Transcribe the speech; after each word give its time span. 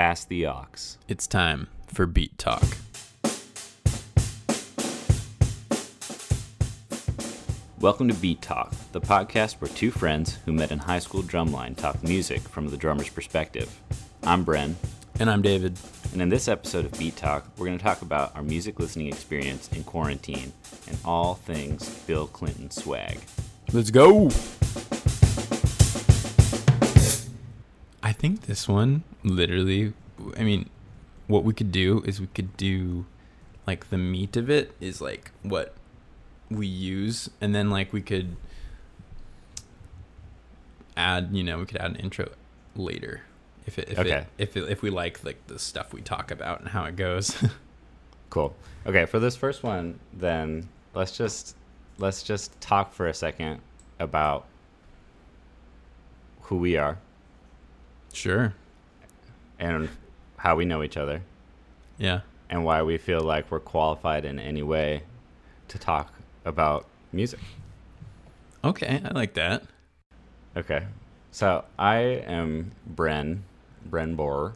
Pass 0.00 0.24
the 0.24 0.46
aux. 0.46 0.64
It's 1.08 1.26
time 1.26 1.68
for 1.88 2.06
Beat 2.06 2.38
Talk. 2.38 2.64
Welcome 7.78 8.08
to 8.08 8.14
Beat 8.14 8.40
Talk, 8.40 8.72
the 8.92 9.00
podcast 9.02 9.60
where 9.60 9.68
two 9.68 9.90
friends 9.90 10.38
who 10.46 10.54
met 10.54 10.72
in 10.72 10.78
high 10.78 11.00
school 11.00 11.22
drumline 11.22 11.76
talk 11.76 12.02
music 12.02 12.40
from 12.40 12.68
the 12.68 12.78
drummer's 12.78 13.10
perspective. 13.10 13.78
I'm 14.22 14.42
Brenn, 14.42 14.76
And 15.18 15.28
I'm 15.28 15.42
David. 15.42 15.78
and 16.14 16.22
in 16.22 16.30
this 16.30 16.48
episode 16.48 16.86
of 16.86 16.98
Beat 16.98 17.16
Talk, 17.16 17.46
we're 17.58 17.66
going 17.66 17.76
to 17.76 17.84
talk 17.84 18.00
about 18.00 18.34
our 18.34 18.42
music 18.42 18.80
listening 18.80 19.08
experience 19.08 19.68
in 19.68 19.84
quarantine 19.84 20.54
and 20.88 20.96
all 21.04 21.34
things 21.34 21.86
Bill 22.06 22.26
Clinton 22.26 22.70
swag. 22.70 23.18
Let's 23.70 23.90
go. 23.90 24.30
Think 28.20 28.42
this 28.42 28.68
one 28.68 29.02
literally, 29.24 29.94
I 30.36 30.42
mean, 30.42 30.68
what 31.26 31.42
we 31.42 31.54
could 31.54 31.72
do 31.72 32.02
is 32.04 32.20
we 32.20 32.26
could 32.28 32.56
do 32.56 33.06
like 33.66 33.88
the 33.88 33.96
meat 33.98 34.36
of 34.36 34.50
it 34.50 34.74
is 34.80 35.00
like 35.00 35.30
what 35.42 35.74
we 36.50 36.66
use, 36.66 37.30
and 37.40 37.54
then 37.54 37.70
like 37.70 37.92
we 37.92 38.02
could 38.02 38.36
add, 40.96 41.30
you 41.32 41.42
know, 41.42 41.58
we 41.58 41.66
could 41.66 41.78
add 41.78 41.92
an 41.92 41.96
intro 41.96 42.28
later 42.76 43.22
if 43.66 43.78
it, 43.78 43.88
if 43.88 43.98
Okay. 43.98 44.10
it, 44.10 44.26
if 44.38 44.56
it, 44.56 44.68
if 44.68 44.82
we 44.82 44.90
like 44.90 45.24
like 45.24 45.46
the 45.46 45.58
stuff 45.58 45.92
we 45.92 46.02
talk 46.02 46.30
about 46.30 46.60
and 46.60 46.68
how 46.68 46.84
it 46.84 46.96
goes. 46.96 47.36
Cool. 48.30 48.54
Okay, 48.86 49.06
for 49.06 49.18
this 49.18 49.34
first 49.34 49.64
one, 49.64 49.98
then 50.12 50.68
let's 50.94 51.16
just 51.16 51.56
let's 51.98 52.22
just 52.22 52.58
talk 52.60 52.92
for 52.92 53.08
a 53.08 53.12
second 53.14 53.60
about 53.98 54.46
who 56.42 56.56
we 56.56 56.76
are 56.76 56.96
sure. 58.12 58.54
and 59.58 59.88
how 60.38 60.56
we 60.56 60.64
know 60.64 60.82
each 60.82 60.96
other 60.96 61.22
Yeah. 61.98 62.20
and 62.48 62.64
why 62.64 62.82
we 62.82 62.96
feel 62.98 63.20
like 63.20 63.50
we're 63.50 63.60
qualified 63.60 64.24
in 64.24 64.38
any 64.38 64.62
way 64.62 65.02
to 65.68 65.78
talk 65.78 66.12
about 66.44 66.86
music. 67.12 67.40
Okay, 68.64 69.00
I 69.04 69.10
like 69.12 69.34
that. 69.34 69.62
Okay. 70.56 70.86
So 71.30 71.64
I 71.78 71.98
am 71.98 72.72
Brenn, 72.86 73.44
Brenn 73.86 74.16
Borror, 74.16 74.54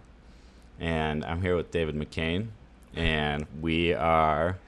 and 0.80 1.24
I'm 1.24 1.40
here 1.40 1.54
with 1.56 1.70
David 1.70 1.94
McKean, 1.94 2.48
and 2.96 3.46
we 3.60 3.94
are 3.94 4.58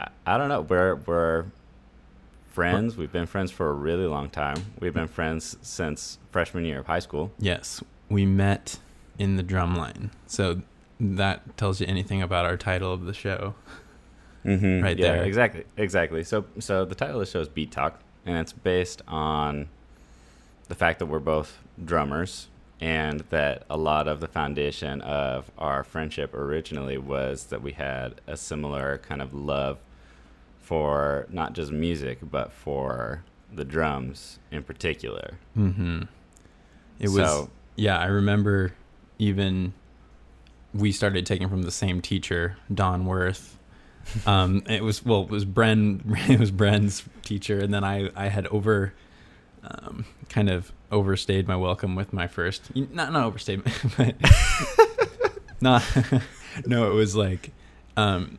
I, 0.00 0.08
I 0.26 0.38
don't 0.38 0.48
know, 0.48 0.62
we're 0.62 0.96
we're 0.96 1.44
friends. 2.52 2.96
We've 2.96 3.12
been 3.12 3.26
friends 3.26 3.50
for 3.50 3.68
a 3.70 3.72
really 3.72 4.06
long 4.06 4.28
time. 4.28 4.56
We've 4.78 4.92
been 4.92 5.08
friends 5.08 5.56
since 5.62 6.18
freshman 6.30 6.64
year 6.64 6.80
of 6.80 6.86
high 6.86 6.98
school. 6.98 7.32
Yes, 7.38 7.82
we 8.08 8.26
met 8.26 8.78
in 9.18 9.36
the 9.36 9.42
drum 9.42 9.74
line. 9.74 10.10
So 10.26 10.62
that 11.00 11.56
tells 11.56 11.80
you 11.80 11.86
anything 11.86 12.22
about 12.22 12.44
our 12.44 12.56
title 12.56 12.92
of 12.92 13.06
the 13.06 13.14
show. 13.14 13.54
Mm-hmm. 14.44 14.82
Right 14.82 14.98
yeah, 14.98 15.12
there. 15.12 15.24
exactly, 15.24 15.64
exactly. 15.76 16.24
So, 16.24 16.44
so 16.58 16.84
the 16.84 16.96
title 16.96 17.20
of 17.20 17.26
the 17.26 17.30
show 17.30 17.40
is 17.40 17.48
Beat 17.48 17.70
Talk, 17.70 18.00
and 18.26 18.36
it's 18.38 18.52
based 18.52 19.00
on 19.06 19.68
the 20.68 20.74
fact 20.74 20.98
that 20.98 21.06
we're 21.06 21.20
both 21.20 21.58
drummers, 21.82 22.48
and 22.80 23.20
that 23.30 23.62
a 23.70 23.76
lot 23.76 24.08
of 24.08 24.18
the 24.18 24.26
foundation 24.26 25.00
of 25.02 25.50
our 25.58 25.84
friendship 25.84 26.34
originally 26.34 26.98
was 26.98 27.46
that 27.46 27.62
we 27.62 27.72
had 27.72 28.20
a 28.26 28.36
similar 28.36 28.98
kind 28.98 29.22
of 29.22 29.32
love 29.32 29.78
for 30.72 31.26
not 31.28 31.52
just 31.52 31.70
music, 31.70 32.16
but 32.22 32.50
for 32.50 33.22
the 33.52 33.62
drums 33.62 34.38
in 34.50 34.62
particular. 34.62 35.34
Mm-hmm. 35.54 36.04
It 36.98 37.10
was 37.10 37.48
yeah. 37.76 37.98
I 37.98 38.06
remember 38.06 38.72
even 39.18 39.74
we 40.72 40.90
started 40.90 41.26
taking 41.26 41.50
from 41.50 41.64
the 41.64 41.70
same 41.70 42.00
teacher, 42.00 42.56
Don 42.72 43.04
Worth. 43.04 43.58
Um, 44.24 44.62
it 44.66 44.82
was 44.82 45.04
well, 45.04 45.24
it 45.24 45.28
was 45.28 45.44
Brenn. 45.44 46.16
It 46.30 46.40
was 46.40 46.50
Brenn's 46.50 47.04
teacher, 47.22 47.58
and 47.58 47.74
then 47.74 47.84
I 47.84 48.08
I 48.16 48.28
had 48.28 48.46
over. 48.46 48.94
Um, 49.64 50.06
kind 50.30 50.48
of 50.48 50.72
overstayed 50.90 51.46
my 51.46 51.54
welcome 51.54 51.94
with 51.94 52.12
my 52.12 52.26
first 52.26 52.74
not 52.74 53.12
not 53.12 53.22
overstayed 53.24 53.62
but 53.96 54.16
not 55.60 55.84
no 56.66 56.90
it 56.90 56.94
was 56.94 57.14
like 57.14 57.52
um 57.96 58.38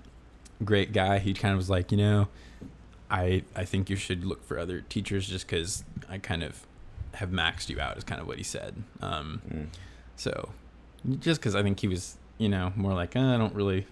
great 0.64 0.94
guy. 0.94 1.20
He 1.20 1.34
kind 1.34 1.52
of 1.54 1.58
was 1.58 1.70
like 1.70 1.92
you 1.92 1.98
know 1.98 2.28
i 3.12 3.44
i 3.56 3.64
think 3.66 3.90
you 3.90 3.96
should 3.98 4.24
look 4.26 4.44
for 4.46 4.58
other 4.58 4.82
teachers 4.82 5.28
just 5.28 5.46
because 5.46 5.84
i 6.10 6.18
kind 6.18 6.42
of 6.42 6.66
have 7.16 7.30
maxed 7.30 7.70
you 7.70 7.80
out 7.80 7.98
is 7.98 8.04
kind 8.04 8.20
of 8.22 8.26
what 8.26 8.38
he 8.38 8.44
said. 8.44 8.82
Um 9.02 9.42
Mm. 9.54 9.68
so 10.16 10.50
just 11.20 11.40
because 11.42 11.54
i 11.54 11.62
think 11.62 11.80
he 11.82 11.88
was 11.88 12.16
you 12.38 12.48
know 12.50 12.72
more 12.76 12.94
like 12.94 13.16
uh, 13.16 13.20
i 13.20 13.38
don't 13.38 13.54
really 13.54 13.86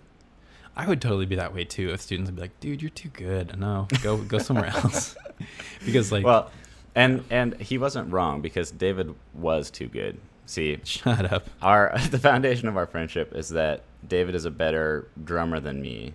i 0.76 0.88
would 0.88 1.02
totally 1.02 1.26
be 1.26 1.36
that 1.36 1.54
way 1.54 1.66
too 1.66 1.92
if 1.92 2.02
students 2.02 2.30
would 2.30 2.36
be 2.38 2.42
like 2.42 2.60
dude 2.62 2.82
you're 2.82 2.90
too 2.90 3.10
good. 3.10 3.60
No 3.60 3.88
go 4.02 4.18
go 4.18 4.38
somewhere 4.40 4.68
else. 4.84 5.16
Because 5.86 6.12
like 6.12 6.24
Well, 6.26 6.50
and 6.96 7.24
and 7.30 7.60
he 7.62 7.78
wasn't 7.78 8.12
wrong 8.14 8.42
because 8.42 8.72
David 8.72 9.14
was 9.34 9.70
too 9.70 9.88
good. 9.88 10.18
See, 10.46 10.80
shut 10.84 11.32
up. 11.32 11.48
our 11.62 11.94
the 12.12 12.20
foundation 12.20 12.68
of 12.68 12.78
our 12.78 12.86
friendship 12.86 13.34
is 13.36 13.50
that 13.50 13.84
David 14.08 14.36
is 14.36 14.46
a 14.46 14.52
better 14.52 15.08
drummer 15.24 15.60
than 15.60 15.82
me, 15.82 16.14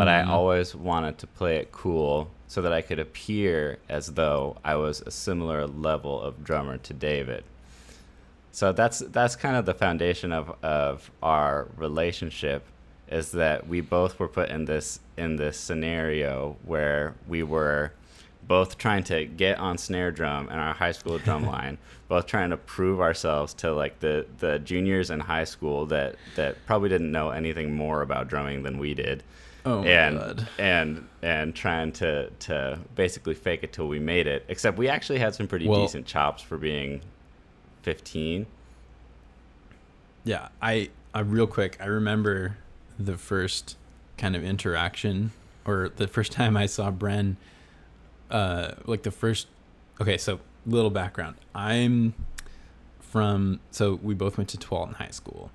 but 0.00 0.08
Mhm. 0.08 0.26
I 0.26 0.30
always 0.32 0.74
wanted 0.74 1.18
to 1.18 1.26
play 1.26 1.58
it 1.58 1.72
cool 1.72 2.30
so 2.46 2.62
that 2.62 2.72
I 2.72 2.80
could 2.80 2.98
appear 2.98 3.76
as 3.86 4.14
though 4.14 4.56
I 4.64 4.76
was 4.76 5.02
a 5.02 5.10
similar 5.10 5.66
level 5.66 6.18
of 6.22 6.42
drummer 6.42 6.78
to 6.78 6.94
David. 6.94 7.44
So 8.50 8.72
that's 8.72 9.00
that's 9.00 9.36
kind 9.36 9.56
of 9.56 9.66
the 9.66 9.74
foundation 9.74 10.32
of 10.32 10.54
of 10.64 11.10
our 11.22 11.68
relationship 11.76 12.62
is 13.10 13.32
that 13.32 13.66
we 13.68 13.82
both 13.82 14.18
were 14.18 14.26
put 14.28 14.48
in 14.48 14.64
this 14.64 15.00
in 15.18 15.36
this 15.36 15.58
scenario 15.58 16.56
where 16.64 17.14
we 17.28 17.42
were 17.42 17.92
both 18.42 18.78
trying 18.78 19.04
to 19.04 19.26
get 19.26 19.58
on 19.58 19.76
snare 19.76 20.10
drum 20.10 20.48
in 20.48 20.58
our 20.58 20.72
high 20.72 20.92
school 20.92 21.18
drum 21.18 21.44
line, 21.54 21.76
both 22.08 22.24
trying 22.26 22.48
to 22.48 22.56
prove 22.56 23.02
ourselves 23.02 23.52
to 23.52 23.70
like 23.70 24.00
the 24.00 24.24
the 24.38 24.58
juniors 24.60 25.10
in 25.10 25.20
high 25.20 25.44
school 25.44 25.84
that 25.84 26.16
that 26.36 26.56
probably 26.66 26.88
didn't 26.88 27.12
know 27.12 27.28
anything 27.28 27.74
more 27.74 28.00
about 28.00 28.28
drumming 28.28 28.62
than 28.62 28.78
we 28.78 28.94
did 28.94 29.22
oh 29.66 29.82
my 29.82 29.88
and 29.88 30.18
god 30.18 30.48
and 30.58 31.08
and 31.22 31.54
trying 31.54 31.92
to 31.92 32.30
to 32.30 32.78
basically 32.94 33.34
fake 33.34 33.62
it 33.62 33.72
till 33.72 33.88
we 33.88 33.98
made 33.98 34.26
it. 34.26 34.44
Except 34.48 34.78
we 34.78 34.88
actually 34.88 35.18
had 35.18 35.34
some 35.34 35.46
pretty 35.46 35.68
Well- 35.68 35.82
decent 35.82 36.06
chops 36.06 36.42
for 36.42 36.58
being 36.58 37.00
fifteen. 37.82 38.46
Yeah, 40.24 40.48
I, 40.60 40.90
I 41.14 41.20
real 41.20 41.46
quick, 41.46 41.78
I 41.80 41.86
remember 41.86 42.58
the 42.98 43.16
first 43.16 43.76
kind 44.18 44.36
of 44.36 44.44
interaction 44.44 45.32
or 45.64 45.90
the 45.96 46.06
first 46.06 46.32
time 46.40 46.56
I 46.56 46.66
saw 46.66 46.90
Brenn 46.90 47.36
uh 48.30 48.72
like 48.84 49.02
the 49.02 49.10
first 49.10 49.48
okay, 50.00 50.16
so 50.18 50.40
little 50.66 50.90
background. 50.90 51.36
I'm 51.54 52.14
from 53.00 53.60
so 53.70 53.98
we 54.02 54.14
both 54.14 54.36
went 54.38 54.48
to 54.50 54.58
Tualatin 54.58 54.94
High 54.94 55.10
School. 55.10 55.50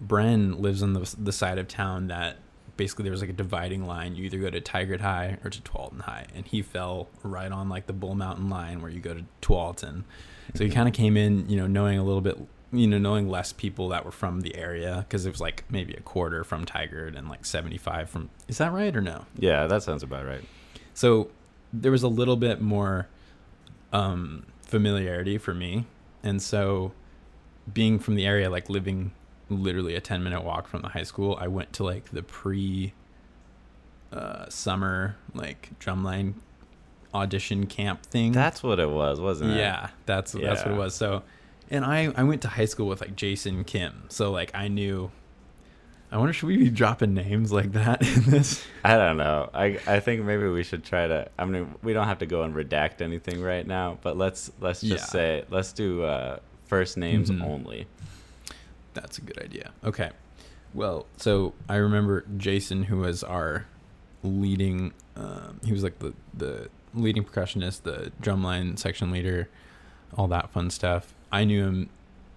Brenn 0.00 0.60
lives 0.60 0.82
on 0.82 0.92
the 0.92 1.14
the 1.18 1.32
side 1.32 1.58
of 1.58 1.68
town 1.68 2.08
that 2.08 2.36
basically 2.80 3.02
there 3.02 3.12
was 3.12 3.20
like 3.20 3.28
a 3.28 3.34
dividing 3.34 3.86
line. 3.86 4.16
You 4.16 4.24
either 4.24 4.38
go 4.38 4.48
to 4.48 4.58
Tigard 4.58 5.02
High 5.02 5.36
or 5.44 5.50
to 5.50 5.60
Tualatin 5.60 6.00
High, 6.00 6.24
and 6.34 6.46
he 6.46 6.62
fell 6.62 7.10
right 7.22 7.52
on 7.52 7.68
like 7.68 7.86
the 7.86 7.92
Bull 7.92 8.14
Mountain 8.14 8.48
line 8.48 8.80
where 8.80 8.90
you 8.90 9.00
go 9.00 9.12
to 9.12 9.22
Tualatin. 9.42 10.04
So 10.54 10.64
he 10.64 10.70
kind 10.70 10.88
of 10.88 10.94
came 10.94 11.14
in, 11.14 11.46
you 11.50 11.58
know, 11.58 11.66
knowing 11.66 11.98
a 11.98 12.02
little 12.02 12.22
bit, 12.22 12.38
you 12.72 12.86
know, 12.86 12.96
knowing 12.96 13.28
less 13.28 13.52
people 13.52 13.90
that 13.90 14.06
were 14.06 14.10
from 14.10 14.40
the 14.40 14.56
area 14.56 15.04
because 15.06 15.26
it 15.26 15.30
was 15.30 15.42
like 15.42 15.64
maybe 15.68 15.92
a 15.92 16.00
quarter 16.00 16.42
from 16.42 16.64
Tigard 16.64 17.18
and 17.18 17.28
like 17.28 17.44
seventy 17.44 17.76
five 17.76 18.08
from. 18.08 18.30
Is 18.48 18.56
that 18.56 18.72
right 18.72 18.96
or 18.96 19.02
no? 19.02 19.26
Yeah, 19.36 19.66
that 19.66 19.82
sounds 19.82 20.02
about 20.02 20.24
right. 20.24 20.42
So 20.94 21.30
there 21.74 21.92
was 21.92 22.02
a 22.02 22.08
little 22.08 22.36
bit 22.36 22.62
more 22.62 23.08
um, 23.92 24.46
familiarity 24.62 25.36
for 25.36 25.52
me, 25.52 25.84
and 26.22 26.40
so 26.40 26.92
being 27.70 27.98
from 27.98 28.14
the 28.14 28.24
area, 28.24 28.48
like 28.48 28.70
living 28.70 29.12
literally 29.50 29.94
a 29.94 30.00
ten 30.00 30.22
minute 30.22 30.42
walk 30.44 30.66
from 30.68 30.82
the 30.82 30.88
high 30.88 31.02
school, 31.02 31.36
I 31.40 31.48
went 31.48 31.72
to 31.74 31.84
like 31.84 32.10
the 32.10 32.22
pre 32.22 32.92
uh, 34.12 34.48
summer 34.48 35.16
like 35.34 35.70
drumline 35.78 36.34
audition 37.14 37.66
camp 37.66 38.04
thing. 38.06 38.32
That's 38.32 38.62
what 38.62 38.78
it 38.80 38.90
was, 38.90 39.20
wasn't 39.20 39.52
it? 39.52 39.58
yeah, 39.58 39.90
that's 40.06 40.32
that's 40.32 40.64
what 40.64 40.74
it 40.74 40.76
was. 40.78 40.94
So, 40.94 41.22
and 41.70 41.84
I 41.84 42.12
I 42.16 42.22
went 42.24 42.42
to 42.42 42.48
high 42.48 42.64
school 42.64 42.86
with 42.88 43.00
like 43.00 43.16
Jason 43.16 43.64
Kim, 43.64 44.04
so 44.08 44.30
like 44.30 44.54
I 44.54 44.68
knew. 44.68 45.10
I 46.12 46.18
wonder 46.18 46.32
should 46.32 46.48
we 46.48 46.56
be 46.56 46.70
dropping 46.70 47.14
names 47.14 47.52
like 47.52 47.70
that 47.70 48.02
in 48.16 48.24
this? 48.24 48.64
I 48.82 48.96
don't 48.96 49.16
know. 49.16 49.48
I 49.54 49.78
I 49.86 50.00
think 50.00 50.24
maybe 50.24 50.48
we 50.48 50.64
should 50.64 50.82
try 50.82 51.06
to. 51.06 51.30
I 51.38 51.44
mean, 51.44 51.72
we 51.84 51.92
don't 51.92 52.08
have 52.08 52.18
to 52.18 52.26
go 52.26 52.42
and 52.42 52.52
redact 52.52 53.00
anything 53.00 53.40
right 53.40 53.64
now, 53.64 53.96
but 54.02 54.16
let's 54.16 54.50
let's 54.60 54.80
just 54.80 55.04
Yeah. 55.04 55.04
say 55.06 55.44
let's 55.50 55.72
do 55.72 56.02
uh, 56.02 56.40
first 56.66 56.96
names 56.96 57.30
Mhm. 57.30 57.44
only. 57.44 57.86
That's 58.94 59.18
a 59.18 59.20
good 59.20 59.38
idea. 59.38 59.72
Okay. 59.84 60.10
Well, 60.72 61.06
so 61.16 61.54
I 61.68 61.76
remember 61.76 62.24
Jason, 62.36 62.84
who 62.84 62.98
was 62.98 63.24
our 63.24 63.66
leading, 64.22 64.92
um, 65.16 65.60
he 65.64 65.72
was 65.72 65.82
like 65.82 65.98
the, 65.98 66.14
the 66.34 66.68
leading 66.94 67.24
percussionist, 67.24 67.82
the 67.82 68.12
drumline 68.22 68.78
section 68.78 69.10
leader, 69.10 69.48
all 70.16 70.28
that 70.28 70.50
fun 70.50 70.70
stuff. 70.70 71.14
I 71.32 71.44
knew 71.44 71.64
him 71.64 71.90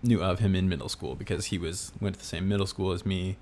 knew 0.06 0.22
of 0.22 0.40
him 0.40 0.54
in 0.54 0.68
middle 0.68 0.90
school 0.90 1.16
because 1.16 1.46
he 1.46 1.58
was 1.58 1.94
went 2.02 2.16
to 2.16 2.20
the 2.20 2.26
same 2.26 2.48
middle 2.48 2.68
school 2.68 2.92
as 2.92 3.06
me, 3.06 3.38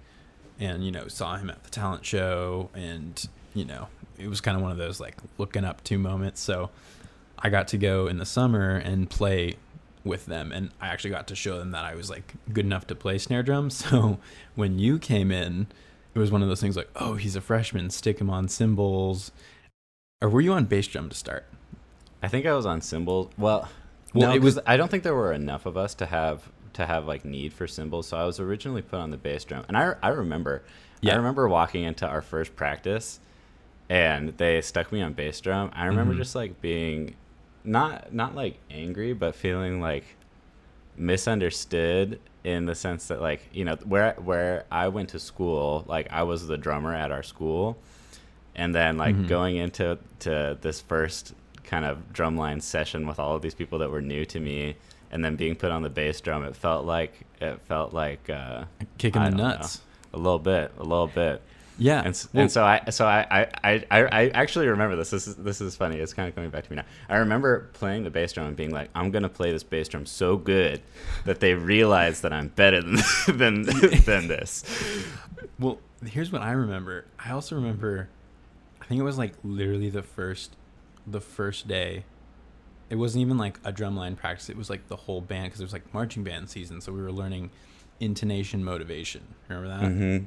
and 0.60 0.86
you 0.86 0.92
know 0.92 1.08
saw 1.08 1.38
him 1.38 1.50
at 1.50 1.64
the 1.64 1.70
talent 1.70 2.06
show, 2.06 2.70
and 2.74 3.28
you 3.54 3.66
know 3.66 3.88
it 4.18 4.28
was 4.28 4.42
kind 4.42 4.56
of 4.56 4.62
one 4.62 4.72
of 4.72 4.78
those 4.78 5.00
like 5.00 5.18
looking 5.38 5.66
up 5.66 5.84
to 5.86 5.98
moments. 5.98 6.42
So 6.42 6.70
I 7.38 7.50
got 7.50 7.68
to 7.70 7.78
go 7.78 8.08
in 8.08 8.18
the 8.18 8.26
summer 8.26 8.76
and 8.76 9.10
play 9.10 9.56
with 10.04 10.26
them 10.26 10.52
and 10.52 10.72
I 10.82 10.88
actually 10.88 11.12
got 11.12 11.28
to 11.28 11.36
show 11.36 11.58
them 11.60 11.72
that 11.72 11.86
I 11.86 11.94
was 11.96 12.10
like 12.10 12.34
good 12.52 12.66
enough 12.66 12.88
to 12.88 12.96
play 12.96 13.18
snare 13.18 13.44
drum. 13.44 13.70
So 13.82 14.20
when 14.56 14.80
you 14.80 14.98
came 15.00 15.32
in, 15.32 15.68
it 16.16 16.20
was 16.20 16.32
one 16.32 16.42
of 16.42 16.48
those 16.50 16.60
things 16.62 16.76
like, 16.76 16.90
"Oh, 16.96 17.16
he's 17.16 17.36
a 17.36 17.42
freshman, 17.42 17.90
stick 17.90 18.20
him 18.20 18.30
on 18.30 18.48
cymbals." 18.48 19.32
Or 20.22 20.30
were 20.30 20.42
you 20.42 20.54
on 20.54 20.66
bass 20.66 20.88
drum 20.88 21.10
to 21.10 21.16
start? 21.16 21.46
I 22.22 22.28
think 22.28 22.46
I 22.46 22.54
was 22.54 22.66
on 22.66 22.82
cymbals. 22.82 23.30
Well, 23.38 23.70
Well, 24.14 24.30
no, 24.30 24.36
it 24.36 24.42
was- 24.42 24.60
I 24.68 24.76
don't 24.78 24.90
think 24.92 25.04
there 25.04 25.16
were 25.16 25.32
enough 25.34 25.66
of 25.66 25.78
us 25.78 25.94
to 25.96 26.06
have 26.06 26.50
to 26.74 26.86
have 26.86 27.06
like 27.06 27.24
need 27.26 27.54
for 27.54 27.68
cymbals. 27.68 28.08
So 28.08 28.18
I 28.18 28.26
was 28.26 28.40
originally 28.40 28.82
put 28.82 29.00
on 29.00 29.12
the 29.12 29.18
bass 29.18 29.44
drum, 29.46 29.66
and 29.68 29.78
I 29.78 29.96
I 30.04 30.10
remember 30.10 30.64
Yeah. 31.02 31.14
I 31.14 31.18
remember 31.18 31.48
walking 31.48 31.84
into 31.84 32.08
our 32.08 32.22
first 32.22 32.56
practice, 32.56 33.20
and 33.90 34.30
they 34.38 34.62
stuck 34.62 34.92
me 34.92 35.02
on 35.02 35.14
bass 35.14 35.40
drum. 35.42 35.72
I 35.74 35.86
remember 35.86 36.14
Mhm. 36.14 36.18
just 36.18 36.36
like 36.36 36.62
being 36.62 37.16
not 37.64 38.14
not 38.14 38.36
like 38.36 38.58
angry, 38.70 39.14
but 39.14 39.36
feeling 39.36 39.80
like 39.82 40.04
misunderstood 40.98 42.20
in 42.44 42.66
the 42.66 42.76
sense 42.76 43.08
that 43.08 43.22
like 43.22 43.48
you 43.54 43.66
know 43.66 43.76
where 43.86 44.14
where 44.14 44.66
I 44.72 44.88
went 44.88 45.10
to 45.10 45.20
school, 45.20 45.84
like 45.88 46.08
I 46.12 46.24
was 46.24 46.48
the 46.48 46.58
drummer 46.58 46.94
at 46.94 47.12
our 47.12 47.24
school, 47.24 47.78
and 48.56 48.74
then 48.74 48.98
like 48.98 49.16
Mhm. 49.16 49.28
going 49.28 49.56
into 49.58 49.98
to 50.20 50.58
this 50.62 50.82
first 50.82 51.34
kind 51.64 51.86
of 51.86 52.12
drumline 52.14 52.62
session 52.62 53.08
with 53.08 53.20
all 53.20 53.36
of 53.36 53.42
these 53.42 53.54
people 53.56 53.80
that 53.80 53.90
were 53.92 54.02
new 54.02 54.26
to 54.26 54.40
me 54.40 54.76
and 55.12 55.24
then 55.24 55.36
being 55.36 55.56
put 55.56 55.72
on 55.72 55.84
the 55.84 55.90
bass 55.90 56.20
drum 56.20 56.44
it 56.44 56.56
felt 56.56 56.86
like 56.86 57.14
it 57.40 57.62
felt 57.68 57.94
like 57.94 58.30
uh 58.30 58.66
Kicking 58.98 59.22
the 59.24 59.30
don't 59.30 59.38
know. 59.38 59.44
nuts. 59.50 59.82
a 60.14 60.18
little 60.18 60.40
bit 60.40 60.72
a 60.80 60.84
little 60.84 61.08
bit 61.08 61.42
Yeah. 61.82 62.04
and, 62.06 62.28
Well, 62.32 62.42
and 62.44 62.52
so 62.52 62.64
I 62.64 62.90
so 62.92 63.08
I, 63.08 63.50
I, 63.64 63.86
I, 63.90 64.04
I 64.04 64.30
actually 64.30 64.68
remember 64.68 64.96
this. 64.96 65.10
This 65.10 65.28
is 65.28 65.36
this 65.36 65.62
is 65.62 65.76
funny. 65.76 65.98
It's 65.98 66.14
kind 66.14 66.30
of 66.30 66.36
coming 66.36 66.52
back 66.52 66.66
to 66.66 66.70
me 66.70 66.76
now. 66.76 66.86
I 67.10 67.18
remember 67.18 67.70
playing 67.74 68.04
the 68.04 68.12
bass 68.12 68.34
drum 68.34 68.46
and 68.48 68.56
being 68.56 68.70
like, 68.70 68.92
I'm 68.94 69.10
gonna 69.10 69.30
play 69.30 69.52
this 69.52 69.64
bass 69.64 69.88
drum 69.88 70.06
so 70.06 70.38
good 70.38 70.82
that 71.26 71.40
they 71.40 71.56
realize 71.56 72.22
that 72.22 72.32
I'm 72.32 72.50
better 72.50 72.82
than 72.82 72.98
than 73.28 73.64
than 74.06 74.28
this. 74.28 74.64
Well, 75.58 75.80
here's 76.06 76.32
what 76.32 76.44
I 76.44 76.52
remember. 76.52 77.06
I 77.18 77.32
also 77.32 77.56
remember, 77.56 78.10
I 78.80 78.86
think 78.86 79.00
it 79.00 79.04
was 79.04 79.18
like 79.18 79.34
literally 79.44 79.90
the 79.90 80.04
first, 80.04 80.56
the 81.08 81.22
first 81.22 81.68
day. 81.68 82.06
It 82.92 82.98
wasn't 82.98 83.22
even 83.22 83.38
like 83.38 83.58
a 83.64 83.72
drumline 83.72 84.18
practice. 84.18 84.50
It 84.50 84.58
was 84.58 84.70
like 84.70 84.88
the 84.88 84.98
whole 84.98 85.22
band 85.22 85.46
because 85.46 85.62
it 85.62 85.64
was 85.64 85.74
like 85.74 85.94
marching 85.94 86.24
band 86.24 86.50
season. 86.50 86.82
So 86.82 86.92
we 86.92 87.02
were 87.02 87.12
learning 87.12 87.50
intonation 88.02 88.64
motivation. 88.64 89.22
Remember 89.48 89.70
that? 89.70 89.90
Mm-hmm. 89.90 90.26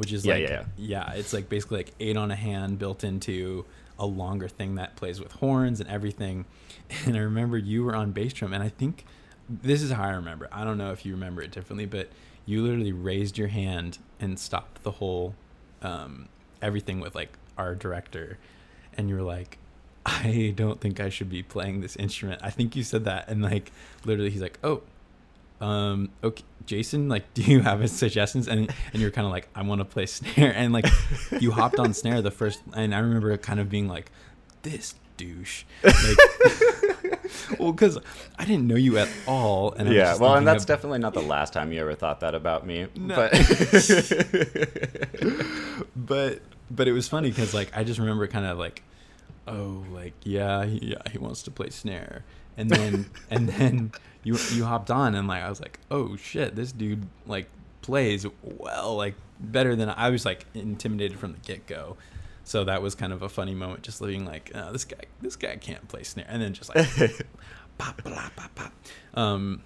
Which 0.00 0.14
is 0.14 0.24
Yeah, 0.24 0.34
like 0.34 0.48
yeah, 0.48 0.64
yeah, 0.78 1.12
it's 1.12 1.34
like 1.34 1.50
basically 1.50 1.76
like 1.76 1.92
eight 2.00 2.16
on 2.16 2.30
a 2.30 2.34
hand 2.34 2.78
built 2.78 3.04
into 3.04 3.66
a 3.98 4.06
longer 4.06 4.48
thing 4.48 4.76
that 4.76 4.96
plays 4.96 5.20
with 5.20 5.32
horns 5.32 5.78
and 5.78 5.90
everything. 5.90 6.46
And 7.04 7.16
I 7.16 7.20
remember 7.20 7.58
you 7.58 7.84
were 7.84 7.94
on 7.94 8.12
bass 8.12 8.32
drum, 8.32 8.54
and 8.54 8.64
I 8.64 8.70
think 8.70 9.04
this 9.48 9.82
is 9.82 9.90
how 9.90 10.04
I 10.04 10.12
remember. 10.12 10.48
I 10.50 10.64
don't 10.64 10.78
know 10.78 10.90
if 10.90 11.04
you 11.04 11.12
remember 11.12 11.42
it 11.42 11.50
differently, 11.50 11.84
but 11.84 12.08
you 12.46 12.62
literally 12.62 12.92
raised 12.92 13.36
your 13.36 13.48
hand 13.48 13.98
and 14.18 14.38
stopped 14.38 14.84
the 14.84 14.92
whole 14.92 15.34
um, 15.82 16.28
everything 16.62 16.98
with 16.98 17.14
like 17.14 17.36
our 17.58 17.74
director, 17.74 18.38
and 18.96 19.10
you 19.10 19.16
were 19.16 19.22
like, 19.22 19.58
"I 20.06 20.54
don't 20.56 20.80
think 20.80 20.98
I 20.98 21.10
should 21.10 21.28
be 21.28 21.42
playing 21.42 21.82
this 21.82 21.94
instrument." 21.96 22.40
I 22.42 22.48
think 22.48 22.74
you 22.74 22.84
said 22.84 23.04
that, 23.04 23.28
and 23.28 23.42
like 23.42 23.70
literally, 24.06 24.30
he's 24.30 24.42
like, 24.42 24.58
"Oh." 24.64 24.82
Um. 25.60 26.10
Okay, 26.22 26.44
Jason. 26.66 27.08
Like, 27.08 27.24
do 27.34 27.42
you 27.42 27.60
have 27.60 27.80
any 27.80 27.88
suggestions? 27.88 28.48
And 28.48 28.72
and 28.92 29.02
you're 29.02 29.10
kind 29.10 29.26
of 29.26 29.32
like, 29.32 29.48
I 29.54 29.62
want 29.62 29.80
to 29.80 29.84
play 29.84 30.06
snare. 30.06 30.52
And 30.54 30.72
like, 30.72 30.86
you 31.38 31.52
hopped 31.52 31.78
on 31.78 31.94
snare 31.94 32.22
the 32.22 32.30
first, 32.30 32.60
and 32.74 32.94
I 32.94 32.98
remember 32.98 33.36
kind 33.36 33.60
of 33.60 33.68
being 33.68 33.88
like, 33.88 34.10
this 34.62 34.94
douche. 35.16 35.64
Like, 35.84 35.94
well, 37.58 37.72
because 37.72 37.98
I 38.38 38.44
didn't 38.44 38.66
know 38.66 38.76
you 38.76 38.98
at 38.98 39.08
all, 39.26 39.72
and 39.72 39.92
yeah, 39.92 40.16
well, 40.16 40.34
and 40.34 40.46
that's 40.46 40.64
of- 40.64 40.68
definitely 40.68 40.98
not 40.98 41.14
the 41.14 41.20
last 41.20 41.52
time 41.52 41.72
you 41.72 41.80
ever 41.80 41.94
thought 41.94 42.20
that 42.20 42.34
about 42.34 42.66
me. 42.66 42.86
No. 42.96 43.16
But 43.16 43.32
but 45.96 46.40
but 46.70 46.88
it 46.88 46.92
was 46.92 47.08
funny 47.08 47.28
because 47.28 47.52
like 47.52 47.76
I 47.76 47.84
just 47.84 48.00
remember 48.00 48.26
kind 48.26 48.46
of 48.46 48.58
like, 48.58 48.82
oh, 49.46 49.84
like 49.92 50.14
yeah, 50.22 50.64
he, 50.64 50.92
yeah, 50.92 51.02
he 51.10 51.18
wants 51.18 51.42
to 51.44 51.50
play 51.50 51.70
snare, 51.70 52.24
and 52.56 52.70
then 52.70 53.10
and 53.30 53.48
then 53.48 53.92
you 54.22 54.36
you 54.52 54.64
hopped 54.64 54.90
on 54.90 55.14
and 55.14 55.26
like 55.28 55.42
I 55.42 55.48
was 55.48 55.60
like, 55.60 55.78
oh 55.90 56.16
shit, 56.16 56.56
this 56.56 56.72
dude 56.72 57.06
like 57.26 57.48
plays 57.82 58.26
well, 58.42 58.96
like 58.96 59.14
better 59.38 59.74
than 59.74 59.88
I 59.88 60.10
was 60.10 60.24
like 60.24 60.46
intimidated 60.54 61.18
from 61.18 61.32
the 61.32 61.38
get 61.38 61.66
go. 61.66 61.96
So 62.44 62.64
that 62.64 62.82
was 62.82 62.94
kind 62.94 63.12
of 63.12 63.22
a 63.22 63.28
funny 63.28 63.54
moment, 63.54 63.82
just 63.82 64.02
being 64.02 64.24
like, 64.24 64.50
oh, 64.54 64.72
this 64.72 64.84
guy, 64.84 65.02
this 65.20 65.36
guy 65.36 65.56
can't 65.56 65.86
play 65.88 66.02
snare, 66.02 66.26
and 66.28 66.42
then 66.42 66.52
just 66.52 66.74
like, 66.74 66.88
pop, 67.78 68.02
blah, 68.02 68.28
pop, 68.34 68.54
pop. 68.54 68.72
Um, 69.14 69.62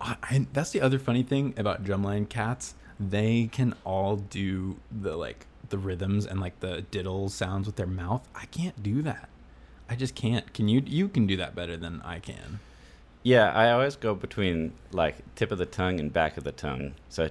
I, 0.00 0.16
I, 0.22 0.46
that's 0.52 0.70
the 0.70 0.80
other 0.80 0.98
funny 0.98 1.22
thing 1.22 1.54
about 1.56 1.84
drumline 1.84 2.28
cats. 2.28 2.74
They 2.98 3.48
can 3.52 3.74
all 3.84 4.16
do 4.16 4.78
the 4.90 5.16
like 5.16 5.46
the 5.68 5.78
rhythms 5.78 6.24
and 6.26 6.40
like 6.40 6.60
the 6.60 6.82
diddle 6.90 7.28
sounds 7.28 7.66
with 7.66 7.76
their 7.76 7.86
mouth. 7.86 8.26
I 8.34 8.46
can't 8.46 8.82
do 8.82 9.02
that. 9.02 9.28
I 9.88 9.96
just 9.96 10.14
can't. 10.14 10.52
Can 10.54 10.68
you? 10.68 10.82
You 10.86 11.08
can 11.08 11.26
do 11.26 11.36
that 11.36 11.54
better 11.54 11.76
than 11.76 12.00
I 12.02 12.20
can. 12.20 12.60
Yeah, 13.24 13.50
I 13.52 13.72
always 13.72 13.96
go 13.96 14.14
between 14.14 14.72
like 14.92 15.16
tip 15.34 15.50
of 15.50 15.58
the 15.58 15.66
tongue 15.66 15.98
and 15.98 16.12
back 16.12 16.36
of 16.36 16.44
the 16.44 16.52
tongue. 16.52 16.94
So 17.08 17.28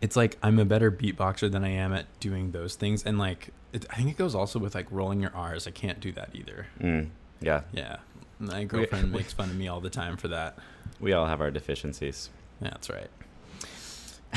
It's 0.00 0.14
like 0.14 0.36
I'm 0.42 0.58
a 0.60 0.64
better 0.64 0.92
beatboxer 0.92 1.50
than 1.50 1.64
I 1.64 1.70
am 1.70 1.92
at 1.92 2.06
doing 2.20 2.52
those 2.52 2.76
things, 2.76 3.02
and 3.04 3.18
like 3.18 3.48
it, 3.72 3.84
I 3.90 3.96
think 3.96 4.10
it 4.10 4.16
goes 4.16 4.34
also 4.34 4.58
with 4.60 4.74
like 4.74 4.86
rolling 4.92 5.20
your 5.20 5.34
R's. 5.34 5.66
I 5.66 5.72
can't 5.72 5.98
do 5.98 6.12
that 6.12 6.30
either. 6.34 6.66
mm, 6.80 7.08
yeah, 7.40 7.62
Yeah, 7.72 7.96
my 8.38 8.62
girlfriend 8.64 9.10
makes 9.18 9.32
fun 9.32 9.50
of 9.50 9.56
me 9.56 9.66
all 9.66 9.80
the 9.80 9.90
time 9.90 10.16
for 10.16 10.28
that. 10.28 10.56
we 11.00 11.12
all 11.12 11.26
have 11.26 11.40
our 11.40 11.50
deficiencies. 11.50 12.30
Yeah, 12.62 12.70
that's 12.70 12.88
right. 12.88 13.08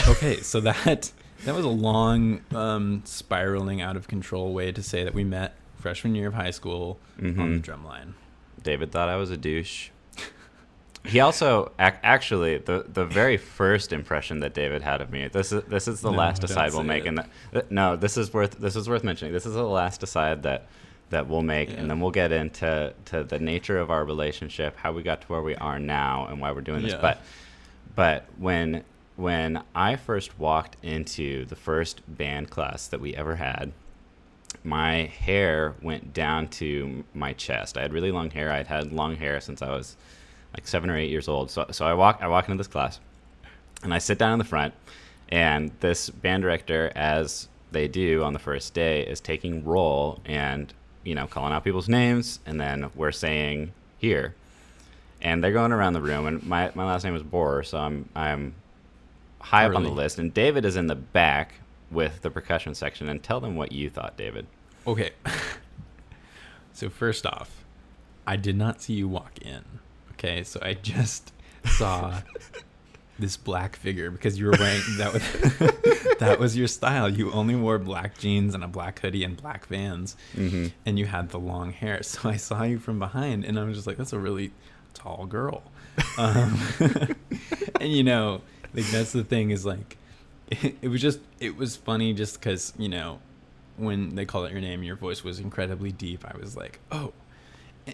Okay, 0.08 0.38
so 0.42 0.60
that 0.62 1.12
that 1.46 1.54
was 1.54 1.66
a 1.66 1.70
long, 1.70 2.42
um, 2.56 3.04
spiraling 3.06 3.82
out 3.82 3.96
of 3.96 4.08
control 4.08 4.54
way 4.56 4.72
to 4.72 4.82
say 4.82 5.04
that 5.04 5.14
we 5.14 5.24
met 5.24 5.56
freshman 5.82 6.16
year 6.16 6.28
of 6.28 6.34
high 6.36 6.52
school 6.52 7.00
on 7.20 7.24
the 7.36 7.42
Mhm. 7.44 7.62
drum 7.62 7.84
line. 7.86 8.14
David 8.64 8.92
thought 8.92 9.10
I 9.10 9.16
was 9.18 9.32
a 9.32 9.38
douche. 9.38 9.90
He 11.04 11.20
also 11.20 11.72
ac- 11.80 11.98
actually 12.04 12.60
the 12.60 12.86
the 12.88 13.06
very 13.06 13.36
first 13.38 13.92
impression 13.92 14.40
that 14.42 14.54
David 14.54 14.84
had 14.84 15.02
of 15.02 15.10
me. 15.12 15.28
This 15.30 15.52
is 15.52 15.64
this 15.64 15.88
is 15.88 16.02
the 16.02 16.12
No, 16.12 16.18
last 16.18 16.44
aside 16.44 16.74
we'll 16.74 16.84
make, 16.84 17.06
it. 17.06 17.08
and 17.08 17.18
that, 17.18 17.30
th- 17.52 17.66
no, 17.72 17.96
this 17.96 18.18
is 18.18 18.32
worth 18.32 18.60
this 18.60 18.76
is 18.76 18.88
worth 18.88 19.04
mentioning. 19.04 19.34
This 19.34 19.48
is 19.48 19.56
the 19.56 19.64
last 19.64 20.04
aside 20.04 20.44
that 20.44 20.68
that 21.10 21.28
we'll 21.28 21.42
make, 21.42 21.70
Yeah. 21.72 21.78
and 21.80 21.90
then 21.90 22.00
we'll 22.00 22.12
get 22.12 22.32
into 22.32 22.94
to 23.06 23.24
the 23.24 23.40
nature 23.40 23.80
of 23.80 23.90
our 23.90 24.06
relationship, 24.06 24.78
how 24.78 24.92
we 24.92 25.02
got 25.02 25.22
to 25.22 25.28
where 25.28 25.42
we 25.42 25.56
are 25.56 25.80
now, 25.80 26.28
and 26.28 26.40
why 26.40 26.52
we're 26.52 26.62
doing 26.62 26.84
this. 26.84 26.94
Yeah. 26.94 27.02
But 27.02 27.22
but 27.96 28.26
when 28.38 28.84
when 29.16 29.64
I 29.74 29.96
first 29.96 30.38
walked 30.40 30.78
into 30.84 31.46
the 31.46 31.56
first 31.56 32.02
band 32.08 32.52
class 32.52 32.88
that 32.88 33.02
we 33.02 33.16
ever 33.16 33.38
had, 33.38 33.72
my 34.64 35.06
hair 35.06 35.76
went 35.82 36.14
down 36.14 36.48
to 36.48 37.04
my 37.14 37.34
chest. 37.34 37.78
I 37.78 37.82
had 37.82 37.94
really 37.94 38.12
long 38.12 38.30
hair. 38.30 38.52
I'd 38.52 38.68
had 38.68 38.92
long 38.92 39.16
hair 39.16 39.42
since 39.42 39.62
I 39.62 39.70
was 39.70 39.96
like 40.54 40.68
seven 40.68 40.90
or 40.90 40.98
eight 40.98 41.10
years 41.10 41.28
old. 41.28 41.50
So, 41.50 41.66
so 41.72 41.86
I 41.86 41.94
walk, 41.94 42.20
I 42.22 42.28
walk 42.28 42.46
into 42.48 42.58
this 42.58 42.68
class, 42.68 43.00
and 43.84 43.94
I 43.94 43.98
sit 43.98 44.18
down 44.18 44.34
in 44.34 44.40
the 44.40 44.46
front, 44.46 44.74
and 45.30 45.72
this 45.80 46.10
band 46.10 46.44
director, 46.44 46.92
as 46.96 47.48
they 47.72 47.88
do 47.88 48.24
on 48.24 48.34
the 48.34 48.40
first 48.40 48.74
day, 48.74 49.02
is 49.06 49.20
taking 49.20 49.64
roll 49.64 50.20
and 50.26 50.74
you 51.04 51.16
know 51.16 51.26
calling 51.28 51.54
out 51.54 51.64
people's 51.64 51.90
names, 51.90 52.40
and 52.46 52.60
then 52.60 52.90
we're 52.96 53.12
saying 53.12 53.72
here, 53.98 54.36
and 55.22 55.44
they're 55.44 55.54
going 55.54 55.72
around 55.72 55.94
the 55.94 56.02
room, 56.02 56.28
and 56.28 56.44
my, 56.44 56.72
my 56.76 56.86
last 56.86 57.04
name 57.04 57.16
is 57.16 57.24
Borror, 57.24 57.66
so 57.66 57.78
I'm 57.78 58.10
I'm 58.16 58.54
high 59.40 59.66
up 59.66 59.76
on 59.76 59.84
the 59.84 59.90
list, 59.90 60.20
and 60.20 60.34
David 60.34 60.66
is 60.66 60.76
in 60.76 60.88
the 60.88 60.96
back 60.96 61.54
with 61.92 62.22
the 62.22 62.30
percussion 62.32 62.74
section, 62.74 63.10
and 63.10 63.22
tell 63.22 63.40
them 63.40 63.56
what 63.56 63.72
you 63.72 63.90
thought, 63.90 64.18
David. 64.18 64.48
Okay. 64.88 65.12
so 66.74 66.90
first 66.90 67.26
off, 67.26 67.64
I 68.26 68.36
did 68.36 68.56
not 68.56 68.82
see 68.82 68.94
you 68.94 69.08
walk 69.08 69.40
in. 69.42 69.64
Okay, 70.14 70.44
so 70.44 70.60
I 70.62 70.74
just 70.76 71.34
saw 71.66 72.22
this 73.20 73.38
black 73.38 73.76
figure 73.76 74.10
because 74.10 74.40
you 74.40 74.46
were 74.48 74.54
wearing 74.58 74.82
that 74.98 75.14
was 75.14 76.18
that 76.20 76.40
was 76.40 76.56
your 76.58 76.68
style. 76.68 77.10
You 77.10 77.32
only 77.32 77.56
wore 77.56 77.78
black 77.80 78.18
jeans 78.18 78.54
and 78.56 78.64
a 78.64 78.68
black 78.68 79.00
hoodie 79.00 79.24
and 79.24 79.36
black 79.38 79.66
Vans, 79.68 80.16
Mm-hmm. 80.36 80.68
and 80.86 80.98
you 81.00 81.06
had 81.08 81.30
the 81.30 81.40
long 81.40 81.72
hair. 81.74 82.02
So 82.04 82.30
I 82.30 82.38
saw 82.38 82.64
you 82.64 82.80
from 82.80 83.00
behind, 83.00 83.44
and 83.46 83.60
I 83.60 83.64
was 83.64 83.76
just 83.76 83.88
like, 83.88 83.98
"That's 83.98 84.14
a 84.14 84.20
really 84.20 84.52
tall 84.94 85.26
girl." 85.26 85.64
Um, 86.18 86.58
and 87.80 87.92
you 87.92 88.04
know, 88.04 88.42
like 88.74 88.86
that's 88.92 89.12
the 89.12 89.24
thing 89.24 89.52
is 89.52 89.66
like, 89.66 89.98
it, 90.52 90.76
it 90.82 90.88
was 90.90 91.02
just 91.02 91.20
it 91.40 91.58
was 91.58 91.76
funny 91.76 92.14
just 92.14 92.40
because 92.40 92.74
you 92.78 92.90
know, 92.90 93.20
when 93.78 94.16
they 94.16 94.26
called 94.26 94.46
out 94.46 94.52
your 94.52 94.62
name, 94.62 94.84
your 94.84 94.96
voice 94.96 95.24
was 95.24 95.40
incredibly 95.40 95.92
deep. 95.92 96.24
I 96.26 96.38
was 96.38 96.56
like, 96.56 96.80
"Oh," 96.92 97.14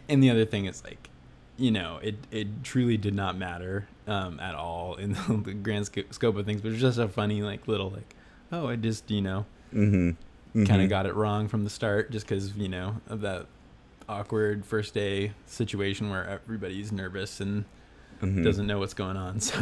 and 0.09 0.21
the 0.21 0.29
other 0.29 0.45
thing 0.45 0.65
is 0.65 0.83
like, 0.83 1.09
you 1.57 1.71
know, 1.71 1.99
it 2.01 2.15
it 2.31 2.63
truly 2.63 2.97
did 2.97 3.13
not 3.13 3.37
matter 3.37 3.87
um, 4.07 4.39
at 4.39 4.55
all 4.55 4.95
in 4.95 5.13
the 5.45 5.53
grand 5.53 5.85
sc- 5.85 6.11
scope 6.11 6.35
of 6.35 6.45
things. 6.45 6.61
But 6.61 6.69
it 6.69 6.71
was 6.71 6.81
just 6.81 6.97
a 6.97 7.07
funny 7.07 7.41
like 7.41 7.67
little 7.67 7.89
like, 7.89 8.15
oh, 8.51 8.67
I 8.67 8.75
just 8.75 9.09
you 9.09 9.21
know 9.21 9.45
Mm-hmm. 9.73 10.63
kind 10.63 10.81
of 10.81 10.89
got 10.89 11.05
it 11.05 11.13
wrong 11.13 11.47
from 11.49 11.63
the 11.65 11.69
start 11.69 12.09
just 12.09 12.25
because 12.25 12.55
you 12.55 12.69
know 12.69 13.01
of 13.09 13.21
that 13.21 13.45
awkward 14.09 14.65
first 14.65 14.93
day 14.93 15.33
situation 15.45 16.09
where 16.09 16.25
everybody's 16.25 16.91
nervous 16.91 17.41
and 17.41 17.65
mm-hmm. 18.21 18.43
doesn't 18.43 18.65
know 18.65 18.79
what's 18.79 18.93
going 18.93 19.17
on. 19.17 19.39
So, 19.41 19.59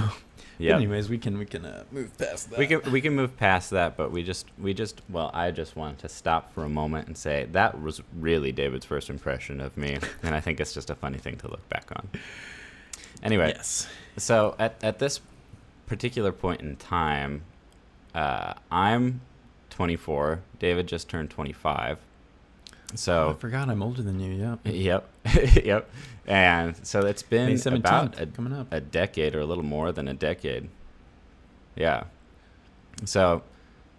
Yeah. 0.57 0.75
anyways, 0.75 1.09
we 1.09 1.17
can 1.17 1.37
we 1.37 1.45
can 1.45 1.65
uh, 1.65 1.83
move 1.91 2.17
past 2.17 2.49
that. 2.49 2.59
We 2.59 2.67
can 2.67 2.81
we 2.91 3.01
can 3.01 3.13
move 3.15 3.35
past 3.37 3.71
that, 3.71 3.97
but 3.97 4.11
we 4.11 4.23
just 4.23 4.47
we 4.57 4.73
just 4.73 5.01
well, 5.09 5.31
I 5.33 5.51
just 5.51 5.75
want 5.75 5.99
to 5.99 6.09
stop 6.09 6.53
for 6.53 6.63
a 6.63 6.69
moment 6.69 7.07
and 7.07 7.17
say 7.17 7.47
that 7.51 7.81
was 7.81 8.01
really 8.17 8.51
David's 8.51 8.85
first 8.85 9.09
impression 9.09 9.59
of 9.59 9.75
me, 9.77 9.97
and 10.23 10.33
I 10.35 10.39
think 10.39 10.59
it's 10.59 10.73
just 10.73 10.89
a 10.89 10.95
funny 10.95 11.17
thing 11.17 11.35
to 11.37 11.49
look 11.49 11.67
back 11.69 11.91
on. 11.95 12.07
Anyway, 13.23 13.53
Yes. 13.55 13.87
so 14.17 14.55
at 14.59 14.75
at 14.83 14.99
this 14.99 15.19
particular 15.87 16.31
point 16.31 16.61
in 16.61 16.75
time, 16.77 17.41
uh, 18.13 18.53
I'm 18.71 19.21
24. 19.71 20.39
David 20.59 20.87
just 20.87 21.09
turned 21.09 21.29
25. 21.29 21.99
So 22.93 23.31
I 23.31 23.33
forgot 23.33 23.67
I'm 23.69 23.83
older 23.83 24.01
than 24.01 24.19
you. 24.19 24.31
Yep. 24.33 24.59
yep, 24.65 25.09
yep, 25.65 25.89
and 26.27 26.75
so 26.85 27.01
it's 27.05 27.23
been 27.23 27.59
about 27.67 28.19
a 28.19 28.25
coming 28.27 28.53
up. 28.53 28.67
a 28.71 28.79
decade 28.79 29.35
or 29.35 29.39
a 29.39 29.45
little 29.45 29.63
more 29.63 29.91
than 29.91 30.07
a 30.07 30.13
decade. 30.13 30.69
Yeah. 31.75 32.05
So 33.03 33.43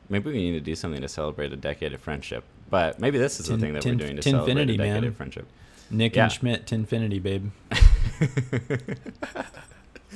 maybe 0.08 0.30
we 0.30 0.38
need 0.38 0.52
to 0.52 0.60
do 0.60 0.74
something 0.74 1.00
to 1.02 1.08
celebrate 1.08 1.52
a 1.52 1.56
decade 1.56 1.92
of 1.92 2.00
friendship. 2.00 2.44
But 2.68 2.98
maybe 2.98 3.18
this 3.18 3.38
is 3.38 3.46
Tin- 3.46 3.56
the 3.56 3.66
thing 3.66 3.74
that 3.74 3.82
tin- 3.82 3.98
we're 3.98 4.04
doing 4.06 4.16
to 4.16 4.22
celebrate 4.22 4.58
a 4.58 4.66
decade 4.76 4.78
man. 4.78 5.04
of 5.04 5.16
friendship. 5.16 5.46
Nick 5.90 6.16
yeah. 6.16 6.24
and 6.24 6.32
Schmidt, 6.32 6.66
Tinfinity, 6.66 7.22
babe. 7.22 7.50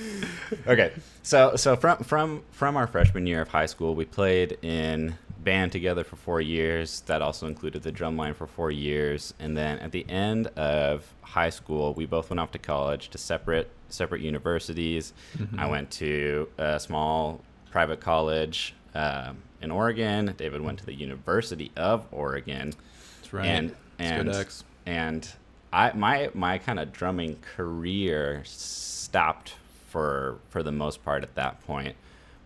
okay. 0.67 0.93
So 1.23 1.57
so 1.57 1.77
from 1.77 1.99
from 1.99 2.43
from 2.51 2.77
our 2.77 2.87
freshman 2.87 3.27
year 3.27 3.43
of 3.43 3.49
high 3.49 3.67
school, 3.67 3.95
we 3.95 4.05
played 4.05 4.59
in 4.63 5.17
band 5.43 5.73
together 5.73 6.05
for 6.05 6.17
4 6.17 6.41
years. 6.41 7.01
That 7.03 7.23
also 7.23 7.47
included 7.47 7.83
the 7.83 7.93
drum 7.93 8.17
line 8.17 8.35
for 8.35 8.47
4 8.47 8.71
years, 8.71 9.35
and 9.39 9.57
then 9.57 9.79
at 9.79 9.93
the 9.93 10.09
end 10.09 10.49
of 10.49 11.15
high 11.23 11.51
school, 11.51 11.95
we 11.95 12.07
both 12.07 12.31
went 12.31 12.41
off 12.41 12.51
to 12.53 12.59
college 12.59 13.09
to 13.11 13.19
separate 13.19 13.69
separate 13.89 14.21
universities. 14.21 15.13
Mm-hmm. 15.37 15.59
I 15.59 15.67
went 15.67 15.91
to 15.93 16.49
a 16.59 16.79
small 16.79 17.41
private 17.71 18.01
college 18.01 18.75
um, 18.95 19.39
in 19.61 19.71
Oregon. 19.71 20.35
David 20.37 20.61
went 20.61 20.79
to 20.81 20.87
the 20.87 20.95
University 20.95 21.71
of 21.77 22.07
Oregon, 22.13 22.73
That's 23.17 23.33
right. 23.33 23.47
and 23.47 23.71
go 23.71 23.77
and 23.99 24.63
and 24.87 25.29
I 25.73 25.93
my 25.93 26.31
my 26.35 26.59
kind 26.59 26.79
of 26.79 26.93
drumming 26.93 27.37
career 27.57 28.43
stopped 28.45 29.55
for 29.89 30.39
for 30.49 30.63
the 30.63 30.73
most 30.73 31.05
part 31.05 31.23
at 31.23 31.35
that 31.35 31.65
point. 31.67 31.97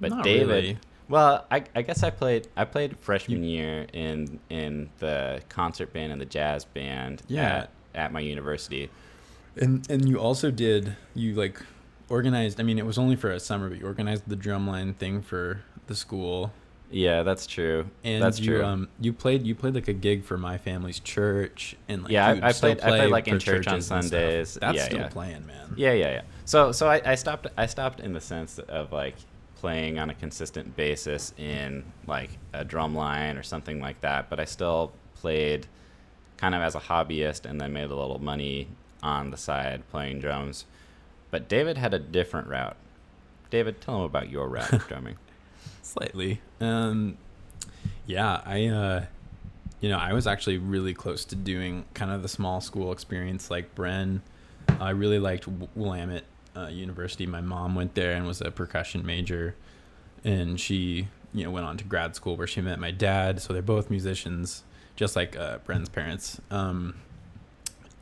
But 0.00 0.10
Not 0.10 0.24
David, 0.24 0.48
really. 0.48 0.78
Well, 1.08 1.46
I, 1.50 1.64
I 1.74 1.82
guess 1.82 2.02
I 2.02 2.10
played 2.10 2.48
I 2.56 2.64
played 2.64 2.98
freshman 2.98 3.44
year 3.44 3.86
in 3.92 4.40
in 4.50 4.90
the 4.98 5.42
concert 5.48 5.92
band 5.92 6.12
and 6.12 6.20
the 6.20 6.26
jazz 6.26 6.64
band 6.64 7.22
Yeah. 7.28 7.56
at, 7.56 7.70
at 7.94 8.12
my 8.12 8.20
university. 8.20 8.90
And 9.56 9.88
and 9.90 10.08
you 10.08 10.18
also 10.18 10.50
did 10.50 10.96
you 11.14 11.34
like 11.34 11.60
organized. 12.08 12.58
I 12.60 12.62
mean, 12.64 12.78
it 12.78 12.86
was 12.86 12.98
only 12.98 13.16
for 13.16 13.30
a 13.30 13.40
summer, 13.40 13.68
but 13.68 13.78
you 13.78 13.86
organized 13.86 14.24
the 14.28 14.36
drumline 14.36 14.96
thing 14.96 15.22
for 15.22 15.60
the 15.86 15.94
school. 15.94 16.52
Yeah, 16.90 17.22
that's 17.22 17.46
true. 17.46 17.86
And 18.04 18.22
that's 18.22 18.38
you 18.40 18.56
true. 18.58 18.64
um 18.64 18.88
you 19.00 19.12
played 19.12 19.46
you 19.46 19.54
played 19.54 19.74
like 19.74 19.88
a 19.88 19.92
gig 19.92 20.22
for 20.24 20.36
my 20.38 20.58
family's 20.58 21.00
church 21.00 21.76
and 21.88 22.02
like 22.04 22.12
Yeah, 22.12 22.26
I- 22.28 22.48
I 22.48 22.52
played- 22.52 22.80
I 22.80 22.88
played, 22.98 23.10
like, 23.10 23.26
in 23.28 23.38
church 23.40 23.66
on 23.66 23.74
churches 23.74 23.90
and 23.90 24.04
stuff. 24.04 24.20
Sundays. 24.20 24.54
That's 24.60 24.76
Yeah, 24.76 24.84
still 24.84 24.98
yeah. 25.00 25.08
playing, 25.08 25.46
man. 25.46 25.74
Yeah, 25.76 25.92
yeah, 25.92 26.10
yeah. 26.10 26.22
So 26.44 26.72
so 26.72 26.88
I, 26.88 27.00
I 27.04 27.14
stopped 27.16 27.46
I 27.56 27.66
stopped 27.66 28.00
in 28.00 28.12
the 28.12 28.20
sense 28.20 28.58
of 28.58 28.92
like 28.92 29.16
playing 29.64 29.98
on 29.98 30.10
a 30.10 30.14
consistent 30.14 30.76
basis 30.76 31.32
in 31.38 31.82
like 32.06 32.28
a 32.52 32.62
drum 32.62 32.94
line 32.94 33.38
or 33.38 33.42
something 33.42 33.80
like 33.80 33.98
that, 34.02 34.28
but 34.28 34.38
I 34.38 34.44
still 34.44 34.92
played 35.14 35.66
kind 36.36 36.54
of 36.54 36.60
as 36.60 36.74
a 36.74 36.80
hobbyist 36.80 37.46
and 37.46 37.58
then 37.58 37.72
made 37.72 37.90
a 37.90 37.96
little 37.96 38.18
money 38.18 38.68
on 39.02 39.30
the 39.30 39.38
side 39.38 39.82
playing 39.88 40.20
drums. 40.20 40.66
But 41.30 41.48
David 41.48 41.78
had 41.78 41.94
a 41.94 41.98
different 41.98 42.46
route. 42.46 42.76
David, 43.48 43.80
tell 43.80 44.00
him 44.00 44.02
about 44.02 44.28
your 44.28 44.50
route 44.50 44.70
of 44.70 44.86
drumming. 44.88 45.16
Slightly. 45.80 46.42
Um, 46.60 47.16
yeah, 48.06 48.42
I, 48.44 48.66
uh, 48.66 49.04
you 49.80 49.88
know, 49.88 49.96
I 49.96 50.12
was 50.12 50.26
actually 50.26 50.58
really 50.58 50.92
close 50.92 51.24
to 51.24 51.36
doing 51.36 51.86
kind 51.94 52.10
of 52.10 52.20
the 52.20 52.28
small 52.28 52.60
school 52.60 52.92
experience 52.92 53.50
like 53.50 53.74
Brenn. 53.74 54.20
I 54.78 54.90
really 54.90 55.18
liked 55.18 55.48
Willamette 55.74 56.24
uh, 56.56 56.66
University. 56.66 57.26
My 57.26 57.40
mom 57.40 57.74
went 57.74 57.94
there 57.94 58.12
and 58.12 58.26
was 58.26 58.40
a 58.40 58.50
percussion 58.50 59.04
major, 59.04 59.54
and 60.24 60.58
she, 60.60 61.08
you 61.32 61.44
know, 61.44 61.50
went 61.50 61.66
on 61.66 61.76
to 61.78 61.84
grad 61.84 62.14
school 62.14 62.36
where 62.36 62.46
she 62.46 62.60
met 62.60 62.78
my 62.78 62.90
dad. 62.90 63.40
So 63.40 63.52
they're 63.52 63.62
both 63.62 63.90
musicians, 63.90 64.62
just 64.96 65.16
like 65.16 65.36
uh, 65.36 65.58
Brenn's 65.64 65.88
parents. 65.88 66.40
Um, 66.50 66.94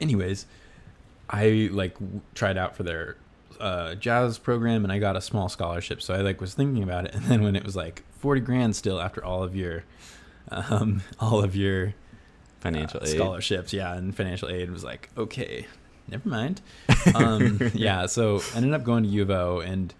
anyways, 0.00 0.47
I 1.30 1.68
like 1.73 1.94
w- 1.94 2.21
tried 2.35 2.59
out 2.59 2.76
for 2.76 2.82
their 2.82 3.16
uh, 3.61 3.94
jazz 3.94 4.38
program 4.38 4.82
and 4.85 4.92
I 4.92 4.99
got 4.99 5.16
a 5.16 5.21
small 5.21 5.49
scholarship. 5.49 6.02
So 6.02 6.14
I 6.14 6.18
like 6.18 6.40
was 6.40 6.54
thinking 6.54 6.82
about 6.82 7.06
it, 7.06 7.14
and 7.14 7.25
then 7.25 7.42
when 7.42 7.56
it 7.56 7.64
was 7.64 7.76
like 7.76 8.02
forty 8.18 8.40
grand 8.40 8.76
still 8.76 9.00
after 9.00 9.25
all 9.25 9.42
of 9.42 9.54
your, 9.56 9.85
um, 10.50 11.02
all 11.21 11.42
of 11.42 11.56
your 11.56 11.94
Financial 12.61 13.00
uh, 13.00 13.06
aid. 13.06 13.16
scholarships, 13.16 13.73
yeah, 13.73 13.92
and 13.94 14.14
financial 14.14 14.49
aid 14.49 14.71
was 14.71 14.85
like 14.85 15.09
okay, 15.16 15.66
never 16.09 16.28
mind. 16.28 16.61
Um, 17.14 17.71
yeah, 17.75 18.06
so 18.06 18.40
I 18.54 18.59
ended 18.59 18.73
up 18.75 18.85
going 18.85 19.04
to 19.04 19.09
U 19.09 19.23
of 19.23 19.30
O, 19.30 19.61
and 19.61 19.94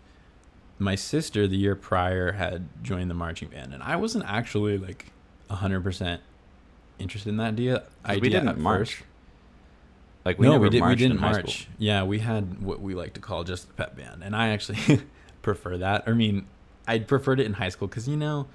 my 0.79 0.95
sister 0.95 1.47
the 1.47 1.57
year 1.57 1.75
prior 1.75 2.33
had 2.33 2.69
joined 2.83 3.11
the 3.11 3.15
marching 3.15 3.49
band, 3.49 3.73
and 3.73 3.83
I 3.83 3.97
wasn't 3.97 4.25
actually 4.27 4.79
like 4.79 5.07
hundred 5.51 5.83
percent 5.83 6.23
interested 6.99 7.29
in 7.29 7.37
that 7.37 7.53
idea. 7.53 7.83
we 8.09 8.21
didn't 8.21 8.59
march. 8.59 8.95
first. 8.95 9.03
Like 10.25 10.39
we 10.39 10.47
no, 10.47 10.59
we, 10.59 10.71
did, 10.71 10.83
we 10.83 10.95
didn't 10.95 11.21
march. 11.21 11.69
Yeah, 11.79 12.05
we 12.05 12.21
had 12.21 12.63
what 12.63 12.81
we 12.81 12.95
like 12.95 13.15
to 13.15 13.21
call 13.21 13.43
just 13.45 13.67
the 13.69 13.75
pep 13.75 13.97
band, 13.97 14.23
and 14.23 14.37
I 14.37 14.51
actually 14.51 15.03
prefer 15.43 15.77
that. 15.79 16.05
I 16.07 16.13
mean, 16.13 16.47
I 16.87 17.01
preferred 17.01 17.41
it 17.41 17.47
in 17.47 17.55
high 17.55 17.71
school 17.71 17.89
because 17.89 18.09
you 18.09 18.17
know, 18.17 18.47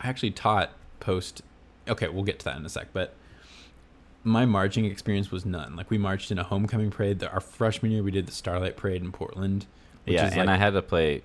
I 0.00 0.08
actually 0.08 0.30
taught 0.30 0.70
post. 0.98 1.42
Okay, 1.88 2.08
we'll 2.08 2.24
get 2.24 2.38
to 2.40 2.44
that 2.46 2.56
in 2.56 2.64
a 2.64 2.68
sec, 2.68 2.88
but 2.92 3.14
my 4.22 4.44
marching 4.44 4.84
experience 4.84 5.30
was 5.30 5.44
none. 5.46 5.76
Like 5.76 5.90
we 5.90 5.98
marched 5.98 6.30
in 6.30 6.38
a 6.38 6.44
homecoming 6.44 6.90
parade. 6.90 7.20
The, 7.20 7.30
our 7.30 7.40
freshman 7.40 7.90
year, 7.92 8.02
we 8.02 8.10
did 8.10 8.26
the 8.26 8.32
Starlight 8.32 8.76
Parade 8.76 9.02
in 9.02 9.12
Portland. 9.12 9.66
Which 10.04 10.14
Yeah, 10.14 10.26
is 10.26 10.32
and 10.32 10.46
like, 10.46 10.48
I 10.48 10.56
had 10.56 10.74
to 10.74 10.82
play 10.82 11.22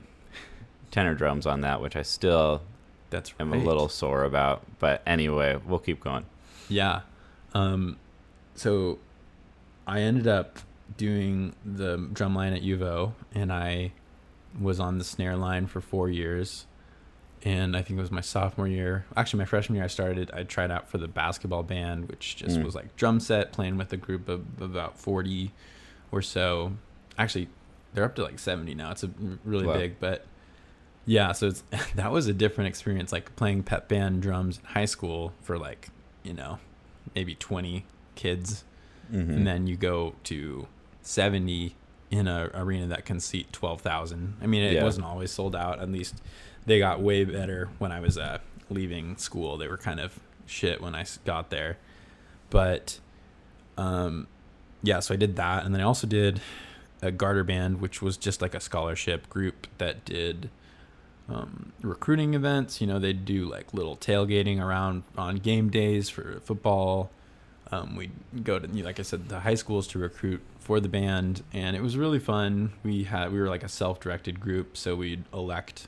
tenor 0.92 1.16
drums 1.16 1.46
on 1.46 1.62
that, 1.62 1.82
which 1.82 1.96
I 1.96 2.02
still 2.02 2.62
that's 3.10 3.34
am 3.40 3.54
a 3.54 3.58
little 3.58 3.90
sore 3.90 4.24
about. 4.24 4.64
But 4.80 5.02
anyway, 5.06 5.60
we'll 5.66 5.80
keep 5.80 6.00
going. 6.00 6.26
Yeah. 6.70 7.02
Um, 7.54 7.98
so 8.56 9.00
I 9.88 10.02
ended 10.02 10.28
up 10.28 10.60
doing 10.98 11.54
the 11.66 11.98
drum 12.14 12.36
line 12.36 12.54
at 12.54 12.62
U 12.62 12.76
of 12.76 12.82
O 12.82 13.14
and 13.34 13.52
I 13.52 13.92
was 14.60 14.80
on 14.80 14.98
the 14.98 15.04
snare 15.04 15.36
line 15.36 15.68
for 15.68 15.82
four 15.82 16.10
years. 16.10 16.66
And 17.46 17.78
I 17.78 17.82
think 17.84 17.98
it 18.00 18.02
was 18.02 18.12
my 18.12 18.22
sophomore 18.22 18.68
year. 18.68 19.06
Actually, 19.16 19.38
my 19.40 19.46
freshman 19.46 19.76
year, 19.76 19.84
I 19.86 19.88
started, 19.88 20.32
I 20.34 20.44
tried 20.44 20.72
out 20.72 20.90
for 20.90 20.98
the 20.98 21.08
basketball 21.08 21.62
band, 21.64 22.10
which 22.10 22.36
just 22.36 22.58
Mm. 22.58 22.64
was 22.66 22.74
like 22.74 22.96
drum 22.96 23.20
set, 23.20 23.52
playing 23.54 23.78
with 23.78 23.94
a 23.94 23.98
group 23.98 24.28
of 24.28 24.44
about 24.60 24.98
40 24.98 25.52
or 26.12 26.24
so. 26.24 26.74
Actually, 27.20 27.48
they're 27.94 28.04
up 28.04 28.16
to 28.16 28.24
like 28.24 28.40
70 28.40 28.74
now. 28.74 28.90
It's 28.92 29.04
a 29.04 29.12
really 29.46 29.68
Wow. 29.68 29.74
big, 29.78 30.00
but 30.00 30.26
yeah, 31.06 31.34
so 31.34 31.48
it's, 31.48 31.64
that 31.96 32.12
was 32.12 32.26
a 32.26 32.34
different 32.34 32.68
experience, 32.68 33.12
like 33.12 33.36
playing 33.36 33.62
pep 33.62 33.88
band 33.88 34.24
drums 34.24 34.58
in 34.58 34.66
high 34.72 34.86
school 34.86 35.32
for 35.44 35.60
like, 35.60 35.90
you 36.24 36.34
know, 36.34 36.58
maybe 37.14 37.36
20 37.36 37.86
kids 38.16 38.64
Mm-hmm. 39.14 39.32
and 39.34 39.46
then 39.46 39.68
you 39.68 39.76
go 39.78 40.16
to 40.24 40.68
70 41.04 41.76
in 42.10 42.28
a 42.28 42.50
arena 42.56 42.88
that 42.88 43.06
can 43.06 43.20
seat 43.20 43.54
12,000. 43.54 44.34
I 44.42 44.48
mean, 44.48 44.64
it 44.64 44.74
Yeah. 44.74 44.84
wasn't 44.84 45.06
always 45.06 45.30
sold 45.30 45.56
out. 45.56 45.78
At 45.80 45.92
least 45.92 46.16
they 46.66 46.80
got 46.80 47.02
way 47.02 47.24
better 47.24 47.70
when 47.78 47.92
I 47.92 48.00
was 48.00 48.18
uh, 48.18 48.40
leaving 48.70 49.18
school. 49.18 49.58
They 49.58 49.68
were 49.68 49.78
kind 49.78 50.00
of 50.00 50.20
shit 50.46 50.82
when 50.82 50.96
I 50.96 51.06
got 51.24 51.50
there. 51.50 51.78
But 52.50 53.00
um 53.78 54.28
yeah, 54.84 55.00
so 55.00 55.14
I 55.14 55.18
did 55.18 55.36
that 55.36 55.66
and 55.66 55.74
then 55.74 55.82
I 55.82 55.84
also 55.84 56.08
did 56.08 56.42
a 57.02 57.12
garter 57.12 57.44
band 57.44 57.82
which 57.82 58.02
was 58.02 58.18
just 58.18 58.42
like 58.42 58.54
a 58.54 58.60
scholarship 58.60 59.30
group 59.30 59.68
that 59.80 60.06
did 60.06 60.50
um, 61.28 61.72
recruiting 61.82 62.34
events. 62.34 62.82
You 62.82 62.88
know, 62.88 63.00
they'd 63.00 63.26
do 63.26 63.50
like 63.50 63.74
little 63.74 63.98
tailgating 63.98 64.62
around 64.62 65.04
on 65.18 65.38
game 65.38 65.70
days 65.70 66.10
for 66.10 66.40
football. 66.42 67.10
Um, 67.72 67.96
we'd 67.96 68.12
go 68.44 68.60
to, 68.60 68.68
like 68.84 69.00
I 69.00 69.04
said, 69.04 69.28
the 69.30 69.40
high 69.40 69.56
schools 69.56 69.88
to 69.88 70.00
recruit 70.00 70.42
for 70.60 70.80
the 70.80 70.88
band, 70.88 71.42
and 71.52 71.76
it 71.76 71.82
was 71.82 71.98
really 71.98 72.20
fun. 72.20 72.74
We 72.84 73.06
had 73.06 73.32
we 73.32 73.40
were 73.40 73.50
like 73.50 73.64
a 73.64 73.68
self-directed 73.68 74.40
group, 74.40 74.78
so 74.78 74.96
we'd 74.96 75.24
elect 75.34 75.88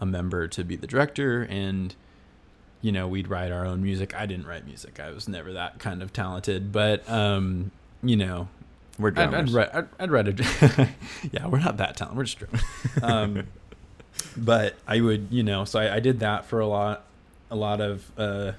a 0.00 0.06
member 0.06 0.48
to 0.48 0.64
be 0.64 0.76
the 0.76 0.86
director, 0.86 1.42
and 1.42 1.94
you 2.82 2.92
know 2.92 3.08
we'd 3.08 3.28
write 3.28 3.52
our 3.52 3.64
own 3.64 3.82
music. 3.82 4.14
I 4.14 4.26
didn't 4.26 4.46
write 4.46 4.66
music; 4.66 5.00
I 5.00 5.10
was 5.10 5.28
never 5.28 5.52
that 5.52 5.78
kind 5.78 6.02
of 6.02 6.12
talented, 6.12 6.72
but 6.72 7.08
um, 7.08 7.70
you 8.02 8.16
know, 8.16 8.48
We're 8.98 9.12
I'd, 9.16 9.34
I'd, 9.34 9.50
write, 9.50 9.74
I'd, 9.74 9.88
I'd 9.98 10.10
write 10.10 10.28
a. 10.28 10.88
yeah, 11.32 11.46
we're 11.46 11.60
not 11.60 11.76
that 11.78 11.96
talented. 11.96 12.16
We're 12.16 12.24
just 12.24 12.38
drummers. 12.38 12.62
Um, 13.02 13.46
but 14.36 14.74
I 14.86 15.00
would, 15.00 15.28
you 15.30 15.42
know, 15.42 15.64
so 15.64 15.78
I, 15.80 15.96
I 15.96 16.00
did 16.00 16.20
that 16.20 16.46
for 16.46 16.60
a 16.60 16.66
lot, 16.66 17.04
a 17.50 17.56
lot 17.56 17.80
of. 17.80 18.10
Uh, 18.16 18.52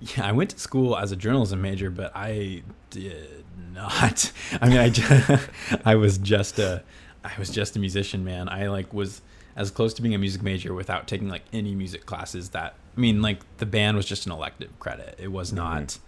yeah, 0.00 0.26
I 0.26 0.32
went 0.32 0.50
to 0.50 0.58
school 0.58 0.96
as 0.96 1.12
a 1.12 1.16
journalism 1.16 1.62
major, 1.62 1.90
but 1.90 2.12
I 2.14 2.62
did 2.90 3.44
not. 3.72 4.32
I 4.60 4.68
mean, 4.68 4.78
I 4.78 4.90
just, 4.90 5.48
I 5.84 5.94
was 5.94 6.18
just 6.18 6.58
a, 6.58 6.82
I 7.24 7.32
was 7.38 7.50
just 7.50 7.76
a 7.76 7.78
musician, 7.78 8.24
man. 8.24 8.48
I 8.48 8.68
like 8.68 8.92
was 8.92 9.22
as 9.56 9.70
close 9.70 9.94
to 9.94 10.02
being 10.02 10.14
a 10.14 10.18
music 10.18 10.42
major 10.42 10.74
without 10.74 11.08
taking 11.08 11.28
like 11.28 11.42
any 11.52 11.74
music 11.74 12.06
classes. 12.06 12.50
That 12.50 12.74
I 12.96 13.00
mean, 13.00 13.22
like 13.22 13.40
the 13.56 13.66
band 13.66 13.96
was 13.96 14.06
just 14.06 14.26
an 14.26 14.32
elective 14.32 14.78
credit. 14.78 15.16
It 15.18 15.32
was 15.32 15.52
not 15.52 15.98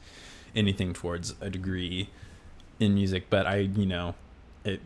anything 0.54 0.92
towards 0.92 1.34
a 1.40 1.50
degree 1.50 2.10
in 2.78 2.94
music. 2.94 3.26
But 3.30 3.46
I, 3.46 3.56
you 3.56 3.86
know, 3.86 4.14
it 4.64 4.80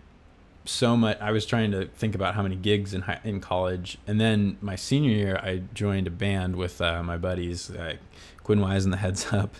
so 0.64 0.96
much. 0.96 1.18
I 1.20 1.32
was 1.32 1.44
trying 1.44 1.72
to 1.72 1.86
think 1.86 2.14
about 2.14 2.34
how 2.34 2.42
many 2.42 2.56
gigs 2.56 2.94
in 2.94 3.02
high, 3.02 3.20
in 3.24 3.40
college, 3.40 3.98
and 4.06 4.20
then 4.20 4.58
my 4.60 4.76
senior 4.76 5.10
year, 5.10 5.36
I 5.42 5.62
joined 5.74 6.06
a 6.06 6.10
band 6.10 6.56
with 6.56 6.80
uh, 6.80 7.02
my 7.02 7.16
buddies, 7.16 7.70
uh, 7.70 7.96
Quinn 8.42 8.60
Wise 8.60 8.84
and 8.84 8.92
the 8.92 8.98
Heads 8.98 9.32
Up. 9.32 9.56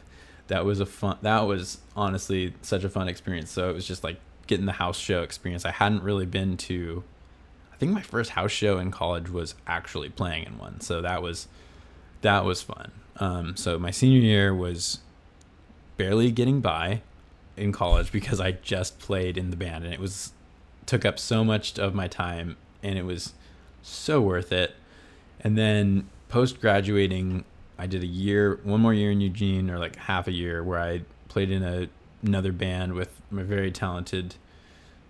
That 0.49 0.65
was 0.65 0.81
a 0.81 0.87
fun. 0.87 1.19
That 1.23 1.41
was 1.43 1.79
honestly 1.97 2.55
such 2.63 2.85
a 2.85 2.89
fun 2.89 3.09
experience. 3.09 3.51
So 3.51 3.71
it 3.71 3.75
was 3.75 3.87
just 3.87 4.05
like 4.05 4.19
getting 4.47 4.67
the 4.67 4.73
house 4.73 4.99
show 4.99 5.23
experience. 5.23 5.65
I 5.65 5.71
hadn't 5.71 6.03
really 6.03 6.27
been 6.27 6.57
to. 6.59 7.05
Think 7.83 7.95
my 7.95 8.01
first 8.01 8.31
house 8.31 8.53
show 8.53 8.79
in 8.79 8.93
college 8.93 9.29
was 9.29 9.57
actually 9.67 10.09
playing 10.09 10.45
in 10.45 10.57
one. 10.57 10.81
So 10.81 11.03
that 11.03 11.21
was 11.21 11.49
that 12.21 12.45
was 12.45 12.63
fun. 12.63 12.93
Um, 13.17 13.57
so 13.57 13.77
my 13.77 13.91
senior 13.91 14.21
year 14.21 14.55
was 14.55 15.01
barely 15.97 16.31
getting 16.31 16.61
by 16.61 17.03
in 17.57 17.73
college 17.73 18.13
because 18.13 18.41
I 18.41 18.53
just 18.53 19.01
played 19.01 19.37
in 19.37 19.51
the 19.51 19.57
band 19.57 19.83
and 19.83 19.93
it 19.93 19.99
was 19.99 20.31
took 20.87 21.05
up 21.05 21.19
so 21.19 21.43
much 21.43 21.77
of 21.77 21.93
my 21.93 22.07
time 22.07 22.57
and 22.85 22.97
it 22.97 23.05
was 23.05 23.33
so 23.83 24.21
worth 24.21 24.53
it. 24.53 24.77
And 25.41 25.59
then 25.59 26.07
post 26.29 26.61
graduating, 26.61 27.45
I 27.81 27.89
did 27.89 28.05
a 28.05 28.07
year, 28.07 28.61
one 28.63 28.81
more 28.81 28.95
year 28.95 29.11
in 29.11 29.21
Eugene 29.21 29.69
or 29.69 29.81
like 29.81 29.97
half 29.97 30.29
a 30.29 30.33
year 30.33 30.63
where 30.63 30.79
I 30.79 31.01
played 31.27 31.51
in 31.51 31.65
a, 31.65 31.89
another 32.25 32.53
band 32.53 32.93
with 32.93 33.21
my 33.29 33.43
very 33.43 33.73
talented 33.73 34.37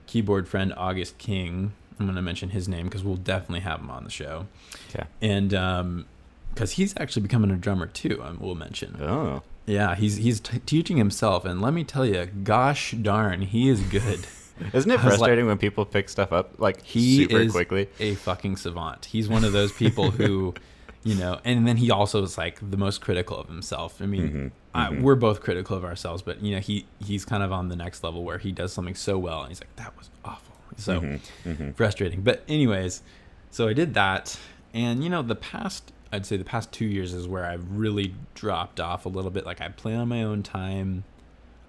keyboard 0.07 0.49
friend 0.49 0.73
August 0.75 1.19
King. 1.19 1.75
I'm 2.03 2.07
going 2.07 2.17
to 2.17 2.23
mention 2.23 2.51
his 2.51 2.69
name 2.69 2.85
because 2.87 3.03
we'll 3.05 3.17
definitely 3.17 3.61
have 3.61 3.81
him 3.81 3.91
on 3.91 4.05
the 4.05 4.11
show. 4.11 4.47
Okay. 4.91 5.05
And 5.21 5.55
um 5.55 6.07
because 6.55 6.73
he's 6.73 6.93
actually 6.99 7.23
becoming 7.23 7.51
a 7.51 7.57
drummer 7.57 7.87
too, 7.87 8.23
I 8.23 8.33
will 8.33 8.55
mention. 8.55 8.99
Oh. 9.01 9.43
Yeah, 9.65 9.95
he's 9.95 10.17
he's 10.17 10.41
t- 10.41 10.59
teaching 10.59 10.97
himself, 10.99 11.45
and 11.45 11.63
let 11.63 11.73
me 11.73 11.85
tell 11.85 12.05
you, 12.05 12.27
gosh 12.27 12.91
darn, 13.01 13.43
he 13.43 13.69
is 13.69 13.81
good. 13.81 14.27
Isn't 14.75 14.75
it 14.75 14.75
was 14.75 14.87
like- 14.87 15.01
frustrating 15.03 15.47
when 15.47 15.57
people 15.57 15.85
pick 15.87 16.09
stuff 16.09 16.31
up 16.33 16.59
like 16.59 16.83
He 16.83 17.23
super 17.25 17.39
is 17.41 17.53
quickly? 17.53 17.89
a 18.01 18.15
fucking 18.17 18.57
savant. 18.57 19.07
He's 19.07 19.29
one 19.29 19.45
of 19.45 19.53
those 19.53 19.73
people 19.73 20.11
who, 20.11 20.53
you 21.05 21.15
know, 21.15 21.41
and 21.45 21.67
then 21.67 21.77
he 21.79 21.91
also 21.91 22.23
is 22.23 22.37
like 22.37 22.59
the 22.71 22.77
most 22.77 23.01
critical 23.01 23.37
of 23.39 23.49
himself. 23.49 24.03
I 24.03 24.07
mean, 24.07 24.31
Mhm, 24.31 24.51
I, 24.75 24.89
mhm. 24.89 25.01
we're 25.03 25.15
both 25.15 25.41
critical 25.41 25.77
of 25.77 25.85
ourselves, 25.85 26.21
but 26.23 26.43
you 26.43 26.55
know, 26.55 26.61
he 26.61 26.85
he's 27.03 27.25
kind 27.25 27.43
of 27.43 27.51
on 27.51 27.69
the 27.69 27.77
next 27.77 28.05
level 28.05 28.25
where 28.25 28.39
he 28.39 28.53
does 28.53 28.73
something 28.75 28.95
so 28.97 29.17
well, 29.17 29.41
and 29.41 29.49
he's 29.49 29.61
like, 29.61 29.75
that 29.77 29.97
was 29.97 30.11
awful. 30.25 30.52
So 30.76 31.00
Mhm, 31.00 31.21
mhm. 31.45 31.75
frustrating. 31.76 32.23
But 32.23 32.43
anyways, 32.49 33.02
so 33.50 33.69
I 33.69 33.73
did 33.73 33.95
that, 33.95 34.38
and 34.75 35.02
you 35.05 35.11
know, 35.11 35.23
the 35.23 35.35
past 35.37 35.93
I'd 36.14 36.26
say 36.26 36.37
the 36.37 36.45
past 36.45 36.71
two 36.73 36.85
years 36.85 37.14
is 37.14 37.26
where 37.26 37.47
I've 37.47 37.71
really 37.73 38.14
dropped 38.35 38.81
off 38.81 39.07
a 39.07 39.09
little 39.09 39.31
bit. 39.31 39.47
Like 39.47 39.62
I 39.62 39.69
play 39.69 39.95
on 39.95 40.09
my 40.09 40.23
own 40.23 40.43
time. 40.43 41.05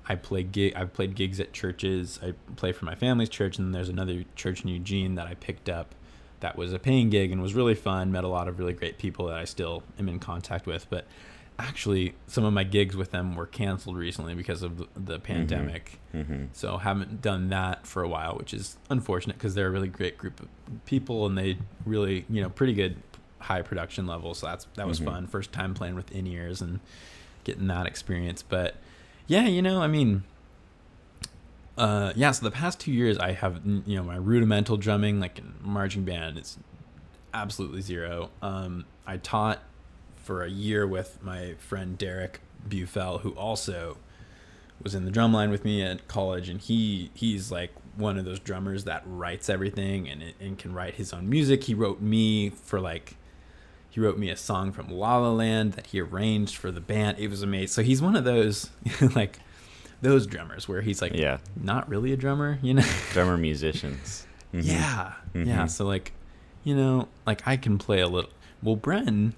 I 0.10 0.16
play 0.16 0.44
gig. 0.44 0.74
I've 0.76 0.92
played 0.94 1.16
gigs 1.16 1.40
at 1.40 1.54
churches. 1.54 2.20
I 2.22 2.34
play 2.58 2.74
for 2.74 2.84
my 2.84 2.94
family's 2.94 3.30
church, 3.30 3.58
and 3.58 3.68
then 3.68 3.72
there's 3.72 3.88
another 3.88 4.26
church 4.36 4.62
in 4.64 4.68
Eugene 4.70 5.16
that 5.16 5.28
I 5.28 5.36
picked 5.36 5.70
up. 5.70 5.96
That 6.42 6.58
was 6.58 6.74
a 6.74 6.80
paying 6.80 7.10
gig 7.10 7.32
and 7.32 7.42
was 7.42 7.54
really 7.54 7.74
fun. 7.74 8.12
Met 8.12 8.26
a 8.26 8.28
lot 8.28 8.50
of 8.50 8.60
really 8.60 8.74
great 8.74 8.98
people 8.98 9.28
that 9.28 9.38
I 9.38 9.46
still 9.46 9.82
am 9.98 10.10
in 10.10 10.20
contact 10.20 10.66
with. 10.66 10.90
But 10.90 11.08
actually, 11.64 12.14
some 12.28 12.44
of 12.44 12.54
my 12.54 12.64
gigs 12.64 12.96
with 12.96 13.12
them 13.12 13.36
were 13.36 13.46
canceled 13.48 13.96
recently 13.98 14.36
because 14.36 14.62
of 14.64 14.78
the, 14.78 14.88
the 14.96 15.20
pandemic. 15.20 16.00
Mhm. 16.14 16.50
So 16.54 16.78
haven't 16.78 17.22
done 17.22 17.50
that 17.50 17.88
for 17.88 18.04
a 18.04 18.08
while, 18.08 18.36
which 18.36 18.54
is 18.54 18.78
unfortunate 18.90 19.38
because 19.38 19.56
they're 19.56 19.68
a 19.68 19.72
really 19.72 19.88
great 19.88 20.18
group 20.18 20.40
of 20.40 20.48
people 20.86 21.26
and 21.26 21.38
they 21.38 21.58
really, 21.86 22.26
you 22.30 22.42
know, 22.42 22.50
pretty 22.50 22.74
good 22.74 22.98
high 23.40 23.62
production 23.62 24.06
level. 24.08 24.34
So 24.34 24.48
that's 24.48 24.68
that 24.76 24.88
was 24.88 25.00
Mhm. 25.00 25.06
fun. 25.06 25.28
First 25.28 25.52
time 25.52 25.74
playing 25.74 25.96
with 25.96 26.12
in 26.12 26.28
ears 26.28 26.62
and 26.62 26.80
getting 27.44 27.68
that 27.68 27.86
experience. 27.88 28.42
But 28.44 28.76
yeah, 29.28 29.48
you 29.48 29.62
know, 29.62 29.82
I 29.82 29.88
mean, 29.88 30.24
uh, 31.78 32.14
yeah. 32.16 32.32
So 32.32 32.44
the 32.46 32.52
past 32.52 32.80
two 32.80 32.92
years, 32.92 33.18
I 33.18 33.32
have 33.34 33.62
you 33.66 33.96
know 33.96 34.04
my 34.04 34.16
rudimental 34.18 34.78
drumming, 34.78 35.20
like 35.20 35.40
in 35.40 35.56
marching 35.62 36.04
band, 36.04 36.38
is 36.38 36.58
absolutely 37.34 37.82
zero. 37.82 38.30
Um, 38.42 38.86
I 39.08 39.18
taught 39.18 39.60
for 40.24 40.44
a 40.44 40.50
year 40.50 40.88
with 40.88 41.22
my 41.22 41.54
friend 41.60 41.98
Derek 41.98 42.40
Bufel, 42.68 43.20
who 43.22 43.32
also 43.32 43.98
was 44.82 44.96
in 44.96 45.06
the 45.06 45.12
drum 45.12 45.34
line 45.34 45.50
with 45.52 45.64
me 45.64 45.84
at 45.84 46.08
college, 46.08 46.50
and 46.50 46.60
he 46.60 47.12
he's 47.14 47.52
like 47.52 47.72
one 47.96 48.18
of 48.18 48.26
those 48.26 48.40
drummers 48.40 48.86
that 48.86 49.04
writes 49.06 49.50
everything 49.50 50.10
and 50.10 50.24
and 50.40 50.58
can 50.58 50.74
write 50.74 50.96
his 50.96 51.14
own 51.14 51.30
music. 51.30 51.66
He 51.66 51.74
wrote 51.74 52.02
me 52.02 52.50
for 52.50 52.80
like 52.80 53.16
he 53.90 54.00
wrote 54.00 54.18
me 54.18 54.30
a 54.30 54.36
song 54.38 54.72
from 54.72 54.90
La 54.90 55.18
La 55.18 55.30
Land 55.32 55.74
that 55.74 55.88
he 55.88 56.00
arranged 56.00 56.56
for 56.58 56.72
the 56.72 56.82
band. 56.82 57.20
It 57.20 57.28
was 57.30 57.44
amazing. 57.44 57.68
So 57.68 57.84
he's 57.84 58.02
one 58.02 58.16
of 58.16 58.24
those 58.24 58.70
like 59.16 59.40
those 60.02 60.26
drummers 60.28 60.68
where 60.68 60.82
he's 60.82 61.02
like 61.02 61.14
Yeah. 61.14 61.38
not 61.62 61.88
really 61.88 62.12
a 62.12 62.18
drummer, 62.18 62.60
you 62.64 62.74
know. 62.74 62.86
Drummer 63.12 63.38
musicians. 63.38 64.26
Mhm. 64.54 64.64
Yeah. 64.66 65.14
Yeah. 65.34 65.44
Mhm. 65.66 65.70
So 65.70 65.86
like, 65.86 66.14
you 66.64 66.76
know, 66.76 67.08
like 67.26 67.42
I 67.48 67.58
can 67.58 67.78
play 67.78 68.02
a 68.02 68.08
little. 68.08 68.32
Well, 68.62 68.76
Brenn, 68.76 69.34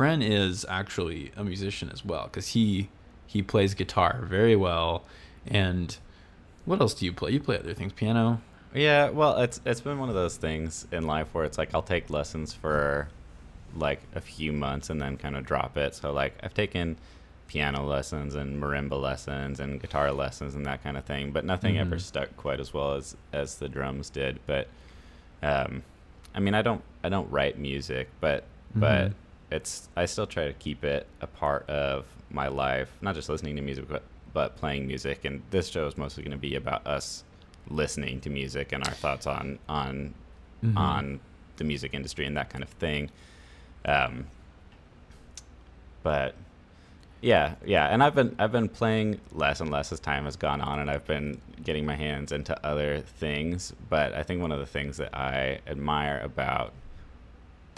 Brenn 0.00 0.22
is 0.22 0.64
actually 0.66 1.30
a 1.36 1.44
musician 1.44 1.90
as 1.92 2.02
well 2.06 2.24
because 2.24 2.48
he 2.48 2.88
he 3.26 3.42
plays 3.42 3.74
guitar 3.74 4.24
very 4.24 4.56
well. 4.56 5.04
And 5.46 5.94
what 6.64 6.80
else 6.80 6.94
do 6.94 7.04
you 7.04 7.12
play? 7.12 7.32
You 7.32 7.40
play 7.40 7.58
other 7.58 7.74
things, 7.74 7.92
piano. 7.92 8.40
Yeah, 8.72 9.10
well, 9.10 9.36
it's 9.42 9.60
it's 9.66 9.82
been 9.82 9.98
one 9.98 10.08
of 10.08 10.14
those 10.14 10.38
things 10.38 10.86
in 10.90 11.02
life 11.06 11.28
where 11.34 11.44
it's 11.44 11.58
like 11.58 11.74
I'll 11.74 11.82
take 11.82 12.08
lessons 12.08 12.54
for 12.54 13.08
like 13.76 14.00
a 14.14 14.22
few 14.22 14.54
months 14.54 14.88
and 14.88 15.02
then 15.02 15.18
kind 15.18 15.36
of 15.36 15.44
drop 15.44 15.76
it. 15.76 15.94
So 15.94 16.14
like 16.14 16.32
I've 16.42 16.54
taken 16.54 16.96
piano 17.46 17.84
lessons 17.84 18.34
and 18.34 18.58
marimba 18.58 18.98
lessons 18.98 19.60
and 19.60 19.82
guitar 19.82 20.12
lessons 20.12 20.54
and 20.54 20.64
that 20.64 20.82
kind 20.82 20.96
of 20.96 21.04
thing, 21.04 21.30
but 21.30 21.44
nothing 21.44 21.76
ever 21.76 21.96
Mhm. 21.96 22.00
stuck 22.00 22.34
quite 22.38 22.58
as 22.58 22.72
well 22.72 22.94
as 22.94 23.18
as 23.34 23.56
the 23.56 23.68
drums 23.68 24.08
did. 24.08 24.40
But 24.46 24.66
um, 25.42 25.82
I 26.34 26.40
mean, 26.40 26.54
I 26.54 26.62
don't 26.62 26.80
I 27.04 27.10
don't 27.10 27.30
write 27.30 27.58
music, 27.58 28.08
but 28.22 28.44
but 28.74 29.10
Mhm. 29.10 29.14
It's 29.50 29.88
I 29.96 30.06
still 30.06 30.26
try 30.26 30.46
to 30.46 30.52
keep 30.52 30.84
it 30.84 31.06
a 31.20 31.26
part 31.26 31.68
of 31.68 32.06
my 32.30 32.48
life, 32.48 32.90
not 33.00 33.14
just 33.14 33.28
listening 33.28 33.56
to 33.56 33.62
music, 33.62 33.86
but 33.88 34.02
but 34.32 34.56
playing 34.56 34.86
music. 34.86 35.24
And 35.24 35.42
this 35.50 35.68
show 35.68 35.86
is 35.86 35.96
mostly 35.98 36.22
going 36.22 36.30
to 36.32 36.38
be 36.38 36.54
about 36.54 36.86
us 36.86 37.24
listening 37.68 38.20
to 38.20 38.30
music 38.30 38.72
and 38.72 38.86
our 38.86 38.94
thoughts 38.94 39.26
on 39.26 39.58
on 39.68 40.14
Mhm. 40.64 40.76
on 40.76 41.20
the 41.56 41.64
music 41.64 41.94
industry 41.94 42.26
and 42.26 42.36
that 42.36 42.48
kind 42.50 42.62
of 42.62 42.68
thing. 42.70 43.10
Um, 43.84 44.26
but 46.02 46.34
yeah, 47.22 47.54
yeah, 47.66 47.86
and 47.88 48.02
I've 48.02 48.14
been 48.14 48.34
I've 48.38 48.52
been 48.52 48.68
playing 48.68 49.20
less 49.32 49.60
and 49.60 49.70
less 49.70 49.92
as 49.92 50.00
time 50.00 50.24
has 50.24 50.36
gone 50.36 50.60
on, 50.60 50.78
and 50.78 50.90
I've 50.90 51.06
been 51.06 51.40
getting 51.62 51.84
my 51.84 51.94
hands 51.96 52.32
into 52.32 52.54
other 52.66 53.00
things. 53.00 53.74
But 53.90 54.14
I 54.14 54.22
think 54.22 54.40
one 54.40 54.52
of 54.52 54.58
the 54.58 54.66
things 54.66 54.96
that 54.96 55.14
I 55.14 55.58
admire 55.66 56.20
about 56.24 56.72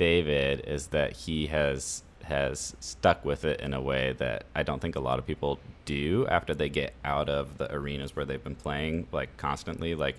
David 0.03 0.65
is 0.67 0.88
that 0.88 1.12
he 1.12 1.47
has 1.47 2.03
has 2.25 2.75
stuck 2.81 3.25
with 3.25 3.45
it 3.45 3.61
in 3.61 3.73
a 3.73 3.81
way 3.81 4.15
that 4.19 4.47
I 4.53 4.65
don't 4.65 4.81
think 4.81 4.97
a 4.97 5.01
lot 5.01 5.21
of 5.21 5.27
people 5.27 5.61
do 5.85 6.27
after 6.29 6.55
they 6.55 6.69
get 6.69 6.93
out 7.05 7.29
of 7.29 7.57
the 7.59 7.73
arenas 7.73 8.17
where 8.17 8.25
they've 8.25 8.43
been 8.43 8.57
playing 8.57 9.07
like 9.12 9.37
constantly 9.37 9.95
like 9.95 10.17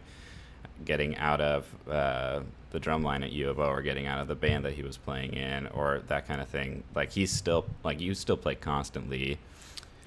getting 0.86 1.18
out 1.18 1.42
of 1.42 1.66
uh, 1.90 2.40
the 2.72 2.80
drum 2.80 3.04
line 3.04 3.24
at 3.24 3.32
U 3.34 3.50
of 3.50 3.60
O 3.60 3.66
or 3.66 3.82
getting 3.82 4.06
out 4.08 4.20
of 4.22 4.28
the 4.30 4.36
band 4.36 4.64
that 4.64 4.74
he 4.74 4.84
was 4.84 4.96
playing 4.96 5.34
in 5.34 5.68
or 5.68 6.02
that 6.08 6.28
kind 6.30 6.40
of 6.40 6.48
thing 6.48 6.84
like 6.96 7.12
he's 7.12 7.32
still 7.32 7.66
like 7.84 8.00
you 8.00 8.14
still 8.14 8.38
play 8.38 8.56
constantly 8.56 9.38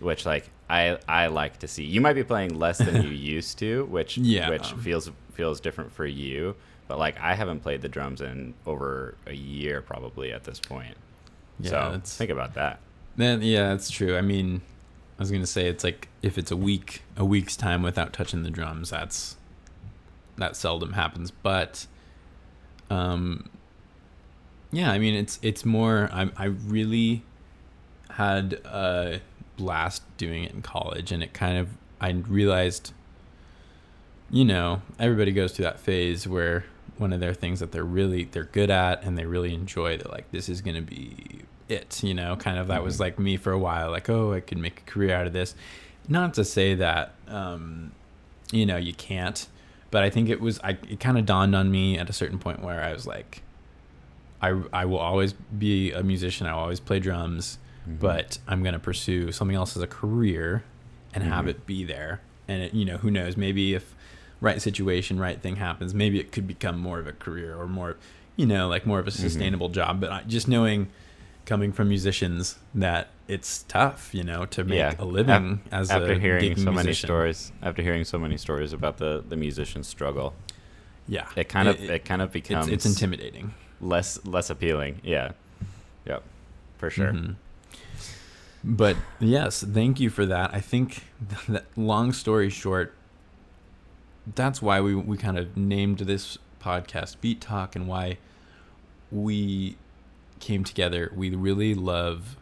which 0.01 0.25
like 0.25 0.49
I 0.71 0.99
I 1.07 1.27
like 1.27 1.59
to 1.59 1.69
see 1.69 1.85
you 1.85 2.01
might 2.01 2.15
be 2.15 2.25
playing 2.25 2.59
less 2.59 2.79
than 2.79 3.03
you 3.03 3.11
used 3.37 3.59
to 3.59 3.85
which 3.87 4.17
Yeah. 4.17 4.49
which 4.49 4.73
feels 4.73 5.11
feels 5.35 5.61
different 5.61 5.93
for 5.93 6.07
you 6.07 6.55
but 6.89 6.99
like 6.99 7.19
I 7.21 7.35
haven't 7.35 7.61
played 7.61 7.83
the 7.83 7.89
drums 7.89 8.21
in 8.21 8.55
over 8.67 9.17
a 9.27 9.35
year 9.35 9.81
probably 9.83 10.33
at 10.33 10.45
this 10.45 10.61
point 10.61 10.97
Yeah, 11.61 11.71
so 11.71 12.01
think 12.05 12.31
about 12.31 12.55
that 12.55 12.81
Then 13.17 13.43
yeah, 13.43 13.71
that's 13.71 13.91
true. 13.91 14.17
I 14.17 14.21
mean, 14.21 14.61
I 15.19 15.23
was 15.23 15.31
gonna 15.31 15.47
say 15.47 15.67
it's 15.69 15.83
like 15.83 16.09
if 16.23 16.37
it's 16.39 16.51
a 16.51 16.57
week, 16.57 17.03
a 17.17 17.25
week's 17.25 17.57
time 17.57 17.83
without 17.83 18.13
touching 18.13 18.43
the 18.43 18.51
drums, 18.51 18.91
that's 18.91 19.37
that 20.37 20.55
seldom 20.55 20.93
happens. 20.93 21.31
But, 21.31 21.87
um, 22.91 23.49
yeah, 24.71 24.91
I 24.93 24.99
mean 24.99 25.15
it's 25.15 25.39
it's 25.43 25.65
more. 25.65 26.11
I 26.13 26.31
I 26.37 26.45
really 26.45 27.23
had 28.11 28.55
a 28.65 29.21
blast 29.57 30.03
doing 30.19 30.45
it 30.45 30.53
in 30.53 30.61
college, 30.61 31.11
and 31.11 31.23
it 31.23 31.33
kind 31.33 31.57
of 31.57 31.71
I 32.01 32.11
realized 32.11 32.93
you 34.31 34.45
know, 34.45 34.83
everybody 34.99 35.33
goes 35.33 35.53
through 35.53 35.65
that 35.65 35.79
phase 35.79 36.27
where 36.27 36.65
one 36.99 37.13
of 37.13 37.21
their 37.21 37.35
things 37.35 37.61
that 37.61 37.73
they're 37.73 37.85
really 37.85 38.25
they're 38.25 38.45
good 38.45 38.71
at 38.71 39.03
and 39.05 39.17
they 39.19 39.25
really 39.27 39.55
enjoy 39.55 39.97
they're 39.97 40.11
like 40.13 40.31
this 40.33 40.49
is 40.49 40.61
going 40.61 40.77
to 40.77 40.83
be 40.83 41.41
it 41.69 42.03
you 42.03 42.15
know 42.15 42.37
kind 42.37 42.59
of 42.59 42.69
that 42.69 42.83
was 42.85 42.97
Mhm. 42.97 43.01
like 43.01 43.19
me 43.19 43.37
for 43.37 43.53
a 43.53 43.59
while 43.59 43.91
like 43.91 44.09
oh 44.09 44.33
i 44.33 44.41
could 44.41 44.59
make 44.59 44.81
a 44.81 44.91
career 44.91 45.15
out 45.15 45.27
of 45.27 45.33
this 45.33 45.55
not 46.09 46.35
to 46.35 46.45
say 46.45 46.75
that 46.75 47.15
um 47.29 47.93
you 48.53 48.65
know 48.65 48.77
you 48.77 48.95
can't 48.95 49.49
but 49.91 50.03
i 50.05 50.11
think 50.11 50.29
it 50.29 50.41
was 50.41 50.61
i 50.63 50.71
it 50.89 51.01
kind 51.01 51.19
of 51.19 51.27
dawned 51.27 51.55
on 51.57 51.71
me 51.71 51.99
at 51.99 52.09
a 52.09 52.13
certain 52.13 52.39
point 52.39 52.63
where 52.63 52.81
i 52.83 52.93
was 52.93 53.07
like 53.07 53.43
i 54.41 54.59
i 54.73 54.85
will 54.85 54.99
always 54.99 55.33
be 55.33 55.91
a 55.93 56.03
musician 56.03 56.47
i 56.47 56.53
will 56.53 56.61
always 56.61 56.81
play 56.81 57.01
drums 57.01 57.59
Mhm. 57.89 57.99
but 57.99 58.39
i'm 58.47 58.63
going 58.63 58.73
to 58.75 58.79
pursue 58.79 59.33
something 59.33 59.57
else 59.57 59.77
as 59.77 59.83
a 59.83 59.87
career 59.89 60.63
and 61.15 61.25
have 61.25 61.47
Mhm. 61.47 61.49
it 61.49 61.67
be 61.67 61.83
there 61.85 62.21
and 62.47 62.63
it, 62.63 62.75
you 62.75 62.85
know 62.85 62.99
who 62.99 63.11
knows 63.11 63.37
maybe 63.37 63.75
if 63.75 63.95
right 64.41 64.61
situation 64.61 65.19
right 65.19 65.41
thing 65.41 65.57
happens 65.57 65.95
maybe 65.95 66.21
it 66.21 66.31
could 66.33 66.47
become 66.47 66.79
more 66.79 66.99
of 66.99 67.07
a 67.07 67.13
career 67.13 67.57
or 67.57 67.67
more 67.67 67.97
you 68.37 68.45
know 68.47 68.69
like 68.69 68.85
more 68.87 68.99
of 68.99 69.07
a 69.07 69.11
Mm-hmm. 69.11 69.23
sustainable 69.23 69.69
job 69.71 70.01
but 70.01 70.11
I, 70.13 70.23
just 70.25 70.47
knowing 70.49 70.89
coming 71.47 71.73
from 71.73 71.89
musicians 71.89 72.59
that 72.75 73.09
it's 73.29 73.63
tough 73.69 74.11
you 74.13 74.23
know 74.23 74.45
to 74.47 74.63
make 74.65 74.79
Yeah. 74.79 74.95
a 74.99 75.05
living 75.05 75.63
as 75.73 75.91
after 75.91 76.13
a 76.13 76.19
hearing 76.19 76.57
so 76.57 76.65
many 76.65 76.75
musician. 76.89 77.07
stories, 77.07 77.53
after 77.63 77.83
hearing 77.83 78.05
so 78.05 78.19
many 78.19 78.37
stories 78.37 78.73
about 78.73 78.99
the 78.99 79.25
the 79.29 79.37
musician's 79.37 79.87
struggle, 79.87 80.35
yeah 81.09 81.27
it 81.37 81.49
kind 81.49 81.69
of 81.69 81.81
it, 81.81 82.05
kind 82.05 82.21
of 82.21 82.31
becomes 82.33 82.67
it's, 82.69 82.85
it's 82.85 82.95
intimidating 82.95 83.55
less 83.81 84.25
less 84.27 84.51
appealing. 84.51 85.01
Yeah, 85.05 85.33
yep, 86.05 86.23
for 86.79 86.91
sure. 86.91 87.13
Mhm. 87.13 87.37
But 88.65 88.97
yes, 89.21 89.63
thank 89.63 90.01
you 90.01 90.11
for 90.11 90.27
that. 90.27 90.53
I 90.53 90.61
think 90.61 91.05
that 91.49 91.65
long 91.77 92.13
story 92.13 92.51
short, 92.51 92.95
that's 94.35 94.61
why 94.63 94.81
we 94.81 94.95
we 94.95 95.17
kind 95.17 95.39
of 95.39 95.57
named 95.57 95.99
this 96.01 96.39
podcast 96.63 97.21
Beat 97.21 97.41
Talk 97.41 97.77
and 97.77 97.87
why 97.87 98.19
we 99.11 99.77
came 100.41 100.65
together. 100.65 101.13
We 101.15 101.31
really 101.35 101.75
love 101.75 102.37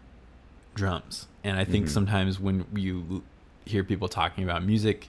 drums. 0.74 1.28
And 1.44 1.58
I 1.58 1.64
think 1.64 1.86
Mhm. 1.86 1.90
sometimes 1.90 2.40
when 2.40 2.64
you 2.74 3.22
hear 3.66 3.84
people 3.84 4.08
talking 4.08 4.44
about 4.44 4.64
music, 4.64 5.08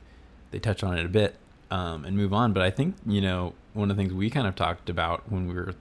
they 0.52 0.60
touch 0.60 0.84
on 0.84 0.98
it 0.98 1.06
a 1.06 1.10
bit 1.10 1.38
um, 1.72 2.06
and 2.06 2.16
move 2.16 2.34
on. 2.34 2.54
But 2.54 2.62
I 2.64 2.70
think, 2.70 2.96
you 3.06 3.22
know, 3.22 3.54
one 3.74 3.90
of 3.90 3.98
the 3.98 4.02
things 4.04 4.14
we 4.14 4.30
kind 4.30 4.46
of 4.48 4.56
talked 4.56 4.90
about 4.90 5.30
when 5.32 5.48
we 5.48 5.54
were, 5.56 5.74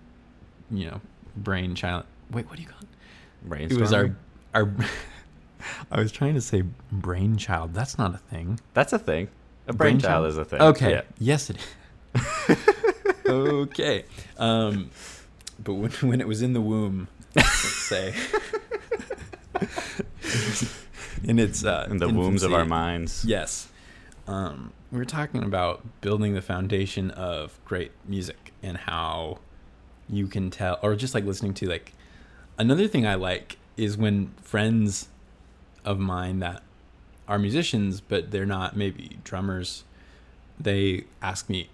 you 0.71 0.87
know, 0.91 1.01
brain 1.37 1.75
child. 1.75 2.05
Wait, 2.31 2.47
what 2.49 2.57
do 2.57 2.63
you 2.63 2.69
call 2.69 2.81
it? 2.81 3.73
It 3.73 3.79
was 3.79 3.93
our 3.93 4.17
our. 4.55 4.73
I 5.91 5.99
was 6.01 6.13
trying 6.13 6.35
to 6.35 6.41
say 6.41 6.63
brainchild. 6.93 7.75
That's 7.75 7.99
not 7.99 8.15
a 8.15 8.19
thing. 8.19 8.61
That's 8.75 8.93
a 8.93 8.99
thing. 8.99 9.29
A 9.67 9.73
Brainchild? 9.73 10.03
brainchild 10.03 10.27
is 10.27 10.37
a 10.39 10.45
thing. 10.45 10.61
Okay. 10.61 10.91
Yeah. 10.91 11.03
Yes, 11.19 11.51
it 11.51 11.57
is. 11.57 11.67
okay. 13.27 14.05
Um, 14.37 14.91
but 15.63 15.75
when 15.75 15.91
when 15.93 16.21
it 16.21 16.29
was 16.29 16.43
in 16.43 16.53
the 16.53 16.61
womb, 16.61 17.09
let's 17.35 17.51
say, 17.89 18.15
in 21.25 21.39
its 21.39 21.65
uh, 21.65 21.89
In 21.91 21.99
the 21.99 22.09
wombs 22.09 22.43
of 22.43 22.53
our 22.53 22.65
minds. 22.65 23.25
Yes. 23.25 23.69
Um, 24.27 24.73
we 24.91 24.99
were 24.99 25.05
talking 25.05 25.43
about 25.43 25.83
building 26.01 26.35
the 26.35 26.43
foundation 26.43 27.11
of 27.11 27.59
great 27.65 27.93
music 28.07 28.53
and 28.63 28.77
how 28.77 29.39
you 30.09 30.27
can 30.27 30.51
tell, 30.51 30.79
or 30.83 30.95
just 30.95 31.15
like 31.15 31.25
listening 31.25 31.55
to 31.55 31.67
like 31.69 31.93
another 32.59 32.87
thing 32.89 33.07
I 33.07 33.15
like 33.15 33.59
is 33.77 33.97
when 33.97 34.33
friends 34.43 35.09
of 35.85 35.99
mine 35.99 36.39
that 36.41 36.63
are 37.29 37.39
musicians, 37.39 38.01
but 38.01 38.31
they're 38.31 38.47
not 38.47 38.77
maybe 38.77 39.19
drummers, 39.25 39.85
they 40.59 41.05
ask 41.23 41.49
me, 41.49 41.69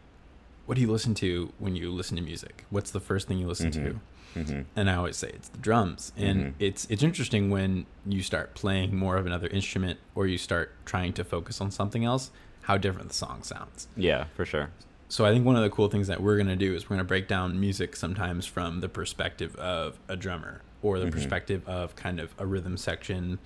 What 0.67 0.77
do 0.77 0.83
you 0.83 0.91
listen 0.93 1.15
to 1.15 1.53
when 1.59 1.75
you 1.75 1.91
listen 1.91 2.17
to 2.17 2.23
music? 2.23 2.65
What's 2.71 2.93
the 2.93 3.01
first 3.01 3.27
thing 3.27 3.39
you 3.39 3.49
listen 3.49 3.71
Mhm. 3.73 3.73
to? 3.85 4.01
hmm 4.45 4.61
and 4.77 4.89
I 4.89 4.95
always 4.95 5.17
say 5.17 5.29
it's 5.31 5.49
the 5.49 5.59
drums. 5.59 6.13
And 6.17 6.41
Mhm. 6.45 6.53
it's 6.61 6.87
it's 6.89 7.03
interesting 7.03 7.51
when 7.51 7.87
you 8.07 8.23
start 8.23 8.55
playing 8.55 8.95
more 8.95 9.17
of 9.17 9.27
another 9.27 9.49
instrument 9.49 9.99
or 10.15 10.29
you 10.29 10.39
start 10.39 10.73
trying 10.85 11.13
to 11.15 11.25
focus 11.25 11.61
on 11.61 11.73
something 11.73 12.05
else, 12.05 12.31
how 12.63 12.77
different 12.79 13.09
the 13.09 13.15
song 13.15 13.43
sounds. 13.43 13.89
Yeah, 13.97 14.27
for 14.37 14.45
sure. 14.45 14.71
So 15.09 15.25
I 15.25 15.33
think 15.33 15.45
one 15.45 15.57
of 15.57 15.63
the 15.63 15.71
cool 15.71 15.89
things 15.89 16.07
that 16.07 16.23
we're 16.23 16.37
gonna 16.37 16.55
do 16.55 16.73
is 16.77 16.89
we're 16.89 16.95
gonna 16.95 17.05
break 17.09 17.27
down 17.27 17.59
music 17.59 17.97
sometimes 17.97 18.47
from 18.47 18.79
the 18.79 18.89
perspective 18.89 19.57
of 19.57 19.99
a 20.09 20.15
drummer 20.15 20.63
or 20.83 21.01
the 21.01 21.07
Mhm. 21.07 21.11
perspective 21.11 21.69
of 21.69 21.97
kind 21.97 22.21
of 22.21 22.33
a 22.39 22.47
rhythm 22.47 22.77
section, 22.77 23.41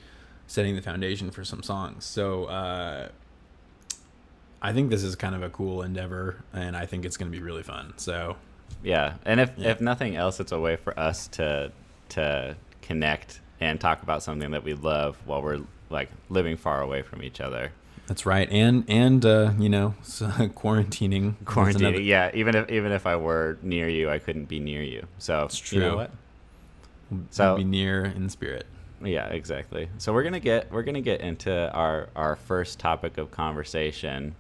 setting 0.47 0.77
the 0.77 0.83
foundation 0.83 1.31
for 1.31 1.45
some 1.45 1.63
songs. 1.63 2.05
So 2.05 2.45
uh, 2.45 3.09
I 4.63 4.73
think 4.73 4.91
this 4.91 5.03
is 5.03 5.15
kind 5.17 5.35
of 5.35 5.43
a 5.43 5.51
cool 5.51 5.83
endeavor, 5.83 6.37
and 6.53 6.77
I 6.77 6.87
think 6.87 7.05
it's 7.05 7.17
gonna 7.17 7.31
be 7.31 7.41
really 7.41 7.63
fun. 7.63 7.95
So 7.97 8.37
Yeah, 8.83 9.15
and 9.25 9.41
if 9.41 9.51
Yeah. 9.57 9.71
if 9.71 9.81
nothing 9.81 10.17
else, 10.17 10.41
it's 10.41 10.53
a 10.53 10.59
way 10.61 10.77
for 10.77 10.99
us 10.99 11.27
to 11.29 11.71
to 12.11 12.57
connect 12.83 13.41
and 13.61 13.81
talk 13.81 14.03
about 14.03 14.23
something 14.23 14.51
that 14.51 14.63
we 14.65 14.75
love 14.75 15.17
while 15.25 15.43
we're 15.43 15.61
like 15.91 16.11
living 16.29 16.57
far 16.57 16.81
away 16.83 17.03
from 17.03 17.23
each 17.23 17.41
other. 17.41 17.73
That's 18.07 18.27
right, 18.27 18.51
and 18.51 18.85
and 18.89 19.25
uh, 19.25 19.53
you 19.59 19.69
know, 19.71 19.95
so 20.03 20.27
quarantining. 20.57 21.35
Quarantine. 21.47 21.87
another- 21.87 22.01
Yeah, 22.03 22.31
even 22.35 22.55
if 22.55 22.71
even 22.71 22.93
if 22.93 23.07
I 23.07 23.17
were 23.17 23.59
near 23.63 23.89
you, 23.89 24.11
I 24.11 24.19
couldn't 24.19 24.47
be 24.47 24.61
near 24.61 24.83
you. 24.83 25.07
So 25.19 25.45
It's 25.45 25.73
You 25.73 25.81
know 25.81 25.89
true. 25.91 25.97
what? 25.99 26.11
So 27.11 27.27
So- 27.31 27.57
be 27.57 27.65
near 27.65 28.05
in 28.05 28.29
spirit. 28.29 28.67
Yeah, 29.05 29.27
exactly. 29.29 29.89
So 29.99 30.13
we're 30.13 30.23
gonna 30.23 30.41
get 30.41 30.73
we're 30.73 30.83
gonna 30.83 31.01
get 31.01 31.21
into 31.21 31.71
our 31.73 32.09
our 32.17 32.37
first 32.37 32.79
topic 32.79 33.19
of 33.19 33.31
conversation, 33.31 34.35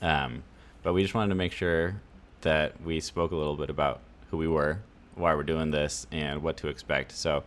um, 0.00 0.42
but 0.82 0.92
we 0.94 1.02
just 1.02 1.14
wanted 1.14 1.28
to 1.30 1.34
make 1.34 1.52
sure 1.52 2.00
that 2.40 2.80
we 2.82 3.00
spoke 3.00 3.30
a 3.32 3.36
little 3.36 3.56
bit 3.56 3.70
about 3.70 4.00
who 4.30 4.36
we 4.38 4.48
were, 4.48 4.78
why 5.14 5.34
we're 5.34 5.42
doing 5.42 5.70
this, 5.70 6.06
and 6.10 6.42
what 6.42 6.56
to 6.58 6.68
expect. 6.68 7.12
So, 7.12 7.44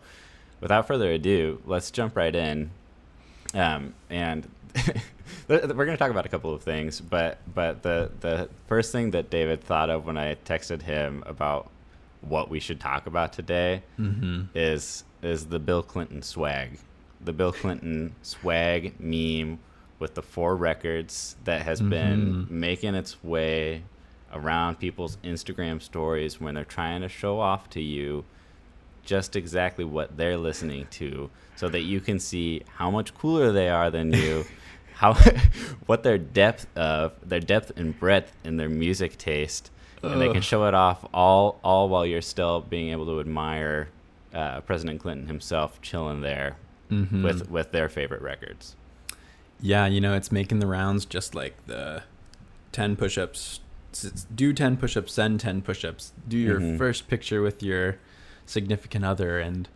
without 0.60 0.86
further 0.86 1.10
ado, 1.10 1.60
let's 1.66 1.90
jump 1.90 2.16
right 2.16 2.34
in, 2.34 2.70
um, 3.54 3.92
and 4.08 4.48
we're 5.48 5.58
gonna 5.84 5.96
talk 5.96 6.10
about 6.10 6.26
a 6.26 6.28
couple 6.30 6.54
of 6.54 6.62
things. 6.62 7.00
But 7.00 7.38
but 7.54 7.82
the 7.82 8.10
the 8.20 8.48
first 8.68 8.92
thing 8.92 9.10
that 9.12 9.30
David 9.30 9.62
thought 9.62 9.90
of 9.90 10.06
when 10.06 10.16
I 10.16 10.36
texted 10.44 10.82
him 10.82 11.22
about 11.26 11.70
what 12.22 12.48
we 12.50 12.58
should 12.60 12.80
talk 12.80 13.06
about 13.06 13.32
today 13.32 13.82
Mm-hmm. 13.98 14.42
is 14.54 15.04
is 15.26 15.46
the 15.46 15.58
Bill 15.58 15.82
Clinton 15.82 16.22
swag. 16.22 16.78
The 17.24 17.32
Bill 17.32 17.52
Clinton 17.62 18.14
swag 18.22 18.94
meme 19.00 19.58
with 19.98 20.14
the 20.14 20.22
four 20.22 20.54
records 20.56 21.36
that 21.44 21.62
has 21.62 21.80
been 21.80 22.46
Mhm. 22.46 22.50
making 22.50 22.94
its 22.94 23.22
way 23.24 23.82
around 24.32 24.78
people's 24.78 25.16
Instagram 25.24 25.80
stories 25.80 26.40
when 26.40 26.54
they're 26.54 26.64
trying 26.64 27.00
to 27.00 27.08
show 27.08 27.40
off 27.40 27.70
to 27.70 27.80
you 27.80 28.24
just 29.04 29.36
exactly 29.36 29.84
what 29.84 30.16
they're 30.16 30.36
listening 30.36 30.86
to 30.90 31.30
so 31.54 31.68
that 31.68 31.82
you 31.82 32.00
can 32.00 32.18
see 32.18 32.60
how 32.76 32.90
much 32.90 33.14
cooler 33.14 33.52
they 33.52 33.68
are 33.70 33.88
than 33.90 34.12
you 34.12 34.44
how 34.94 35.14
what 35.86 36.02
their 36.02 36.18
depth 36.18 36.66
of 36.76 37.12
their 37.26 37.40
depth 37.40 37.70
and 37.76 37.98
breadth 37.98 38.32
in 38.44 38.56
their 38.56 38.68
music 38.68 39.16
taste 39.16 39.70
and 40.02 40.20
they 40.20 40.30
can 40.32 40.42
show 40.42 40.66
it 40.66 40.74
off 40.74 41.04
all 41.14 41.58
all 41.64 41.88
while 41.88 42.04
you're 42.04 42.20
still 42.22 42.60
being 42.60 42.90
able 42.90 43.06
to 43.06 43.18
admire 43.20 43.88
uh, 44.36 44.60
President 44.60 45.00
Clinton 45.00 45.26
himself 45.26 45.80
chilling 45.82 46.20
there 46.20 46.56
Mm-hmm. 46.90 47.24
with 47.24 47.50
with 47.50 47.72
their 47.72 47.88
favorite 47.88 48.22
records. 48.22 48.76
yeah, 49.60 49.86
you 49.86 50.00
know, 50.00 50.14
it's 50.14 50.30
making 50.30 50.60
the 50.60 50.68
rounds 50.68 51.04
just 51.04 51.34
like 51.34 51.54
the 51.66 52.04
ten 52.70 52.94
push-ups. 52.94 53.58
Do 54.32 54.52
ten 54.52 54.76
push-ups, 54.76 55.12
send 55.12 55.40
ten 55.40 55.62
push-ups. 55.62 56.12
Do 56.28 56.36
your 56.38 56.60
Mhm. 56.60 56.78
first 56.78 57.08
picture 57.08 57.42
with 57.42 57.60
your 57.62 57.98
significant 58.44 59.04
other 59.04 59.40
and 59.40 59.68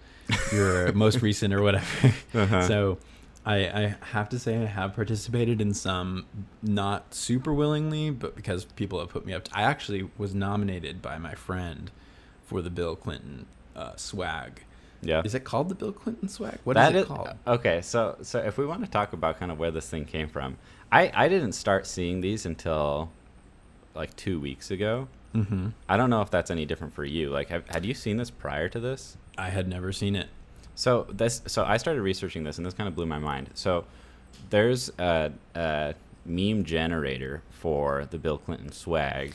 your 0.52 0.92
most 1.04 1.20
recent 1.20 1.52
or 1.52 1.62
whatever. 1.62 2.14
Uh-huh. 2.32 2.68
So, 2.68 2.98
I, 3.44 3.56
I 3.56 3.96
have 4.12 4.28
to 4.28 4.38
say 4.38 4.58
I 4.62 4.66
have 4.66 4.94
participated 4.94 5.60
in 5.60 5.74
some, 5.74 6.26
not 6.62 7.12
super 7.14 7.52
willingly, 7.52 8.10
but 8.10 8.36
because 8.36 8.66
people 8.66 9.00
have 9.00 9.08
put 9.08 9.26
me 9.26 9.32
up. 9.32 9.44
To, 9.44 9.58
I 9.58 9.62
actually 9.62 10.08
was 10.16 10.32
nominated 10.34 11.00
by 11.02 11.18
my 11.18 11.34
friend 11.34 11.90
for 12.44 12.62
the 12.62 12.70
Bill 12.70 12.94
Clinton 12.94 13.46
uh, 13.76 13.94
swag. 13.96 14.62
Yeah. 15.02 15.22
Is 15.24 15.34
it 15.34 15.44
called 15.44 15.68
the 15.70 15.74
Bill 15.74 15.92
Clinton 15.92 16.28
swag? 16.28 16.58
What 16.64 16.76
is 16.76 16.82
That 16.82 16.94
it 16.94 16.98
is- 17.00 17.06
called? 17.06 17.30
Okay, 17.46 17.80
so 17.80 18.16
so 18.22 18.38
if 18.40 18.58
we 18.58 18.66
want 18.66 18.84
to 18.84 18.90
talk 18.90 19.12
about 19.12 19.38
kind 19.38 19.50
of 19.50 19.58
where 19.58 19.70
this 19.70 19.88
thing 19.88 20.04
came 20.04 20.28
from, 20.28 20.58
I 20.92 21.10
I 21.14 21.28
didn't 21.28 21.52
start 21.52 21.86
seeing 21.86 22.20
these 22.20 22.44
until 22.46 23.10
like 23.94 24.14
two 24.16 24.38
weeks 24.38 24.70
ago. 24.70 25.08
Mm-hmm. 25.34 25.68
I 25.88 25.96
don't 25.96 26.10
know 26.10 26.22
if 26.22 26.30
that's 26.30 26.50
any 26.50 26.66
different 26.66 26.92
for 26.92 27.04
you. 27.04 27.30
Like, 27.30 27.48
have, 27.50 27.66
had 27.68 27.84
you 27.86 27.94
seen 27.94 28.16
this 28.16 28.30
prior 28.30 28.68
to 28.68 28.80
this? 28.80 29.16
I 29.38 29.48
had 29.50 29.68
never 29.68 29.92
seen 29.92 30.16
it. 30.16 30.28
So 30.74 31.06
this, 31.08 31.42
so 31.46 31.64
I 31.64 31.76
started 31.76 32.02
researching 32.02 32.42
this, 32.44 32.56
and 32.58 32.66
this 32.66 32.74
kind 32.74 32.88
of 32.88 32.94
blew 32.96 33.06
my 33.06 33.18
mind. 33.18 33.50
So 33.54 33.84
there's 34.50 34.90
a, 34.98 35.30
a 35.54 35.94
meme 36.26 36.64
generator 36.64 37.42
for 37.50 38.06
the 38.10 38.18
Bill 38.18 38.38
Clinton 38.38 38.72
swag. 38.72 39.34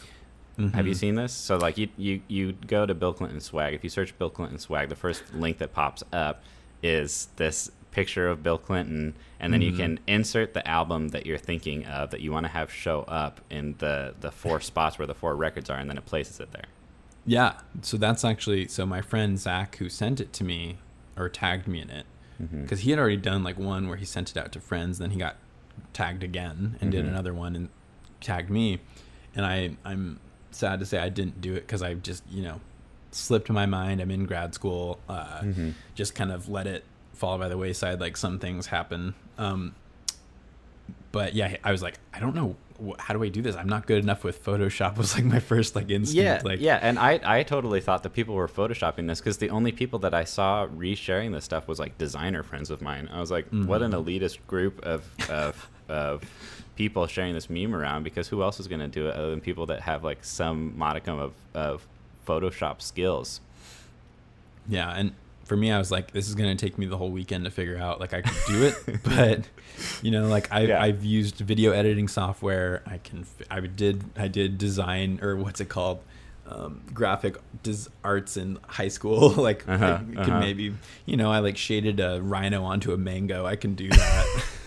Have 0.74 0.88
you 0.88 0.94
Mhm. 0.94 0.98
seen 0.98 1.15
this? 1.15 1.34
So 1.34 1.58
like 1.58 1.78
you 1.78 1.89
you 1.98 2.22
you 2.28 2.54
go 2.54 2.86
to 2.86 2.94
Bill 2.94 3.13
Clinton 3.13 3.41
swag. 3.41 3.74
If 3.74 3.84
you 3.84 3.89
search 3.89 4.18
Bill 4.18 4.30
Clinton 4.30 4.58
swag, 4.58 4.89
the 4.89 4.96
first 4.96 5.34
link 5.34 5.58
that 5.58 5.74
pops 5.74 6.04
up 6.13 6.44
is 6.82 7.28
this 7.36 7.72
picture 7.91 8.28
of 8.28 8.44
Bill 8.44 8.58
Clinton, 8.58 9.15
and 9.39 9.52
then 9.54 9.62
you 9.62 9.72
Mhm. 9.72 9.78
can 9.78 10.00
insert 10.08 10.54
the 10.54 10.65
album 10.68 11.10
that 11.10 11.26
you're 11.26 11.38
thinking 11.38 11.86
of 11.86 12.10
that 12.12 12.20
you 12.22 12.32
want 12.32 12.46
to 12.46 12.52
have 12.52 12.72
show 12.72 13.02
up 13.04 13.41
in 13.50 13.76
the 13.80 14.15
the 14.22 14.32
four 14.32 14.60
spots 14.72 14.98
where 14.98 15.06
the 15.08 15.13
four 15.13 15.36
records 15.36 15.70
are, 15.70 15.78
and 15.78 15.89
then 15.89 15.98
it 15.98 16.06
places 16.06 16.39
it 16.39 16.52
there. 16.52 16.65
Yeah. 17.26 17.54
So 17.82 17.98
that's 17.98 18.24
actually 18.24 18.68
so 18.68 18.86
my 18.86 19.02
friend 19.02 19.38
Zach 19.39 19.78
who 19.78 19.89
sent 19.89 20.20
it 20.22 20.32
to 20.34 20.44
me 20.44 20.78
or 21.18 21.28
tagged 21.30 21.68
me 21.68 21.82
in 21.82 21.89
it 21.89 22.06
because 22.62 22.82
he 22.82 22.91
had 22.91 23.00
already 23.00 23.15
done 23.18 23.44
like 23.44 23.58
one 23.58 23.88
where 23.88 23.98
he 23.98 24.04
sent 24.06 24.30
it 24.32 24.38
out 24.38 24.52
to 24.52 24.60
friends, 24.60 25.00
then 25.00 25.12
he 25.12 25.18
got 25.18 25.38
tagged 25.94 26.22
again 26.24 26.76
and 26.82 26.91
did 26.91 27.06
Mhm. 27.06 27.10
another 27.10 27.34
one 27.34 27.56
and 27.56 27.70
tagged 28.22 28.50
me, 28.50 28.80
and 29.34 29.46
I 29.46 29.78
I'm 29.86 30.20
sad 30.56 30.80
to 30.80 30.86
say 30.86 30.98
I 30.98 31.10
didn't 31.10 31.41
do 31.41 31.54
it 31.54 31.62
because 31.68 31.82
I 31.82 31.94
just 31.96 32.24
you 32.30 32.44
know 32.44 32.60
slipped 33.12 33.50
my 33.50 33.65
mind. 33.65 34.02
I'm 34.02 34.12
in 34.12 34.26
grad 34.26 34.54
school. 34.54 35.00
Uh, 35.08 35.41
Mhm. 35.41 35.74
Just 35.96 36.15
kind 36.15 36.32
of 36.32 36.50
let 36.50 36.68
it 36.68 36.84
fall 37.13 37.38
by 37.38 37.48
the 37.48 37.58
wayside. 37.58 38.00
Like 38.02 38.18
some 38.18 38.39
things 38.39 38.68
happen. 38.68 39.13
Um, 39.38 39.74
but 41.12 41.34
yeah, 41.34 41.56
I 41.63 41.72
was 41.72 41.82
like, 41.82 41.98
I 42.13 42.20
don't 42.20 42.36
know. 42.36 42.56
How 43.00 43.13
do 43.13 43.24
I 43.24 43.30
do 43.30 43.41
this? 43.41 43.56
I'm 43.56 43.70
not 43.70 43.88
good 43.88 44.04
enough 44.04 44.26
with 44.26 44.44
Photoshop. 44.44 44.98
Was 45.04 45.15
like 45.15 45.24
my 45.24 45.39
first 45.39 45.78
like 45.78 45.89
instinct. 45.89 46.22
Yeah, 46.22 46.41
like, 46.44 46.60
yeah, 46.60 46.78
and 46.82 47.00
I 47.00 47.22
I 47.24 47.44
totally 47.44 47.80
thought 47.80 48.04
that 48.04 48.10
people 48.10 48.36
were 48.36 48.50
photoshopping 48.50 49.08
this 49.08 49.22
because 49.22 49.38
the 49.38 49.50
only 49.50 49.72
people 49.72 50.00
that 50.00 50.13
I 50.13 50.26
saw 50.26 50.68
resharing 50.68 51.32
this 51.32 51.46
stuff 51.46 51.70
was 51.70 51.80
like 51.80 51.98
designer 51.98 52.44
friends 52.44 52.70
of 52.70 52.82
mine. 52.82 53.08
I 53.13 53.22
was 53.22 53.32
like, 53.32 53.48
what 53.50 53.82
an 53.82 53.94
Mhm. 53.94 54.04
elitist 54.04 54.39
group 54.46 54.84
of 54.84 55.06
of 55.30 55.70
of 55.88 56.24
people 56.76 57.08
sharing 57.08 57.34
this 57.34 57.50
meme 57.50 57.74
around 57.76 58.04
because 58.04 58.28
who 58.28 58.42
else 58.44 58.60
is 58.60 58.68
going 58.68 58.82
to 58.82 58.88
do 58.88 59.08
it 59.08 59.16
other 59.16 59.30
than 59.30 59.42
people 59.42 59.66
that 59.68 59.82
have 59.82 60.04
like 60.04 60.24
some 60.24 60.78
modicum 60.78 61.20
of 61.20 61.34
of 61.54 61.88
Photoshop 62.28 62.82
skills? 62.82 63.42
Yeah, 64.68 64.92
and 64.92 65.14
for 65.46 65.56
me, 65.56 65.72
I 65.72 65.78
was 65.78 65.92
like, 65.92 66.10
this 66.12 66.28
is 66.28 66.34
gonna 66.34 66.56
take 66.56 66.80
me 66.80 66.88
the 66.88 66.98
whole 66.98 67.12
weekend 67.12 67.46
to 67.46 67.52
figure 67.52 67.78
out. 67.78 68.00
Like, 68.00 68.16
I 68.16 68.22
could 68.22 68.38
do 68.48 68.64
it, 68.64 69.04
but 69.04 69.48
you 70.02 70.10
know, 70.10 70.28
like 70.28 70.52
I, 70.52 70.62
Yeah. 70.62 70.82
I've 70.82 71.04
used 71.06 71.38
video 71.38 71.72
editing 71.72 72.08
software. 72.08 72.82
I 72.88 72.98
can, 72.98 73.28
I 73.52 73.60
did, 73.60 74.04
I 74.18 74.28
did 74.28 74.58
design 74.58 75.20
or 75.22 75.36
what's 75.36 75.62
it 75.62 75.70
called, 75.70 76.00
um, 76.48 76.82
graphic 76.96 77.38
des- 77.62 77.90
arts 78.04 78.38
in 78.38 78.58
high 78.68 78.88
school. 78.88 79.30
like, 79.38 79.70
Uh-huh, 79.70 80.00
I 80.02 80.04
could 80.04 80.18
uh-huh. 80.18 80.40
maybe, 80.40 80.74
you 81.06 81.16
know, 81.16 81.32
I 81.32 81.40
like 81.40 81.58
shaded 81.58 82.00
a 82.00 82.20
rhino 82.24 82.64
onto 82.64 82.92
a 82.92 82.98
mango. 82.98 83.46
I 83.46 83.56
can 83.56 83.76
do 83.76 83.88
that. 83.90 84.44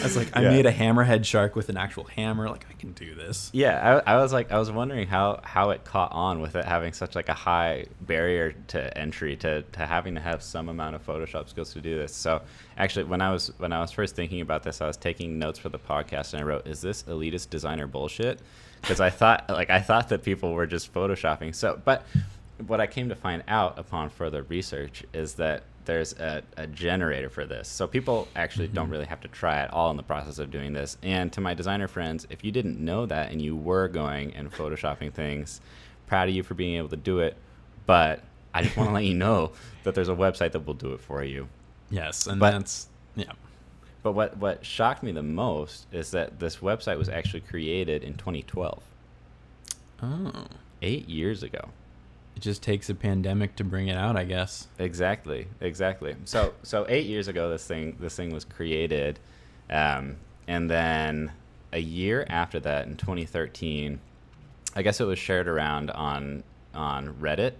I 0.00 0.04
was 0.04 0.16
like, 0.16 0.36
I 0.36 0.42
Yeah. 0.42 0.50
made 0.50 0.66
a 0.66 0.72
hammerhead 0.72 1.24
shark 1.24 1.54
with 1.56 1.68
an 1.68 1.76
actual 1.76 2.04
hammer. 2.04 2.48
Like, 2.48 2.64
I 2.70 2.72
can 2.74 2.92
do 2.92 3.14
this. 3.14 3.50
Yeah, 3.52 4.02
I, 4.06 4.14
I 4.14 4.22
was 4.22 4.32
like, 4.32 4.50
I 4.50 4.58
was 4.58 4.70
wondering 4.70 5.06
how 5.06 5.40
how 5.44 5.70
it 5.70 5.84
caught 5.84 6.12
on 6.12 6.40
with 6.40 6.56
it 6.56 6.64
having 6.64 6.92
such 6.92 7.14
like 7.14 7.28
a 7.28 7.34
high 7.34 7.86
barrier 8.00 8.52
to 8.68 8.98
entry 8.98 9.36
to 9.36 9.62
to 9.62 9.86
having 9.86 10.14
to 10.14 10.20
have 10.20 10.42
some 10.42 10.68
amount 10.68 10.96
of 10.96 11.06
Photoshop 11.06 11.48
skills 11.48 11.72
to 11.74 11.80
do 11.80 11.96
this. 11.96 12.14
So 12.14 12.40
actually, 12.78 13.04
when 13.04 13.20
I 13.20 13.30
was 13.32 13.52
when 13.58 13.72
I 13.72 13.80
was 13.80 13.90
first 13.92 14.16
thinking 14.16 14.40
about 14.40 14.62
this, 14.62 14.80
I 14.80 14.86
was 14.86 14.96
taking 14.96 15.38
notes 15.38 15.58
for 15.58 15.68
the 15.68 15.78
podcast 15.78 16.32
and 16.32 16.42
I 16.42 16.44
wrote, 16.44 16.66
"Is 16.66 16.80
this 16.80 17.02
elitist 17.04 17.50
designer 17.50 17.86
bullshit?" 17.86 18.40
Because 18.80 19.00
I 19.00 19.10
thought 19.10 19.44
like 19.50 19.70
I 19.70 19.80
thought 19.80 20.08
that 20.08 20.22
people 20.22 20.52
were 20.54 20.66
just 20.66 20.92
photoshopping. 20.94 21.54
So, 21.54 21.80
but 21.84 22.06
what 22.66 22.80
I 22.80 22.86
came 22.86 23.08
to 23.08 23.14
find 23.14 23.42
out 23.48 23.78
upon 23.78 24.10
further 24.10 24.42
research 24.42 25.04
is 25.14 25.34
that 25.34 25.62
there's 25.90 26.12
a, 26.12 26.44
a 26.56 26.68
generator 26.68 27.28
for 27.28 27.44
this. 27.44 27.66
So 27.66 27.88
people 27.88 28.28
actually 28.36 28.68
don't 28.68 28.84
mm-hmm. 28.84 28.92
really 28.92 29.06
have 29.06 29.20
to 29.22 29.28
try 29.28 29.56
at 29.56 29.72
all 29.72 29.90
in 29.90 29.96
the 29.96 30.04
process 30.04 30.38
of 30.38 30.52
doing 30.52 30.72
this. 30.72 30.96
And 31.02 31.32
to 31.32 31.40
my 31.40 31.52
designer 31.52 31.88
friends, 31.88 32.28
if 32.30 32.44
you 32.44 32.52
didn't 32.52 32.78
know 32.78 33.06
that 33.06 33.32
and 33.32 33.42
you 33.42 33.56
were 33.56 33.88
going 33.88 34.32
and 34.34 34.52
photoshopping 34.52 35.12
things, 35.12 35.60
proud 36.06 36.28
of 36.28 36.34
you 36.36 36.44
for 36.44 36.54
being 36.54 36.76
able 36.76 36.90
to 36.90 36.96
do 36.96 37.18
it. 37.18 37.36
But 37.86 38.22
I 38.54 38.62
just 38.62 38.76
want 38.76 38.90
to 38.90 38.94
let 38.94 39.02
you 39.02 39.14
know 39.14 39.50
that 39.82 39.96
there's 39.96 40.08
a 40.08 40.14
website 40.14 40.52
that 40.52 40.64
will 40.64 40.74
do 40.74 40.92
it 40.92 41.00
for 41.00 41.24
you. 41.24 41.48
Yes, 41.90 42.28
and 42.28 42.38
But- 42.38 42.52
that's 42.52 42.86
yeah. 43.16 43.32
But 44.04 44.12
what, 44.12 44.36
what 44.38 44.64
shocked 44.64 45.02
me 45.02 45.10
the 45.10 45.24
most 45.24 45.86
is 45.92 46.12
that 46.12 46.38
this 46.38 46.58
website 46.58 46.96
was 46.98 47.08
actually 47.10 47.40
created 47.40 48.02
in 48.02 48.14
2012, 48.14 48.82
Oh, 50.02 50.46
eight 50.80 51.06
years 51.06 51.42
ago. 51.42 51.68
It 52.40 52.44
just 52.44 52.62
takes 52.62 52.88
a 52.88 52.94
pandemic 52.94 53.54
to 53.56 53.64
bring 53.64 53.88
it 53.88 53.98
out, 53.98 54.16
I 54.16 54.24
guess. 54.24 54.66
Exactly, 54.78 55.46
exactly. 55.60 56.16
So 56.24 56.54
so 56.62 56.86
eight 56.88 57.04
years 57.04 57.28
ago, 57.28 57.50
this 57.50 57.66
thing 57.66 57.98
this 58.00 58.16
thing 58.16 58.32
was 58.32 58.46
created, 58.46 59.18
um, 59.68 60.16
and 60.48 60.70
then 60.70 61.32
a 61.70 61.80
year 61.80 62.26
after 62.30 62.58
that, 62.60 62.86
in 62.86 62.96
2013, 62.96 64.00
I 64.74 64.80
guess 64.82 65.00
it 65.02 65.04
was 65.04 65.18
shared 65.18 65.48
around 65.48 65.90
on 65.90 66.42
on 66.74 67.12
Reddit, 67.20 67.52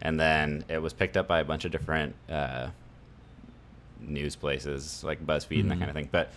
and 0.00 0.20
then 0.20 0.64
it 0.68 0.78
was 0.78 0.92
picked 0.92 1.16
up 1.16 1.26
by 1.26 1.40
a 1.40 1.44
bunch 1.44 1.64
of 1.64 1.72
different 1.72 2.14
uh, 2.30 2.68
news 4.00 4.36
places 4.36 5.02
like 5.02 5.26
BuzzFeed 5.26 5.60
and 5.62 5.70
that 5.72 5.76
Mhm. 5.76 5.78
kind 5.80 5.90
of 5.90 5.96
thing. 5.96 6.08
But 6.12 6.30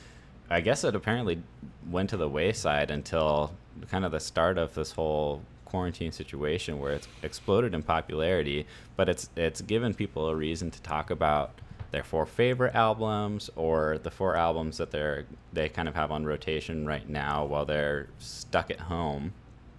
I 0.49 0.61
guess 0.61 0.83
it 0.83 0.95
apparently 0.95 1.43
went 1.87 2.09
to 2.11 2.17
the 2.17 2.29
wayside 2.29 2.89
until 2.89 3.53
kind 3.91 4.05
of 4.05 4.11
the 4.11 4.19
start 4.19 4.57
of 4.57 4.73
this 4.73 4.91
whole 4.93 5.43
quarantine 5.75 6.13
situation 6.13 6.79
where 6.79 6.93
it's 6.93 7.09
exploded 7.21 7.73
in 7.73 7.83
popularity, 7.83 8.65
but 8.95 9.09
it's 9.09 9.29
it's 9.35 9.59
given 9.59 9.93
people 9.93 10.29
a 10.29 10.35
reason 10.35 10.71
to 10.71 10.81
talk 10.81 11.11
about 11.11 11.59
their 11.91 12.03
four 12.03 12.25
favorite 12.25 12.73
albums 12.73 13.49
or 13.57 13.97
the 13.97 14.09
four 14.09 14.37
albums 14.37 14.77
that 14.77 14.91
they're 14.91 15.25
they 15.51 15.67
kind 15.67 15.89
of 15.89 15.95
have 15.95 16.11
on 16.11 16.23
rotation 16.25 16.85
right 16.85 17.09
now 17.09 17.43
while 17.43 17.65
they're 17.65 18.07
stuck 18.19 18.71
at 18.71 18.79
home. 18.79 19.33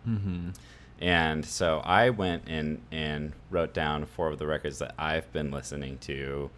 Mm-hmm. 0.06 0.50
And 1.00 1.42
so 1.46 1.80
I 1.82 2.10
went 2.10 2.42
and 2.46 2.82
and 2.92 3.32
wrote 3.50 3.72
down 3.72 4.04
four 4.04 4.28
of 4.28 4.38
the 4.38 4.46
records 4.46 4.78
that 4.80 4.94
I've 4.98 5.32
been 5.32 5.50
listening 5.50 5.96
to 6.00 6.50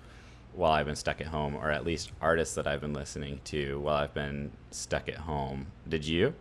while 0.52 0.72
I've 0.72 0.86
been 0.86 0.96
stuck 0.96 1.20
at 1.20 1.28
home, 1.28 1.54
or 1.54 1.70
at 1.70 1.84
least 1.84 2.10
artists 2.20 2.56
that 2.56 2.66
I've 2.66 2.80
been 2.80 2.92
listening 2.92 3.40
to 3.44 3.78
while 3.78 3.98
I've 4.02 4.14
been 4.14 4.50
stuck 4.72 5.08
at 5.08 5.18
home. 5.18 5.68
Did 5.88 6.04
you? 6.04 6.34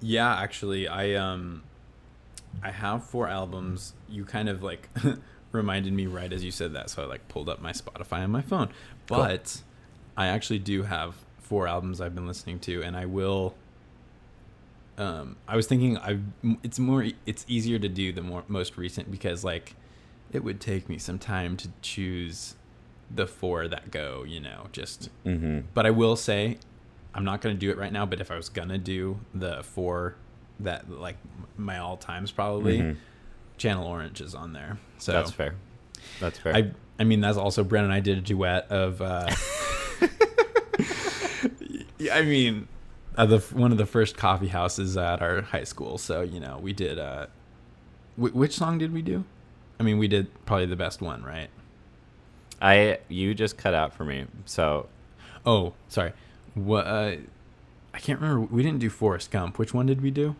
Yeah, 0.00 0.36
actually, 0.36 0.86
I 0.86 1.14
um, 1.14 1.62
I 2.62 2.70
have 2.70 3.04
four 3.04 3.28
albums. 3.28 3.94
You 4.08 4.24
kind 4.24 4.48
of 4.48 4.62
like 4.62 4.88
reminded 5.52 5.92
me 5.92 6.06
right 6.06 6.32
as 6.32 6.44
you 6.44 6.50
said 6.50 6.74
that, 6.74 6.90
so 6.90 7.02
I 7.02 7.06
like 7.06 7.26
pulled 7.28 7.48
up 7.48 7.60
my 7.60 7.72
Spotify 7.72 8.22
on 8.24 8.30
my 8.30 8.42
phone. 8.42 8.68
Cool. 9.08 9.18
But 9.18 9.62
I 10.16 10.26
actually 10.26 10.58
do 10.58 10.82
have 10.84 11.14
four 11.38 11.66
albums 11.68 12.00
I've 12.00 12.14
been 12.14 12.26
listening 12.26 12.58
to, 12.60 12.82
and 12.82 12.96
I 12.96 13.06
will. 13.06 13.54
Um, 14.98 15.36
I 15.46 15.56
was 15.56 15.66
thinking 15.66 15.98
I 15.98 16.18
it's 16.62 16.78
more 16.78 17.04
it's 17.26 17.44
easier 17.48 17.78
to 17.78 17.88
do 17.88 18.12
the 18.12 18.22
more 18.22 18.44
most 18.48 18.78
recent 18.78 19.10
because 19.10 19.44
like 19.44 19.74
it 20.32 20.42
would 20.42 20.58
take 20.58 20.88
me 20.88 20.96
some 20.98 21.18
time 21.18 21.56
to 21.58 21.68
choose 21.82 22.54
the 23.14 23.26
four 23.26 23.68
that 23.68 23.90
go, 23.90 24.24
you 24.26 24.40
know, 24.40 24.66
just 24.72 25.10
Mm-hmm. 25.24 25.60
but 25.74 25.84
I 25.86 25.90
will 25.90 26.16
say, 26.16 26.56
I'm 27.14 27.24
not 27.24 27.40
gonna 27.42 27.54
do 27.54 27.70
it 27.70 27.76
right 27.76 27.92
now. 27.92 28.06
But 28.06 28.20
if 28.20 28.30
I 28.30 28.36
was 28.36 28.48
gonna 28.48 28.78
do 28.78 29.20
the 29.34 29.62
four 29.62 30.16
that 30.60 30.90
like 30.90 31.16
my 31.56 31.78
all 31.78 31.96
times 31.96 32.30
probably, 32.30 32.78
Mhm. 32.78 32.96
Channel 33.58 33.86
Orange 33.86 34.20
is 34.20 34.34
on 34.34 34.52
there. 34.52 34.78
So 34.98 35.12
That's 35.12 35.30
fair. 35.30 35.54
That's 36.20 36.38
fair. 36.38 36.54
I 36.56 36.70
I 36.98 37.04
mean 37.04 37.20
that's 37.20 37.36
also 37.38 37.62
Brenn 37.64 37.84
and 37.84 37.92
I 37.92 38.00
did 38.00 38.18
a 38.18 38.20
duet 38.22 38.70
of. 38.70 39.00
Uh, 39.02 39.28
I 42.12 42.22
mean, 42.22 42.68
uh, 43.16 43.26
the 43.26 43.38
one 43.38 43.72
of 43.72 43.78
the 43.78 43.86
first 43.86 44.16
coffee 44.16 44.48
houses 44.48 44.96
at 44.96 45.22
our 45.22 45.42
high 45.42 45.64
school. 45.64 45.98
So 45.98 46.20
you 46.22 46.40
know 46.40 46.58
we 46.60 46.72
did. 46.72 46.98
Uh, 46.98 47.26
wh- 48.16 48.34
which 48.34 48.52
song 48.54 48.78
did 48.78 48.92
we 48.92 49.02
do? 49.02 49.24
I 49.80 49.82
mean, 49.82 49.98
we 49.98 50.08
did 50.08 50.28
probably 50.46 50.66
the 50.66 50.76
best 50.76 51.00
one, 51.02 51.22
right? 51.22 51.48
I 52.60 52.98
you 53.08 53.34
just 53.34 53.56
cut 53.58 53.74
out 53.74 53.92
for 53.94 54.04
me. 54.04 54.26
So 54.44 54.88
Oh, 55.44 55.74
sorry. 55.88 56.12
What? 56.54 56.86
Uh, 56.86 57.16
I 57.94 57.98
can't 57.98 58.20
remember. 58.20 58.46
We 58.52 58.62
didn't 58.62 58.80
do 58.80 58.90
Forrest 58.90 59.30
Gump. 59.30 59.58
Which 59.58 59.72
one 59.72 59.86
did 59.86 60.00
we 60.02 60.10
do? 60.10 60.34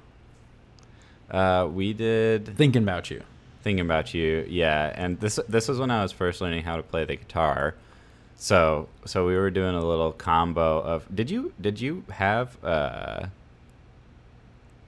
Uh, 1.31 1.69
we 1.73 1.93
did 1.93 2.57
Thinking 2.57 2.83
about 2.83 3.11
you. 3.11 3.23
thinking 3.63 3.85
about 3.85 4.15
you, 4.15 4.47
yeah. 4.49 4.93
And 4.95 5.19
this 5.21 5.39
this 5.49 5.67
was 5.69 5.79
when 5.79 5.91
I 5.91 6.03
was 6.03 6.13
first 6.13 6.41
learning 6.41 6.63
how 6.65 6.77
to 6.77 6.83
play 6.83 7.05
the 7.05 7.17
guitar. 7.17 7.75
So 8.37 8.89
so 9.05 9.27
we 9.27 9.35
were 9.37 9.51
doing 9.51 9.75
a 9.75 9.85
little 9.85 10.13
combo 10.13 10.81
of. 10.81 11.05
Did 11.15 11.31
you 11.31 11.53
did 11.61 11.81
you 11.81 12.05
have 12.11 12.63
uh, 12.65 13.27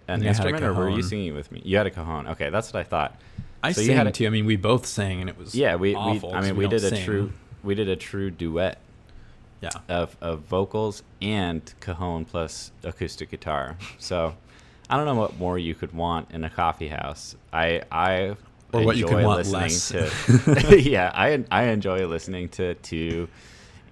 an 0.06 0.20
think 0.20 0.22
I 0.22 0.24
had 0.24 0.24
a 0.24 0.28
instrument 0.28 0.64
or 0.64 0.74
were 0.74 0.90
you 0.90 1.02
singing 1.02 1.34
with 1.34 1.50
me? 1.52 1.60
You 1.64 1.76
had 1.76 1.86
a 1.86 1.90
cajon. 1.90 2.28
Okay, 2.28 2.50
that's 2.50 2.72
what 2.72 2.80
I 2.80 2.84
thought. 2.84 3.16
I 3.62 3.72
So 3.72 3.80
you 3.80 3.88
sang 3.88 3.96
had 3.96 4.06
a- 4.06 4.12
too. 4.12 4.26
I 4.26 4.30
mean, 4.30 4.46
we 4.46 4.56
both 4.56 4.86
sang, 4.86 5.20
and 5.20 5.28
it 5.28 5.36
was 5.36 5.54
Yeah, 5.54 5.74
we, 5.76 5.94
awful 5.94 6.30
we 6.30 6.36
I 6.36 6.40
mean 6.42 6.56
we, 6.56 6.64
don't 6.64 6.70
did 6.70 6.84
a 6.84 6.88
sing. 6.90 7.04
true 7.04 7.32
we 7.64 7.74
did 7.74 7.88
a 7.88 7.96
true 7.96 8.30
duet 8.30 8.78
Yeah, 9.60 9.70
of, 9.88 10.16
of 10.20 10.40
vocals 10.42 11.02
and 11.20 11.60
cajon 11.80 12.24
plus 12.24 12.70
acoustic 12.84 13.30
guitar. 13.32 13.76
So 13.98 14.36
I 14.90 14.96
don't 14.96 15.06
know 15.06 15.14
what 15.14 15.38
more 15.38 15.58
you 15.58 15.74
could 15.74 15.92
want 15.92 16.30
in 16.30 16.44
a 16.44 16.50
coffee 16.50 16.88
house. 16.88 17.36
I 17.52 17.82
I 17.92 18.36
Or 18.72 18.82
what 18.84 18.96
you 18.96 19.06
could 19.06 19.18
enjoy 19.18 19.26
want 19.26 19.38
listening 19.48 20.00
less. 20.00 20.68
to 20.68 20.80
yeah, 20.90 21.10
I 21.14 21.44
I 21.50 21.64
enjoy 21.64 22.06
listening 22.06 22.48
to 22.50 22.74
two 22.74 23.28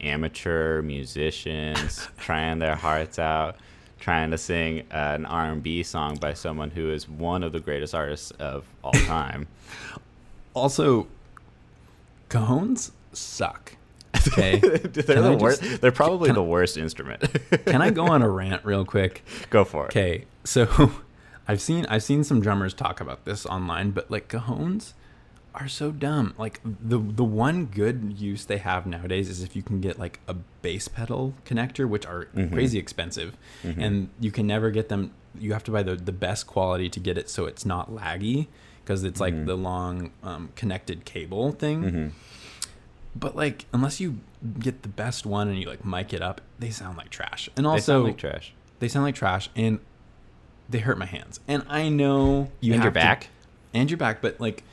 amateur 0.00 0.82
musicians 0.82 2.06
trying 2.18 2.58
their 2.58 2.76
hearts 2.76 3.18
out, 3.18 3.56
trying 3.98 4.30
to 4.30 4.38
sing 4.38 4.84
an 4.90 5.24
R&B 5.26 5.82
song 5.82 6.16
by 6.16 6.34
someone 6.34 6.70
who 6.70 6.90
is 6.90 7.08
one 7.08 7.42
of 7.42 7.52
the 7.52 7.60
greatest 7.60 7.94
artists 7.94 8.30
of 8.32 8.64
all 8.84 8.92
time. 9.06 9.46
Also, 10.54 11.06
cajones 12.28 12.90
suck. 13.12 13.72
Okay. 14.28 14.58
they're 14.58 14.78
the 15.22 15.36
just- 15.38 15.80
they're 15.80 15.92
probably 15.92 16.28
can- 16.28 16.34
the 16.34 16.42
worst 16.42 16.76
instrument. 16.76 17.22
Can 17.66 17.80
I 17.82 17.90
go 17.90 18.06
on 18.06 18.22
a 18.22 18.28
rant 18.28 18.64
real 18.64 18.84
quick? 18.84 19.22
go 19.50 19.64
for 19.64 19.84
it? 19.84 19.90
Okay, 19.90 20.24
so 20.46 20.92
I've 21.48 21.60
seen 21.60 21.84
I've 21.88 22.02
seen 22.02 22.24
some 22.24 22.40
drummers 22.40 22.72
talk 22.74 23.00
about 23.00 23.24
this 23.24 23.44
online, 23.46 23.90
but 23.90 24.10
like 24.10 24.28
cajones 24.28 24.92
are 25.54 25.68
so 25.68 25.90
dumb. 25.90 26.34
Like 26.38 26.60
the 26.64 26.98
the 26.98 27.24
one 27.24 27.66
good 27.66 28.14
use 28.18 28.44
they 28.46 28.58
have 28.58 28.86
nowadays 28.86 29.28
is 29.28 29.42
if 29.42 29.54
you 29.56 29.62
can 29.62 29.80
get 29.80 29.98
like 29.98 30.20
a 30.28 30.34
bass 30.62 30.88
pedal 30.88 31.34
connector, 31.44 31.88
which 31.88 32.04
are 32.06 32.26
Mhm. 32.34 32.52
crazy 32.52 32.78
expensive, 32.78 33.36
and 33.64 34.08
you 34.20 34.30
can 34.30 34.46
never 34.46 34.70
get 34.70 34.88
them. 34.88 35.12
You 35.38 35.52
have 35.52 35.64
to 35.64 35.70
buy 35.70 35.82
the 35.82 35.96
the 35.96 36.12
best 36.12 36.46
quality 36.46 36.88
to 36.90 37.00
get 37.00 37.16
it, 37.18 37.28
so 37.30 37.46
it's 37.46 37.64
not 37.64 37.90
laggy 37.90 38.46
because 38.84 39.02
it's 39.04 39.20
like 39.20 39.34
Mhm. 39.34 39.46
the 39.46 39.56
long 39.56 40.10
um, 40.22 40.50
connected 40.56 41.04
cable 41.04 41.52
thing. 41.52 41.82
hmm 41.90 42.08
But 43.18 43.34
like, 43.34 43.64
unless 43.72 43.98
you 44.00 44.18
get 44.58 44.82
the 44.82 44.88
best 44.90 45.24
one 45.24 45.48
and 45.48 45.58
you 45.58 45.66
like 45.66 45.84
mic 45.84 46.12
it 46.12 46.20
up, 46.22 46.40
they 46.58 46.70
sound 46.70 46.98
like 46.98 47.08
trash. 47.10 47.48
And 47.56 47.66
also, 47.66 47.76
They 47.76 47.82
sound 47.82 48.04
like 48.04 48.18
trash. 48.18 48.52
they 48.80 48.88
sound 48.88 49.04
like 49.06 49.14
trash 49.14 49.48
and 49.56 49.78
they 50.68 50.78
hurt 50.78 50.98
my 50.98 51.06
hands. 51.06 51.40
And 51.48 51.64
i 51.68 51.88
know 51.88 52.50
you 52.60 52.74
and 52.74 52.82
your 52.82 52.90
to- 52.92 52.94
back. 52.94 53.28
and 53.74 53.90
your 53.90 53.98
back 53.98 54.20
but 54.20 54.40
like 54.40 54.64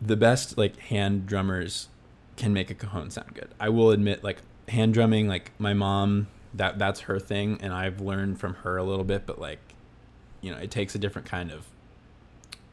the 0.00 0.16
best 0.16 0.58
like 0.58 0.76
hand 0.78 1.26
drummers 1.26 1.88
can 2.36 2.52
make 2.52 2.70
a 2.70 2.74
cajon 2.74 3.10
sound 3.10 3.34
good. 3.34 3.48
I 3.58 3.68
will 3.70 3.90
admit 3.90 4.22
like 4.22 4.38
hand 4.68 4.94
drumming 4.94 5.26
like 5.28 5.52
my 5.58 5.72
mom 5.74 6.26
that 6.52 6.78
that's 6.78 7.00
her 7.00 7.18
thing 7.18 7.58
and 7.60 7.72
i've 7.72 8.00
learned 8.00 8.40
from 8.40 8.54
her 8.54 8.76
a 8.78 8.82
little 8.82 9.04
bit 9.04 9.26
but 9.26 9.38
like 9.38 9.58
you 10.40 10.50
know 10.50 10.56
it 10.58 10.70
takes 10.70 10.94
a 10.94 10.98
different 10.98 11.28
kind 11.28 11.50
of 11.50 11.66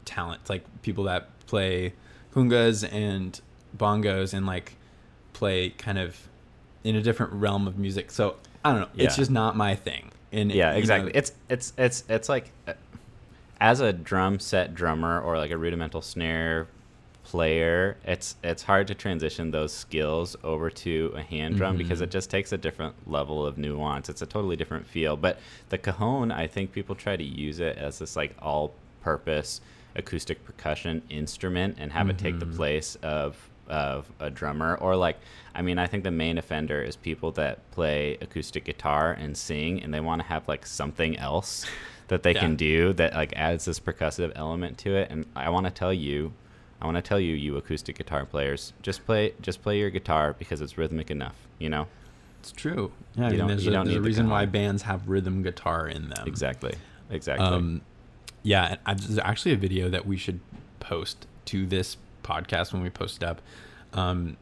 talent. 0.04 0.40
It's 0.42 0.50
like 0.50 0.64
people 0.82 1.04
that 1.04 1.28
play 1.46 1.94
congas 2.34 2.86
and 2.92 3.40
bongos 3.76 4.34
and 4.34 4.46
like 4.46 4.76
play 5.32 5.70
kind 5.70 5.98
of 5.98 6.28
in 6.82 6.94
a 6.96 7.02
different 7.02 7.32
realm 7.32 7.66
of 7.66 7.78
music. 7.78 8.10
So 8.10 8.36
i 8.64 8.70
don't 8.72 8.80
know. 8.80 8.88
It's 8.96 9.16
just 9.16 9.30
not 9.30 9.56
my 9.56 9.74
thing 9.74 10.10
and 10.34 10.50
Yeah, 10.52 10.68
you 10.70 10.72
know, 10.74 10.78
exactly. 10.78 11.12
it's 11.14 11.32
it's 11.48 11.72
it's 11.78 12.04
it's 12.08 12.28
like 12.28 12.50
uh, 12.66 12.72
as 13.60 13.80
a 13.80 13.92
drum 13.92 14.38
set 14.40 14.74
drummer 14.74 15.20
or 15.20 15.38
like 15.38 15.50
a 15.50 15.56
rudimental 15.58 16.02
snare 16.02 16.66
player, 17.22 17.96
it's 18.04 18.36
it's 18.44 18.62
hard 18.64 18.86
to 18.88 18.94
transition 18.94 19.50
those 19.50 19.72
skills 19.72 20.36
over 20.44 20.68
to 20.70 21.12
a 21.16 21.22
hand 21.22 21.56
drum 21.56 21.78
because 21.78 22.00
Mhm. 22.00 22.04
it 22.04 22.10
just 22.10 22.28
takes 22.30 22.52
a 22.52 22.58
different 22.58 22.94
level 23.10 23.46
of 23.46 23.56
nuance. 23.56 24.08
It's 24.10 24.20
a 24.22 24.26
totally 24.26 24.56
different 24.56 24.86
feel. 24.86 25.16
But 25.16 25.38
the 25.70 25.78
cajon, 25.78 26.30
I 26.30 26.46
think 26.46 26.72
people 26.72 26.94
try 26.94 27.16
to 27.16 27.24
use 27.24 27.60
it 27.60 27.78
as 27.78 27.98
this 28.00 28.14
like 28.16 28.34
all-purpose 28.42 29.60
acoustic 29.96 30.44
percussion 30.44 31.00
instrument 31.08 31.76
and 31.78 31.92
have 31.92 32.10
it 32.10 32.18
take 32.18 32.40
the 32.40 32.46
Mhm. 32.46 32.56
place 32.56 32.96
of 32.96 33.48
of 33.68 34.10
a 34.20 34.30
drummer 34.30 34.74
or 34.76 34.94
like 34.96 35.16
I 35.54 35.62
mean 35.62 35.78
I 35.78 35.86
think 35.86 36.04
the 36.04 36.10
main 36.10 36.38
offender 36.38 36.82
is 36.82 36.96
people 36.96 37.30
that 37.32 37.70
play 37.70 38.18
acoustic 38.20 38.64
guitar 38.64 39.12
and 39.12 39.36
sing 39.36 39.82
and 39.82 39.92
they 39.94 40.00
want 40.00 40.20
to 40.22 40.28
have 40.28 40.46
like 40.48 40.66
something 40.66 41.16
else 41.18 41.64
that 42.08 42.22
they 42.22 42.34
Yeah. 42.34 42.40
can 42.40 42.56
do 42.56 42.92
that 42.94 43.14
like 43.14 43.32
adds 43.36 43.64
this 43.64 43.80
percussive 43.80 44.32
element 44.36 44.76
to 44.78 44.94
it 44.96 45.10
and 45.10 45.24
I 45.34 45.48
want 45.50 45.64
to 45.66 45.72
tell 45.72 45.92
you 45.92 46.32
I 46.82 46.84
want 46.86 46.96
to 46.96 47.02
tell 47.02 47.18
you 47.18 47.34
you 47.34 47.56
acoustic 47.56 47.96
guitar 47.96 48.26
players 48.26 48.72
just 48.82 49.06
play 49.06 49.32
just 49.40 49.62
play 49.62 49.78
your 49.78 49.90
guitar 49.90 50.34
because 50.38 50.60
it's 50.60 50.76
rhythmic 50.76 51.10
enough 51.10 51.36
you 51.58 51.70
know 51.70 51.86
It's 52.40 52.52
true. 52.52 52.92
Yeah, 53.16 53.22
I 53.22 53.26
You 53.26 53.30
mean, 53.30 53.38
don't- 53.38 53.48
there's, 53.48 53.64
you 53.64 53.70
a, 53.70 53.74
there's 53.74 53.86
a 53.86 53.88
need 53.88 53.94
the 53.96 54.00
reason 54.02 54.28
why 54.28 54.44
bands 54.44 54.82
have 54.82 55.08
rhythm 55.08 55.42
guitar 55.42 55.88
in 55.88 56.10
them. 56.10 56.26
exactly 56.26 56.74
exactly 57.10 57.46
Um, 57.46 57.80
yeah, 58.42 58.76
there's 58.86 59.18
actually 59.20 59.52
a 59.52 59.56
video 59.56 59.88
that 59.88 60.04
we 60.04 60.18
should 60.18 60.40
post 60.80 61.26
to 61.46 61.64
this 61.64 61.96
podcast 62.24 62.72
when 62.72 62.82
we 62.82 62.90
post 62.90 63.22
it 63.22 63.26
up. 63.26 63.40
Um, 63.92 64.36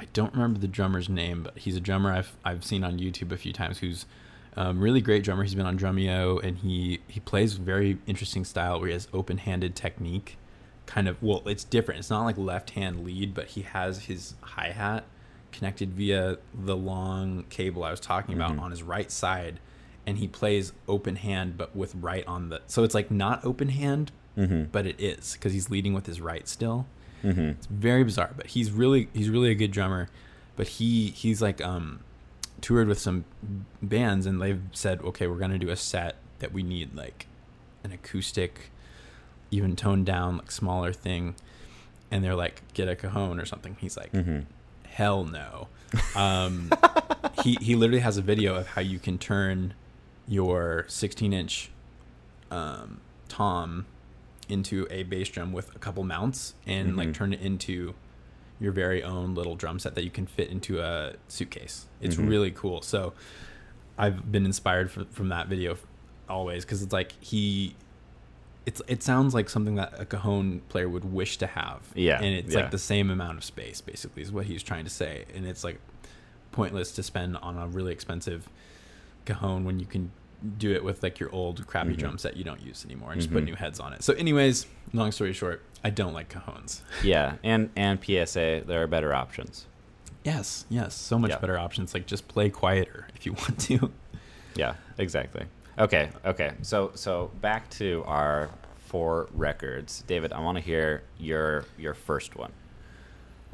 I 0.00 0.06
don't 0.12 0.32
remember 0.32 0.58
the 0.58 0.68
drummer's 0.68 1.08
name, 1.08 1.42
but 1.42 1.58
he's 1.58 1.76
a 1.76 1.80
drummer 1.80 2.12
I've 2.12 2.36
I've 2.44 2.64
seen 2.64 2.84
on 2.84 2.98
YouTube 2.98 3.32
a 3.32 3.36
few 3.36 3.52
times. 3.52 3.78
Who's 3.78 4.06
um, 4.56 4.80
really 4.80 5.02
great 5.02 5.22
drummer. 5.22 5.42
He's 5.42 5.54
been 5.54 5.66
on 5.66 5.78
Drumeo, 5.78 6.42
and 6.42 6.58
he 6.58 7.00
he 7.08 7.20
plays 7.20 7.54
very 7.54 7.98
interesting 8.06 8.44
style 8.44 8.78
where 8.78 8.88
he 8.88 8.92
has 8.94 9.08
open 9.12 9.38
handed 9.38 9.74
technique. 9.76 10.38
Kind 10.86 11.08
of 11.08 11.22
well, 11.22 11.42
it's 11.46 11.64
different. 11.64 11.98
It's 12.00 12.10
not 12.10 12.24
like 12.24 12.38
left 12.38 12.70
hand 12.70 13.04
lead, 13.04 13.34
but 13.34 13.48
he 13.48 13.62
has 13.62 14.04
his 14.04 14.34
hi 14.40 14.70
hat 14.70 15.04
connected 15.52 15.90
via 15.94 16.36
the 16.54 16.76
long 16.76 17.44
cable 17.48 17.82
I 17.84 17.90
was 17.90 18.00
talking 18.00 18.34
about 18.34 18.52
Mhm. 18.52 18.60
on 18.60 18.70
his 18.70 18.82
right 18.82 19.10
side, 19.10 19.58
and 20.06 20.18
he 20.18 20.28
plays 20.28 20.72
open 20.86 21.16
hand 21.16 21.56
but 21.56 21.74
with 21.76 21.94
right 21.94 22.26
on 22.26 22.48
the. 22.50 22.60
So 22.66 22.82
it's 22.84 22.94
like 22.94 23.10
not 23.10 23.44
open 23.44 23.70
hand, 23.70 24.12
mm-hmm. 24.38 24.64
but 24.72 24.86
it 24.86 25.00
is 25.00 25.32
because 25.34 25.52
he's 25.52 25.68
leading 25.70 25.92
with 25.92 26.06
his 26.06 26.20
right 26.20 26.46
still. 26.48 26.86
Mm-hmm. 27.26 27.40
It's 27.50 27.66
very 27.66 28.04
bizarre, 28.04 28.30
but 28.36 28.46
he's 28.48 28.70
really 28.70 29.08
he's 29.12 29.28
really 29.28 29.50
a 29.50 29.54
good 29.54 29.70
drummer. 29.72 30.08
But 30.56 30.68
he 30.68 31.08
he's 31.10 31.42
like 31.42 31.60
um 31.60 32.00
toured 32.60 32.88
with 32.88 32.98
some 32.98 33.24
bands 33.82 34.26
and 34.26 34.40
they've 34.40 34.62
said, 34.72 35.00
okay, 35.02 35.26
we're 35.26 35.36
gonna 35.38 35.58
do 35.58 35.68
a 35.70 35.76
set 35.76 36.16
that 36.38 36.52
we 36.52 36.62
need 36.62 36.94
like 36.94 37.26
an 37.84 37.92
acoustic, 37.92 38.70
even 39.50 39.76
toned 39.76 40.06
down, 40.06 40.38
like 40.38 40.50
smaller 40.50 40.92
thing. 40.92 41.34
And 42.10 42.22
they're 42.24 42.34
like, 42.36 42.62
get 42.72 42.88
a 42.88 42.94
cajon 42.96 43.40
or 43.40 43.44
something. 43.44 43.76
He's 43.80 43.96
like, 43.96 44.12
Mm-hmm. 44.12 44.40
hell 44.88 45.24
no. 45.24 45.68
Um, 46.14 46.70
he 47.42 47.56
he 47.60 47.74
literally 47.74 48.00
has 48.00 48.16
a 48.16 48.22
video 48.22 48.54
of 48.54 48.68
how 48.68 48.80
you 48.80 48.98
can 48.98 49.18
turn 49.18 49.74
your 50.28 50.84
16 50.88 51.32
inch 51.32 51.70
um, 52.50 53.00
tom 53.28 53.86
into 54.48 54.86
a 54.90 55.02
bass 55.04 55.28
drum 55.28 55.52
with 55.52 55.74
a 55.74 55.78
couple 55.78 56.04
mounts 56.04 56.54
and 56.66 56.96
like 56.96 57.08
Mhm. 57.08 57.14
turn 57.14 57.32
it 57.32 57.40
into 57.40 57.94
your 58.60 58.72
very 58.72 59.02
own 59.02 59.34
little 59.34 59.54
drum 59.56 59.78
set 59.78 59.94
that 59.94 60.04
you 60.04 60.10
can 60.10 60.26
fit 60.26 60.48
into 60.50 60.80
a 60.80 61.14
suitcase. 61.28 61.86
It's 62.00 62.16
Mhm. 62.16 62.28
really 62.28 62.50
cool. 62.50 62.80
So 62.82 63.12
I've 63.98 64.30
been 64.30 64.44
inspired 64.46 64.90
from, 64.90 65.06
from 65.06 65.28
that 65.28 65.48
video 65.48 65.76
always 66.28 66.64
because 66.64 66.82
it's 66.82 66.92
like 66.92 67.12
he 67.20 67.74
it's 68.64 68.82
it 68.88 69.00
sounds 69.02 69.32
like 69.32 69.48
something 69.48 69.76
that 69.76 69.94
a 69.96 70.04
cajon 70.04 70.60
player 70.68 70.88
would 70.88 71.04
wish 71.04 71.38
to 71.38 71.46
have. 71.46 71.80
Yeah, 71.94 72.16
And 72.16 72.34
it's 72.34 72.52
yeah. 72.54 72.62
like 72.62 72.70
the 72.72 72.78
same 72.78 73.10
amount 73.10 73.38
of 73.38 73.44
space 73.44 73.80
basically 73.80 74.22
is 74.22 74.32
what 74.32 74.46
he's 74.46 74.62
trying 74.62 74.82
to 74.84 74.90
say. 74.90 75.24
And 75.34 75.46
it's 75.46 75.62
like 75.62 75.78
pointless 76.50 76.90
to 76.92 77.02
spend 77.04 77.36
on 77.36 77.56
a 77.56 77.68
really 77.68 77.92
expensive 77.92 78.48
cajon 79.24 79.64
when 79.64 79.78
you 79.78 79.86
can 79.86 80.10
do 80.58 80.72
it 80.72 80.84
with 80.84 81.02
like 81.02 81.18
your 81.18 81.30
old 81.32 81.66
crappy 81.66 81.92
Mhm. 81.94 81.98
drum 81.98 82.18
set 82.18 82.36
you 82.36 82.44
don't 82.44 82.60
use 82.62 82.84
anymore 82.84 83.12
and 83.12 83.20
just 83.20 83.32
put 83.32 83.42
Mhm. 83.42 83.46
new 83.46 83.54
heads 83.54 83.80
on 83.80 83.92
it. 83.92 84.02
So 84.02 84.12
anyways, 84.14 84.66
long 84.92 85.10
story 85.12 85.32
short, 85.32 85.62
I 85.82 85.90
don't 85.90 86.12
like 86.14 86.28
cajones. 86.28 86.80
yeah 87.02 87.34
and 87.42 87.70
and 87.76 87.98
PSA 88.04 88.62
there 88.66 88.82
are 88.82 88.86
better 88.86 89.14
options 89.14 89.66
Yes, 90.24 90.64
yes, 90.68 90.94
so 90.96 91.18
much 91.20 91.30
Yeah. 91.30 91.38
better 91.38 91.56
options. 91.56 91.94
Like 91.94 92.06
just 92.06 92.26
play 92.26 92.50
quieter 92.50 93.06
if 93.14 93.24
you 93.26 93.32
want 93.40 93.60
to. 93.60 93.92
Yeah, 94.56 94.74
exactly. 94.98 95.44
Okay, 95.78 96.10
okay. 96.24 96.54
So 96.62 96.90
so 96.94 97.30
back 97.40 97.70
to 97.78 98.02
our 98.06 98.50
four 98.88 99.28
records. 99.32 100.02
David, 100.08 100.32
I 100.32 100.40
want 100.40 100.56
to 100.58 100.62
hear 100.64 101.02
your 101.18 101.64
your 101.78 101.94
first 101.94 102.34
one. 102.34 102.50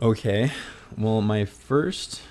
Okay. 0.01 0.51
Well, 0.97 1.21
my 1.21 1.45
first 1.45 2.23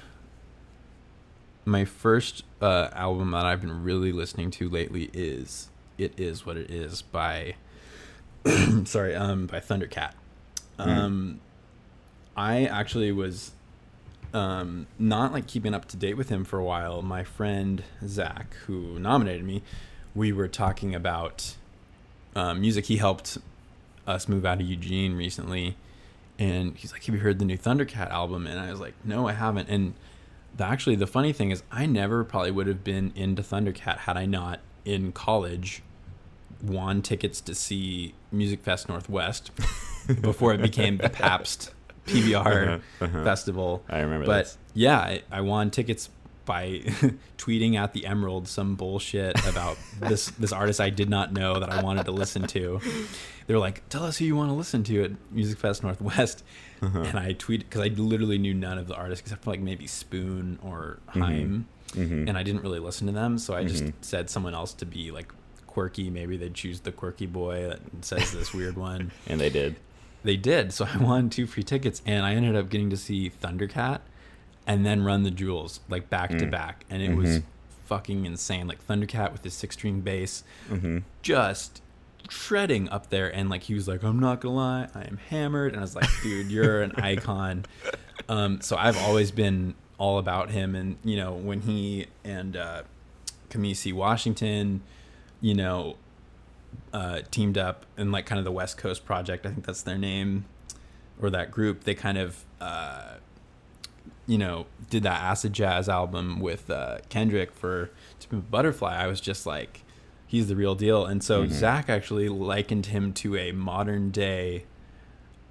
my 1.65 1.85
first 1.85 2.43
uh, 2.61 2.89
album 2.93 3.31
that 3.31 3.45
I've 3.45 3.61
been 3.61 3.83
really 3.83 4.11
listening 4.11 4.51
to 4.51 4.69
lately 4.69 5.09
is 5.13 5.69
"It 5.97 6.19
Is 6.19 6.45
What 6.45 6.57
It 6.57 6.69
Is" 6.69 7.01
by 7.01 7.55
sorry, 8.85 9.15
um, 9.15 9.47
by 9.47 9.59
Thundercat. 9.59 10.13
Um, 10.79 11.39
I 12.35 12.65
actually 12.65 13.11
was 13.11 13.51
um, 14.33 14.87
not 14.97 15.31
like 15.33 15.47
keeping 15.47 15.73
up 15.73 15.87
to 15.89 15.97
date 15.97 16.15
with 16.15 16.29
him 16.29 16.43
for 16.43 16.57
a 16.57 16.63
while. 16.63 17.01
My 17.01 17.23
friend 17.23 17.83
Zach, 18.05 18.55
who 18.65 18.97
nominated 18.99 19.45
me, 19.45 19.61
we 20.15 20.31
were 20.31 20.47
talking 20.47 20.95
about 20.95 21.55
um, 22.35 22.61
music. 22.61 22.85
He 22.85 22.97
helped 22.97 23.37
us 24.07 24.27
move 24.27 24.45
out 24.45 24.59
of 24.59 24.65
Eugene 24.65 25.15
recently, 25.15 25.77
and 26.39 26.75
he's 26.77 26.91
like, 26.91 27.03
"Have 27.05 27.15
you 27.15 27.21
heard 27.21 27.39
the 27.39 27.45
new 27.45 27.57
Thundercat 27.57 28.09
album?" 28.09 28.47
And 28.47 28.59
I 28.59 28.71
was 28.71 28.79
like, 28.79 28.93
"No, 29.03 29.27
I 29.27 29.33
haven't." 29.33 29.69
And 29.69 29.93
the, 30.55 30.65
actually, 30.65 30.95
the 30.95 31.07
funny 31.07 31.33
thing 31.33 31.51
is, 31.51 31.63
I 31.71 31.85
never 31.85 32.23
probably 32.23 32.51
would 32.51 32.67
have 32.67 32.83
been 32.83 33.11
into 33.15 33.41
Thundercat 33.41 33.99
had 33.99 34.17
I 34.17 34.25
not 34.25 34.59
in 34.85 35.11
college 35.11 35.81
won 36.63 37.01
tickets 37.01 37.41
to 37.41 37.55
see 37.55 38.13
Music 38.31 38.61
Fest 38.61 38.87
Northwest 38.89 39.51
before 40.21 40.53
it 40.53 40.61
became 40.61 40.97
the 40.97 41.09
Pabst 41.09 41.71
PBR 42.05 42.45
Uh-huh, 42.45 42.79
uh-huh. 43.05 43.23
festival. 43.23 43.83
I 43.89 43.99
remember 43.99 44.25
But 44.25 44.43
this. 44.45 44.57
yeah, 44.73 44.99
I, 44.99 45.21
I 45.31 45.41
won 45.41 45.71
tickets 45.71 46.09
by 46.45 46.67
tweeting 47.37 47.75
at 47.75 47.93
the 47.93 48.05
Emerald 48.05 48.47
some 48.47 48.75
bullshit 48.75 49.39
about 49.47 49.77
this 49.99 50.25
this 50.31 50.51
artist 50.51 50.81
I 50.81 50.89
did 50.89 51.09
not 51.09 51.31
know 51.33 51.59
that 51.59 51.71
I 51.71 51.81
wanted 51.83 52.05
to 52.05 52.11
listen 52.11 52.47
to. 52.47 52.79
They 53.45 53.53
were 53.53 53.59
like, 53.59 53.87
"Tell 53.89 54.03
us 54.03 54.17
who 54.17 54.25
you 54.25 54.35
want 54.35 54.49
to 54.49 54.55
listen 54.55 54.83
to 54.85 55.03
at 55.03 55.11
Music 55.31 55.59
Fest 55.59 55.83
Northwest," 55.83 56.43
Uh-huh. 56.81 56.99
and 57.01 57.19
I 57.19 57.33
tweeted 57.33 57.59
because 57.59 57.81
I 57.81 57.87
literally 57.89 58.37
knew 58.39 58.53
none 58.53 58.77
of 58.77 58.87
the 58.87 58.95
artists 58.95 59.21
except 59.21 59.43
for 59.43 59.51
like 59.51 59.59
maybe 59.59 59.85
Spoon 59.87 60.57
or 60.63 60.97
Haim, 61.09 61.67
Mhm. 61.91 62.27
and 62.27 62.37
I 62.37 62.43
didn't 62.43 62.63
really 62.63 62.79
listen 62.79 63.05
to 63.07 63.13
them. 63.13 63.37
So 63.37 63.53
I 63.53 63.63
just 63.65 63.83
Mhm. 63.83 63.93
said 64.01 64.29
someone 64.29 64.53
else 64.55 64.73
to 64.75 64.85
be 64.85 65.11
like 65.11 65.31
quirky. 65.67 66.09
Maybe 66.09 66.37
they'd 66.37 66.53
choose 66.55 66.79
the 66.81 66.91
quirky 66.91 67.27
boy 67.27 67.67
that 67.69 67.79
says 68.03 68.31
this 68.31 68.53
weird 68.53 68.77
one. 68.77 69.11
and 69.27 69.39
they 69.39 69.49
did. 69.49 69.75
They 70.23 70.37
did. 70.37 70.73
So 70.73 70.85
I 70.91 70.97
won 70.97 71.29
two 71.29 71.45
free 71.47 71.63
tickets, 71.63 72.01
and 72.05 72.25
I 72.25 72.33
ended 72.35 72.55
up 72.55 72.69
getting 72.69 72.89
to 72.89 72.97
see 72.97 73.29
Thundercat. 73.29 74.01
and 74.67 74.85
then 74.85 75.01
Run 75.03 75.23
the 75.23 75.31
Jewels 75.31 75.79
like 75.89 76.09
back 76.11 76.29
to 76.29 76.45
Mm. 76.45 76.51
back, 76.51 76.85
and 76.87 77.01
it 77.01 77.15
was 77.15 77.39
Mhm. 77.39 77.43
fucking 77.85 78.25
insane. 78.27 78.67
Like 78.67 78.85
Thundercat 78.87 79.31
with 79.31 79.43
his 79.43 79.53
six 79.55 79.75
string 79.75 80.01
bass, 80.01 80.43
Mm-hmm. 80.69 80.99
just 81.23 81.81
shredding 82.29 82.89
up 82.89 83.09
there, 83.09 83.33
and 83.33 83.49
like 83.49 83.63
he 83.63 83.73
was 83.73 83.87
like, 83.87 84.03
"I'm 84.03 84.19
not 84.19 84.41
gonna 84.41 84.55
lie, 84.55 84.87
I 84.93 85.01
am 85.03 85.17
hammered," 85.29 85.73
and 85.73 85.79
I 85.79 85.81
was 85.81 85.95
like, 85.95 86.09
"Dude, 86.23 86.51
you're 86.51 86.81
an 86.81 86.91
icon." 86.97 87.65
Um, 88.29 88.61
so 88.61 88.77
I've 88.77 88.97
always 88.97 89.31
been 89.31 89.75
all 89.97 90.17
about 90.17 90.51
him, 90.51 90.75
and 90.75 90.97
you 91.03 91.15
know 91.17 91.33
when 91.33 91.61
he 91.61 92.07
and 92.23 92.55
uh, 92.55 92.83
Kamasi 93.49 93.93
Washington, 93.93 94.81
you 95.41 95.53
know, 95.53 95.97
uh, 96.93 97.21
teamed 97.29 97.57
up 97.57 97.85
in 97.97 98.11
like 98.11 98.25
kind 98.25 98.39
of 98.39 98.45
the 98.45 98.51
West 98.51 98.77
Coast 98.77 99.05
Project. 99.05 99.45
I 99.45 99.49
think 99.49 99.65
that's 99.65 99.83
their 99.83 99.97
name, 99.97 100.45
or 101.21 101.29
that 101.29 101.51
group. 101.51 101.83
They 101.83 101.93
kind 101.95 102.17
of, 102.17 102.43
uh, 102.59 103.15
you 104.25 104.37
know, 104.37 104.65
did 104.89 105.03
that 105.03 105.21
acid 105.21 105.53
jazz 105.53 105.87
album 105.89 106.39
with 106.39 106.69
uh, 106.69 106.99
Kendrick 107.09 107.51
for 107.51 107.91
To 108.21 108.35
Butterfly. 108.37 108.95
I 108.95 109.07
was 109.07 109.21
just 109.21 109.45
like, 109.45 109.83
he's 110.31 110.47
the 110.47 110.55
real 110.55 110.75
deal. 110.75 111.05
And 111.05 111.21
so 111.21 111.43
Mhm. 111.43 111.51
Zach 111.51 111.89
actually 111.89 112.29
likened 112.29 112.85
him 112.85 113.11
to 113.15 113.35
a 113.35 113.51
modern 113.51 114.11
day 114.11 114.63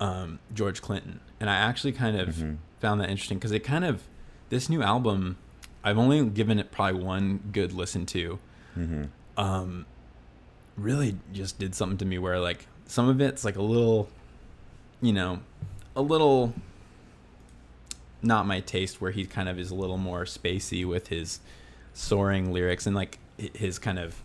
um, 0.00 0.38
George 0.54 0.80
Clinton, 0.80 1.20
and 1.38 1.50
I 1.50 1.56
actually 1.56 1.92
kind 1.92 2.18
of 2.18 2.30
Mhm. 2.36 2.56
found 2.80 3.02
that 3.02 3.10
interesting 3.10 3.36
because 3.36 3.52
it 3.52 3.60
kind 3.60 3.84
of 3.84 4.04
this 4.48 4.70
new 4.70 4.80
album. 4.82 5.36
I've 5.84 5.98
only 5.98 6.24
given 6.24 6.58
it 6.58 6.70
probably 6.72 7.02
one 7.02 7.40
good 7.52 7.74
listen 7.74 8.06
to 8.06 8.38
Mm-hmm. 8.78 9.04
um 9.36 9.84
really 10.78 11.18
just 11.34 11.58
did 11.58 11.74
something 11.74 11.98
to 11.98 12.06
me 12.06 12.16
where 12.18 12.38
like 12.40 12.66
some 12.86 13.08
of 13.10 13.20
it's 13.20 13.44
like 13.44 13.56
a 13.56 13.62
little 13.62 14.08
you 15.02 15.12
know 15.12 15.40
a 15.94 16.00
little 16.00 16.54
not 18.22 18.46
my 18.46 18.60
taste 18.60 19.00
where 19.00 19.10
he 19.10 19.24
kind 19.26 19.48
of 19.50 19.58
is 19.58 19.70
a 19.70 19.74
little 19.74 19.96
more 19.98 20.24
spacey 20.24 20.86
with 20.86 21.08
his 21.08 21.40
soaring 21.92 22.52
lyrics 22.52 22.86
and 22.86 22.94
like 22.94 23.18
his 23.54 23.78
kind 23.78 23.98
of 23.98 24.22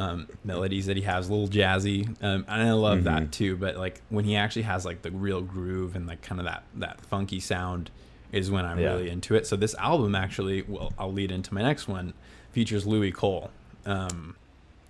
um, 0.00 0.26
melodies 0.44 0.86
that 0.86 0.96
he 0.96 1.02
has 1.02 1.28
a 1.28 1.32
little 1.32 1.48
jazzy 1.48 2.06
um, 2.22 2.44
and 2.48 2.62
i 2.62 2.72
love 2.72 3.00
Mhm. 3.00 3.04
that 3.04 3.32
too 3.32 3.56
but 3.56 3.76
like 3.76 4.00
when 4.08 4.24
he 4.24 4.34
actually 4.34 4.62
has 4.62 4.84
like 4.84 5.02
the 5.02 5.10
real 5.10 5.42
groove 5.42 5.94
and 5.94 6.06
like 6.06 6.22
kind 6.22 6.40
of 6.40 6.46
that 6.46 6.62
that 6.76 7.00
funky 7.02 7.38
sound 7.38 7.90
is 8.32 8.50
when 8.50 8.64
i'm 8.64 8.78
Yeah. 8.78 8.92
really 8.94 9.10
into 9.10 9.34
it 9.34 9.46
so 9.46 9.56
this 9.56 9.74
album 9.76 10.14
actually 10.14 10.62
well 10.66 10.92
i'll 10.98 11.12
lead 11.12 11.30
into 11.30 11.52
my 11.54 11.62
next 11.62 11.86
one 11.86 12.14
features 12.52 12.86
louis 12.86 13.12
cole 13.12 13.50
um, 13.86 14.36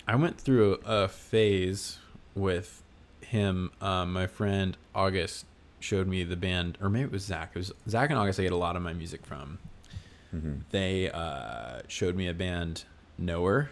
I 0.09 0.17
went 0.17 0.41
through 0.41 0.81
a 0.85 1.07
phase 1.07 1.99
with 2.35 2.83
him. 3.21 3.71
Um, 3.81 4.13
my 4.13 4.27
friend 4.27 4.77
August 4.93 5.47
showed 5.79 6.09
me 6.09 6.25
the 6.25 6.35
band, 6.37 6.77
or 6.81 6.91
maybe 6.91 7.05
it 7.05 7.13
was 7.13 7.23
Zach. 7.25 7.53
It 7.55 7.59
was 7.59 7.73
Zach 7.89 8.11
and 8.11 8.19
August. 8.19 8.41
I 8.41 8.43
get 8.43 8.51
a 8.53 8.57
lot 8.57 8.75
of 8.75 8.83
my 8.83 8.93
music 8.93 9.25
from. 9.25 9.59
Mm-hmm. 10.35 10.55
They 10.71 11.09
uh, 11.13 11.83
showed 11.87 12.17
me 12.17 12.27
a 12.27 12.35
band, 12.35 12.83
Knower, 13.17 13.71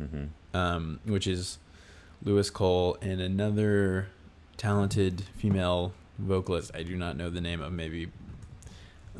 Mm-hmm. 0.00 0.24
Um, 0.56 1.00
which 1.04 1.26
is 1.26 1.58
Louis 2.22 2.48
Cole 2.50 2.96
and 3.02 3.20
another 3.20 4.08
talented 4.56 5.22
female 5.36 5.92
vocalist. 6.18 6.70
I 6.74 6.82
do 6.82 6.96
not 6.96 7.16
know 7.16 7.28
the 7.30 7.40
name 7.42 7.60
of. 7.60 7.72
Maybe. 7.72 8.06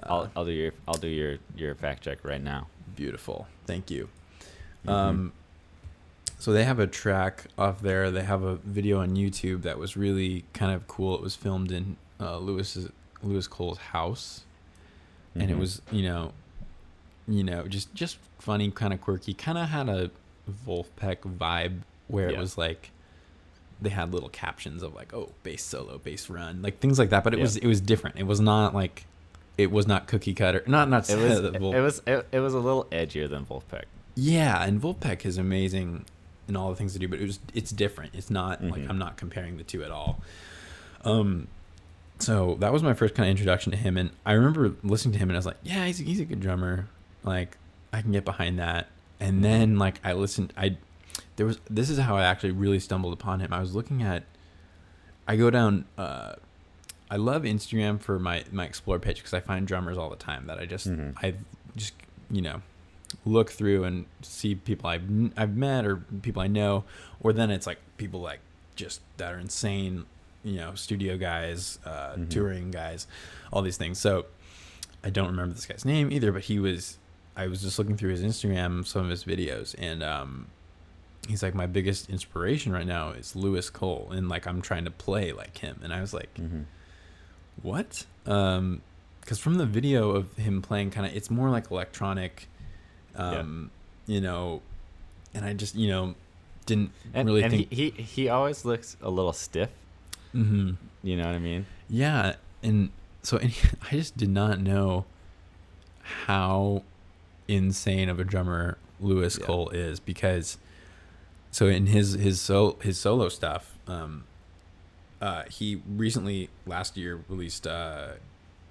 Uh, 0.02 0.06
I'll 0.06 0.30
I'll 0.36 0.44
do 0.44 0.50
your 0.52 0.72
I'll 0.88 0.94
do 0.94 1.08
your 1.08 1.36
your 1.56 1.74
fact 1.74 2.02
check 2.04 2.24
right 2.24 2.42
now. 2.42 2.68
beautiful. 2.94 3.46
Thank 3.66 3.90
you. 3.90 4.08
Mhm. 4.86 4.90
Um, 4.90 5.32
so 6.38 6.52
they 6.52 6.64
have 6.64 6.78
a 6.78 6.86
track 6.86 7.44
off 7.58 7.82
there. 7.82 8.10
They 8.10 8.22
have 8.24 8.42
a 8.42 8.56
video 8.56 9.00
on 9.00 9.16
YouTube 9.16 9.62
that 9.62 9.76
was 9.78 9.96
really 9.98 10.44
kind 10.54 10.72
of 10.72 10.86
cool. 10.88 11.14
It 11.14 11.20
was 11.20 11.34
filmed 11.34 11.70
in 11.70 11.96
uh, 12.18 12.38
Louis's 12.38 12.90
Louis 13.22 13.46
Cole's 13.46 13.78
house, 13.78 14.44
and 15.34 15.50
it 15.50 15.56
Mhm. 15.56 15.58
was 15.60 15.82
you 15.90 16.02
know, 16.04 16.32
you 17.28 17.44
know, 17.44 17.66
just 17.68 17.92
just 17.94 18.16
funny, 18.38 18.70
kind 18.70 18.94
of 18.94 19.00
quirky. 19.02 19.34
Kind 19.34 19.58
of 19.58 19.68
had 19.68 19.88
a 19.90 20.10
Vulfpeck 20.66 21.18
vibe 21.38 21.80
where 22.08 22.28
it 22.28 22.38
was 22.38 22.56
like 22.56 22.90
they 23.80 23.90
had 23.90 24.12
little 24.12 24.28
captions 24.30 24.82
of 24.82 24.94
like 24.94 25.12
oh 25.12 25.30
bass 25.42 25.62
solo, 25.62 25.98
bass 25.98 26.30
run, 26.30 26.62
like 26.62 26.78
things 26.78 26.98
like 26.98 27.10
that. 27.10 27.24
But 27.24 27.34
it 27.34 27.38
Yeah. 27.38 27.42
was 27.42 27.56
it 27.56 27.66
was 27.66 27.80
different. 27.80 28.16
It 28.16 28.26
was 28.26 28.40
not 28.40 28.74
like 28.74 29.04
it 29.58 29.70
was 29.70 29.86
not 29.86 30.06
cookie 30.06 30.34
cutter. 30.34 30.62
Not 30.66 30.88
not 30.88 31.08
it 31.10 31.16
was 31.18 31.38
it, 31.54 31.60
was 31.60 32.02
it, 32.06 32.26
it 32.32 32.40
was 32.40 32.54
a 32.54 32.58
little 32.60 32.84
edgier 32.92 33.28
than 33.28 33.44
Vulfpeck. 33.44 33.84
yeah, 34.14 34.62
and 34.62 34.80
Vulfpeck 34.80 35.24
is 35.26 35.36
amazing 35.38 36.04
in 36.48 36.54
all 36.56 36.70
the 36.70 36.76
things 36.76 36.92
they 36.94 37.00
do, 37.00 37.08
but 37.08 37.18
it 37.18 37.26
was 37.26 37.40
it's 37.54 37.70
different. 37.72 38.14
It's 38.14 38.30
not 38.30 38.62
like 38.62 38.82
Mhm. 38.82 38.90
I'm 38.90 38.98
not 38.98 39.16
comparing 39.16 39.56
the 39.56 39.64
two 39.64 39.82
at 39.82 39.90
all. 39.90 40.20
Um, 41.04 41.48
so 42.18 42.56
that 42.60 42.72
was 42.72 42.82
my 42.82 42.94
first 42.94 43.14
kind 43.14 43.26
of 43.28 43.30
introduction 43.30 43.72
to 43.72 43.76
him, 43.78 43.96
and 43.96 44.10
I 44.24 44.32
remember 44.32 44.74
listening 44.82 45.12
to 45.14 45.18
him, 45.18 45.28
and 45.28 45.36
I 45.36 45.38
was 45.38 45.46
like, 45.46 45.58
yeah, 45.64 45.84
he's 45.86 45.98
he's 45.98 46.20
a 46.20 46.24
good 46.24 46.40
drummer. 46.40 46.86
Like 47.24 47.58
I 47.92 48.00
can 48.00 48.12
get 48.12 48.24
behind 48.24 48.58
that. 48.58 48.86
And 49.20 49.42
then 49.44 49.78
like 49.78 50.00
I 50.04 50.12
listened, 50.12 50.52
I 50.56 50.76
there 51.36 51.46
was 51.46 51.58
this 51.70 51.88
is 51.90 51.98
how 51.98 52.16
I 52.16 52.24
actually 52.24 52.52
really 52.52 52.80
stumbled 52.80 53.12
upon 53.12 53.40
him. 53.40 53.52
I 53.52 53.60
was 53.60 53.74
looking 53.74 54.02
at, 54.02 54.24
I 55.26 55.36
go 55.36 55.50
down. 55.50 55.84
uh 55.98 56.34
I 57.08 57.16
love 57.16 57.42
Instagram 57.42 58.00
for 58.00 58.18
my 58.18 58.44
my 58.50 58.64
explore 58.64 58.98
page 58.98 59.18
because 59.18 59.32
I 59.32 59.40
find 59.40 59.66
drummers 59.66 59.96
all 59.96 60.10
the 60.10 60.16
time 60.16 60.46
that 60.48 60.58
I 60.58 60.66
just 60.66 60.88
Mhm. 60.88 61.14
I 61.22 61.34
just 61.76 61.94
you 62.30 62.42
know 62.42 62.62
look 63.24 63.50
through 63.52 63.84
and 63.84 64.06
see 64.22 64.54
people 64.56 64.90
I've 64.90 65.04
I've 65.36 65.56
met 65.56 65.86
or 65.86 65.96
people 66.22 66.42
I 66.42 66.48
know, 66.48 66.84
or 67.20 67.32
then 67.32 67.50
it's 67.50 67.66
like 67.66 67.78
people 67.96 68.20
like 68.20 68.40
just 68.74 69.00
that 69.18 69.32
are 69.32 69.38
insane, 69.38 70.04
you 70.44 70.56
know, 70.56 70.74
studio 70.74 71.16
guys, 71.16 71.78
uh, 71.86 72.14
Mhm. 72.16 72.28
touring 72.28 72.70
guys, 72.72 73.06
all 73.52 73.62
these 73.62 73.76
things. 73.76 73.98
So 73.98 74.26
I 75.04 75.10
don't 75.10 75.28
remember 75.28 75.54
this 75.54 75.64
guy's 75.66 75.84
name 75.84 76.10
either, 76.10 76.32
but 76.32 76.42
he 76.42 76.58
was. 76.58 76.98
I 77.36 77.46
was 77.48 77.60
just 77.62 77.78
looking 77.78 77.96
through 77.96 78.10
his 78.10 78.22
Instagram, 78.22 78.86
some 78.86 79.02
of 79.04 79.10
his 79.10 79.24
videos, 79.24 79.74
and 79.78 80.02
um, 80.02 80.46
he's 81.28 81.42
like 81.42 81.54
my 81.54 81.66
biggest 81.66 82.08
inspiration 82.08 82.72
right 82.72 82.86
now 82.86 83.10
is 83.10 83.36
Louis 83.36 83.68
Cole, 83.70 84.08
and 84.12 84.28
like 84.28 84.46
I'm 84.46 84.62
trying 84.62 84.84
to 84.86 84.90
play 84.90 85.32
like 85.32 85.58
him, 85.58 85.78
and 85.82 85.92
I 85.92 86.00
was 86.00 86.14
like, 86.14 86.32
Mm-hmm. 86.34 86.62
what? 87.62 88.04
Um, 88.26 88.82
because 89.20 89.38
from 89.40 89.54
the 89.54 89.66
video 89.66 90.10
of 90.10 90.32
him 90.36 90.62
playing, 90.62 90.90
kind 90.92 91.04
of, 91.06 91.14
it's 91.16 91.30
more 91.30 91.50
like 91.50 91.70
electronic, 91.72 92.48
um, 93.16 93.70
you 94.06 94.20
know, 94.20 94.62
and 95.34 95.44
I 95.44 95.52
just, 95.52 95.74
you 95.74 95.88
know, 95.88 96.14
didn't 96.64 96.92
And, 97.12 97.26
really 97.26 97.42
and 97.42 97.50
think. 97.52 97.72
he, 97.72 97.90
he 97.90 98.02
he 98.02 98.28
always 98.28 98.64
looks 98.64 98.96
a 99.02 99.10
little 99.10 99.32
stiff. 99.32 99.70
hmm 100.32 100.72
You 101.02 101.16
know 101.16 101.26
what 101.26 101.34
I 101.34 101.38
mean? 101.40 101.66
Yeah, 101.90 102.36
and 102.62 102.90
so 103.24 103.36
and 103.38 103.52
I 103.90 103.96
just 103.96 104.16
did 104.16 104.30
not 104.30 104.60
know 104.60 105.06
how 106.02 106.82
insane 107.48 108.08
of 108.08 108.18
a 108.18 108.24
drummer 108.24 108.78
Louis 109.00 109.36
Yeah. 109.38 109.46
Cole 109.46 109.68
is 109.70 110.00
because 110.00 110.58
so 111.50 111.66
in 111.66 111.86
his 111.86 112.12
his 112.14 112.40
so 112.40 112.76
his 112.82 112.98
solo 112.98 113.28
stuff, 113.28 113.78
um, 113.86 114.24
uh, 115.20 115.44
he 115.50 115.82
recently 115.88 116.50
last 116.66 116.96
year 116.96 117.20
released 117.28 117.66
uh, 117.66 118.08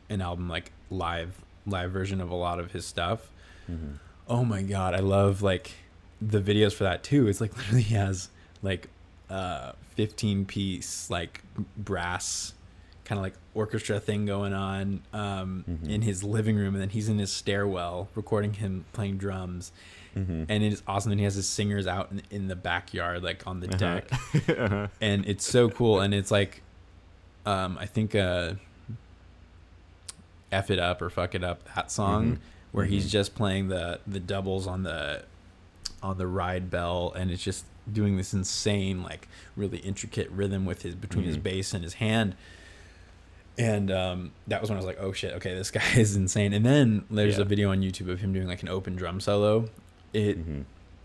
an 0.10 0.22
album 0.22 0.50
like 0.50 0.72
live 0.90 1.42
live 1.66 1.92
version 1.92 2.22
of 2.22 2.30
a 2.30 2.36
lot 2.36 2.60
of 2.60 2.72
his 2.72 2.86
stuff. 2.86 3.32
Mm-hmm. 3.70 3.94
Oh 4.28 4.44
my 4.44 4.62
god, 4.62 4.94
I 4.94 5.00
love 5.00 5.42
like 5.42 5.72
the 6.22 6.42
videos 6.42 6.74
for 6.74 6.84
that 6.84 7.04
too. 7.04 7.28
It's 7.28 7.42
like 7.42 7.56
literally 7.58 7.84
has 7.84 8.30
like 8.62 8.90
uh 9.30 9.72
15 9.96 10.46
piece 10.46 11.10
like 11.10 11.42
brass 11.78 12.54
kind 13.06 13.18
of 13.20 13.24
like 13.24 13.36
orchestra 13.54 14.00
thing 14.00 14.26
going 14.26 14.52
on 14.54 15.02
um 15.14 15.64
Mhm. 15.70 15.90
in 15.90 16.02
his 16.02 16.24
living 16.24 16.56
room 16.58 16.74
and 16.76 16.82
then 16.82 16.90
he's 16.90 17.08
in 17.08 17.18
his 17.20 17.32
stairwell 17.32 18.10
recording 18.16 18.54
him 18.54 18.86
playing 18.94 19.18
drums 19.18 19.72
Mm-hmm. 20.16 20.44
and 20.48 20.64
it 20.64 20.72
is 20.72 20.82
awesome 20.88 21.12
and 21.12 21.20
he 21.20 21.26
has 21.26 21.36
his 21.36 21.48
singers 21.48 21.88
out 21.88 22.10
in, 22.10 22.22
in 22.32 22.48
the 22.48 22.56
backyard 22.56 23.22
like 23.22 23.46
on 23.46 23.60
the 23.60 23.68
deck 23.68 24.08
uh-huh. 24.50 24.88
and 25.02 25.26
it's 25.26 25.46
so 25.46 25.70
cool 25.70 26.00
and 26.00 26.14
it's 26.14 26.32
like 26.32 26.62
um 27.46 27.78
i 27.78 27.86
think 27.86 28.16
uh 28.16 28.54
f 30.52 30.72
it 30.72 30.80
up 30.80 31.02
or 31.02 31.10
fuck 31.10 31.36
it 31.36 31.44
up 31.44 31.64
that 31.76 31.92
song 31.92 32.34
Mhm. 32.34 32.38
where 32.72 32.86
he's 32.86 33.08
Mhm. 33.08 33.12
just 33.12 33.36
playing 33.36 33.68
the 33.68 34.00
the 34.08 34.20
doubles 34.20 34.68
on 34.68 34.84
the 34.84 35.24
on 36.02 36.18
the 36.18 36.28
ride 36.28 36.70
bell 36.70 37.12
and 37.16 37.32
it's 37.32 37.44
just 37.44 37.66
doing 37.92 38.18
this 38.18 38.34
insane 38.34 39.04
like 39.04 39.28
really 39.56 39.80
intricate 39.80 40.30
rhythm 40.32 40.66
with 40.66 40.84
his 40.84 40.96
between 40.96 41.26
his 41.26 41.38
Mhm. 41.38 41.44
bass 41.44 41.74
and 41.74 41.84
his 41.84 41.96
hand 41.96 42.36
and 43.58 43.90
um, 43.92 44.32
that 44.48 44.62
was 44.62 44.70
when 44.70 44.78
I 44.78 44.80
was 44.80 44.86
like, 44.86 44.98
"Oh 45.00 45.12
shit! 45.14 45.34
Okay, 45.36 45.54
this 45.56 45.72
guy 45.80 45.84
is 45.96 46.16
insane." 46.16 46.54
And 46.54 46.66
then 46.66 47.06
there's 47.10 47.38
Yeah. 47.38 47.42
a 47.44 47.46
video 47.46 47.72
on 47.72 47.82
YouTube 47.82 48.10
of 48.10 48.20
him 48.22 48.34
doing 48.34 48.48
like 48.48 48.62
an 48.64 48.70
open 48.70 48.96
drum 48.96 49.20
solo. 49.20 49.70
It 50.14 50.40
Mm-hmm. 50.40 50.62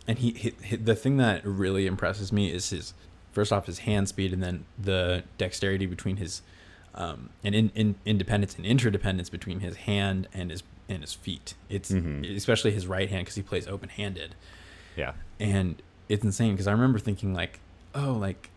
and 0.09 0.19
he, 0.19 0.31
he, 0.33 0.53
he 0.65 0.77
the 0.77 0.95
thing 0.95 1.17
that 1.19 1.45
really 1.45 1.87
impresses 1.87 2.33
me 2.33 2.53
is 2.53 2.71
his 2.71 2.95
first 3.33 3.53
off 3.53 3.67
his 3.67 3.81
hand 3.81 4.09
speed 4.09 4.33
and 4.33 4.43
then 4.43 4.65
the 4.79 5.23
dexterity 5.39 5.87
between 5.87 6.17
his 6.17 6.43
um, 6.95 7.31
and 7.45 7.55
in, 7.55 7.71
in 7.77 7.95
independence 8.05 8.57
and 8.57 8.67
interdependence 8.67 9.31
between 9.31 9.61
his 9.61 9.77
hand 9.77 10.27
and 10.35 10.51
his 10.51 10.63
and 10.89 11.03
his 11.03 11.15
feet. 11.15 11.55
It's 11.69 11.91
Mhm. 11.93 12.37
especially 12.37 12.73
his 12.73 12.87
right 12.89 13.09
hand 13.09 13.23
because 13.27 13.37
he 13.37 13.43
plays 13.43 13.69
open 13.69 13.89
handed 13.91 14.35
Yeah. 14.97 15.13
and 15.39 15.81
it's 16.09 16.25
insane 16.25 16.53
because 16.55 16.67
I 16.67 16.73
remember 16.73 16.99
thinking 16.99 17.33
like, 17.33 17.61
oh, 17.95 18.13
like 18.15 18.50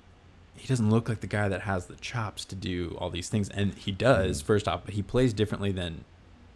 he 0.63 0.67
doesn't 0.69 0.89
look 0.89 1.09
like 1.09 1.19
the 1.19 1.27
guy 1.27 1.49
that 1.49 1.63
has 1.63 1.87
the 1.87 1.95
chops 1.97 2.45
to 2.45 2.55
do 2.55 2.95
all 2.97 3.09
these 3.09 3.27
things, 3.27 3.49
and 3.49 3.73
he 3.73 3.91
does 3.91 4.41
Mhm. 4.41 4.45
first 4.45 4.65
off, 4.65 4.85
but 4.85 4.93
he 4.93 5.03
plays 5.03 5.33
differently 5.33 5.73
than 5.73 6.05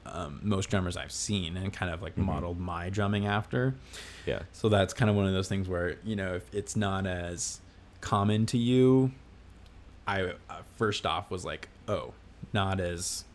um, 0.05 0.39
most 0.41 0.69
drummers 0.69 0.95
I've 0.95 1.11
seen 1.11 1.57
and 1.57 1.73
kind 1.73 1.93
of 1.93 2.01
like 2.01 2.15
Mhm. 2.15 2.23
modeled 2.23 2.57
my 2.57 2.89
drumming 2.89 3.25
after. 3.25 3.75
Yeah. 4.25 4.43
So 4.53 4.69
that's 4.69 4.93
kind 4.93 5.09
of 5.09 5.17
one 5.17 5.25
of 5.27 5.33
those 5.33 5.49
things 5.49 5.67
where 5.67 5.97
you 6.05 6.15
know 6.15 6.35
if 6.35 6.45
it's 6.55 6.77
not 6.77 7.05
as 7.05 7.59
common 7.99 8.45
to 8.45 8.57
you, 8.57 9.11
I 10.07 10.21
uh, 10.49 10.61
first 10.77 11.05
off 11.05 11.29
was 11.29 11.43
like, 11.43 11.67
oh, 11.89 12.13
not 12.53 12.79
as 12.79 13.25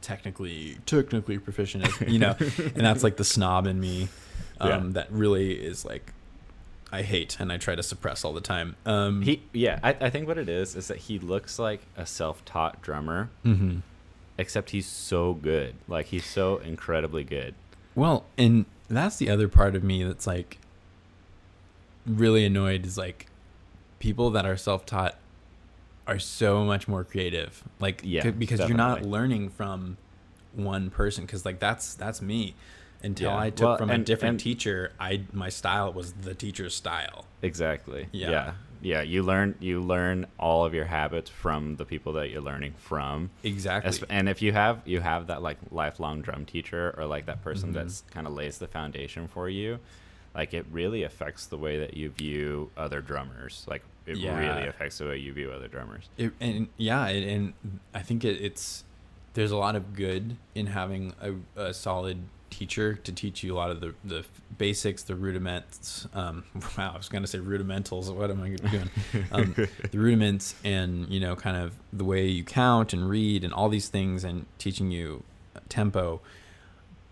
technically 0.00 0.78
technically 0.86 1.38
proficient 1.38 1.84
as 1.84 2.00
you 2.08 2.20
know, 2.20 2.36
and 2.58 2.76
that's 2.86 3.02
like 3.02 3.16
the 3.16 3.24
snob 3.24 3.66
in 3.66 3.80
me 3.80 4.08
um, 4.60 4.68
Yeah. 4.70 4.80
that 4.92 5.10
really 5.10 5.52
is 5.54 5.84
like 5.84 6.12
I 6.90 7.02
hate 7.02 7.38
and 7.38 7.52
I 7.52 7.58
try 7.58 7.74
to 7.74 7.82
suppress 7.82 8.24
all 8.24 8.32
the 8.32 8.40
time. 8.40 8.76
Um, 8.86 9.22
He 9.22 9.42
yeah, 9.52 9.78
I, 9.82 9.90
I 10.00 10.10
think 10.10 10.26
what 10.26 10.38
it 10.38 10.48
is 10.48 10.74
is 10.74 10.88
that 10.88 10.96
he 10.98 11.18
looks 11.18 11.58
like 11.58 11.82
a 11.96 12.06
self-taught 12.06 12.80
drummer, 12.80 13.30
mhm. 13.44 13.82
except 14.38 14.70
he's 14.70 14.86
so 14.86 15.34
good. 15.34 15.74
Like 15.86 16.06
he's 16.06 16.24
so 16.24 16.56
incredibly 16.58 17.24
good. 17.24 17.54
Well, 17.94 18.24
and 18.38 18.64
that's 18.88 19.16
the 19.16 19.28
other 19.28 19.48
part 19.48 19.76
of 19.76 19.84
me 19.84 20.02
that's 20.02 20.26
like 20.26 20.58
really 22.06 22.44
annoyed 22.44 22.86
is 22.86 22.96
like 22.96 23.26
people 23.98 24.30
that 24.30 24.46
are 24.46 24.56
self-taught 24.56 25.16
are 26.06 26.18
so 26.18 26.64
much 26.64 26.88
more 26.88 27.04
creative. 27.04 27.62
Like 27.80 28.00
Yeah, 28.02 28.22
c- 28.22 28.30
because 28.30 28.60
you're 28.60 28.76
not 28.76 29.02
learning 29.02 29.50
from 29.50 29.98
one 30.54 30.88
person 30.88 31.26
cuz 31.26 31.44
like 31.44 31.58
that's 31.58 31.94
that's 31.94 32.22
me. 32.22 32.54
Until 33.02 33.30
Yeah. 33.30 33.38
I 33.38 33.50
took 33.50 33.66
Well, 33.68 33.76
from 33.78 33.90
a 33.90 33.98
different 33.98 34.32
and- 34.34 34.40
teacher, 34.40 34.92
I 34.98 35.22
my 35.32 35.48
style 35.48 35.92
was 35.92 36.12
the 36.14 36.34
teacher's 36.34 36.74
style. 36.74 37.26
Exactly. 37.42 38.08
Yeah. 38.12 38.30
yeah. 38.30 38.52
Yeah, 38.80 39.02
you 39.02 39.22
learn 39.24 39.56
you 39.60 39.80
learn 39.80 40.26
all 40.38 40.64
of 40.64 40.72
your 40.74 40.84
habits 40.84 41.28
from 41.30 41.76
the 41.76 41.84
people 41.84 42.12
that 42.14 42.30
you're 42.30 42.40
learning 42.42 42.74
from. 42.78 43.30
Exactly. 43.42 44.06
And 44.08 44.28
if 44.28 44.40
you 44.42 44.52
have 44.52 44.82
you 44.84 45.00
have 45.00 45.26
that 45.28 45.42
like 45.42 45.58
lifelong 45.70 46.22
drum 46.22 46.44
teacher 46.44 46.94
or 46.96 47.04
like 47.06 47.26
that 47.26 47.42
person 47.42 47.70
Mhm. 47.70 47.74
that's 47.74 48.02
kind 48.10 48.26
of 48.26 48.32
lays 48.34 48.58
the 48.58 48.68
foundation 48.68 49.26
for 49.28 49.48
you, 49.48 49.80
like 50.34 50.54
it 50.54 50.64
really 50.70 51.02
affects 51.02 51.46
the 51.46 51.56
way 51.56 51.78
that 51.78 51.96
you 51.96 52.10
view 52.10 52.70
other 52.76 53.00
drummers. 53.00 53.64
Like 53.68 53.82
it 54.06 54.16
Yeah. 54.16 54.38
really 54.38 54.68
affects 54.68 54.98
the 54.98 55.06
way 55.06 55.18
you 55.18 55.32
view 55.32 55.50
other 55.50 55.68
drummers. 55.68 56.08
It, 56.16 56.32
and 56.40 56.68
yeah, 56.76 57.06
and, 57.06 57.28
and 57.64 57.80
I 57.94 58.00
think 58.02 58.24
it, 58.24 58.40
it's 58.40 58.84
there's 59.34 59.50
a 59.50 59.56
lot 59.56 59.74
of 59.76 59.94
good 59.94 60.36
in 60.54 60.66
having 60.68 61.14
a, 61.20 61.34
a 61.60 61.74
solid 61.74 62.18
teacher 62.50 62.94
to 62.94 63.12
teach 63.12 63.42
you 63.42 63.54
a 63.54 63.56
lot 63.56 63.70
of 63.70 63.80
the, 63.80 63.94
the 64.04 64.24
basics, 64.56 65.02
the 65.02 65.14
rudiments. 65.14 66.06
Um, 66.14 66.44
wow, 66.78 66.92
I 66.94 66.96
was 66.96 67.08
going 67.08 67.22
to 67.22 67.28
say 67.28 67.38
rudimentals. 67.38 68.12
What 68.14 68.30
am 68.30 68.42
I 68.42 68.48
doing? 68.68 68.90
Um, 69.32 69.54
the 69.90 69.98
rudiments 69.98 70.54
and 70.64 71.08
you 71.08 71.20
know, 71.20 71.36
kind 71.36 71.56
of 71.56 71.74
the 71.92 72.04
way 72.04 72.26
you 72.26 72.44
count 72.44 72.92
and 72.92 73.08
read 73.08 73.44
and 73.44 73.52
all 73.52 73.68
these 73.68 73.88
things, 73.88 74.24
and 74.24 74.46
teaching 74.58 74.90
you 74.90 75.22
tempo. 75.68 76.20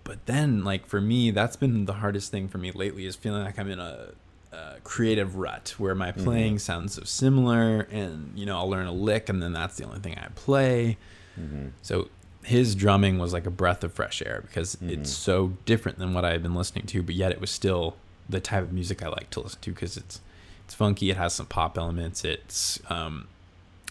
But 0.04 0.24
then, 0.26 0.62
like 0.64 0.86
for 0.86 1.00
me, 1.00 1.30
that's 1.32 1.56
been 1.56 1.84
the 1.86 1.94
hardest 1.94 2.30
thing 2.30 2.48
for 2.48 2.58
me 2.58 2.70
lately 2.70 3.06
is 3.06 3.16
feeling 3.16 3.42
like 3.42 3.58
I'm 3.58 3.68
in 3.68 3.80
a, 3.80 4.10
a 4.52 4.74
creative 4.84 5.34
rut 5.36 5.74
where 5.78 5.96
my 5.96 6.12
Mhm. 6.12 6.22
playing 6.24 6.58
sounds 6.60 6.94
so 6.94 7.02
similar, 7.02 7.80
and 7.90 8.32
you 8.38 8.46
know, 8.46 8.56
I'll 8.56 8.70
learn 8.70 8.86
a 8.86 8.92
lick, 8.92 9.28
and 9.28 9.42
then 9.42 9.52
that's 9.52 9.76
the 9.76 9.84
only 9.84 9.98
thing 9.98 10.16
I 10.16 10.28
play. 10.36 10.96
Mm-hmm. 11.38 11.68
So 11.82 12.08
his 12.46 12.74
drumming 12.74 13.18
was 13.18 13.32
like 13.32 13.44
a 13.46 13.50
breath 13.50 13.82
of 13.84 13.92
fresh 13.92 14.22
air 14.24 14.42
because 14.46 14.76
Mhm. 14.76 14.90
it's 14.90 15.10
so 15.12 15.54
different 15.64 15.98
than 15.98 16.14
what 16.14 16.24
I 16.24 16.30
had 16.32 16.42
been 16.42 16.54
listening 16.54 16.86
to, 16.86 17.02
but 17.02 17.14
yet 17.14 17.32
it 17.32 17.40
was 17.40 17.50
still 17.50 17.96
the 18.28 18.40
type 18.40 18.62
of 18.62 18.72
music 18.72 19.02
I 19.02 19.08
like 19.08 19.30
to 19.30 19.40
listen 19.40 19.60
to 19.62 19.72
because 19.72 19.96
it's 19.96 20.20
it's 20.64 20.74
funky, 20.74 21.10
it 21.10 21.16
has 21.16 21.32
some 21.34 21.46
pop 21.46 21.76
elements, 21.78 22.24
it's 22.24 22.80
um, 22.90 23.28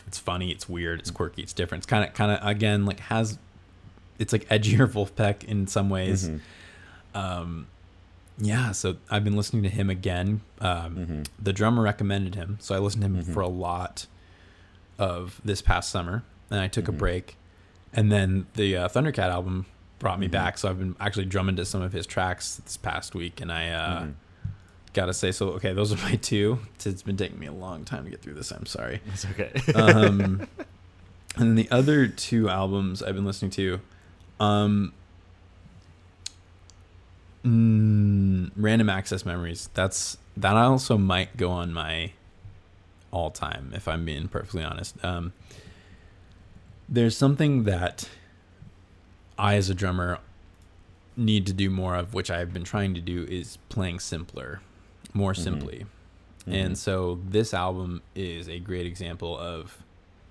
it's 0.08 0.20
funny, 0.20 0.52
it's 0.52 0.68
weird, 0.70 1.00
it's 1.00 1.12
quirky, 1.12 1.42
it's 1.42 1.54
different. 1.54 1.84
It's 1.84 1.90
kind 1.90 2.04
of 2.08 2.14
kind 2.14 2.32
of 2.32 2.46
again 2.46 2.86
like 2.86 3.00
has 3.02 3.38
it's 4.20 4.32
like 4.34 4.48
edgier 4.50 4.88
Vulfpeck 4.96 5.44
in 5.44 5.68
some 5.68 5.90
ways. 5.90 6.30
Mhm. 6.30 6.40
Um, 7.14 7.68
yeah, 8.38 8.72
so 8.74 8.98
I've 9.10 9.24
been 9.24 9.36
listening 9.38 9.64
to 9.64 9.70
him 9.70 9.90
again. 9.90 10.42
Um, 10.60 10.96
Mhm. 10.96 11.28
The 11.42 11.54
drummer 11.54 11.82
recommended 11.82 12.36
him, 12.36 12.58
so 12.62 12.76
I 12.76 12.80
listened 12.80 13.04
to 13.04 13.08
him 13.10 13.24
Mhm. 13.24 13.34
for 13.34 13.40
a 13.42 13.48
lot 13.48 14.08
of 15.00 15.40
this 15.44 15.62
past 15.62 15.90
summer, 15.90 16.24
and 16.50 16.60
I 16.60 16.68
took 16.68 16.88
a 16.88 16.92
Mhm. 16.92 16.98
break, 16.98 17.38
and 17.96 18.12
then 18.12 18.46
the 18.54 18.78
uh, 18.78 18.88
Thundercat 18.90 19.30
album 19.30 19.66
brought 20.00 20.20
me 20.20 20.28
Mhm. 20.28 20.32
back. 20.32 20.58
So 20.60 20.70
I've 20.70 20.78
been 20.78 20.96
actually 21.00 21.26
drumming 21.26 21.56
to 21.56 21.66
some 21.66 21.82
of 21.82 21.94
his 21.94 22.06
tracks 22.06 22.58
this 22.64 22.78
past 22.78 23.16
week, 23.16 23.42
and 23.42 23.52
I 23.52 23.70
uh, 23.70 24.02
Mhm. 24.04 24.14
gotta 24.94 25.14
say, 25.14 25.32
so 25.32 25.50
okay, 25.54 25.74
those 25.74 25.92
are 25.94 25.98
my 26.10 26.16
two. 26.16 26.60
It's 26.86 27.02
been 27.02 27.18
taking 27.18 27.40
me 27.40 27.48
a 27.48 27.54
long 27.54 27.86
time 27.86 28.04
to 28.04 28.10
get 28.12 28.22
through 28.22 28.34
this. 28.36 28.52
I'm 28.52 28.66
sorry. 28.68 29.02
It's 29.08 29.26
okay. 29.26 29.52
Um, 29.76 30.48
and 31.38 31.58
the 31.58 31.70
other 31.72 32.08
two 32.08 32.50
albums 32.50 33.02
I've 33.02 33.16
been 33.16 33.26
listening 33.26 33.52
to, 33.52 33.80
um, 34.40 34.94
mm, 37.46 38.52
Random 38.56 38.90
Access 38.90 39.26
Memories. 39.26 39.70
That's 39.74 40.18
that 40.38 40.56
I 40.56 40.64
also 40.64 40.98
might 40.98 41.38
go 41.38 41.52
on 41.52 41.74
my 41.74 42.12
all 43.12 43.32
time 43.32 43.72
if 43.74 43.88
I'm 43.88 44.04
being 44.06 44.28
perfectly 44.28 44.64
honest. 44.64 45.04
Um, 45.04 45.32
there's 46.88 47.18
something 47.18 47.64
that 47.64 48.10
I, 49.38 49.56
as 49.56 49.70
a 49.70 49.74
drummer, 49.74 50.20
need 51.18 51.46
to 51.48 51.54
do 51.54 51.70
more 51.70 51.96
of, 51.96 52.14
which 52.14 52.30
I've 52.30 52.54
been 52.54 52.64
trying 52.64 52.94
to 52.94 53.02
do, 53.02 53.24
is 53.30 53.58
playing 53.70 54.00
simpler, 54.00 54.62
more 55.14 55.34
Mhm. 55.34 55.38
simply. 55.44 55.86
Mhm. 56.48 56.54
And 56.54 56.78
so 56.78 57.20
this 57.28 57.54
album 57.54 58.02
is 58.16 58.48
a 58.48 58.60
great 58.60 58.86
example 58.86 59.38
of, 59.38 59.82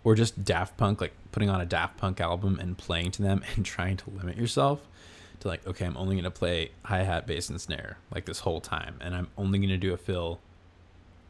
or 0.05 0.15
just 0.15 0.45
Daft 0.45 0.77
Punk, 0.77 1.01
like 1.01 1.13
putting 1.33 1.49
on 1.51 1.61
a 1.61 1.67
Daft 1.67 1.97
Punk 1.97 2.21
album 2.21 2.59
and 2.61 2.77
playing 2.79 3.11
to 3.13 3.23
them 3.23 3.43
and 3.57 3.65
trying 3.65 3.97
to 3.99 4.11
limit 4.11 4.37
yourself 4.37 4.87
to 5.41 5.49
like, 5.49 5.67
okay, 5.67 5.85
I'm 5.87 5.97
only 5.97 6.15
going 6.15 6.25
to 6.25 6.31
play 6.31 6.71
hi 6.85 7.03
hat, 7.03 7.27
bass, 7.27 7.49
and 7.51 7.61
snare 7.61 7.99
like 8.13 8.27
this 8.27 8.41
whole 8.41 8.61
time. 8.61 8.97
And 9.01 9.15
I'm 9.15 9.29
only 9.37 9.59
going 9.59 9.71
to 9.71 9.77
do 9.79 9.93
a 9.93 9.97
fill 9.97 10.39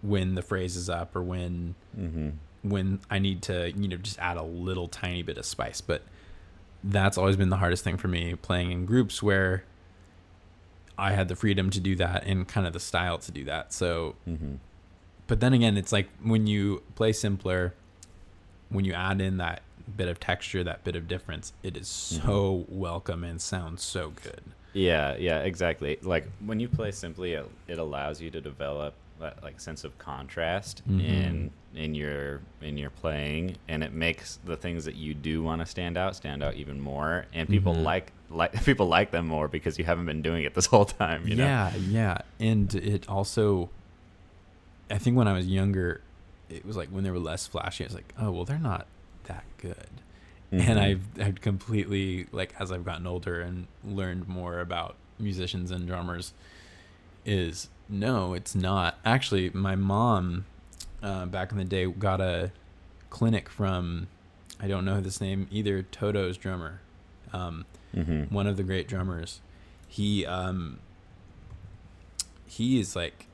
when 0.02 0.34
the 0.34 0.42
phrase 0.42 0.76
is 0.76 0.90
up 0.90 1.16
or 1.16 1.22
when 1.22 1.76
Mhm. 1.98 2.34
When 2.64 2.98
I 3.10 3.18
need 3.20 3.42
to, 3.42 3.70
you 3.72 3.86
know, 3.88 3.96
just 3.98 4.18
add 4.18 4.36
a 4.36 4.42
little 4.42 4.88
tiny 4.88 5.22
bit 5.22 5.38
of 5.38 5.44
spice. 5.44 5.80
But 5.80 6.02
that's 6.82 7.16
always 7.16 7.36
been 7.36 7.50
the 7.50 7.58
hardest 7.58 7.84
thing 7.84 7.96
for 7.96 8.08
me 8.08 8.34
playing 8.34 8.72
in 8.72 8.86
groups 8.86 9.22
where 9.22 9.64
I 10.98 11.12
had 11.12 11.28
the 11.28 11.36
freedom 11.36 11.70
to 11.70 11.80
do 11.80 11.94
that 11.96 12.24
and 12.24 12.48
kind 12.48 12.66
of 12.66 12.72
the 12.72 12.80
style 12.80 13.18
to 13.18 13.30
do 13.32 13.44
that. 13.44 13.72
So, 13.72 14.16
Mhm. 14.28 14.58
but 15.26 15.40
then 15.40 15.52
again, 15.52 15.76
it's 15.76 15.92
like 15.92 16.08
when 16.22 16.46
you 16.46 16.82
play 16.94 17.12
simpler, 17.12 17.74
when 18.70 18.84
you 18.84 18.92
add 18.92 19.20
in 19.20 19.36
that 19.38 19.62
bit 19.96 20.08
of 20.08 20.18
texture, 20.18 20.64
that 20.64 20.84
bit 20.84 20.96
of 20.96 21.06
difference, 21.06 21.52
it 21.62 21.76
is 21.76 21.88
so 21.88 22.64
welcome 22.68 23.22
and 23.24 23.40
sounds 23.40 23.82
so 23.82 24.10
good. 24.22 24.40
Yeah, 24.72 25.16
yeah, 25.16 25.40
exactly. 25.40 25.98
Like 26.02 26.26
when 26.44 26.58
you 26.60 26.68
play 26.68 26.90
simply, 26.92 27.34
it, 27.34 27.48
it 27.68 27.78
allows 27.78 28.20
you 28.20 28.30
to 28.30 28.40
develop 28.40 28.94
that 29.20 29.42
like 29.42 29.60
sense 29.60 29.84
of 29.84 29.96
contrast 29.98 30.82
Mhm. 30.88 31.04
in 31.04 31.50
in 31.74 31.94
your 31.94 32.40
in 32.60 32.76
your 32.78 32.90
playing, 32.90 33.56
and 33.68 33.82
it 33.82 33.92
makes 33.92 34.38
the 34.44 34.56
things 34.56 34.84
that 34.84 34.94
you 34.96 35.14
do 35.14 35.42
want 35.42 35.60
to 35.60 35.66
stand 35.66 35.96
out 35.96 36.14
stand 36.16 36.42
out 36.42 36.54
even 36.54 36.80
more. 36.80 37.26
And 37.32 37.48
people 37.48 37.74
Mhm. 37.74 37.82
like 37.82 38.12
like 38.30 38.52
people 38.64 38.86
like 38.86 39.10
them 39.10 39.26
more 39.26 39.48
because 39.48 39.78
you 39.78 39.84
haven't 39.84 40.06
been 40.06 40.22
doing 40.22 40.44
it 40.44 40.54
this 40.54 40.66
whole 40.66 40.84
time. 40.84 41.26
You 41.28 41.36
know? 41.36 41.44
yeah, 41.44 41.76
yeah, 41.76 42.18
and 42.40 42.74
it 42.74 43.08
also, 43.08 43.70
I 44.90 44.98
think 44.98 45.16
when 45.16 45.28
I 45.28 45.32
was 45.32 45.46
younger, 45.46 46.00
it 46.50 46.64
was 46.64 46.76
like 46.76 46.88
when 46.90 47.04
they 47.04 47.10
were 47.10 47.18
less 47.18 47.46
flashy. 47.46 47.84
I 47.84 47.86
was 47.88 47.94
like, 47.94 48.12
oh 48.20 48.30
well, 48.30 48.44
they're 48.44 48.58
not 48.58 48.86
that 49.24 49.44
good. 49.58 49.88
Mhm. 50.52 50.68
And 50.68 50.78
I've 50.78 51.02
I've 51.20 51.40
completely 51.40 52.26
like 52.32 52.54
as 52.60 52.70
I've 52.70 52.84
gotten 52.84 53.06
older 53.06 53.40
and 53.40 53.66
learned 53.84 54.28
more 54.28 54.60
about 54.60 54.96
musicians 55.18 55.70
and 55.70 55.86
drummers, 55.86 56.34
is 57.24 57.68
no, 57.88 58.34
it's 58.34 58.54
not. 58.54 58.98
Actually, 59.04 59.50
my 59.50 59.76
mom, 59.76 60.46
uh, 61.02 61.26
back 61.26 61.52
in 61.52 61.58
the 61.58 61.64
day, 61.64 61.86
got 61.86 62.20
a 62.20 62.50
clinic 63.10 63.48
from, 63.48 64.06
I 64.60 64.68
don't 64.68 64.84
know 64.84 65.00
this 65.00 65.20
name 65.20 65.46
either. 65.50 65.82
Toto's 65.82 66.36
drummer. 66.36 66.80
Um, 67.32 67.64
Mhm. 67.94 68.30
one 68.32 68.46
of 68.46 68.56
the 68.56 68.62
great 68.64 68.88
drummers. 68.88 69.40
He 69.88 70.24
um 70.26 70.78
he 72.46 72.78
is 72.80 72.94
like 72.96 73.26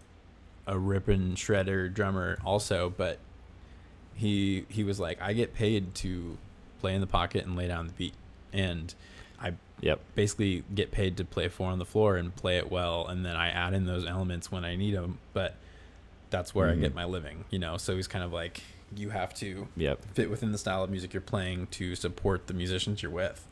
a 0.66 0.78
ripping 0.78 1.34
shredder 1.34 1.92
drummer 1.92 2.38
also, 2.44 2.92
but 2.96 3.18
he 4.14 4.66
he 4.68 4.84
was 4.84 5.00
like, 5.00 5.20
I 5.22 5.32
get 5.32 5.54
paid 5.54 5.94
to 5.96 6.36
play 6.80 6.94
in 6.94 7.00
the 7.00 7.06
pocket 7.06 7.44
and 7.46 7.56
lay 7.56 7.68
down 7.68 7.86
the 7.86 7.92
beat. 7.94 8.14
And 8.52 8.94
Yep. 9.82 10.00
basically 10.14 10.62
get 10.74 10.90
paid 10.90 11.16
to 11.16 11.24
play 11.24 11.48
four 11.48 11.70
on 11.70 11.78
the 11.78 11.84
floor 11.86 12.16
and 12.16 12.34
play 12.36 12.58
it 12.58 12.70
well 12.70 13.06
and 13.06 13.24
then 13.24 13.34
I 13.36 13.48
add 13.48 13.72
in 13.74 13.86
those 13.86 14.04
elements 14.06 14.52
when 14.52 14.64
I 14.64 14.76
need 14.76 14.94
them, 14.94 15.18
but 15.32 15.56
that's 16.30 16.54
where 16.54 16.68
Mhm. 16.68 16.72
I 16.72 16.76
get 16.76 16.94
my 16.94 17.04
living, 17.04 17.44
you 17.50 17.58
know. 17.58 17.76
So 17.76 17.96
he's 17.96 18.06
kind 18.06 18.22
of 18.24 18.32
like 18.32 18.62
you 18.94 19.10
have 19.10 19.32
to 19.34 19.68
Yep. 19.76 20.04
fit 20.14 20.30
within 20.30 20.52
the 20.52 20.58
style 20.58 20.84
of 20.84 20.90
music 20.90 21.12
you're 21.14 21.20
playing 21.20 21.66
to 21.68 21.94
support 21.96 22.46
the 22.46 22.54
musicians 22.54 23.02
you're 23.02 23.10
with. 23.12 23.46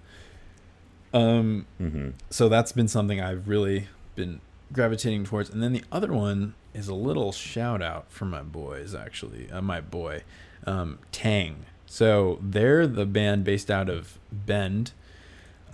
Um, 1.15 1.67
Mm-hmm. 1.81 2.11
so 2.31 2.49
that's 2.49 2.73
been 2.73 2.89
something 2.89 3.21
I've 3.21 3.49
really 3.49 3.89
been 4.15 4.41
gravitating 4.73 5.25
towards. 5.25 5.49
And 5.51 5.63
then 5.63 5.73
the 5.73 5.85
other 5.91 6.13
one 6.13 6.55
is 6.75 6.89
a 6.89 6.95
little 6.95 7.33
shout 7.33 7.81
out 7.83 8.11
for 8.11 8.27
my 8.27 8.43
boys, 8.43 8.95
actually, 8.95 9.51
uh, 9.51 9.63
my 9.63 9.81
boy, 9.81 10.23
um, 10.67 10.99
Tang. 11.13 11.65
So 11.87 12.39
they're 12.43 12.87
the 12.87 13.07
band 13.07 13.45
based 13.45 13.71
out 13.71 13.89
of 13.89 14.19
Bend. 14.31 14.93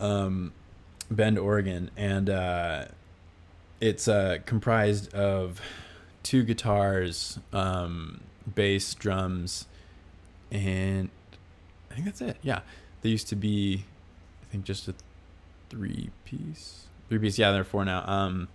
Um, 0.00 0.52
Bend, 1.10 1.38
Oregon, 1.38 1.90
and 1.96 2.30
uh, 2.30 2.86
it's 3.80 4.08
uh, 4.08 4.38
comprised 4.46 5.12
of 5.14 5.60
two 6.22 6.42
guitars, 6.42 7.38
um, 7.52 8.20
bass, 8.54 8.94
drums, 8.94 9.66
and 10.50 11.10
I 11.90 11.94
think 11.94 12.06
that's 12.06 12.20
it. 12.20 12.38
Yeah, 12.42 12.60
they 13.02 13.10
used 13.10 13.28
to 13.28 13.36
be, 13.36 13.84
I 14.42 14.46
think, 14.46 14.64
just 14.64 14.88
a 14.88 14.94
three 15.68 16.10
piece, 16.24 16.86
three 17.08 17.18
piece. 17.18 17.38
Yeah, 17.38 17.52
they're 17.52 17.64
four 17.64 17.84
now. 17.84 18.04
Um, 18.06 18.48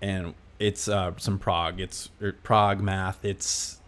and 0.00 0.34
it's 0.58 0.88
uh, 0.88 1.12
some 1.18 1.38
prog. 1.38 1.80
It's 1.80 2.10
or 2.20 2.32
prog 2.32 2.80
math. 2.80 3.24
It's 3.24 3.78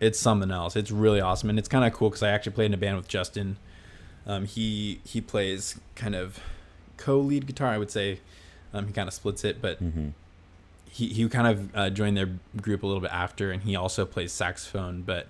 it's 0.00 0.18
something 0.18 0.50
else. 0.50 0.76
It's 0.76 0.90
really 0.90 1.20
awesome, 1.20 1.50
and 1.50 1.58
it's 1.58 1.68
kind 1.68 1.84
of 1.84 1.92
cool 1.92 2.10
because 2.10 2.22
I 2.22 2.30
actually 2.30 2.52
played 2.52 2.66
in 2.66 2.74
a 2.74 2.78
band 2.78 2.96
with 2.96 3.08
Justin. 3.08 3.56
Um, 4.28 4.44
he 4.44 5.00
he 5.04 5.20
plays 5.20 5.80
kind 5.94 6.14
of 6.14 6.38
co-lead 6.98 7.46
guitar, 7.46 7.68
I 7.68 7.78
would 7.78 7.90
say. 7.90 8.20
Um, 8.74 8.86
he 8.86 8.92
kind 8.92 9.08
of 9.08 9.14
splits 9.14 9.42
it, 9.44 9.62
but 9.62 9.82
Mm-hmm. 9.82 10.08
he 10.90 11.08
he 11.08 11.28
kind 11.28 11.46
of 11.46 11.76
uh, 11.76 11.90
joined 11.90 12.16
their 12.16 12.30
group 12.60 12.82
a 12.82 12.86
little 12.86 13.00
bit 13.00 13.12
after, 13.12 13.50
and 13.50 13.62
he 13.62 13.74
also 13.74 14.04
plays 14.04 14.30
saxophone. 14.32 15.02
But 15.02 15.26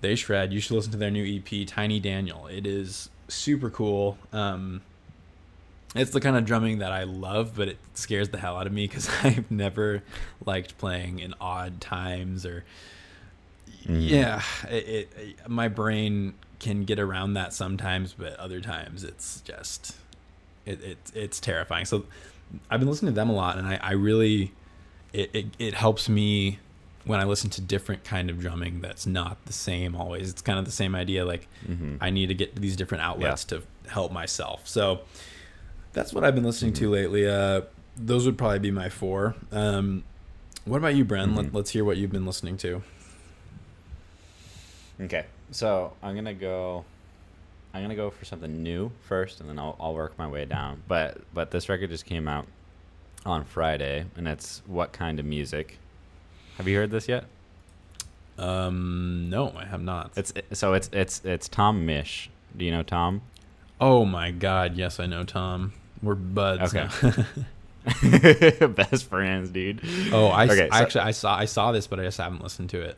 they 0.00 0.14
shred. 0.14 0.52
You 0.52 0.60
should 0.60 0.74
listen 0.76 0.92
to 0.92 0.98
their 0.98 1.10
new 1.10 1.24
EP, 1.38 1.66
Tiny 1.66 1.98
Daniel. 1.98 2.46
It 2.46 2.66
is 2.66 3.08
super 3.28 3.70
cool. 3.70 4.18
Um, 4.32 4.82
it's 5.96 6.10
the 6.10 6.20
kind 6.20 6.36
of 6.36 6.44
drumming 6.44 6.78
that 6.78 6.92
I 6.92 7.04
love, 7.04 7.54
but 7.56 7.68
it 7.68 7.78
scares 7.94 8.28
the 8.28 8.38
hell 8.38 8.56
out 8.56 8.66
of 8.66 8.72
me 8.72 8.86
because 8.86 9.08
I've 9.24 9.50
never 9.50 10.02
liked 10.44 10.78
playing 10.78 11.18
in 11.18 11.34
odd 11.40 11.80
times 11.80 12.46
or. 12.46 12.64
Yeah. 13.86 14.42
It, 14.68 15.08
it, 15.16 15.48
my 15.48 15.68
brain 15.68 16.34
can 16.58 16.84
get 16.84 16.98
around 16.98 17.34
that 17.34 17.52
sometimes, 17.52 18.14
but 18.14 18.34
other 18.36 18.60
times 18.60 19.04
it's 19.04 19.40
just 19.42 19.96
it, 20.64 20.82
it 20.82 20.98
it's 21.14 21.40
terrifying. 21.40 21.84
So 21.84 22.06
I've 22.70 22.80
been 22.80 22.88
listening 22.88 23.12
to 23.12 23.16
them 23.16 23.28
a 23.30 23.34
lot, 23.34 23.58
and 23.58 23.66
I, 23.66 23.78
I 23.82 23.92
really 23.92 24.52
it, 25.12 25.30
it 25.34 25.46
it 25.58 25.74
helps 25.74 26.08
me 26.08 26.58
when 27.04 27.20
I 27.20 27.24
listen 27.24 27.50
to 27.50 27.60
different 27.60 28.02
kind 28.04 28.30
of 28.30 28.40
drumming 28.40 28.80
that's 28.80 29.06
not 29.06 29.44
the 29.44 29.52
same 29.52 29.94
always. 29.94 30.30
It's 30.30 30.40
kind 30.40 30.58
of 30.58 30.64
the 30.64 30.70
same 30.72 30.94
idea. 30.94 31.24
Like 31.26 31.46
Mm-hmm. 31.68 31.96
I 32.00 32.10
need 32.10 32.26
to 32.28 32.34
get 32.34 32.56
these 32.56 32.76
different 32.76 33.02
outlets 33.04 33.44
to 33.46 33.62
help 33.88 34.12
myself. 34.12 34.66
So 34.66 35.00
that's 35.92 36.12
what 36.14 36.24
I've 36.24 36.34
been 36.34 36.44
listening 36.44 36.72
to 36.74 36.90
lately. 36.90 37.26
Uh, 37.28 37.62
those 37.96 38.24
would 38.26 38.36
probably 38.38 38.58
be 38.58 38.70
my 38.70 38.88
four. 38.88 39.34
Um, 39.52 40.02
what 40.64 40.78
about 40.78 40.94
you, 40.94 41.04
Brenn? 41.04 41.30
Mhm. 41.32 41.36
Let, 41.36 41.54
let's 41.54 41.70
hear 41.70 41.84
what 41.84 41.96
you've 41.98 42.10
been 42.12 42.24
listening 42.26 42.56
to. 42.58 42.82
Okay, 45.00 45.24
so 45.50 45.92
I'm 46.02 46.14
gonna 46.14 46.34
go. 46.34 46.84
I'm 47.72 47.82
gonna 47.82 47.96
go 47.96 48.10
for 48.10 48.24
something 48.24 48.62
new 48.62 48.92
first, 49.02 49.40
and 49.40 49.48
then 49.48 49.58
I'll 49.58 49.76
I'll 49.80 49.94
work 49.94 50.16
my 50.18 50.28
way 50.28 50.44
down. 50.44 50.82
But 50.86 51.18
but 51.34 51.50
this 51.50 51.68
record 51.68 51.90
just 51.90 52.06
came 52.06 52.28
out 52.28 52.46
on 53.26 53.44
Friday, 53.44 54.04
and 54.16 54.28
it's 54.28 54.62
what 54.66 54.92
kind 54.92 55.18
of 55.18 55.24
music? 55.26 55.78
Have 56.58 56.68
you 56.68 56.76
heard 56.76 56.90
this 56.92 57.08
yet? 57.08 57.24
Um, 58.38 59.28
no, 59.30 59.52
I 59.56 59.64
have 59.64 59.82
not. 59.82 60.12
It's 60.16 60.32
so 60.52 60.74
it's 60.74 60.88
it's 60.92 61.20
it's 61.24 61.48
Tom 61.48 61.86
Misch. 61.86 62.28
Do 62.56 62.64
you 62.64 62.70
know 62.70 62.82
Tom? 62.82 63.22
oh 63.80 64.04
my 64.04 64.30
God, 64.30 64.76
yes, 64.76 65.00
I 65.00 65.06
know 65.06 65.24
Tom. 65.24 65.72
We're 66.02 66.14
buds. 66.14 66.74
Okay. 66.74 67.24
Best 68.68 69.06
friends, 69.10 69.50
dude. 69.50 69.80
oh, 70.12 70.28
I, 70.28 70.44
Okay, 70.46 70.68
I 70.70 70.78
so- 70.78 70.82
actually 70.84 71.00
I 71.02 71.10
saw 71.10 71.36
I 71.36 71.44
saw 71.44 71.72
this, 71.72 71.86
but 71.86 71.98
I 72.00 72.04
just 72.04 72.18
haven't 72.18 72.42
listened 72.42 72.70
to 72.70 72.80
it. 72.80 72.96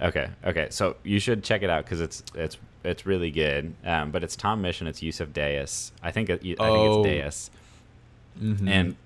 Okay, 0.00 0.28
okay. 0.44 0.68
So 0.70 0.96
you 1.02 1.18
should 1.18 1.42
check 1.42 1.62
it 1.62 1.70
out 1.70 1.84
because 1.84 2.00
it's 2.00 2.22
it's 2.34 2.56
it's 2.84 3.04
really 3.06 3.30
good. 3.30 3.74
Um, 3.84 4.10
but 4.12 4.22
it's 4.22 4.36
Tom 4.36 4.62
Misch 4.62 4.80
and 4.80 4.88
it's 4.88 5.00
Yussef 5.00 5.32
Dayes. 5.32 5.92
I 6.02 6.10
think 6.12 6.30
it, 6.30 6.40
I 6.40 6.44
think 6.44 6.60
Oh. 6.60 7.00
it's 7.00 7.06
Dayes. 7.08 7.50
Mhm. 8.40 8.68
And 8.68 8.96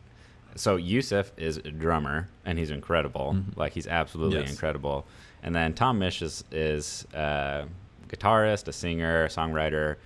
so 0.55 0.77
Yussef 0.77 1.31
is 1.39 1.57
a 1.57 1.71
drummer 1.71 2.29
and 2.45 2.59
he's 2.59 2.71
incredible. 2.71 3.35
Mhm. 3.37 3.57
Like 3.57 3.73
he's 3.73 3.87
absolutely 3.87 4.41
Yes. 4.41 4.51
incredible. 4.51 5.07
And 5.43 5.55
then 5.55 5.73
Tom 5.73 5.99
Misch 5.99 6.21
is 6.23 6.45
is 6.53 7.07
a 7.15 7.65
guitarist, 8.09 8.69
a 8.69 8.73
singer, 8.73 9.25
a 9.25 9.29
songwriter 9.29 9.97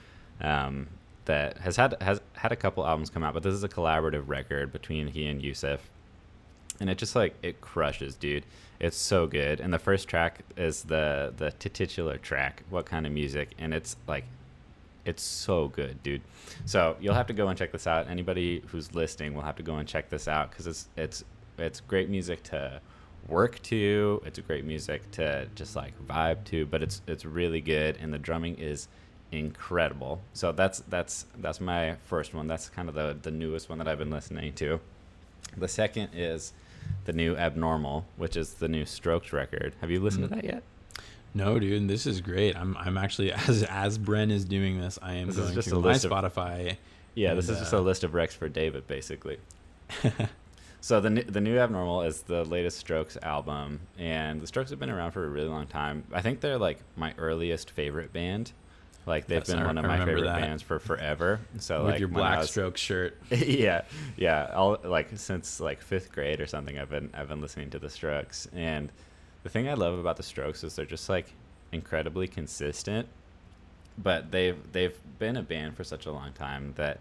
um, 0.40 0.86
that 1.24 1.58
has 1.58 1.76
had 1.76 1.96
has 2.00 2.20
had 2.34 2.52
a 2.52 2.56
couple 2.56 2.86
albums 2.86 3.10
come 3.10 3.24
out. 3.24 3.34
But 3.34 3.42
this 3.42 3.54
is 3.54 3.64
a 3.64 3.68
collaborative 3.68 4.28
record 4.28 4.70
between 4.72 5.08
he 5.08 5.26
and 5.26 5.42
Yussef, 5.42 5.80
and 6.80 6.90
it 6.90 6.98
just 6.98 7.16
like 7.16 7.34
it 7.42 7.60
crushes, 7.60 8.14
dude. 8.14 8.44
It's 8.78 8.96
so 8.96 9.26
good. 9.26 9.60
And 9.60 9.72
the 9.72 9.78
first 9.78 10.08
track 10.08 10.40
is 10.56 10.82
the 10.82 11.32
the 11.36 11.52
titular 11.52 12.18
track, 12.18 12.62
"What 12.70 12.86
Kind 12.86 13.06
of 13.06 13.12
Music," 13.12 13.50
and 13.58 13.72
it's 13.72 13.96
like 14.06 14.24
it's 15.04 15.22
so 15.22 15.68
good, 15.68 16.02
dude. 16.02 16.20
So 16.64 16.96
you'll 17.00 17.14
have 17.14 17.28
to 17.28 17.32
go 17.32 17.48
and 17.48 17.56
check 17.56 17.72
this 17.72 17.86
out. 17.86 18.10
Anybody 18.10 18.62
who's 18.66 18.94
listening 18.94 19.34
will 19.34 19.42
have 19.42 19.56
to 19.56 19.62
go 19.62 19.76
and 19.76 19.88
check 19.88 20.10
this 20.10 20.28
out 20.28 20.50
because 20.50 20.66
it's 20.66 20.88
it's 20.96 21.24
it's 21.58 21.80
great 21.80 22.10
music 22.10 22.42
to 22.44 22.80
work 23.28 23.62
to. 23.62 24.20
It's 24.26 24.38
great 24.40 24.64
music 24.64 25.10
to 25.12 25.48
just 25.54 25.76
like 25.76 25.94
vibe 26.06 26.44
to. 26.46 26.66
But 26.66 26.82
it's 26.82 27.02
it's 27.06 27.24
really 27.24 27.60
good, 27.60 27.96
and 28.00 28.12
the 28.12 28.18
drumming 28.18 28.56
is 28.56 28.88
incredible. 29.32 30.20
So 30.34 30.52
that's 30.52 30.80
that's 30.88 31.26
that's 31.38 31.60
my 31.60 31.96
first 32.06 32.34
one. 32.34 32.46
That's 32.46 32.68
kind 32.68 32.88
of 32.88 32.94
the 32.94 33.16
the 33.22 33.30
newest 33.30 33.68
one 33.68 33.78
that 33.78 33.88
I've 33.88 33.98
been 33.98 34.10
listening 34.10 34.52
to. 34.54 34.80
The 35.56 35.68
second 35.68 36.10
is 36.14 36.52
the 37.04 37.12
new 37.12 37.36
Abnormal, 37.36 38.04
which 38.16 38.36
is 38.36 38.54
the 38.54 38.68
new 38.68 38.84
Strokes 38.84 39.32
record. 39.32 39.74
Have 39.80 39.90
you 39.90 40.00
listened 40.00 40.24
Mhm. 40.24 40.28
to 40.30 40.34
that 40.36 40.44
yet? 40.44 40.62
No, 41.34 41.58
dude, 41.58 41.86
this 41.88 42.06
is 42.06 42.20
great. 42.20 42.56
I'm 42.56 42.76
I'm 42.78 42.96
actually 42.96 43.32
as 43.48 43.62
as 43.64 43.98
Brenn 43.98 44.30
is 44.30 44.44
doing 44.44 44.80
this, 44.80 44.98
I 45.02 45.14
am 45.14 45.26
This 45.28 45.36
is 45.36 45.42
going 45.44 45.54
just 45.54 45.68
to 45.68 45.76
a 45.76 45.80
my 45.80 45.88
list 45.92 46.04
of- 46.04 46.12
Spotify. 46.12 46.76
Yeah, 47.14 47.30
And, 47.30 47.38
this 47.38 47.48
is 47.48 47.58
just 47.58 47.72
uh, 47.72 47.78
a 47.78 47.80
list 47.80 48.04
of 48.04 48.12
Rex 48.14 48.34
for 48.34 48.48
David, 48.48 48.86
basically. 48.86 49.38
so 50.80 51.00
the 51.00 51.10
the 51.22 51.40
new 51.40 51.58
Abnormal 51.58 52.02
is 52.02 52.22
the 52.22 52.44
latest 52.44 52.78
Strokes 52.78 53.16
album, 53.22 53.80
and 53.98 54.40
the 54.40 54.46
Strokes 54.46 54.70
have 54.70 54.78
been 54.78 54.90
around 54.90 55.12
for 55.12 55.24
a 55.24 55.28
really 55.28 55.48
long 55.48 55.66
time. 55.66 56.04
I 56.12 56.20
think 56.22 56.40
they're 56.40 56.58
like 56.58 56.78
my 56.96 57.14
earliest 57.18 57.70
favorite 57.70 58.12
band. 58.12 58.52
Like 59.06 59.26
they've 59.28 59.38
Yes, 59.38 59.46
been 59.46 59.60
I- 59.60 59.66
one 59.66 59.78
of 59.78 59.84
my 59.84 59.98
favorite 60.04 60.24
that. 60.24 60.40
bands 60.40 60.62
for 60.62 60.78
forever. 60.80 61.38
So 61.58 61.84
with 61.84 61.92
like 61.92 62.00
your 62.00 62.08
black 62.08 62.40
was- 62.40 62.50
stroke 62.50 62.76
shirt. 62.76 63.16
yeah, 63.30 63.82
yeah. 64.16 64.50
All 64.54 64.78
like 64.84 65.08
since 65.16 65.60
like 65.60 65.80
fifth 65.80 66.10
grade 66.12 66.40
or 66.40 66.46
something, 66.46 66.76
I've 66.78 66.90
been 66.90 67.10
I've 67.14 67.28
been 67.28 67.40
listening 67.40 67.70
to 67.70 67.78
the 67.78 67.88
Strokes, 67.88 68.48
and 68.52 68.90
the 69.44 69.48
thing 69.48 69.68
I 69.68 69.74
love 69.74 69.96
about 69.98 70.16
the 70.16 70.24
Strokes 70.24 70.64
is 70.64 70.74
they're 70.74 70.84
just 70.84 71.08
like 71.08 71.32
incredibly 71.72 72.26
consistent. 72.26 73.06
But 73.96 74.30
they've 74.32 74.58
they've 74.72 74.96
been 75.18 75.36
a 75.36 75.42
band 75.42 75.76
for 75.76 75.84
such 75.84 76.06
a 76.06 76.12
long 76.12 76.32
time 76.32 76.72
that 76.76 76.98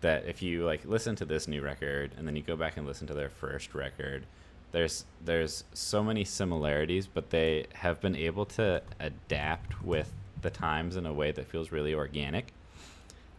that 0.00 0.24
if 0.26 0.42
you 0.42 0.64
like 0.64 0.84
listen 0.84 1.16
to 1.16 1.24
this 1.24 1.46
new 1.46 1.60
record 1.62 2.12
and 2.16 2.26
then 2.26 2.34
you 2.34 2.42
go 2.42 2.56
back 2.56 2.76
and 2.78 2.86
listen 2.86 3.06
to 3.08 3.14
their 3.14 3.28
first 3.28 3.74
record, 3.74 4.24
there's 4.72 5.04
there's 5.24 5.64
so 5.74 6.02
many 6.02 6.24
similarities, 6.24 7.06
but 7.06 7.28
they 7.30 7.66
have 7.74 8.00
been 8.00 8.16
able 8.16 8.44
to 8.46 8.82
adapt 8.98 9.82
with 9.84 10.12
the 10.46 10.50
times 10.50 10.96
in 10.96 11.06
a 11.06 11.12
way 11.12 11.32
that 11.32 11.48
feels 11.48 11.72
really 11.72 11.92
organic. 11.92 12.52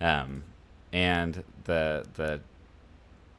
Um, 0.01 0.43
and 0.91 1.41
the 1.63 2.05
the 2.15 2.41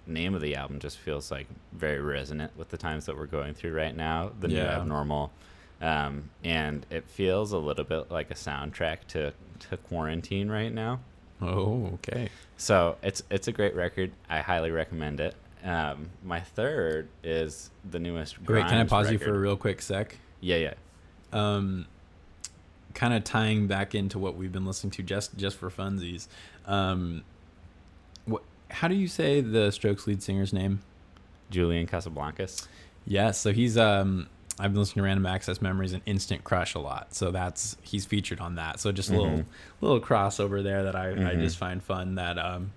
name 0.06 0.34
of 0.34 0.40
the 0.40 0.56
album 0.56 0.78
just 0.78 0.96
feels 0.96 1.30
like 1.30 1.46
very 1.72 2.00
resonant 2.00 2.56
with 2.56 2.70
the 2.70 2.78
times 2.78 3.04
that 3.06 3.16
we're 3.16 3.26
going 3.26 3.52
through 3.52 3.74
right 3.74 3.94
now. 3.94 4.32
The 4.40 4.48
new 4.48 4.56
abnormal, 4.56 5.30
um, 5.82 6.30
and 6.42 6.86
it 6.88 7.04
feels 7.08 7.52
a 7.52 7.58
little 7.58 7.84
bit 7.84 8.10
like 8.10 8.30
a 8.30 8.34
soundtrack 8.34 9.00
to 9.08 9.34
to 9.68 9.76
quarantine 9.76 10.48
right 10.48 10.72
now. 10.72 11.00
Oh, 11.42 11.90
okay. 11.94 12.30
So 12.56 12.96
it's 13.02 13.22
it's 13.30 13.48
a 13.48 13.52
great 13.52 13.74
record. 13.76 14.12
I 14.30 14.40
highly 14.40 14.70
recommend 14.70 15.20
it. 15.20 15.34
Um, 15.62 16.08
my 16.24 16.40
third 16.40 17.08
is 17.22 17.70
the 17.88 17.98
newest. 17.98 18.40
Wait, 18.48 18.66
can 18.66 18.78
I 18.78 18.84
pause 18.84 19.10
you 19.10 19.18
for 19.18 19.34
a 19.34 19.38
real 19.38 19.56
quick 19.56 19.82
sec? 19.82 20.16
Yeah, 20.40 20.56
yeah. 20.56 20.74
um, 21.34 21.86
kind 22.94 23.14
of 23.14 23.24
tying 23.24 23.66
back 23.66 23.94
into 23.94 24.18
what 24.18 24.36
we've 24.36 24.52
been 24.52 24.66
listening 24.66 24.90
to 24.92 25.02
just 25.02 25.36
just 25.36 25.56
for 25.56 25.70
funsies. 25.70 26.26
Um, 26.66 27.22
what? 28.24 28.42
How 28.70 28.88
do 28.88 28.94
you 28.94 29.08
say 29.08 29.40
the 29.40 29.70
Strokes 29.70 30.06
lead 30.06 30.22
singer's 30.22 30.52
name? 30.52 30.80
Julian 31.50 31.86
Casablancas. 31.86 32.66
Yes, 33.06 33.38
so 33.38 33.52
he's 33.52 33.76
um. 33.78 34.28
I've 34.60 34.72
been 34.72 34.80
listening 34.80 35.02
to 35.02 35.06
Random 35.06 35.24
Access 35.26 35.62
Memories 35.62 35.92
and 35.92 36.02
Instant 36.04 36.42
Crush 36.42 36.74
a 36.74 36.80
lot, 36.80 37.14
so 37.14 37.30
that's 37.30 37.76
he's 37.80 38.04
featured 38.04 38.40
on 38.40 38.56
that. 38.56 38.80
So 38.80 38.90
just 38.90 39.08
a 39.08 39.12
little 39.14 39.38
Mhm. 39.38 39.44
little 39.80 40.00
crossover 40.00 40.64
there 40.64 40.82
that 40.82 40.96
I, 40.96 41.10
I 41.10 41.14
Mhm. 41.14 41.40
just 41.40 41.56
find 41.56 41.80
fun. 41.80 42.16
That 42.16 42.38
um, 42.38 42.72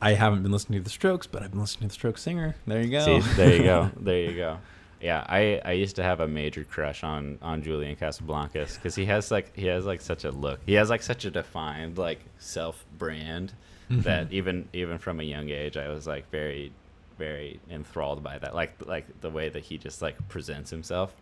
I 0.00 0.12
haven't 0.12 0.44
been 0.44 0.52
listening 0.52 0.78
to 0.78 0.84
the 0.84 0.90
Strokes, 0.90 1.26
but 1.26 1.42
I've 1.42 1.50
been 1.50 1.60
listening 1.60 1.88
to 1.88 1.92
the 1.92 1.94
Strokes 1.94 2.22
singer. 2.22 2.54
There 2.68 2.80
you 2.82 2.90
go. 2.92 3.20
See, 3.20 3.34
there 3.34 3.56
you 3.56 3.62
go. 3.64 3.90
There 4.00 4.30
you 4.30 4.36
go. 4.36 4.58
Yeah, 5.00 5.24
I, 5.28 5.60
I 5.64 5.72
used 5.72 5.96
to 5.96 6.02
have 6.02 6.20
a 6.20 6.28
major 6.28 6.64
crush 6.64 7.04
on 7.04 7.38
on 7.42 7.62
Julian 7.62 7.96
Casablancas 7.96 8.76
because 8.76 8.94
he 8.94 9.04
has 9.06 9.30
like 9.30 9.54
he 9.56 9.66
has 9.66 9.84
like 9.84 10.00
such 10.00 10.24
a 10.24 10.30
look. 10.30 10.60
He 10.66 10.74
has 10.74 10.88
like 10.90 11.02
such 11.02 11.24
a 11.24 11.30
defined 11.30 11.98
like 11.98 12.20
self 12.38 12.84
brand 12.98 13.52
Mm-hmm. 13.88 14.00
that 14.00 14.32
even 14.32 14.68
even 14.72 14.98
from 14.98 15.20
a 15.20 15.22
young 15.22 15.48
age 15.48 15.76
I 15.76 15.86
was 15.90 16.08
like 16.08 16.28
very 16.32 16.72
very 17.18 17.60
enthralled 17.70 18.22
by 18.22 18.38
that, 18.38 18.54
like 18.54 18.74
like 18.84 19.20
the 19.20 19.30
way 19.30 19.48
that 19.48 19.62
he 19.62 19.78
just 19.78 20.02
like 20.02 20.16
presents 20.28 20.70
himself. 20.70 21.14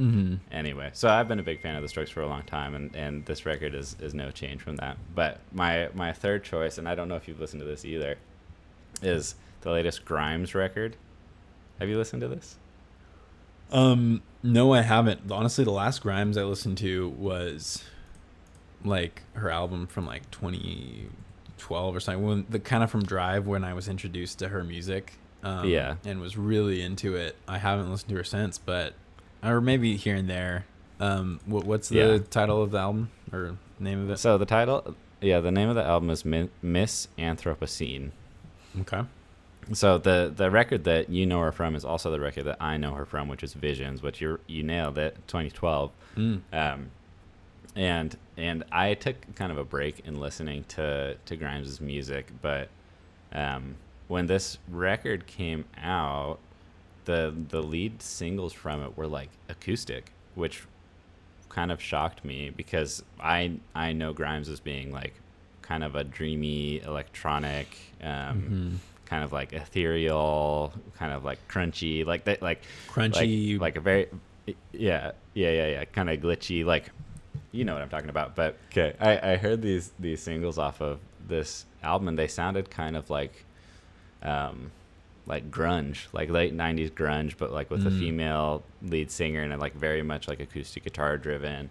Mm-hmm. 0.00 0.34
Anyway, 0.52 0.90
so 0.92 1.08
I've 1.08 1.28
been 1.28 1.38
a 1.38 1.44
big 1.44 1.62
fan 1.62 1.76
of 1.76 1.82
the 1.82 1.88
Strokes 1.88 2.10
for 2.10 2.20
a 2.20 2.26
long 2.26 2.42
time, 2.42 2.74
and, 2.74 2.94
and 2.94 3.24
this 3.24 3.46
record 3.46 3.74
is, 3.74 3.96
is 4.00 4.14
no 4.14 4.30
change 4.30 4.60
from 4.62 4.76
that. 4.76 4.98
But 5.14 5.38
my 5.52 5.88
my 5.94 6.12
third 6.12 6.44
choice, 6.44 6.76
and 6.78 6.88
I 6.88 6.94
don't 6.94 7.08
know 7.08 7.16
if 7.16 7.28
you've 7.28 7.40
listened 7.40 7.60
to 7.60 7.66
this 7.66 7.84
either, 7.84 8.16
is 9.02 9.34
the 9.62 9.70
latest 9.70 10.04
Grimes 10.04 10.54
record. 10.54 10.96
Have 11.78 11.88
you 11.88 11.96
listened 11.96 12.20
to 12.22 12.28
this? 12.28 12.56
Um, 13.72 14.22
no, 14.42 14.72
I 14.72 14.82
haven't. 14.82 15.30
Honestly, 15.30 15.64
the 15.64 15.70
last 15.72 16.00
Grimes 16.02 16.36
I 16.36 16.44
listened 16.44 16.78
to 16.78 17.08
was 17.10 17.84
like 18.84 19.22
her 19.34 19.50
album 19.50 19.86
from 19.86 20.06
like 20.06 20.30
2012 20.30 21.96
or 21.96 22.00
something. 22.00 22.24
When 22.24 22.46
the 22.48 22.58
kind 22.58 22.82
of 22.82 22.90
from 22.90 23.04
Drive 23.04 23.46
when 23.46 23.64
I 23.64 23.74
was 23.74 23.88
introduced 23.88 24.38
to 24.40 24.48
her 24.48 24.62
music. 24.64 25.14
Um, 25.44 25.68
Yeah. 25.68 25.96
and 26.04 26.20
was 26.20 26.36
really 26.36 26.82
into 26.82 27.14
it. 27.14 27.36
I 27.46 27.58
haven't 27.58 27.90
listened 27.90 28.08
to 28.10 28.16
her 28.16 28.24
since, 28.24 28.58
but 28.58 28.94
or 29.42 29.60
maybe 29.60 29.96
here 29.96 30.16
and 30.16 30.28
there. 30.28 30.66
Um, 30.98 31.38
what, 31.46 31.64
what's 31.64 31.88
the 31.90 31.94
Yeah. 31.96 32.18
title 32.28 32.60
of 32.60 32.72
the 32.72 32.78
album 32.78 33.10
or 33.32 33.56
name 33.78 34.02
of 34.02 34.10
it? 34.10 34.18
So 34.18 34.36
the 34.36 34.46
title, 34.46 34.96
yeah, 35.20 35.38
the 35.38 35.52
name 35.52 35.68
of 35.68 35.76
the 35.76 35.84
album 35.84 36.10
is 36.10 36.24
Mi- 36.24 36.50
Miss 36.60 37.06
Anthropocene. 37.16 38.10
Okay. 38.80 39.02
So 39.72 39.98
the 39.98 40.32
the 40.34 40.50
record 40.50 40.84
that 40.84 41.08
you 41.10 41.26
know 41.26 41.40
her 41.40 41.52
from 41.52 41.74
is 41.76 41.84
also 41.84 42.10
the 42.10 42.20
record 42.20 42.44
that 42.44 42.56
I 42.60 42.76
know 42.76 42.92
her 42.94 43.04
from, 43.04 43.28
which 43.28 43.42
is 43.42 43.54
Visions, 43.54 44.02
which 44.02 44.20
you 44.20 44.38
you 44.46 44.62
nailed 44.62 44.98
it, 44.98 45.16
2012. 45.26 45.90
Mm. 46.16 46.40
Um, 46.52 46.90
and 47.76 48.16
and 48.36 48.64
I 48.72 48.94
took 48.94 49.16
kind 49.34 49.52
of 49.52 49.58
a 49.58 49.64
break 49.64 50.00
in 50.06 50.18
listening 50.20 50.64
to 50.68 51.16
to 51.24 51.36
Grimes's 51.36 51.80
music, 51.80 52.30
but 52.40 52.68
um, 53.32 53.76
when 54.08 54.26
this 54.26 54.58
record 54.70 55.26
came 55.26 55.64
out, 55.76 56.38
the 57.04 57.34
the 57.48 57.62
lead 57.62 58.02
singles 58.02 58.52
from 58.52 58.82
it 58.82 58.96
were 58.96 59.06
like 59.06 59.30
acoustic, 59.48 60.12
which 60.34 60.64
kind 61.48 61.70
of 61.72 61.80
shocked 61.80 62.24
me 62.24 62.50
because 62.50 63.02
I 63.20 63.52
I 63.74 63.92
know 63.92 64.12
Grimes 64.12 64.48
as 64.48 64.60
being 64.60 64.92
like 64.92 65.14
kind 65.62 65.84
of 65.84 65.94
a 65.94 66.04
dreamy 66.04 66.80
electronic. 66.80 67.68
Um, 68.02 68.08
Mhm. 68.10 68.76
Kind 69.08 69.24
of 69.24 69.32
like 69.32 69.52
ethereal, 69.52 70.72
kind 70.98 71.12
of 71.12 71.24
like 71.24 71.38
crunchy, 71.48 72.04
like 72.04 72.24
that, 72.24 72.42
like 72.42 72.62
Crunchy. 72.88 73.52
like, 73.54 73.60
like 73.60 73.76
a 73.76 73.80
very, 73.80 74.06
yeah, 74.72 75.12
yeah, 75.34 75.50
yeah, 75.50 75.66
yeah, 75.68 75.84
kind 75.84 76.10
of 76.10 76.20
glitchy, 76.20 76.64
like 76.64 76.90
you 77.52 77.64
know 77.64 77.72
what 77.72 77.82
I'm 77.82 77.88
talking 77.88 78.10
about. 78.10 78.36
But 78.36 78.58
okay, 78.70 78.94
I, 79.00 79.32
I 79.32 79.36
heard 79.36 79.62
these 79.62 79.92
these 79.98 80.22
singles 80.22 80.58
off 80.58 80.80
of 80.82 81.00
this 81.26 81.64
album, 81.82 82.08
and 82.08 82.18
they 82.18 82.26
sounded 82.28 82.70
kind 82.70 82.96
of 82.96 83.08
like, 83.08 83.44
um, 84.22 84.70
like 85.26 85.50
grunge, 85.50 86.06
like 86.12 86.28
late 86.28 86.54
'90s 86.54 86.90
grunge, 86.90 87.36
but 87.38 87.50
like 87.52 87.70
with 87.70 87.86
a 87.86 87.90
Mm. 87.90 87.98
female 87.98 88.62
lead 88.82 89.10
singer 89.10 89.42
and 89.42 89.58
like 89.60 89.74
very 89.74 90.02
much 90.02 90.28
like 90.28 90.40
acoustic 90.40 90.84
guitar 90.84 91.16
driven, 91.16 91.70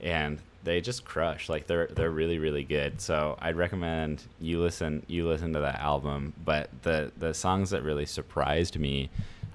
and 0.00 0.38
they 0.66 0.80
just 0.80 1.04
crush. 1.04 1.48
Like 1.48 1.68
they're 1.68 1.86
they're 1.86 2.10
really 2.10 2.38
really 2.38 2.64
good. 2.64 3.00
So 3.00 3.38
I'd 3.38 3.56
recommend 3.56 4.24
you 4.40 4.60
listen 4.60 5.04
you 5.06 5.26
listen 5.26 5.52
to 5.52 5.60
that 5.60 5.80
album. 5.80 6.34
But 6.44 6.68
the 6.82 7.12
the 7.16 7.32
songs 7.32 7.70
that 7.70 7.82
really 7.84 8.04
surprised 8.04 8.78
me 8.78 9.08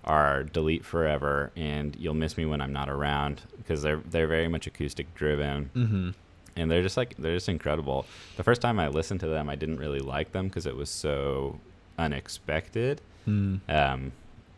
are 0.06 0.44
"Delete 0.44 0.86
Forever" 0.86 1.52
and 1.56 1.96
"You'll 1.98 2.14
Miss 2.14 2.38
Me 2.38 2.46
When 2.46 2.62
I'm 2.62 2.72
Not 2.72 2.90
Around" 2.90 3.42
because 3.58 3.82
they're 3.82 4.02
they're 4.10 4.26
very 4.26 4.48
much 4.48 4.68
acoustic 4.68 5.14
driven 5.14 5.70
mm-hmm. 5.76 6.10
and 6.56 6.72
they're 6.72 6.82
just 6.82 6.96
like 6.96 7.18
they're 7.18 7.36
just 7.36 7.50
incredible. 7.50 8.06
The 8.38 8.44
first 8.44 8.62
time 8.62 8.80
I 8.80 8.88
listened 8.88 9.20
to 9.20 9.28
them, 9.28 9.50
I 9.50 9.56
didn't 9.56 9.78
really 9.78 10.00
like 10.00 10.32
them 10.32 10.48
because 10.48 10.66
it 10.66 10.78
was 10.78 10.90
so 10.90 11.60
unexpected. 12.00 13.02
Mm. 13.28 13.60
Um, 13.68 14.14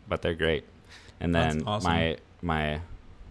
but 0.08 0.22
they're 0.22 0.36
great. 0.36 0.66
And 1.20 1.34
then 1.34 1.64
awesome. 1.66 1.92
my 1.92 2.18
my 2.44 2.82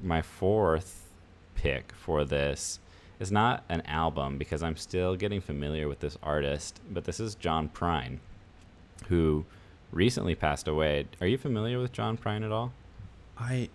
my 0.03 0.23
fourth 0.23 1.09
pick 1.55 1.93
for 1.93 2.25
this 2.25 2.81
is 3.21 3.31
not 3.33 3.65
an 3.69 3.83
album 3.83 4.39
because 4.39 4.63
I'm 4.63 4.77
still 4.77 5.15
getting 5.17 5.41
familiar 5.41 5.89
with 5.89 6.01
this 6.01 6.17
artist, 6.23 6.81
but 6.91 7.05
this 7.05 7.21
is 7.21 7.35
John 7.35 7.69
Prine, 7.69 8.19
who 9.09 9.45
recently 9.93 10.35
passed 10.35 10.67
away. 10.69 11.07
Are 11.21 11.27
you 11.27 11.39
familiar 11.39 11.79
with 11.79 11.93
John 11.93 12.17
Prine 12.17 12.45
at 12.45 12.51
all? 12.53 12.73
I 13.39 13.69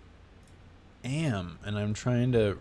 am, 1.04 1.58
and 1.64 1.78
I'm 1.78 1.94
trying 1.94 2.32
to 2.32 2.58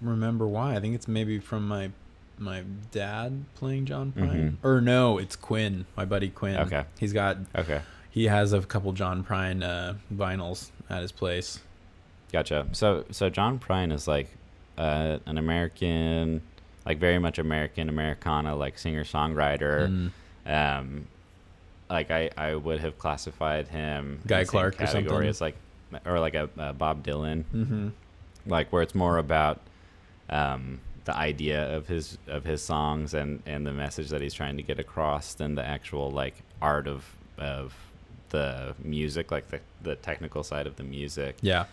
remember 0.00 0.46
why. 0.46 0.76
I 0.76 0.80
think 0.80 0.94
it's 0.94 1.08
maybe 1.08 1.38
from 1.38 1.66
my 1.66 1.90
my 2.38 2.62
dad 2.90 3.44
playing 3.54 3.86
John 3.86 4.12
Prine, 4.12 4.50
Mhm. 4.50 4.56
or 4.62 4.82
no, 4.82 5.16
it's 5.16 5.36
Quinn, 5.36 5.86
my 5.96 6.04
buddy 6.04 6.28
Quinn. 6.28 6.58
Okay. 6.58 6.84
he's 7.00 7.14
got 7.14 7.38
Okay. 7.56 7.80
he 8.10 8.24
has 8.24 8.52
a 8.52 8.60
couple 8.60 8.92
John 8.92 9.24
Prine 9.24 9.62
uh, 9.62 9.94
vinyls 10.14 10.70
at 10.90 11.00
his 11.00 11.12
place. 11.12 11.60
Gotcha. 12.30 12.66
So 12.72 13.06
so 13.10 13.30
John 13.30 13.58
Prine 13.58 13.90
is 13.90 14.06
like 14.06 14.36
uh, 14.78 15.18
an 15.26 15.38
American, 15.38 16.42
like 16.84 16.98
very 16.98 17.18
much 17.18 17.38
American 17.38 17.88
Americana, 17.88 18.54
like 18.56 18.78
singer 18.78 19.04
songwriter. 19.04 20.10
Mm. 20.46 20.78
Um, 20.78 21.06
like 21.88 22.10
I 22.10 22.30
I 22.36 22.54
would 22.54 22.80
have 22.80 22.98
classified 22.98 23.68
him 23.68 24.20
Guy 24.26 24.38
in 24.40 24.40
the 24.40 24.46
same 24.46 24.50
Clark 24.50 24.80
or 24.82 24.86
something? 24.86 25.22
as 25.28 25.40
like 25.40 25.56
or 26.04 26.18
like 26.18 26.34
a, 26.34 26.48
a 26.58 26.72
Bob 26.72 27.04
Dylan, 27.04 27.44
Mm-hmm. 27.54 27.88
like 28.46 28.72
where 28.72 28.82
it's 28.82 28.94
more 28.94 29.18
about 29.18 29.60
um, 30.28 30.80
the 31.04 31.16
idea 31.16 31.74
of 31.76 31.86
his 31.86 32.18
of 32.26 32.44
his 32.44 32.60
songs 32.62 33.14
and 33.14 33.42
and 33.46 33.64
the 33.66 33.72
message 33.72 34.08
that 34.08 34.20
he's 34.20 34.34
trying 34.34 34.56
to 34.56 34.62
get 34.64 34.78
across 34.80 35.34
than 35.34 35.54
the 35.54 35.64
actual 35.64 36.10
like 36.10 36.34
art 36.60 36.88
of 36.88 37.04
of 37.38 37.74
the 38.30 38.74
music, 38.82 39.30
like 39.30 39.48
the 39.50 39.60
the 39.82 39.94
technical 39.94 40.42
side 40.42 40.66
of 40.66 40.74
the 40.76 40.82
music 40.82 41.36
Yeah. 41.40 41.66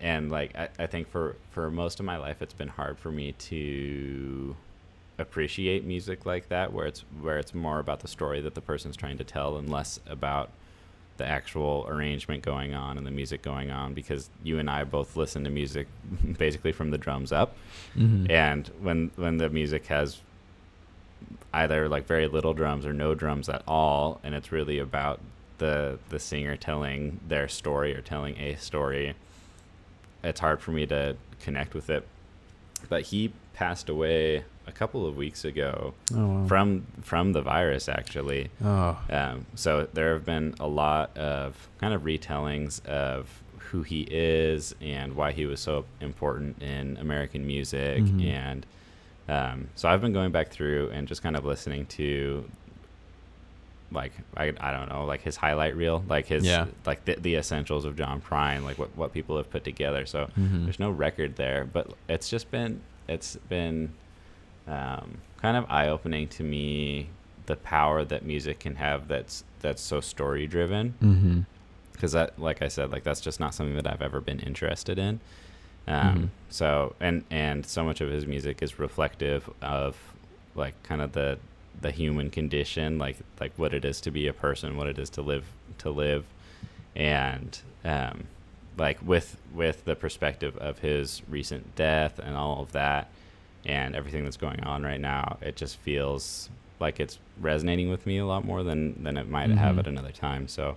And 0.00 0.30
like 0.30 0.54
I, 0.56 0.68
I 0.78 0.86
think 0.86 1.08
for 1.08 1.36
for 1.50 1.70
most 1.70 2.00
of 2.00 2.06
my 2.06 2.16
life 2.16 2.42
it's 2.42 2.52
been 2.54 2.68
hard 2.68 2.98
for 2.98 3.10
me 3.10 3.32
to 3.32 4.54
appreciate 5.18 5.84
music 5.84 6.26
like 6.26 6.48
that 6.50 6.72
where 6.72 6.86
it's 6.86 7.04
where 7.20 7.38
it's 7.38 7.54
more 7.54 7.78
about 7.78 8.00
the 8.00 8.08
story 8.08 8.40
that 8.42 8.54
the 8.54 8.60
person's 8.60 8.96
trying 8.96 9.16
to 9.18 9.24
tell 9.24 9.56
and 9.56 9.70
less 9.70 9.98
about 10.08 10.50
the 11.16 11.24
actual 11.26 11.86
arrangement 11.88 12.42
going 12.42 12.74
on 12.74 12.98
and 12.98 13.06
the 13.06 13.10
music 13.10 13.40
going 13.40 13.70
on 13.70 13.94
because 13.94 14.28
you 14.44 14.58
and 14.58 14.68
I 14.68 14.84
both 14.84 15.16
listen 15.16 15.44
to 15.44 15.50
music 15.50 15.86
basically 16.38 16.72
from 16.72 16.90
the 16.90 16.98
drums 16.98 17.32
up 17.32 17.56
Mm-hmm. 17.96 18.30
and 18.30 18.70
when 18.82 19.10
when 19.16 19.38
the 19.38 19.48
music 19.48 19.86
has 19.86 20.20
either 21.54 21.88
like 21.88 22.06
very 22.06 22.26
little 22.28 22.52
drums 22.52 22.84
or 22.84 22.92
no 22.92 23.14
drums 23.14 23.48
at 23.48 23.62
all 23.66 24.20
and 24.22 24.34
it's 24.34 24.52
really 24.52 24.78
about 24.78 25.20
the 25.58 25.98
the 26.10 26.18
singer 26.18 26.56
telling 26.56 27.18
their 27.26 27.48
story 27.48 27.94
or 27.96 28.02
telling 28.02 28.36
a 28.38 28.54
story 28.56 29.14
it's 30.26 30.40
hard 30.40 30.60
for 30.60 30.72
me 30.72 30.86
to 30.86 31.16
connect 31.40 31.74
with 31.74 31.88
it 31.90 32.06
but 32.88 33.02
he 33.02 33.32
passed 33.54 33.88
away 33.88 34.44
a 34.66 34.72
couple 34.72 35.06
of 35.06 35.16
weeks 35.16 35.44
ago 35.44 35.94
oh, 36.14 36.26
wow. 36.26 36.46
from 36.46 36.86
from 37.00 37.32
the 37.32 37.40
virus 37.40 37.88
actually 37.88 38.50
oh. 38.64 38.98
um, 39.10 39.46
so 39.54 39.88
there 39.94 40.12
have 40.12 40.24
been 40.24 40.54
a 40.60 40.66
lot 40.66 41.16
of 41.16 41.68
kind 41.78 41.94
of 41.94 42.02
retellings 42.02 42.84
of 42.86 43.42
who 43.70 43.82
he 43.82 44.06
is 44.10 44.74
and 44.80 45.14
why 45.14 45.32
he 45.32 45.46
was 45.46 45.60
so 45.60 45.84
important 46.00 46.62
in 46.62 46.96
American 46.98 47.46
music. 47.46 48.02
Mhm. 48.02 48.26
And 48.26 48.66
um, 49.28 49.68
so 49.74 49.88
I've 49.88 50.00
been 50.00 50.12
going 50.12 50.30
back 50.30 50.50
through 50.50 50.90
and 50.90 51.08
just 51.08 51.22
kind 51.22 51.36
of 51.36 51.44
listening 51.44 51.86
to 51.86 52.48
like 53.92 54.12
I, 54.36 54.52
I 54.60 54.72
don't 54.72 54.88
know 54.88 55.04
like 55.04 55.22
his 55.22 55.36
highlight 55.36 55.76
reel 55.76 56.04
like 56.08 56.26
his 56.26 56.44
Yeah. 56.44 56.66
like 56.84 57.04
the, 57.04 57.14
the 57.14 57.36
essentials 57.36 57.84
of 57.84 57.96
John 57.96 58.20
Prine 58.20 58.64
like 58.64 58.78
what, 58.78 58.96
what 58.96 59.12
people 59.12 59.36
have 59.36 59.48
put 59.50 59.62
together 59.64 60.06
so 60.06 60.28
Mhm. 60.38 60.64
there's 60.64 60.80
no 60.80 60.90
record 60.90 61.36
there 61.36 61.64
but 61.64 61.92
it's 62.08 62.28
just 62.28 62.50
been 62.50 62.80
it's 63.08 63.36
been 63.48 63.92
um, 64.66 65.18
kind 65.40 65.56
of 65.56 65.64
eye 65.68 65.88
opening 65.88 66.26
to 66.28 66.42
me 66.42 67.08
the 67.46 67.56
power 67.56 68.04
that 68.04 68.24
music 68.24 68.58
can 68.58 68.74
have 68.76 69.06
that's 69.08 69.44
that's 69.60 69.80
so 69.82 70.00
story 70.00 70.46
driven 70.46 70.94
Mm-hmm. 71.02 71.40
because 71.92 72.12
that 72.12 72.38
like 72.38 72.62
I 72.62 72.68
said 72.68 72.90
like 72.90 73.04
that's 73.04 73.20
just 73.20 73.38
not 73.38 73.54
something 73.54 73.76
that 73.76 73.86
I've 73.86 74.02
ever 74.02 74.20
been 74.20 74.40
interested 74.40 74.98
in 74.98 75.20
um, 75.86 76.16
Mhm. 76.16 76.28
so 76.48 76.96
and 77.00 77.22
and 77.30 77.64
so 77.64 77.84
much 77.84 78.00
of 78.00 78.10
his 78.10 78.26
music 78.26 78.62
is 78.62 78.80
reflective 78.80 79.48
of 79.62 79.96
like 80.56 80.74
kind 80.82 81.00
of 81.00 81.12
the 81.12 81.38
the 81.80 81.90
human 81.90 82.30
condition 82.30 82.98
like 82.98 83.16
like 83.40 83.52
what 83.56 83.74
it 83.74 83.84
is 83.84 84.00
to 84.00 84.10
be 84.10 84.26
a 84.26 84.32
person 84.32 84.76
what 84.76 84.86
it 84.86 84.98
is 84.98 85.10
to 85.10 85.22
live 85.22 85.44
to 85.78 85.90
live 85.90 86.24
and 86.94 87.60
um, 87.84 88.24
like 88.78 88.98
with 89.06 89.36
with 89.54 89.84
the 89.84 89.94
perspective 89.94 90.56
of 90.58 90.78
his 90.80 91.22
recent 91.28 91.74
death 91.76 92.18
and 92.18 92.36
all 92.36 92.60
of 92.62 92.72
that 92.72 93.08
and 93.64 93.94
everything 93.96 94.24
that's 94.24 94.36
going 94.36 94.62
on 94.64 94.82
right 94.82 95.00
now 95.00 95.36
it 95.42 95.56
just 95.56 95.76
feels 95.78 96.48
like 96.80 97.00
it's 97.00 97.18
resonating 97.40 97.88
with 97.90 98.06
me 98.06 98.18
a 98.18 98.26
lot 98.26 98.44
more 98.44 98.62
than 98.62 99.02
than 99.02 99.16
it 99.16 99.28
might 99.28 99.50
have 99.50 99.76
Mhm. 99.76 99.80
at 99.80 99.86
another 99.86 100.12
time 100.12 100.48
so 100.48 100.76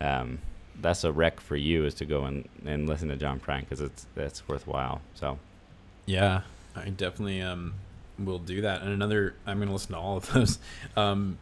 um, 0.00 0.38
that's 0.80 1.04
a 1.04 1.12
rec 1.12 1.38
for 1.40 1.54
you 1.56 1.84
is 1.84 1.94
to 1.94 2.04
go 2.04 2.24
and, 2.24 2.48
and 2.64 2.88
listen 2.88 3.08
to 3.08 3.16
John 3.16 3.38
Prine 3.38 3.60
because 3.60 3.80
it's 3.80 4.06
that's 4.14 4.48
worthwhile. 4.48 5.00
So 5.14 5.38
Yeah, 6.06 6.40
I 6.74 6.88
definitely 6.88 7.40
um 7.42 7.74
will 8.24 8.38
do 8.38 8.60
that. 8.62 8.82
And 8.82 8.90
another, 8.90 9.34
I'm 9.46 9.58
gonna 9.58 9.72
listen 9.72 9.92
to 9.92 9.98
all 9.98 10.16
of 10.16 10.32
those. 10.32 10.58
Um, 10.96 11.38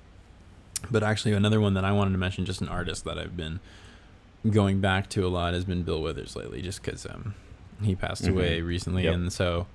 But 0.91 1.03
actually, 1.03 1.33
another 1.35 1.61
one 1.61 1.74
that 1.74 1.85
I 1.85 1.93
wanted 1.93 2.12
to 2.12 2.18
mention, 2.18 2.47
just 2.47 2.62
an 2.62 2.68
artist 2.68 3.05
that 3.05 3.18
I've 3.18 3.37
been 3.37 3.61
going 4.51 4.81
back 4.81 5.11
to 5.11 5.26
a 5.26 5.28
lot, 5.28 5.53
has 5.53 5.64
been 5.66 5.83
Bill 5.83 6.01
Withers 6.01 6.35
lately, 6.37 6.62
just 6.62 6.83
because 6.83 7.05
um, 7.05 7.35
he 7.83 7.95
passed 7.95 8.24
Mhm. 8.24 8.31
away 8.31 8.61
recently, 8.62 9.05
Yep. 9.05 9.14
and 9.14 9.33
so 9.33 9.66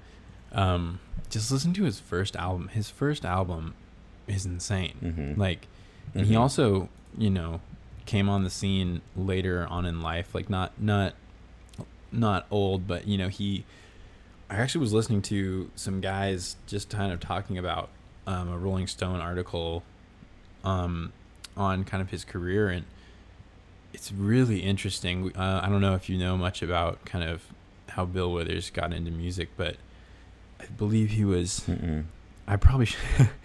um, 0.52 1.00
just 1.30 1.52
listen 1.52 1.74
to 1.74 1.84
his 1.84 2.00
first 2.00 2.36
album. 2.36 2.70
His 2.70 2.90
first 2.90 3.24
album 3.26 3.76
is 4.28 4.46
insane. 4.48 4.96
Mhm. 5.04 5.38
Like, 5.38 5.68
and 6.16 6.26
he 6.26 6.34
Mhm. 6.34 6.40
also, 6.40 6.90
you 7.18 7.30
know, 7.30 7.62
came 8.08 8.28
on 8.30 8.44
the 8.44 8.50
scene 8.50 9.02
later 9.16 9.68
on 9.70 9.86
in 9.86 10.02
life, 10.02 10.34
like 10.34 10.50
not 10.50 10.72
not 10.82 11.14
not 12.12 12.46
old, 12.50 12.88
but 12.88 13.08
you 13.08 13.18
know, 13.18 13.28
he. 13.28 13.64
I 14.50 14.56
actually 14.56 14.82
was 14.82 14.94
listening 14.94 15.22
to 15.24 15.72
some 15.76 16.02
guys 16.02 16.56
just 16.68 16.90
kind 16.90 17.12
of 17.12 17.20
talking 17.20 17.58
about 17.58 17.90
um, 18.28 18.52
a 18.52 18.58
Rolling 18.58 18.88
Stone 18.88 19.20
article 19.20 19.84
um, 20.64 21.14
on 21.58 21.84
kind 21.84 22.02
of 22.02 22.12
his 22.12 22.24
career, 22.24 22.70
and 22.70 22.86
it's 23.94 24.12
really 24.12 24.60
interesting. 24.60 25.36
Uh, 25.36 25.62
I 25.64 25.70
don't 25.70 25.82
know 25.82 25.96
if 25.96 26.10
you 26.10 26.18
know 26.18 26.38
much 26.38 26.62
about 26.62 27.04
kind 27.06 27.24
of 27.24 27.44
how 27.90 28.06
Bill 28.06 28.32
Withers 28.32 28.70
got 28.70 28.94
into 28.94 29.12
music, 29.12 29.50
but 29.58 29.78
I 30.60 30.66
believe 30.66 31.12
he 31.12 31.26
was 31.26 31.62
Mm-mm. 31.68 32.06
I 32.48 32.58
probably 32.58 32.86
should, 32.86 33.00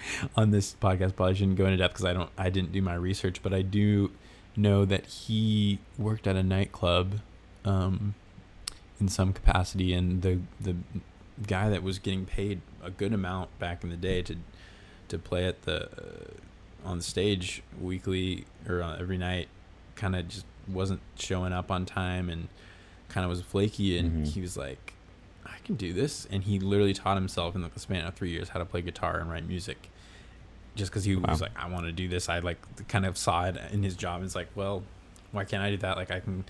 on 0.36 0.51
this 0.51 0.74
podcast 0.80 1.16
probably 1.16 1.34
shouldn't 1.34 1.57
go 1.57 1.64
into 1.64 1.78
depth 1.78 1.94
because 1.94 2.05
I 2.05 2.12
don't 2.12 2.30
I 2.36 2.51
didn't 2.51 2.72
do 2.72 2.82
my 2.82 2.94
research, 2.94 3.42
but 3.42 3.55
I 3.55 3.62
do 3.62 4.11
know 4.57 4.84
that 4.84 5.07
he 5.07 5.78
worked 5.96 6.26
at 6.26 6.36
a 6.36 6.42
nightclub 6.42 7.20
um, 7.64 8.14
in 9.01 9.09
some 9.09 9.32
capacity, 9.32 9.92
and 9.92 10.22
the 10.22 10.40
the 10.61 10.76
guy 11.46 11.68
that 11.70 11.82
was 11.82 11.98
getting 11.98 12.26
paid 12.26 12.61
a 12.84 12.90
good 12.90 13.12
amount 13.14 13.57
back 13.59 13.82
in 13.82 13.90
the 13.90 13.96
day 13.96 14.22
to 14.22 14.36
to 15.09 15.18
play 15.18 15.46
at 15.46 15.62
the 15.62 15.86
uh, 15.86 16.88
on 16.88 16.98
the 16.98 17.03
stage 17.03 17.62
weekly 17.80 18.44
or 18.68 18.82
uh, 18.82 18.96
every 18.98 19.18
night 19.18 19.48
kind 19.96 20.14
of 20.16 20.28
just 20.28 20.44
wasn't 20.68 21.01
showing 21.16 21.53
up 21.53 21.70
on 21.70 21.84
time 21.84 22.28
and 22.28 22.48
kind 23.09 23.24
of 23.24 23.30
was 23.30 23.40
flaky 23.40 23.98
and 23.98 24.24
Mhm. 24.26 24.32
he 24.32 24.40
was 24.40 24.57
like 24.57 24.94
I 25.44 25.57
can 25.64 25.74
do 25.74 25.92
this 25.92 26.26
and 26.30 26.44
he 26.44 26.59
literally 26.61 26.94
taught 26.94 27.16
himself 27.16 27.55
in 27.55 27.62
the 27.62 27.70
span 27.76 28.07
of 28.07 28.14
3 28.14 28.30
years 28.30 28.51
how 28.51 28.59
to 28.61 28.64
play 28.64 28.82
guitar 28.82 29.18
and 29.18 29.30
write 29.30 29.46
music 29.46 29.90
just 30.76 30.92
cuz 30.92 31.05
he 31.05 31.16
Wow. 31.16 31.24
was 31.30 31.40
like 31.40 31.53
I 31.59 31.68
want 31.68 31.86
to 31.86 31.92
do 31.92 32.07
this 32.09 32.28
I 32.28 32.38
like 32.38 32.59
kind 32.88 33.05
of 33.05 33.18
saw 33.18 33.46
it 33.46 33.57
in 33.72 33.82
his 33.82 33.96
job 33.96 34.16
and 34.16 34.24
it's 34.26 34.36
like 34.36 34.48
well 34.55 34.84
why 35.32 35.44
can't 35.44 35.62
I 35.62 35.70
do 35.70 35.76
that 35.78 35.96
like 35.96 36.11
I 36.11 36.20
can 36.20 36.44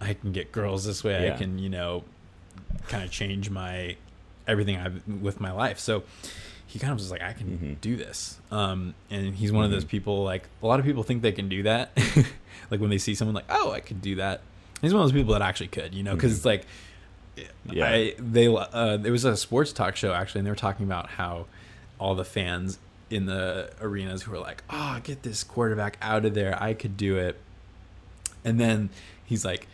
I 0.00 0.14
can 0.14 0.32
get 0.32 0.52
girls 0.52 0.84
this 0.84 1.02
way 1.04 1.26
Yeah. 1.26 1.34
I 1.34 1.36
can 1.38 1.58
you 1.58 1.68
know 1.68 2.04
kind 2.88 3.02
of 3.04 3.10
change 3.10 3.50
my 3.50 3.96
everything 4.46 4.76
I've 4.76 5.02
with 5.22 5.40
my 5.40 5.50
life 5.52 5.78
so 5.78 6.02
he 6.66 6.78
kind 6.78 6.92
of 6.92 6.98
was 6.98 7.10
like 7.10 7.22
I 7.22 7.32
can 7.32 7.58
Mhm. 7.58 7.80
do 7.80 7.96
this 7.96 8.38
um 8.50 8.94
and 9.10 9.34
he's 9.34 9.50
one 9.52 9.64
of 9.64 9.70
those 9.70 9.84
Mhm. 9.84 9.88
people 9.88 10.24
like 10.24 10.44
a 10.62 10.66
lot 10.66 10.78
of 10.80 10.86
people 10.86 11.02
think 11.02 11.22
they 11.22 11.32
can 11.32 11.48
do 11.48 11.62
that 11.64 11.90
like 12.70 12.80
when 12.80 12.90
they 12.90 12.98
see 12.98 13.14
someone 13.14 13.34
like 13.34 13.46
oh 13.50 13.72
I 13.72 13.80
could 13.80 14.00
do 14.02 14.14
that 14.16 14.40
he's 14.80 14.92
one 14.94 15.02
of 15.02 15.08
those 15.08 15.18
people 15.18 15.32
that 15.32 15.42
actually 15.42 15.68
could 15.68 15.94
you 15.94 16.02
know 16.02 16.14
because 16.14 16.32
Mhm. 16.32 16.36
it's 16.36 16.44
like 16.44 16.66
Yeah. 17.70 17.86
I 17.90 18.14
they 18.18 18.46
uh 18.48 18.96
there 18.98 19.12
was 19.12 19.24
a 19.24 19.36
sports 19.36 19.72
talk 19.72 19.96
show 19.96 20.12
actually 20.12 20.40
and 20.40 20.46
they 20.46 20.50
were 20.50 20.56
talking 20.56 20.84
about 20.86 21.10
how 21.10 21.46
all 21.98 22.14
the 22.14 22.24
fans 22.24 22.78
in 23.10 23.26
the 23.26 23.70
arenas 23.80 24.22
who 24.22 24.32
were 24.32 24.38
like 24.38 24.62
oh 24.70 25.00
get 25.02 25.22
this 25.22 25.42
quarterback 25.44 25.96
out 26.02 26.24
of 26.24 26.34
there 26.34 26.60
I 26.62 26.74
could 26.74 26.96
do 26.96 27.16
it 27.16 27.38
and 28.44 28.58
then 28.60 28.90
he's 29.24 29.44
like 29.44 29.66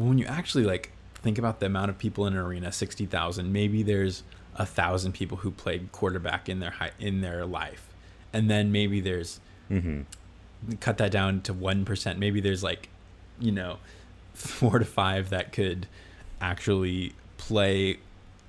well, 0.00 0.08
when 0.08 0.18
you 0.18 0.24
actually 0.24 0.64
like 0.64 0.90
think 1.16 1.36
about 1.38 1.60
the 1.60 1.66
amount 1.66 1.90
of 1.90 1.98
people 1.98 2.26
in 2.26 2.32
an 2.32 2.38
arena 2.40 2.72
60,000 2.72 3.52
maybe 3.52 3.82
there's 3.82 4.22
a 4.56 4.64
thousand 4.66 5.12
people 5.12 5.36
who 5.38 5.50
played 5.50 5.92
quarterback 5.92 6.48
in 6.48 6.58
their 6.60 6.70
hi- 6.70 6.90
in 6.98 7.20
their 7.20 7.44
life. 7.46 7.86
And 8.32 8.50
then 8.50 8.72
maybe 8.72 9.00
there's 9.00 9.38
Mhm. 9.70 10.06
cut 10.80 10.98
that 10.98 11.10
down 11.12 11.42
to 11.42 11.52
1% 11.54 12.18
maybe 12.18 12.40
there's 12.40 12.62
like 12.64 12.88
you 13.38 13.52
know 13.52 13.78
4 14.34 14.78
to 14.78 14.84
5 14.84 15.28
that 15.30 15.52
could 15.52 15.86
actually 16.40 17.12
play 17.36 17.98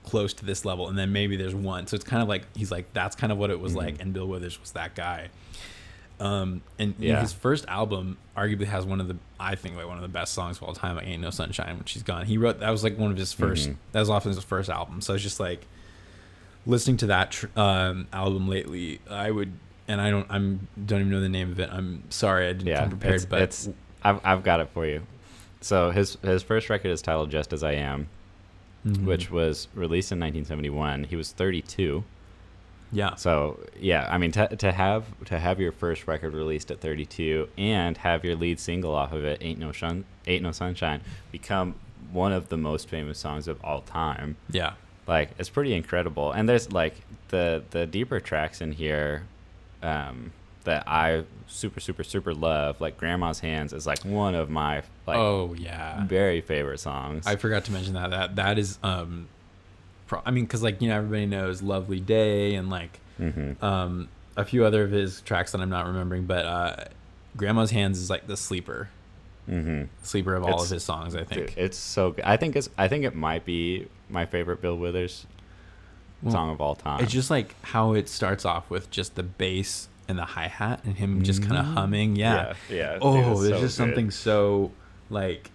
close 0.04 0.34
to 0.34 0.46
this 0.46 0.64
level. 0.66 0.88
And 0.90 0.98
then 0.98 1.12
maybe 1.12 1.36
there's 1.36 1.54
one. 1.54 1.86
So 1.88 1.96
it's 1.96 2.04
kind 2.06 2.24
of 2.24 2.30
like 2.30 2.46
he's 2.56 2.72
like 2.72 2.92
that's 2.94 3.16
kind 3.16 3.32
of 3.32 3.38
what 3.38 3.50
it 3.52 3.60
was 3.60 3.74
Mhm. 3.74 3.78
like. 3.78 4.02
And 4.02 4.14
bill 4.14 4.28
withers 4.28 4.60
was 4.60 4.72
that 4.72 4.96
guy 4.96 5.30
um 6.22 6.62
and 6.80 6.94
Yeah. 7.00 7.20
his 7.20 7.34
first 7.34 7.66
album 7.68 8.18
arguably 8.38 8.66
has 8.68 8.86
one 8.86 9.02
of 9.02 9.08
the 9.08 9.18
i 9.40 9.56
think 9.56 9.76
like 9.76 9.88
one 9.88 9.98
of 9.98 10.04
the 10.04 10.08
best 10.08 10.34
songs 10.34 10.58
of 10.58 10.64
all 10.64 10.74
time 10.74 10.96
like 10.96 11.08
ain't 11.08 11.22
no 11.22 11.32
sunshine 11.32 11.76
when 11.78 11.86
she's 11.86 12.04
gone 12.04 12.26
he 12.26 12.38
wrote 12.38 12.60
that 12.60 12.70
was 12.70 12.84
like 12.84 12.98
one 12.98 13.12
of 13.12 13.18
his 13.18 13.34
1st 13.34 13.70
Mhm. 13.70 13.76
that 13.92 14.00
was 14.00 14.10
often 14.10 14.32
his 14.32 14.44
first 14.44 14.70
album 14.70 15.02
so 15.02 15.14
it's 15.16 15.24
just 15.24 15.40
like 15.40 15.66
listening 16.66 16.98
to 16.98 17.08
that 17.08 17.32
tr- 17.32 17.48
um 17.60 18.08
album 18.14 18.48
lately 18.48 19.00
i 19.10 19.32
would 19.32 19.52
and 19.88 20.00
i 20.00 20.10
don't 20.12 20.28
i'm 20.30 20.68
don't 20.86 21.00
even 21.02 21.12
know 21.12 21.20
the 21.22 21.28
name 21.30 21.52
of 21.52 21.60
it 21.60 21.70
i'm 21.72 22.04
sorry 22.12 22.48
i 22.48 22.54
didn't 22.54 22.68
Yeah, 22.68 22.82
come 22.82 22.90
prepared 22.92 23.16
it's, 23.16 23.26
but 23.26 23.42
it's 23.42 23.70
I've 24.04 24.20
I've 24.24 24.44
got 24.44 24.60
it 24.60 24.70
for 24.74 24.86
you. 24.88 25.02
So 25.60 25.92
his 25.92 26.18
his 26.24 26.42
first 26.42 26.70
record 26.72 26.90
is 26.90 27.04
titled 27.04 27.30
"Just 27.30 27.54
as 27.54 27.62
I 27.64 27.74
Am," 27.74 28.08
Mhm. 28.84 29.06
which 29.06 29.30
was 29.30 29.68
released 29.76 30.12
in 30.12 30.18
1971. 30.18 31.04
He 31.04 31.16
was 31.16 31.32
32. 31.32 32.04
Yeah 32.92 33.16
So 33.16 33.60
yeah, 33.80 34.08
I 34.10 34.18
mean 34.18 34.32
to 34.34 34.48
to 34.56 34.72
have 34.72 35.06
to 35.26 35.40
have 35.40 35.60
your 35.60 35.72
first 35.72 36.08
record 36.08 36.34
released 36.34 36.72
at 36.72 36.80
32 36.82 37.50
and 37.58 37.98
have 37.98 38.24
your 38.26 38.36
lead 38.36 38.60
single 38.60 38.94
off 38.94 39.12
of 39.14 39.24
it, 39.24 39.40
"Ain't 39.42 39.60
No 39.60 39.72
Shun 39.72 40.06
Ain't 40.28 40.44
No 40.44 40.52
Sunshine," 40.52 41.02
become 41.32 41.76
one 42.12 42.34
of 42.34 42.50
the 42.50 42.58
most 42.58 42.90
famous 42.90 43.20
songs 43.20 43.48
of 43.48 43.64
all 43.64 43.82
time. 43.82 44.36
yeah 44.50 44.74
Like 45.08 45.32
it's 45.38 45.50
pretty 45.50 45.74
incredible. 45.74 46.32
And 46.32 46.48
there's 46.50 46.72
like 46.72 46.96
the 47.30 47.64
the 47.72 47.86
deeper 47.86 48.20
tracks 48.20 48.62
in 48.62 48.74
here 48.74 49.24
um, 49.82 50.32
that 50.66 50.84
I 50.88 51.24
super 51.48 51.80
super 51.80 52.04
super 52.04 52.34
love. 52.34 52.82
Like 52.82 52.98
"Grandma's 52.98 53.40
Hands" 53.40 53.72
is 53.74 53.88
like 53.88 54.04
one 54.04 54.36
of 54.36 54.50
my 54.50 54.84
like 55.08 55.18
oh 55.18 55.54
yeah 55.58 56.06
very 56.06 56.42
favorite 56.42 56.80
songs. 56.80 57.26
I 57.26 57.36
forgot 57.36 57.66
to 57.66 57.72
mention 57.72 57.94
that 57.94 58.12
that 58.12 58.36
that 58.36 58.60
is 58.60 58.78
um, 58.84 59.28
pro- 60.12 60.22
I 60.26 60.32
mean, 60.32 60.44
because 60.46 60.62
like 60.62 60.82
you 60.82 60.90
know 60.90 60.98
everybody 60.98 61.26
knows 61.26 61.62
"Lovely 61.62 62.00
Day" 62.00 62.56
and 62.56 62.70
like 62.70 63.00
hmm 63.18 63.54
um 63.64 64.10
a 64.38 64.46
few 64.46 64.64
other 64.66 64.84
of 64.84 64.92
his 64.92 65.22
tracks 65.22 65.52
that 65.54 65.62
I'm 65.62 65.70
not 65.70 65.86
remembering, 65.88 66.26
but 66.26 66.46
uh, 66.46 66.76
"Grandma's 67.38 67.72
Hands" 67.72 67.98
is 67.98 68.10
like 68.10 68.28
the 68.28 68.38
sleeper 68.38 68.90
hmm 69.48 69.84
sleeper 70.04 70.36
of 70.36 70.44
all 70.44 70.50
It's- 70.50 70.66
of 70.66 70.72
his 70.72 70.84
songs. 70.84 71.16
I 71.16 71.24
think. 71.24 71.50
Dude, 71.50 71.58
it's 71.58 71.78
so 71.78 72.12
good. 72.12 72.26
I 72.26 72.38
think 72.38 72.56
it's 72.56 72.70
I 72.78 72.88
think 72.88 73.06
it 73.06 73.16
might 73.16 73.46
be 73.46 73.88
my 74.10 74.26
favorite 74.26 74.62
Bill 74.62 74.78
Withers 74.78 75.26
Well, 76.22 76.32
song 76.34 76.50
of 76.52 76.62
all 76.62 76.76
time. 76.76 77.02
It's 77.04 77.12
just 77.14 77.30
like 77.32 77.56
how 77.64 77.94
it 77.94 78.08
starts 78.10 78.46
off 78.46 78.70
with 78.70 78.92
just 78.92 79.16
the 79.16 79.24
bass 79.24 79.88
and 80.08 80.18
the 80.20 80.26
hi 80.26 80.48
hat 80.48 80.82
and 80.84 80.96
him 80.98 81.24
just 81.24 81.42
kind 81.42 81.58
of 81.58 81.66
Mhm. 81.66 81.74
humming. 81.74 82.16
Yeah. 82.18 82.54
yeah. 82.70 82.76
yeah 82.76 83.00
Oh, 83.02 83.32
it's 83.32 83.42
there's 83.42 83.56
so 83.56 83.62
just 83.62 83.62
good. 83.62 83.84
something 83.84 84.12
so 84.12 84.72
like 85.10 85.51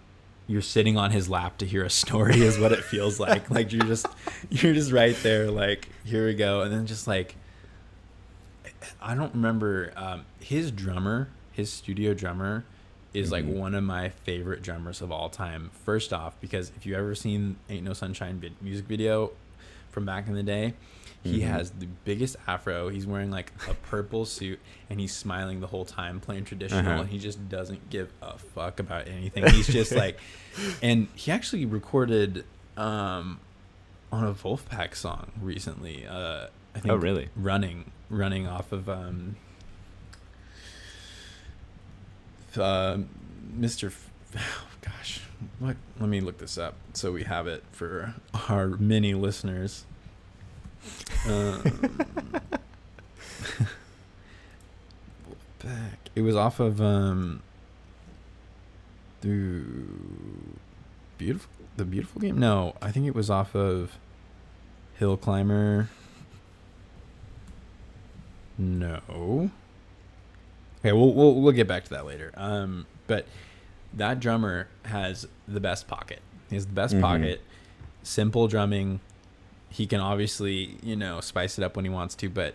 you're 0.49 0.63
sitting 0.63 0.97
on 0.97 1.11
his 1.11 1.29
lap 1.29 1.59
to 1.59 1.67
hear 1.67 1.85
a 1.85 1.91
story 1.91 2.41
is 2.43 2.59
what 2.59 2.73
it 2.73 2.85
feels 2.85 3.19
like. 3.27 3.51
like 3.51 3.73
you're 3.73 3.85
just 3.87 4.07
you're 4.51 4.75
just 4.75 4.93
right 4.93 5.17
there, 5.23 5.51
like, 5.51 5.89
here 6.05 6.27
we 6.27 6.35
go. 6.35 6.63
And 6.63 6.73
then 6.73 6.87
just 6.87 7.07
like 7.07 7.35
I 9.01 9.15
don't 9.15 9.35
remember 9.35 9.93
um, 9.97 10.25
his 10.41 10.71
drummer, 10.71 11.29
his 11.53 11.73
studio 11.73 12.15
drummer 12.15 12.65
is 13.15 13.33
like 13.33 13.45
Mhm. 13.45 13.55
one 13.55 13.75
of 13.75 13.83
my 13.83 14.11
favorite 14.11 14.63
drummers 14.63 15.01
of 15.01 15.11
all 15.11 15.29
time. 15.31 15.71
First 15.85 16.13
off, 16.13 16.39
because 16.41 16.71
if 16.77 16.85
you 16.85 16.95
ever 16.95 17.15
seen 17.15 17.57
Ain't 17.71 17.85
No 17.85 17.93
Sunshine 17.95 18.43
music 18.61 18.87
video 18.87 19.33
from 19.91 20.05
back 20.05 20.29
in 20.29 20.35
the 20.35 20.43
day, 20.43 20.75
he 21.27 21.41
Mhm. 21.41 21.49
has 21.49 21.71
the 21.71 21.87
biggest 22.05 22.37
afro. 22.47 22.89
He's 22.89 23.07
wearing 23.07 23.31
like 23.31 23.53
a 23.69 23.75
purple 23.75 24.25
suit 24.25 24.59
and 24.91 24.99
he's 25.01 25.13
smiling 25.15 25.61
the 25.61 25.67
whole 25.67 25.85
time 25.85 26.21
playing 26.21 26.45
traditional 26.45 26.81
Uh-huh. 26.89 27.01
and 27.03 27.09
he 27.11 27.19
just 27.19 27.49
doesn't 27.49 27.91
give 27.91 28.13
a 28.23 28.39
fuck 28.39 28.81
about 28.81 29.09
anything. 29.09 29.47
He's 29.51 29.67
just 29.67 29.93
like 30.05 30.19
and 30.83 31.09
he 31.15 31.31
actually 31.31 31.67
recorded 31.67 32.45
um 32.77 33.41
on 34.13 34.25
a 34.25 34.33
Vulfpeck 34.33 34.95
song 34.95 35.33
recently. 35.41 36.07
Uh 36.07 36.47
I 36.75 36.81
think 36.81 36.93
Oh, 36.93 36.97
really? 36.97 37.29
running 37.37 37.91
running 38.11 38.47
off 38.47 38.71
of 38.73 38.89
um 38.89 39.37
uh, 42.59 42.99
Mr. 43.59 43.89
F- 43.89 44.11
oh, 44.37 44.67
gosh, 44.81 45.21
what? 45.59 45.77
Let 46.01 46.09
me 46.09 46.21
look 46.21 46.39
this 46.39 46.57
up 46.57 46.75
so 46.95 47.13
we 47.13 47.25
have 47.25 47.47
it 47.47 47.63
for 47.73 48.15
our 48.49 48.69
many 48.69 49.13
listeners. 49.15 49.85
Um, 51.29 51.63
back. 55.63 55.99
It 56.15 56.23
was 56.23 56.37
off 56.37 56.61
of 56.61 56.81
um, 56.81 57.43
the 59.21 59.65
beautiful, 61.19 61.51
the 61.77 61.85
beautiful 61.85 62.21
game. 62.21 62.39
No, 62.39 62.75
I 62.81 62.91
think 62.91 63.07
it 63.07 63.15
was 63.15 63.29
off 63.31 63.55
of 63.55 63.99
Hill 64.99 65.17
Climber. 65.17 65.89
No. 68.59 69.51
Okay, 70.81 70.93
we'll, 70.93 71.13
we'll 71.13 71.35
we'll 71.35 71.53
get 71.53 71.67
back 71.69 71.85
to 71.85 71.91
that 71.91 72.07
later. 72.07 72.33
Um, 72.37 72.87
but 73.07 73.27
that 73.95 74.21
drummer 74.21 74.69
has 74.85 75.27
the 75.49 75.61
best 75.61 75.89
pocket. 75.89 76.21
He 76.49 76.55
has 76.57 76.67
the 76.67 76.73
best 76.73 76.95
Mhm. 76.95 77.01
pocket. 77.01 77.41
Simple 78.03 78.47
drumming. 78.49 79.01
He 79.77 79.87
can 79.87 80.01
obviously 80.01 80.77
you 80.83 80.97
know 80.97 81.21
spice 81.21 81.59
it 81.59 81.65
up 81.65 81.77
when 81.77 81.85
he 81.85 81.91
wants 81.91 82.15
to, 82.17 82.29
but 82.31 82.55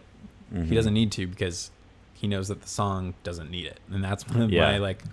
Mhm. 0.53 0.65
he 0.67 0.75
doesn't 0.75 0.93
need 0.93 1.11
to 1.13 1.27
because 1.27 1.69
he 2.13 2.27
knows 2.27 2.47
that 2.49 2.61
the 2.61 2.67
song 2.67 3.13
doesn't 3.23 3.49
need 3.51 3.65
it, 3.67 3.79
and 3.91 4.03
that's 4.03 4.27
one 4.27 4.41
of 4.41 4.51
Yeah. 4.51 4.71
my 4.71 4.77
like 4.79 5.03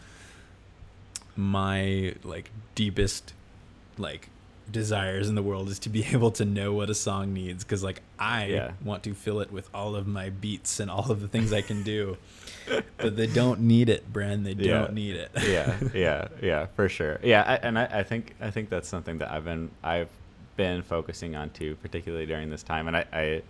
my 1.36 2.14
like 2.24 2.50
deepest 2.74 3.32
like 3.96 4.28
desires 4.70 5.28
in 5.30 5.34
the 5.34 5.42
world 5.42 5.68
is 5.68 5.78
to 5.78 5.88
be 5.88 6.04
able 6.12 6.30
to 6.32 6.44
know 6.44 6.72
what 6.74 6.90
a 6.90 6.94
song 6.94 7.32
needs 7.32 7.64
because 7.64 7.82
like 7.82 8.02
I 8.18 8.46
Yeah. 8.46 8.72
want 8.84 9.02
to 9.04 9.14
fill 9.14 9.40
it 9.40 9.50
with 9.52 9.68
all 9.72 9.94
of 9.94 10.06
my 10.06 10.28
beats 10.30 10.80
and 10.80 10.90
all 10.90 11.10
of 11.10 11.20
the 11.20 11.28
things 11.28 11.52
I 11.52 11.62
can 11.62 11.82
do, 11.82 12.16
but 12.98 13.16
they 13.16 13.26
don't 13.26 13.60
need 13.60 13.88
it, 13.88 14.12
Brenn. 14.12 14.42
They 14.44 14.52
Yeah. 14.52 14.80
don't 14.80 14.92
need 14.94 15.14
it. 15.16 15.30
yeah, 15.46 15.78
yeah, 15.94 16.28
yeah, 16.42 16.66
for 16.76 16.88
sure. 16.88 17.18
Yeah, 17.22 17.44
I, 17.46 17.54
and 17.56 17.78
I, 17.78 17.84
I 18.00 18.02
think 18.02 18.34
I 18.40 18.50
think 18.50 18.68
that's 18.68 18.88
something 18.88 19.18
that 19.18 19.30
I've 19.30 19.44
been 19.44 19.70
I've 19.82 20.10
been 20.58 20.82
focusing 20.82 21.36
on 21.36 21.48
too, 21.50 21.76
particularly 21.76 22.26
during 22.26 22.50
this 22.50 22.62
time. 22.62 22.88
And 22.88 22.96
I, 22.98 23.04
I, 23.12 23.42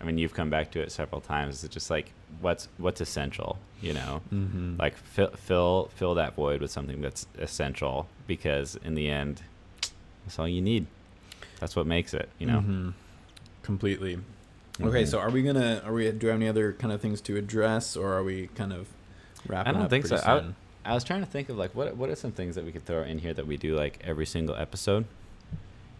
I 0.00 0.04
mean, 0.04 0.18
you've 0.18 0.34
come 0.34 0.50
back 0.50 0.72
to 0.72 0.80
it 0.80 0.92
several 0.92 1.22
times. 1.22 1.64
It's 1.64 1.72
just 1.72 1.88
like 1.88 2.12
what's 2.42 2.68
what's 2.76 3.00
essential, 3.00 3.58
you 3.80 3.94
know, 3.94 4.20
mm-hmm. 4.34 4.74
like 4.78 4.98
fill 4.98 5.30
fill 5.30 5.90
fill 5.94 6.14
that 6.16 6.34
void 6.34 6.60
with 6.60 6.70
something 6.70 7.00
that's 7.00 7.26
essential 7.38 8.08
because 8.26 8.76
in 8.84 8.94
the 8.94 9.08
end, 9.08 9.42
that's 10.24 10.38
all 10.38 10.48
you 10.48 10.60
need. 10.60 10.86
That's 11.60 11.76
what 11.76 11.86
makes 11.86 12.12
it, 12.12 12.28
you 12.38 12.46
know. 12.46 12.58
Mhm. 12.60 12.92
completely. 13.62 14.18
Okay, 14.80 15.04
Mhm. 15.04 15.08
so 15.08 15.18
are 15.18 15.30
we 15.30 15.42
gonna? 15.42 15.82
Are 15.84 15.92
we? 15.92 16.10
Do 16.10 16.26
we 16.26 16.30
have 16.30 16.40
any 16.40 16.48
other 16.48 16.72
kind 16.72 16.92
of 16.92 17.00
things 17.00 17.20
to 17.22 17.36
address, 17.36 17.96
or 17.96 18.12
are 18.14 18.24
we 18.24 18.48
kind 18.48 18.72
of 18.72 18.88
wrapping? 19.46 19.70
Up? 19.70 19.76
I 19.76 19.80
don't 19.80 19.88
think 19.88 20.06
so. 20.06 20.16
I. 20.16 20.52
I 20.82 20.94
was 20.94 21.04
trying 21.04 21.20
to 21.20 21.26
think 21.26 21.50
of 21.50 21.58
like 21.58 21.74
what 21.74 21.96
what 21.96 22.08
are 22.08 22.16
some 22.16 22.32
things 22.32 22.54
that 22.54 22.64
we 22.64 22.72
could 22.72 22.86
throw 22.86 23.02
in 23.02 23.18
here 23.18 23.34
that 23.34 23.46
we 23.46 23.56
do 23.58 23.76
like 23.76 24.00
every 24.02 24.26
single 24.26 24.56
episode. 24.56 25.04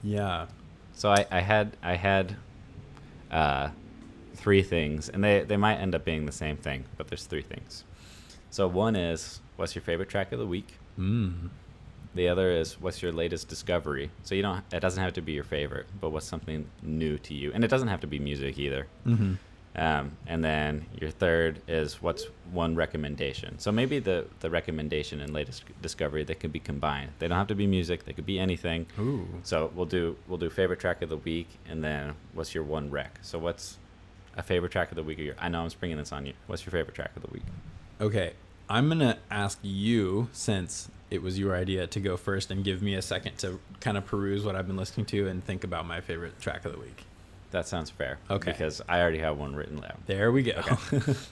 Yeah. 0.03 0.46
So 0.92 1.11
I, 1.11 1.26
I 1.30 1.40
had 1.40 1.76
I 1.82 1.96
had 1.96 2.36
uh, 3.30 3.70
three 4.34 4.62
things, 4.62 5.09
and 5.09 5.22
they, 5.22 5.42
they 5.44 5.57
might 5.57 5.76
end 5.76 5.94
up 5.94 6.05
being 6.05 6.26
the 6.26 6.32
same 6.32 6.57
thing, 6.57 6.84
but 6.96 7.09
there's 7.09 7.24
three 7.24 7.42
things. 7.42 7.84
So 8.51 8.66
one 8.66 8.96
is 8.96 9.40
what's 9.57 9.74
your 9.74 9.82
favorite 9.82 10.09
track 10.09 10.32
of 10.32 10.38
the 10.38 10.46
week. 10.46 10.74
Mm. 10.98 11.51
The 12.14 12.28
other 12.28 12.51
is 12.51 12.80
what's 12.80 13.03
your 13.03 13.12
latest 13.12 13.48
discovery. 13.48 14.11
So 14.24 14.34
you 14.34 14.42
don't 14.42 14.64
it 14.72 14.80
doesn't 14.80 15.03
have 15.03 15.12
to 15.14 15.22
be 15.22 15.32
your 15.32 15.44
favorite, 15.44 15.86
but 16.01 16.11
what's 16.11 16.26
something 16.26 16.66
new 16.82 17.18
to 17.18 17.34
you, 17.34 17.53
and 17.55 17.62
it 17.64 17.68
doesn't 17.68 17.88
have 17.88 18.01
to 18.01 18.07
be 18.07 18.18
music 18.18 18.59
either. 18.59 18.86
Mm-hmm. 19.07 19.34
Um, 19.76 20.16
and 20.26 20.44
then 20.44 20.86
your 21.00 21.10
third 21.10 21.62
is 21.68 22.02
what's 22.02 22.26
one 22.50 22.74
recommendation. 22.74 23.58
So 23.58 23.70
maybe 23.70 24.00
the, 24.00 24.26
the 24.40 24.50
recommendation 24.50 25.20
and 25.20 25.32
latest 25.32 25.64
discovery 25.80 26.24
that 26.24 26.40
could 26.40 26.52
be 26.52 26.58
combined. 26.58 27.12
They 27.18 27.28
don't 27.28 27.38
have 27.38 27.46
to 27.48 27.54
be 27.54 27.66
music. 27.66 28.04
They 28.04 28.12
could 28.12 28.26
be 28.26 28.40
anything. 28.40 28.86
Ooh. 28.98 29.28
So 29.44 29.70
we'll 29.74 29.86
do 29.86 30.16
we'll 30.26 30.38
do 30.38 30.50
favorite 30.50 30.80
track 30.80 31.02
of 31.02 31.08
the 31.08 31.16
week, 31.18 31.48
and 31.68 31.84
then 31.84 32.14
what's 32.34 32.54
your 32.54 32.64
one 32.64 32.90
rec? 32.90 33.18
So 33.22 33.38
what's 33.38 33.78
a 34.36 34.42
favorite 34.42 34.72
track 34.72 34.90
of 34.90 34.96
the 34.96 35.02
week? 35.02 35.18
Of 35.18 35.24
your, 35.24 35.34
I 35.38 35.48
know 35.48 35.62
I'm 35.62 35.70
springing 35.70 35.98
this 35.98 36.12
on 36.12 36.26
you. 36.26 36.32
What's 36.46 36.64
your 36.64 36.72
favorite 36.72 36.94
track 36.94 37.12
of 37.14 37.22
the 37.22 37.30
week? 37.30 37.44
Okay, 38.00 38.32
I'm 38.68 38.88
gonna 38.88 39.18
ask 39.30 39.58
you 39.62 40.28
since 40.32 40.88
it 41.10 41.22
was 41.22 41.38
your 41.38 41.54
idea 41.54 41.86
to 41.88 42.00
go 42.00 42.16
first 42.16 42.50
and 42.50 42.64
give 42.64 42.82
me 42.82 42.94
a 42.94 43.02
second 43.02 43.36
to 43.38 43.60
kind 43.80 43.96
of 43.96 44.06
peruse 44.06 44.44
what 44.44 44.56
I've 44.56 44.66
been 44.66 44.76
listening 44.76 45.06
to 45.06 45.28
and 45.28 45.44
think 45.44 45.64
about 45.64 45.86
my 45.86 46.00
favorite 46.00 46.40
track 46.40 46.64
of 46.64 46.72
the 46.72 46.78
week. 46.78 47.04
That 47.51 47.66
sounds 47.66 47.90
fair. 47.90 48.18
Okay. 48.30 48.53
Because 48.53 48.80
I 48.88 49.01
already 49.01 49.18
have 49.18 49.38
one 49.38 49.55
written 49.57 49.76
down. 49.80 49.98
There 50.07 50.30
we 50.32 50.42
go. 50.42 50.62
Okay. 50.92 51.14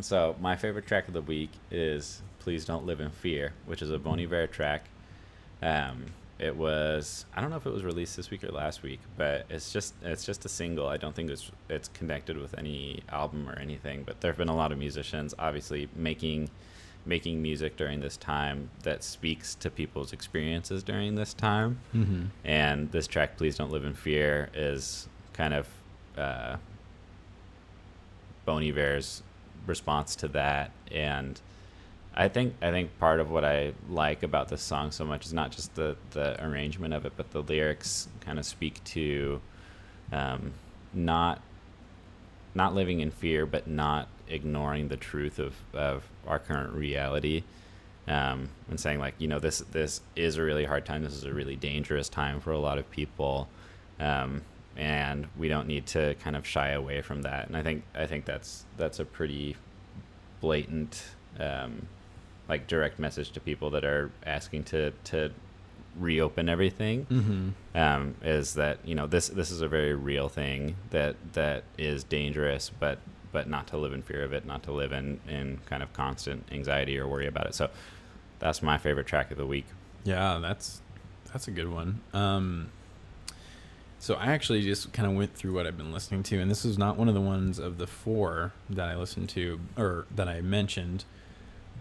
So 0.00 0.36
my 0.40 0.56
favorite 0.56 0.86
track 0.86 1.08
of 1.08 1.14
the 1.14 1.22
week 1.22 1.50
is 1.70 2.20
"Please 2.38 2.64
Don't 2.64 2.84
Live 2.84 3.00
in 3.00 3.10
Fear," 3.10 3.52
which 3.64 3.80
is 3.80 3.90
a 3.90 3.98
Bon 3.98 4.20
Iver 4.20 4.46
track. 4.46 4.84
Um, 5.62 6.06
it 6.38 6.54
was 6.54 7.24
I 7.34 7.40
don't 7.40 7.48
know 7.48 7.56
if 7.56 7.64
it 7.64 7.72
was 7.72 7.82
released 7.82 8.16
this 8.16 8.30
week 8.30 8.44
or 8.44 8.52
last 8.52 8.82
week, 8.82 9.00
but 9.16 9.46
it's 9.48 9.72
just 9.72 9.94
it's 10.02 10.24
just 10.24 10.44
a 10.44 10.48
single. 10.48 10.86
I 10.86 10.98
don't 10.98 11.14
think 11.14 11.30
it's 11.30 11.50
it's 11.70 11.88
connected 11.88 12.36
with 12.36 12.58
any 12.58 13.02
album 13.08 13.48
or 13.48 13.58
anything. 13.58 14.02
But 14.04 14.20
there 14.20 14.30
have 14.30 14.38
been 14.38 14.48
a 14.50 14.56
lot 14.56 14.70
of 14.70 14.78
musicians, 14.78 15.34
obviously 15.38 15.88
making 15.96 16.50
making 17.06 17.40
music 17.40 17.76
during 17.76 18.00
this 18.00 18.16
time 18.16 18.68
that 18.82 19.02
speaks 19.02 19.54
to 19.54 19.70
people's 19.70 20.12
experiences 20.12 20.82
during 20.82 21.14
this 21.14 21.32
time. 21.32 21.78
mm-hmm. 21.94 22.24
And 22.44 22.92
this 22.92 23.06
track, 23.06 23.38
"Please 23.38 23.56
Don't 23.56 23.70
Live 23.70 23.84
in 23.86 23.94
Fear," 23.94 24.50
is 24.52 25.08
kind 25.36 25.54
of 25.54 25.68
uh, 26.16 26.56
Bon 28.44 28.62
Iver's 28.62 29.22
response 29.66 30.16
to 30.16 30.28
that, 30.28 30.70
and 30.90 31.40
I 32.14 32.28
think 32.28 32.54
I 32.62 32.70
think 32.70 32.98
part 32.98 33.20
of 33.20 33.30
what 33.30 33.44
I 33.44 33.74
like 33.90 34.22
about 34.22 34.48
this 34.48 34.62
song 34.62 34.90
so 34.90 35.04
much 35.04 35.26
is 35.26 35.34
not 35.34 35.50
just 35.50 35.74
the 35.74 35.96
the 36.10 36.42
arrangement 36.44 36.94
of 36.94 37.04
it, 37.04 37.12
but 37.16 37.30
the 37.30 37.42
lyrics 37.42 38.08
kind 38.20 38.38
of 38.38 38.46
speak 38.46 38.82
to 38.84 39.40
um, 40.12 40.52
not 40.94 41.40
not 42.54 42.74
living 42.74 43.00
in 43.00 43.10
fear, 43.10 43.44
but 43.44 43.68
not 43.68 44.08
ignoring 44.28 44.88
the 44.88 44.96
truth 44.96 45.38
of 45.38 45.54
of 45.74 46.04
our 46.26 46.38
current 46.38 46.72
reality. 46.72 47.44
Um, 48.08 48.50
and 48.70 48.78
saying 48.78 48.98
like 48.98 49.14
you 49.18 49.28
know 49.28 49.38
this 49.38 49.58
this 49.72 50.00
is 50.14 50.36
a 50.36 50.42
really 50.42 50.64
hard 50.64 50.86
time. 50.86 51.02
This 51.02 51.14
is 51.14 51.24
a 51.24 51.34
really 51.34 51.56
dangerous 51.56 52.08
time 52.08 52.40
for 52.40 52.52
a 52.52 52.58
lot 52.58 52.78
of 52.78 52.90
people, 52.90 53.48
um, 54.00 54.42
and 54.76 55.26
we 55.36 55.48
don't 55.48 55.66
need 55.66 55.86
to 55.86 56.14
kind 56.16 56.36
of 56.36 56.46
shy 56.46 56.70
away 56.70 57.00
from 57.00 57.22
that. 57.22 57.46
And 57.46 57.56
I 57.56 57.62
think 57.62 57.84
I 57.94 58.06
think 58.06 58.24
that's 58.24 58.64
that's 58.76 58.98
a 58.98 59.04
pretty 59.04 59.56
blatant, 60.40 61.02
um, 61.40 61.88
like 62.48 62.66
direct 62.66 62.98
message 62.98 63.30
to 63.32 63.40
people 63.40 63.70
that 63.70 63.84
are 63.84 64.10
asking 64.24 64.64
to 64.64 64.92
to 65.04 65.30
reopen 65.98 66.48
everything. 66.48 67.06
Mm-hmm. 67.06 67.78
Um, 67.78 68.14
is 68.22 68.54
that 68.54 68.78
you 68.84 68.94
know 68.94 69.06
this 69.06 69.28
this 69.28 69.50
is 69.50 69.60
a 69.60 69.68
very 69.68 69.94
real 69.94 70.28
thing 70.28 70.76
that 70.90 71.16
that 71.32 71.64
is 71.78 72.04
dangerous, 72.04 72.70
but 72.78 72.98
but 73.32 73.48
not 73.48 73.66
to 73.68 73.76
live 73.76 73.92
in 73.92 74.02
fear 74.02 74.22
of 74.24 74.32
it, 74.32 74.46
not 74.46 74.62
to 74.64 74.72
live 74.72 74.92
in 74.92 75.20
in 75.28 75.58
kind 75.66 75.82
of 75.82 75.92
constant 75.92 76.46
anxiety 76.52 76.98
or 76.98 77.06
worry 77.06 77.26
about 77.26 77.46
it. 77.46 77.54
So 77.54 77.70
that's 78.38 78.62
my 78.62 78.78
favorite 78.78 79.06
track 79.06 79.30
of 79.30 79.38
the 79.38 79.46
week. 79.46 79.66
Yeah, 80.04 80.38
that's 80.40 80.80
that's 81.32 81.48
a 81.48 81.50
good 81.50 81.70
one. 81.70 82.00
Um, 82.12 82.70
so 83.98 84.14
I 84.14 84.26
actually 84.26 84.62
just 84.62 84.92
kind 84.92 85.08
of 85.10 85.16
went 85.16 85.34
through 85.34 85.54
what 85.54 85.66
I've 85.66 85.76
been 85.76 85.92
listening 85.92 86.22
to, 86.24 86.38
and 86.40 86.50
this 86.50 86.64
is 86.64 86.76
not 86.78 86.96
one 86.96 87.08
of 87.08 87.14
the 87.14 87.20
ones 87.20 87.58
of 87.58 87.78
the 87.78 87.86
four 87.86 88.52
that 88.70 88.88
I 88.88 88.96
listened 88.96 89.28
to 89.30 89.60
or 89.76 90.06
that 90.14 90.28
I 90.28 90.40
mentioned, 90.40 91.04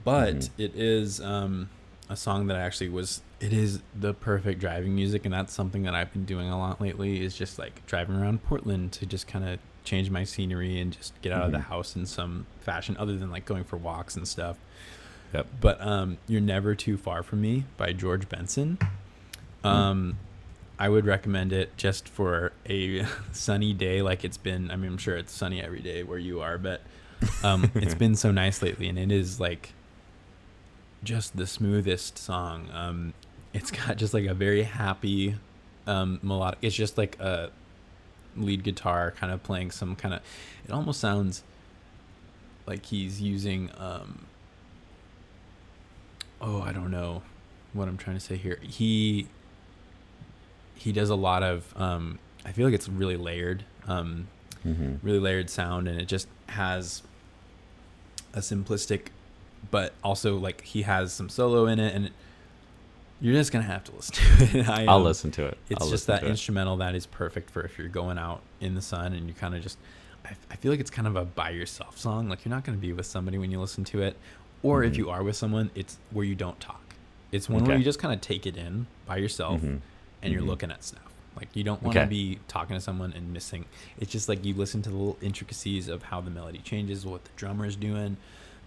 but 0.04 0.36
Mhm. 0.36 0.50
it 0.58 0.76
is 0.76 1.20
um, 1.22 1.70
a 2.10 2.16
song 2.16 2.48
that 2.48 2.58
I 2.58 2.62
actually 2.62 2.90
was. 2.90 3.22
It 3.40 3.52
is 3.52 3.82
the 3.94 4.14
perfect 4.14 4.60
driving 4.62 4.96
music, 4.96 5.26
and 5.26 5.34
that's 5.34 5.54
something 5.54 5.84
that 5.84 5.94
I've 5.96 6.12
been 6.14 6.26
doing 6.26 6.50
a 6.50 6.58
lot 6.58 6.80
lately. 6.80 7.22
Is 7.22 7.36
just 7.36 7.60
like 7.60 7.86
driving 7.86 8.16
around 8.16 8.44
Portland 8.44 8.92
to 8.94 9.06
just 9.06 9.28
kind 9.28 9.48
of 9.48 9.60
change 9.84 10.10
my 10.10 10.24
scenery 10.24 10.80
and 10.80 10.92
just 10.94 11.20
get 11.22 11.32
out 11.32 11.44
of 11.44 11.52
the 11.52 11.60
Mhm. 11.60 11.66
house 11.66 11.96
in 11.96 12.06
some 12.06 12.46
fashion, 12.62 12.96
other 12.98 13.18
than 13.18 13.30
like 13.30 13.46
going 13.46 13.64
for 13.64 13.78
walks 13.78 14.16
and 14.16 14.28
stuff 14.28 14.58
Yep. 15.34 15.48
but 15.62 15.82
um, 15.82 16.18
"You're 16.28 16.42
Never 16.42 16.74
Too 16.76 16.98
Far 16.98 17.22
from 17.24 17.42
Me" 17.42 17.66
by 17.78 17.92
George 17.94 18.28
Benson. 18.30 18.78
Um, 19.64 20.18
I 20.78 20.90
would 20.90 21.06
recommend 21.06 21.54
it 21.54 21.76
just 21.78 22.10
for 22.10 22.52
a 22.68 23.06
sunny 23.32 23.74
day, 23.74 24.02
like 24.02 24.24
it's 24.26 24.38
been. 24.38 24.72
I 24.72 24.76
mean, 24.76 24.92
I'm 24.92 24.98
sure 24.98 25.16
it's 25.18 25.34
sunny 25.34 25.62
every 25.62 25.82
day 25.82 26.04
where 26.04 26.20
you 26.20 26.42
are, 26.42 26.58
but 26.58 26.82
um, 27.44 27.72
it's 27.76 27.96
been 27.96 28.16
so 28.16 28.32
nice 28.32 28.62
lately, 28.62 28.90
and 28.90 29.00
it 29.00 29.12
is 29.12 29.40
like 29.40 29.74
just 31.04 31.38
the 31.38 31.48
smoothest 31.48 32.18
song. 32.18 32.70
Um, 32.74 33.14
it's 33.54 33.72
got 33.72 33.98
just 33.98 34.14
like 34.14 34.26
a 34.26 34.34
very 34.34 34.64
happy 34.64 35.36
um, 35.88 36.20
melodic. 36.22 36.60
It's 36.62 36.76
just 36.76 36.98
like 36.98 37.18
a 37.20 37.52
lead 38.36 38.64
guitar 38.64 39.12
kind 39.12 39.32
of 39.32 39.44
playing 39.44 39.72
some 39.72 39.96
kind 39.96 40.14
of. 40.14 40.22
It 40.66 40.72
almost 40.72 41.00
sounds 41.00 41.44
like 42.66 42.86
he's 42.86 43.22
using. 43.22 43.70
Um, 43.78 44.26
oh, 46.42 46.62
I 46.62 46.74
don't 46.74 46.92
know 46.92 47.24
what 47.72 47.88
I'm 47.88 47.98
trying 47.98 48.18
to 48.18 48.22
say 48.22 48.36
here. 48.36 48.60
He 48.62 49.28
he 50.76 50.92
does 50.92 51.10
a 51.10 51.16
lot 51.16 51.42
of. 51.44 51.74
Um, 51.78 52.20
I 52.46 52.52
feel 52.52 52.66
like 52.66 52.76
it's 52.76 52.90
really 52.90 53.18
layered. 53.18 53.64
Um, 53.88 54.28
Mm-hmm. 54.66 54.96
really 55.06 55.20
layered 55.20 55.48
sound 55.52 55.88
and 55.88 56.02
it 56.02 56.08
just 56.08 56.28
has 56.48 57.04
a 58.34 58.40
simplistic 58.40 59.10
but 59.70 59.94
also 60.04 60.38
like 60.38 60.62
he 60.62 60.82
has 60.82 61.14
some 61.14 61.30
solo 61.30 61.68
in 61.68 61.78
it 61.80 61.94
and 61.94 62.08
it, 62.08 62.14
you're 63.22 63.34
just 63.36 63.52
gonna 63.52 63.64
have 63.64 63.84
to 63.84 63.92
listen 63.96 64.16
to 64.48 64.60
it 64.60 64.68
I, 64.70 64.86
I'll 64.86 64.98
um, 64.98 65.04
listen 65.04 65.30
to 65.32 65.46
it. 65.46 65.58
it's 65.70 65.84
I'll 65.84 65.90
just 65.92 66.08
that 66.08 66.22
to 66.22 66.26
it. 66.26 66.30
instrumental 66.32 66.78
that 66.78 66.96
is 66.96 67.06
perfect 67.06 67.52
for 67.52 67.62
if 67.62 67.78
you're 67.78 67.88
going 67.88 68.18
out 68.18 68.42
in 68.60 68.74
the 68.74 68.82
sun 68.82 69.14
and 69.14 69.28
you 69.28 69.36
kind 69.36 69.54
of 69.56 69.62
just 69.62 69.78
I, 70.26 70.32
I 70.50 70.56
feel 70.56 70.72
like 70.72 70.80
it's 70.80 70.90
kind 70.90 71.08
of 71.08 71.16
a 71.16 71.26
by 71.26 71.52
yourself 71.52 71.98
song 72.00 72.28
like 72.28 72.44
you're 72.44 72.50
not 72.50 72.64
going 72.64 72.76
to 72.76 72.82
be 72.82 72.92
with 72.92 73.06
somebody 73.06 73.38
when 73.38 73.52
you 73.52 73.60
listen 73.60 73.84
to 73.86 74.02
it 74.02 74.18
or 74.64 74.84
if 74.84 74.94
Mhm. 74.94 74.98
you 74.98 75.10
are 75.12 75.22
with 75.24 75.36
someone 75.36 75.70
it's 75.76 75.98
where 76.12 76.26
you 76.26 76.34
don't 76.34 76.60
talk 76.60 76.96
it's 77.32 77.48
one 77.48 77.64
where 77.66 77.78
you 77.78 77.84
just 77.84 78.00
kind 78.00 78.14
of 78.16 78.20
take 78.22 78.48
it 78.48 78.58
in 78.58 78.88
by 79.06 79.18
yourself 79.18 79.62
Mhm. 79.62 79.82
And 80.26 80.34
you're 80.34 80.42
Mhm. 80.44 80.48
looking 80.48 80.72
at 80.72 80.84
stuff. 80.84 81.02
Like 81.36 81.50
you 81.54 81.64
don't 81.64 81.82
want 81.84 81.96
to 81.96 82.02
Okay. 82.02 82.10
be 82.10 82.40
talking 82.48 82.76
to 82.76 82.82
someone 82.82 83.14
and 83.14 83.32
missing. 83.34 83.66
It's 84.00 84.12
just 84.12 84.28
like 84.30 84.44
you 84.46 84.54
listen 84.54 84.82
to 84.84 84.90
the 84.90 84.96
little 84.96 85.18
intricacies 85.22 85.88
of 85.88 86.04
how 86.04 86.22
the 86.22 86.32
melody 86.32 86.60
changes, 86.60 87.06
what 87.06 87.24
the 87.26 87.32
drummer 87.36 87.66
is 87.66 87.76
doing. 87.76 88.18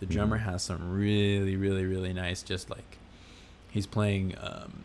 The 0.00 0.06
drummer 0.06 0.38
Mhm. 0.38 0.42
has 0.42 0.62
some 0.62 0.92
really, 0.92 1.56
really, 1.56 1.84
really 1.84 2.12
nice. 2.12 2.42
Just 2.42 2.68
like 2.70 2.98
he's 3.70 3.86
playing, 3.86 4.34
um, 4.40 4.84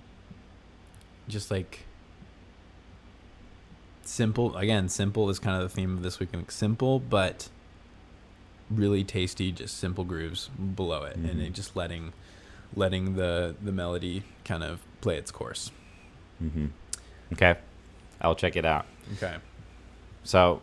just 1.28 1.52
like 1.52 1.86
simple. 4.04 4.56
Again, 4.58 4.90
simple 4.90 5.30
is 5.30 5.40
kind 5.40 5.62
of 5.62 5.70
the 5.70 5.76
theme 5.76 5.96
of 5.98 6.04
this 6.04 6.20
week. 6.20 6.30
Like 6.34 6.52
simple, 6.52 7.00
but 7.00 7.50
really 8.70 9.04
tasty, 9.04 9.52
just 9.52 9.78
simple 9.78 10.04
grooves 10.04 10.48
below 10.76 11.04
it, 11.04 11.16
and 11.18 11.40
Mhm. 11.40 11.46
it 11.48 11.54
just 11.54 11.76
letting 11.76 12.14
letting 12.76 13.16
the 13.16 13.56
the 13.62 13.72
melody 13.72 14.24
kind 14.46 14.64
of 14.64 14.80
play 15.00 15.16
its 15.18 15.30
course. 15.32 15.70
Hmm 16.40 16.68
Okay, 17.34 17.56
I'll 18.22 18.36
check 18.36 18.56
it 18.56 18.66
out. 18.66 18.86
Okay. 19.18 19.36
So, 20.24 20.62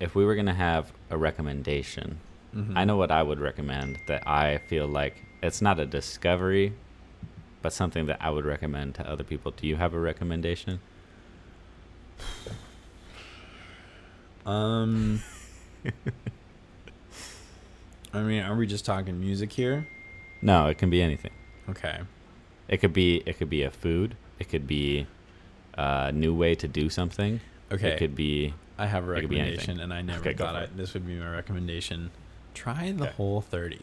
if 0.00 0.14
we 0.14 0.24
were 0.24 0.34
gonna 0.34 0.54
have 0.54 0.92
a 1.10 1.16
recommendation, 1.16 2.18
Mhm. 2.54 2.72
I 2.76 2.84
know 2.84 2.96
what 2.96 3.10
I 3.10 3.22
would 3.22 3.38
recommend 3.38 3.98
that 4.08 4.26
I 4.26 4.58
feel 4.58 4.86
like 4.88 5.22
it's 5.42 5.62
not 5.62 5.78
a 5.78 5.86
discovery, 5.86 6.72
but 7.62 7.72
something 7.72 8.06
that 8.06 8.18
I 8.20 8.30
would 8.30 8.44
recommend 8.44 8.94
to 8.96 9.08
other 9.08 9.22
people. 9.24 9.52
Do 9.52 9.66
you 9.66 9.76
have 9.76 9.94
a 9.94 10.00
recommendation? 10.00 10.80
Um. 14.46 15.22
I 18.12 18.22
mean, 18.22 18.42
are 18.42 18.56
we 18.56 18.66
just 18.66 18.84
talking 18.84 19.20
music 19.20 19.52
here? 19.52 19.86
No, 20.42 20.66
it 20.66 20.78
can 20.78 20.90
be 20.90 21.00
anything. 21.00 21.30
Okay. 21.68 22.00
It 22.70 22.78
could 22.78 22.94
be 22.94 23.22
it 23.26 23.36
could 23.36 23.50
be 23.50 23.62
a 23.64 23.70
food. 23.70 24.16
It 24.38 24.48
could 24.48 24.66
be 24.66 25.06
uh, 25.76 26.06
a 26.08 26.12
new 26.12 26.32
way 26.34 26.54
to 26.54 26.66
do 26.66 26.88
something. 26.88 27.40
Okay. 27.70 27.88
It 27.90 27.98
could 27.98 28.14
be 28.14 28.54
I 28.78 28.86
have 28.86 29.04
a 29.04 29.08
recommendation, 29.08 29.78
and 29.80 29.92
I 29.92 30.00
never 30.00 30.20
Okay, 30.20 30.32
thought 30.34 30.54
I, 30.54 30.62
it. 30.62 30.76
this 30.76 30.94
would 30.94 31.06
be 31.06 31.16
my 31.16 31.30
recommendation. 31.30 32.10
Try 32.54 32.92
the 32.92 33.04
Okay. 33.04 33.12
whole 33.16 33.40
thirty. 33.42 33.82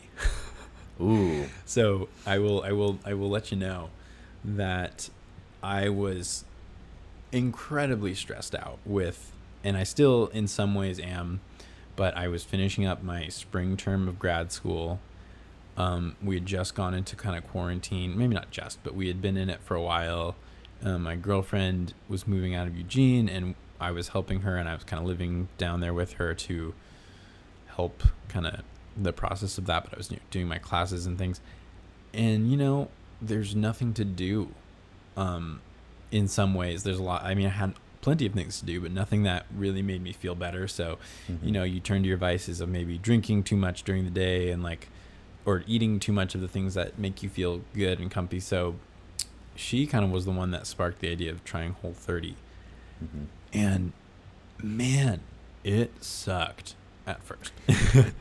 ooh. 1.01 1.45
So 1.65 2.07
I 2.25 2.39
will, 2.39 2.63
I 2.63 2.71
will, 2.71 2.97
I 3.05 3.13
will 3.13 3.29
let 3.29 3.51
you 3.51 3.57
know 3.57 3.89
that 4.43 5.09
I 5.61 5.89
was 5.89 6.45
incredibly 7.31 8.15
stressed 8.15 8.55
out 8.55 8.79
with, 8.85 9.31
and 9.63 9.77
I 9.77 9.83
still, 9.83 10.27
in 10.27 10.47
some 10.47 10.73
ways, 10.75 10.99
am. 10.99 11.41
But 11.95 12.15
I 12.15 12.27
was 12.27 12.43
finishing 12.43 12.85
up 12.85 13.01
my 13.03 13.27
spring 13.27 13.75
term 13.75 14.07
of 14.07 14.19
grad 14.19 14.51
school. 14.51 14.99
Um, 15.77 16.15
we 16.23 16.35
had 16.35 16.45
just 16.45 16.73
gone 16.73 16.93
into 16.93 17.15
kind 17.15 17.37
of 17.37 17.47
quarantine, 17.47 18.17
maybe 18.17 18.33
not 18.33 18.49
just, 18.49 18.83
but 18.83 18.95
we 18.95 19.07
had 19.07 19.21
been 19.21 19.37
in 19.37 19.49
it 19.49 19.61
for 19.61 19.75
a 19.75 19.81
while. 19.81 20.35
Um, 20.83 21.03
my 21.03 21.15
girlfriend 21.15 21.93
was 22.09 22.27
moving 22.27 22.55
out 22.55 22.67
of 22.67 22.75
Eugene, 22.75 23.29
and 23.29 23.55
I 23.79 23.91
was 23.91 24.09
helping 24.09 24.41
her, 24.41 24.57
and 24.57 24.67
I 24.67 24.73
was 24.73 24.83
kind 24.83 25.01
of 25.01 25.07
living 25.07 25.49
down 25.57 25.79
there 25.79 25.93
with 25.93 26.13
her 26.13 26.33
to 26.33 26.73
help 27.67 28.03
kind 28.27 28.47
of 28.47 28.61
the 28.95 29.13
process 29.13 29.59
of 29.59 29.67
that. 29.67 29.83
But 29.83 29.93
I 29.93 29.97
was 29.97 30.09
you 30.09 30.17
know, 30.17 30.23
doing 30.31 30.47
my 30.47 30.57
classes 30.57 31.05
and 31.05 31.17
things, 31.17 31.41
and 32.13 32.49
you 32.49 32.57
know, 32.57 32.89
there's 33.21 33.55
nothing 33.55 33.93
to 33.93 34.05
do. 34.05 34.49
Um, 35.15 35.61
in 36.11 36.27
some 36.27 36.53
ways, 36.53 36.83
there's 36.83 36.99
a 36.99 37.03
lot. 37.03 37.23
I 37.23 37.35
mean, 37.35 37.47
I 37.47 37.49
had 37.49 37.73
plenty 38.01 38.25
of 38.25 38.33
things 38.33 38.59
to 38.59 38.65
do, 38.65 38.79
but 38.79 38.91
nothing 38.91 39.23
that 39.23 39.45
really 39.55 39.81
made 39.81 40.01
me 40.01 40.13
feel 40.13 40.35
better. 40.35 40.67
So, 40.67 40.97
you 41.43 41.51
know, 41.51 41.63
you 41.63 41.79
turn 41.79 42.03
to 42.03 42.07
your 42.07 42.17
vices 42.17 42.61
of 42.61 42.69
maybe 42.69 42.97
drinking 42.97 43.43
too 43.43 43.57
much 43.57 43.83
during 43.83 44.05
the 44.05 44.11
day 44.11 44.49
and 44.49 44.63
like, 44.63 44.87
or 45.47 45.63
eating 45.65 45.97
too 45.97 46.11
much 46.11 46.35
of 46.35 46.41
the 46.41 46.47
things 46.47 46.73
that 46.73 46.99
make 46.99 47.23
you 47.23 47.29
feel 47.29 47.61
good 47.73 47.99
and 47.99 48.11
comfy. 48.11 48.39
So, 48.39 48.75
she 49.55 49.87
kind 49.87 50.03
of 50.03 50.11
was 50.11 50.25
the 50.25 50.31
one 50.31 50.51
that 50.51 50.67
sparked 50.67 50.99
the 50.99 51.09
idea 51.09 51.31
of 51.31 51.43
trying 51.45 51.71
Whole 51.71 51.93
30. 51.93 52.35
Mhm. 53.03 53.25
And 53.53 53.93
man, 54.61 55.21
it 55.63 56.03
sucked 56.03 56.75
at 57.07 57.23
first. 57.23 57.53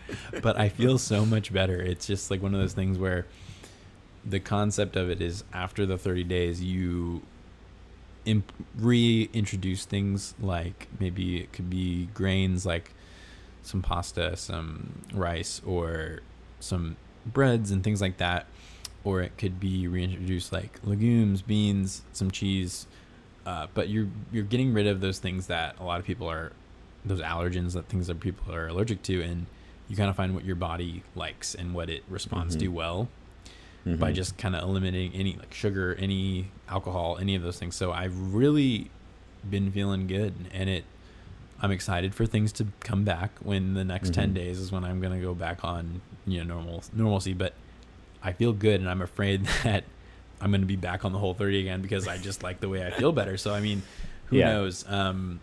but 0.43 0.57
I 0.57 0.69
feel 0.69 0.99
so 0.99 1.27
much 1.27 1.53
better. 1.53 1.83
It's 1.83 2.07
just 2.07 2.31
like 2.31 2.41
one 2.41 2.55
of 2.55 2.61
those 2.61 2.75
things 2.75 2.97
where 2.97 3.27
the 4.25 4.39
concept 4.39 4.95
of 4.95 5.11
it 5.11 5.21
is 5.21 5.43
after 5.53 5.85
the 5.85 5.99
30 5.99 6.23
days, 6.25 6.63
you 6.63 7.23
imp- 8.25 8.53
reintroduce 8.79 9.85
things 9.85 10.35
like 10.41 10.87
maybe 11.01 11.39
it 11.41 11.53
could 11.53 11.69
be 11.69 12.07
grains 12.15 12.65
like 12.65 12.93
some 13.63 13.83
pasta, 13.83 14.37
some 14.37 15.03
rice, 15.13 15.61
or 15.67 16.21
some 16.61 16.97
breads 17.27 17.71
and 17.71 17.83
things 17.85 18.01
like 18.01 18.17
that. 18.19 18.47
Or 19.05 19.23
it 19.23 19.39
could 19.39 19.61
be 19.61 19.87
reintroduced 19.87 20.53
like 20.53 20.81
legumes, 20.83 21.43
beans, 21.43 22.03
some 22.13 22.31
cheese. 22.31 22.87
Uh, 23.45 23.69
but 23.75 23.89
you're 23.89 24.09
you're 24.33 24.43
getting 24.45 24.73
rid 24.75 24.87
of 24.89 25.01
those 25.01 25.19
things 25.21 25.47
that 25.47 25.77
a 25.79 25.85
lot 25.85 26.01
of 26.01 26.07
people 26.07 26.29
are, 26.29 26.51
those 27.05 27.21
allergens, 27.21 27.75
that 27.75 27.87
things 27.89 28.09
that 28.09 28.19
people 28.19 28.53
are 28.53 28.67
allergic 28.67 29.03
to, 29.05 29.23
and 29.23 29.47
you 29.89 29.95
kind 29.97 30.11
of 30.11 30.17
find 30.17 30.35
what 30.35 30.45
your 30.45 30.57
body 30.57 31.05
likes 31.15 31.55
and 31.55 31.73
what 31.73 31.89
it 31.89 32.03
responds 32.09 32.57
Mhm. 32.57 32.61
to 32.61 32.69
well 32.69 33.09
by 33.85 34.11
Mhm. 34.11 34.15
just 34.17 34.37
kind 34.37 34.57
of 34.57 34.65
eliminating 34.65 35.13
any 35.15 35.37
like 35.37 35.55
sugar, 35.55 35.95
any 35.95 36.51
alcohol, 36.69 37.19
any 37.21 37.37
of 37.37 37.43
those 37.45 37.57
things. 37.57 37.77
So 37.77 37.93
I've 37.93 38.35
really 38.35 38.91
been 39.49 39.71
feeling 39.71 40.09
good, 40.09 40.35
and 40.53 40.69
it. 40.69 40.85
I'm 41.61 41.71
excited 41.71 42.15
for 42.15 42.27
things 42.27 42.53
to 42.53 42.67
come 42.81 43.05
back 43.05 43.31
when 43.41 43.75
the 43.75 43.85
next 43.85 44.13
ten 44.13 44.31
Mhm. 44.31 44.35
days 44.35 44.59
is 44.59 44.71
when 44.73 44.85
I'm 44.85 45.01
gonna 45.01 45.21
go 45.21 45.35
back 45.35 45.65
on 45.65 46.01
you 46.27 46.45
know 46.45 46.55
normal 46.55 46.83
normalcy. 46.93 47.33
But 47.33 47.55
I 48.23 48.33
feel 48.33 48.53
good, 48.53 48.81
and 48.81 48.89
I'm 48.91 49.03
afraid 49.03 49.45
that 49.65 49.85
I'm 50.41 50.51
gonna 50.51 50.67
be 50.67 50.77
back 50.77 51.05
on 51.05 51.13
the 51.13 51.19
whole 51.19 51.33
30 51.35 51.61
again 51.61 51.81
because 51.81 52.07
I 52.07 52.19
just 52.19 52.43
like 52.43 52.61
the 52.61 52.69
way 52.69 52.87
I 52.87 52.91
feel 52.91 53.13
better. 53.13 53.37
So 53.39 53.55
I 53.55 53.61
mean, 53.61 53.83
who 54.27 54.37
Yeah. 54.37 54.53
knows? 54.53 54.85
Um, 54.89 55.41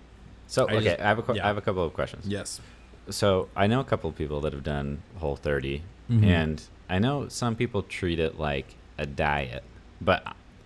So 0.47 0.67
I 0.67 0.73
okay, 0.75 0.83
just- 0.85 0.99
I 1.01 1.07
have 1.07 1.29
a 1.29 1.33
yeah. 1.33 1.43
I 1.43 1.47
have 1.47 1.57
a 1.57 1.61
couple 1.61 1.83
of 1.83 1.93
questions. 1.93 2.27
yes. 2.27 2.61
So 3.09 3.49
I 3.55 3.65
know 3.67 3.79
a 3.79 3.83
couple 3.83 4.09
of 4.09 4.15
people 4.15 4.39
that 4.41 4.53
have 4.53 4.63
done 4.63 5.01
Whole 5.17 5.35
30, 5.35 5.81
Mhm. 6.11 6.23
and 6.25 6.63
I 6.89 6.99
know 6.99 7.27
some 7.27 7.55
people 7.55 7.81
treat 7.83 8.19
it 8.19 8.39
like 8.39 8.75
a 8.97 9.05
diet. 9.05 9.63
But 9.99 10.23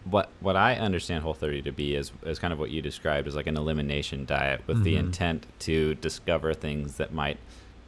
what 0.10 0.30
what 0.40 0.56
I 0.56 0.76
understand 0.76 1.24
Whole 1.24 1.34
30 1.34 1.64
to 1.64 1.72
be 1.72 1.96
is 1.96 2.12
is 2.26 2.40
kind 2.40 2.54
of 2.54 2.60
what 2.60 2.70
you 2.70 2.82
described 2.82 3.28
as 3.28 3.36
like 3.36 3.48
an 3.48 3.58
elimination 3.58 4.26
diet 4.26 4.62
with 4.68 4.84
the 4.84 4.96
Mhm. 4.96 5.00
intent 5.00 5.46
to 5.60 5.96
discover 5.96 6.54
things 6.54 6.98
that 6.98 7.14
might 7.14 7.38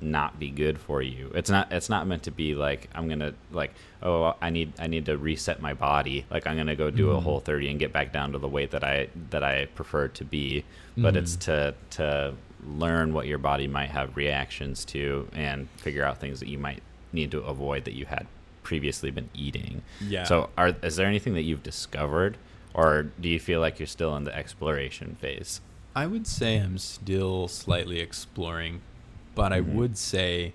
not 0.02 0.40
be 0.40 0.50
good 0.50 0.80
for 0.80 1.02
you. 1.02 1.30
It's 1.36 1.50
not 1.50 1.72
it's 1.74 1.90
not 1.90 2.08
meant 2.08 2.24
to 2.24 2.32
be 2.32 2.56
like 2.56 2.90
I'm 2.96 3.08
going 3.08 3.20
to 3.20 3.34
like 3.52 3.74
oh 4.02 4.34
I 4.42 4.50
need 4.50 4.72
I 4.80 4.88
need 4.88 5.06
to 5.08 5.18
reset 5.18 5.62
my 5.62 5.74
body. 5.74 6.26
Like 6.32 6.48
I'm 6.48 6.56
going 6.56 6.68
to 6.68 6.76
go 6.76 6.90
do 6.90 7.12
a 7.12 7.18
Mhm. 7.20 7.24
Whole 7.24 7.40
30 7.42 7.70
and 7.70 7.80
get 7.80 7.92
back 7.92 8.14
down 8.14 8.32
to 8.32 8.38
the 8.40 8.48
weight 8.48 8.72
that 8.72 8.84
I 8.84 9.10
that 9.32 9.44
I 9.44 9.66
prefer 9.76 10.08
to 10.08 10.24
be. 10.24 10.64
But 10.98 11.16
it's 11.18 11.36
Mhm. 11.36 11.40
to 11.42 11.74
to 11.98 12.34
learn 12.66 13.14
what 13.14 13.28
your 13.28 13.38
body 13.38 13.68
might 13.68 13.90
have 13.90 14.16
reactions 14.18 14.84
to 14.86 15.28
and 15.34 15.68
figure 15.78 16.04
out 16.04 16.20
things 16.20 16.40
that 16.42 16.50
you 16.50 16.58
might 16.58 16.82
need 17.14 17.32
to 17.32 17.40
avoid 17.42 17.84
that 17.86 17.94
you 17.94 18.06
had 18.06 18.28
previously 18.64 19.12
been 19.12 19.30
eating. 19.34 19.82
Yeah. 20.02 20.24
So, 20.24 20.50
are 20.58 20.76
is 20.84 20.96
there 20.96 21.08
anything 21.08 21.34
that 21.34 21.44
you've 21.44 21.64
discovered, 21.64 22.38
or 22.74 23.04
do 23.20 23.30
you 23.30 23.40
feel 23.40 23.60
like 23.62 23.80
you're 23.80 23.88
still 23.88 24.16
in 24.16 24.24
the 24.24 24.36
exploration 24.36 25.18
phase? 25.20 25.62
I 25.96 26.06
would 26.08 26.28
say 26.28 26.58
I'm 26.58 26.78
still 26.78 27.48
slightly 27.48 28.00
exploring, 28.00 28.82
but 29.36 29.52
I 29.52 29.60
Mhm. 29.62 29.74
would 29.74 29.98
say 29.98 30.54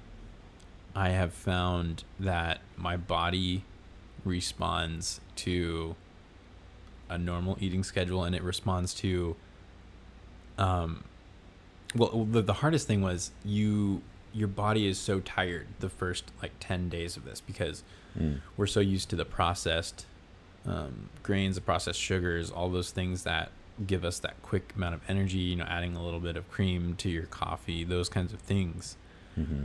I 0.95 1.11
have 1.11 1.33
found 1.33 2.05
that 2.21 2.61
my 2.77 2.97
body 2.97 3.65
responds 4.25 5.21
to 5.37 5.97
a 7.11 7.19
normal 7.19 7.59
eating 7.61 7.83
schedule 7.85 8.25
and 8.25 8.35
it 8.35 8.43
responds 8.43 8.95
to 8.95 9.37
um 10.57 11.05
well 11.95 12.25
the, 12.25 12.41
the 12.41 12.55
hardest 12.55 12.87
thing 12.87 13.03
was 13.03 13.33
you 13.45 14.01
your 14.35 14.49
body 14.49 14.87
is 14.87 14.99
so 14.99 15.21
tired 15.21 15.67
the 15.79 15.89
first 15.89 16.33
like 16.43 16.53
10 16.61 16.89
days 16.89 17.17
of 17.17 17.25
this 17.25 17.41
because 17.41 17.83
Mm. 18.19 18.41
we're 18.57 18.67
so 18.67 18.79
used 18.81 19.11
to 19.11 19.17
the 19.17 19.25
processed 19.25 20.07
um, 20.67 21.09
grains, 21.23 21.57
the 21.57 21.61
processed 21.61 22.01
sugars, 22.01 22.49
all 22.51 22.71
those 22.71 22.91
things 22.93 23.25
that 23.25 23.51
give 23.87 24.05
us 24.05 24.19
that 24.21 24.41
quick 24.43 24.73
amount 24.77 24.95
of 24.95 25.01
energy. 25.09 25.39
You 25.39 25.57
know, 25.57 25.65
adding 25.65 25.97
a 25.97 26.05
little 26.05 26.21
bit 26.21 26.37
of 26.37 26.49
cream 26.49 26.95
to 26.97 27.09
your 27.09 27.25
coffee, 27.27 27.83
those 27.85 28.09
kinds 28.09 28.33
of 28.33 28.39
things. 28.41 28.97
hmm 29.35 29.65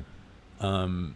Um, 0.59 1.15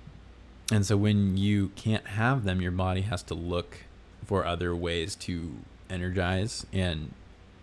and 0.71 0.85
so 0.85 0.95
when 0.95 1.35
you 1.37 1.69
can't 1.75 2.05
have 2.07 2.43
them, 2.43 2.61
your 2.61 2.71
body 2.71 3.01
has 3.01 3.21
to 3.23 3.33
look 3.33 3.79
for 4.25 4.45
other 4.45 4.75
ways 4.75 5.15
to 5.15 5.55
energize 5.89 6.65
and 6.71 7.11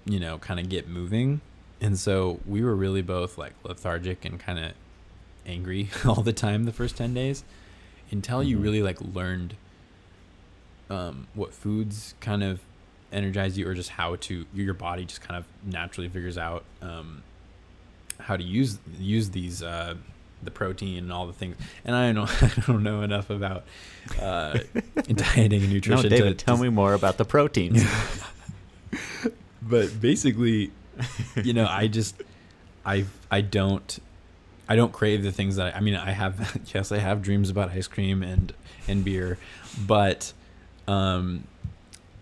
you 0.04 0.20
know 0.20 0.38
kind 0.38 0.60
of 0.60 0.68
get 0.68 0.88
moving. 0.88 1.40
And 1.80 1.98
so 1.98 2.40
we 2.46 2.62
were 2.62 2.74
really 2.76 3.02
both 3.02 3.38
like 3.38 3.54
lethargic 3.64 4.24
and 4.24 4.38
kind 4.38 4.58
of 4.58 4.72
angry 5.46 5.88
all 6.06 6.22
the 6.22 6.32
time 6.32 6.64
the 6.64 6.72
first 6.72 6.96
10 6.96 7.14
days 7.14 7.44
until 8.10 8.42
you 8.42 8.58
Mhm. 8.58 8.62
really 8.62 8.82
like 8.82 9.00
learned 9.00 9.54
um, 10.90 11.26
what 11.34 11.52
foods 11.54 12.14
kind 12.20 12.42
of 12.42 12.60
energize 13.12 13.56
you 13.58 13.66
or 13.66 13.74
just 13.74 13.90
how 13.90 14.16
to 14.16 14.44
your 14.54 14.74
body 14.74 15.04
just 15.04 15.20
kind 15.20 15.36
of 15.38 15.44
naturally 15.70 16.08
figures 16.08 16.36
out 16.38 16.64
um, 16.82 17.22
how 18.20 18.36
to 18.36 18.42
use 18.42 18.78
use 18.98 19.30
these 19.30 19.62
uh, 19.62 19.94
the 20.42 20.50
protein 20.50 20.98
and 20.98 21.12
all 21.12 21.26
the 21.26 21.32
things 21.32 21.56
and 21.84 21.94
i 21.94 22.12
don't 22.12 22.42
i 22.42 22.62
don't 22.66 22.82
know 22.82 23.02
enough 23.02 23.30
about 23.30 23.64
uh, 24.20 24.58
dieting 25.14 25.60
and 25.62 25.68
No, 25.68 25.74
nutrition 25.74 26.10
David, 26.10 26.38
to, 26.38 26.44
tell 26.44 26.56
to- 26.56 26.62
me 26.62 26.68
more 26.68 26.94
about 26.94 27.18
the 27.18 27.24
proteins. 27.24 27.82
but 29.62 30.00
basically 30.00 30.70
you 31.42 31.52
know 31.52 31.66
i 31.66 31.86
just 31.86 32.14
i 32.84 33.04
i 33.30 33.40
don't 33.40 33.98
i 34.70 34.76
don't 34.76 34.92
crave 34.92 35.22
the 35.22 35.32
things 35.32 35.56
that 35.56 35.74
I, 35.74 35.78
I 35.78 35.80
mean 35.80 35.94
i 35.96 36.12
have 36.12 36.58
yes 36.74 36.90
i 36.92 36.98
have 36.98 37.20
dreams 37.20 37.50
about 37.50 37.70
ice 37.70 37.86
cream 37.86 38.22
and 38.22 38.52
and 38.88 39.04
beer 39.04 39.36
but 39.86 40.32
um 40.88 41.44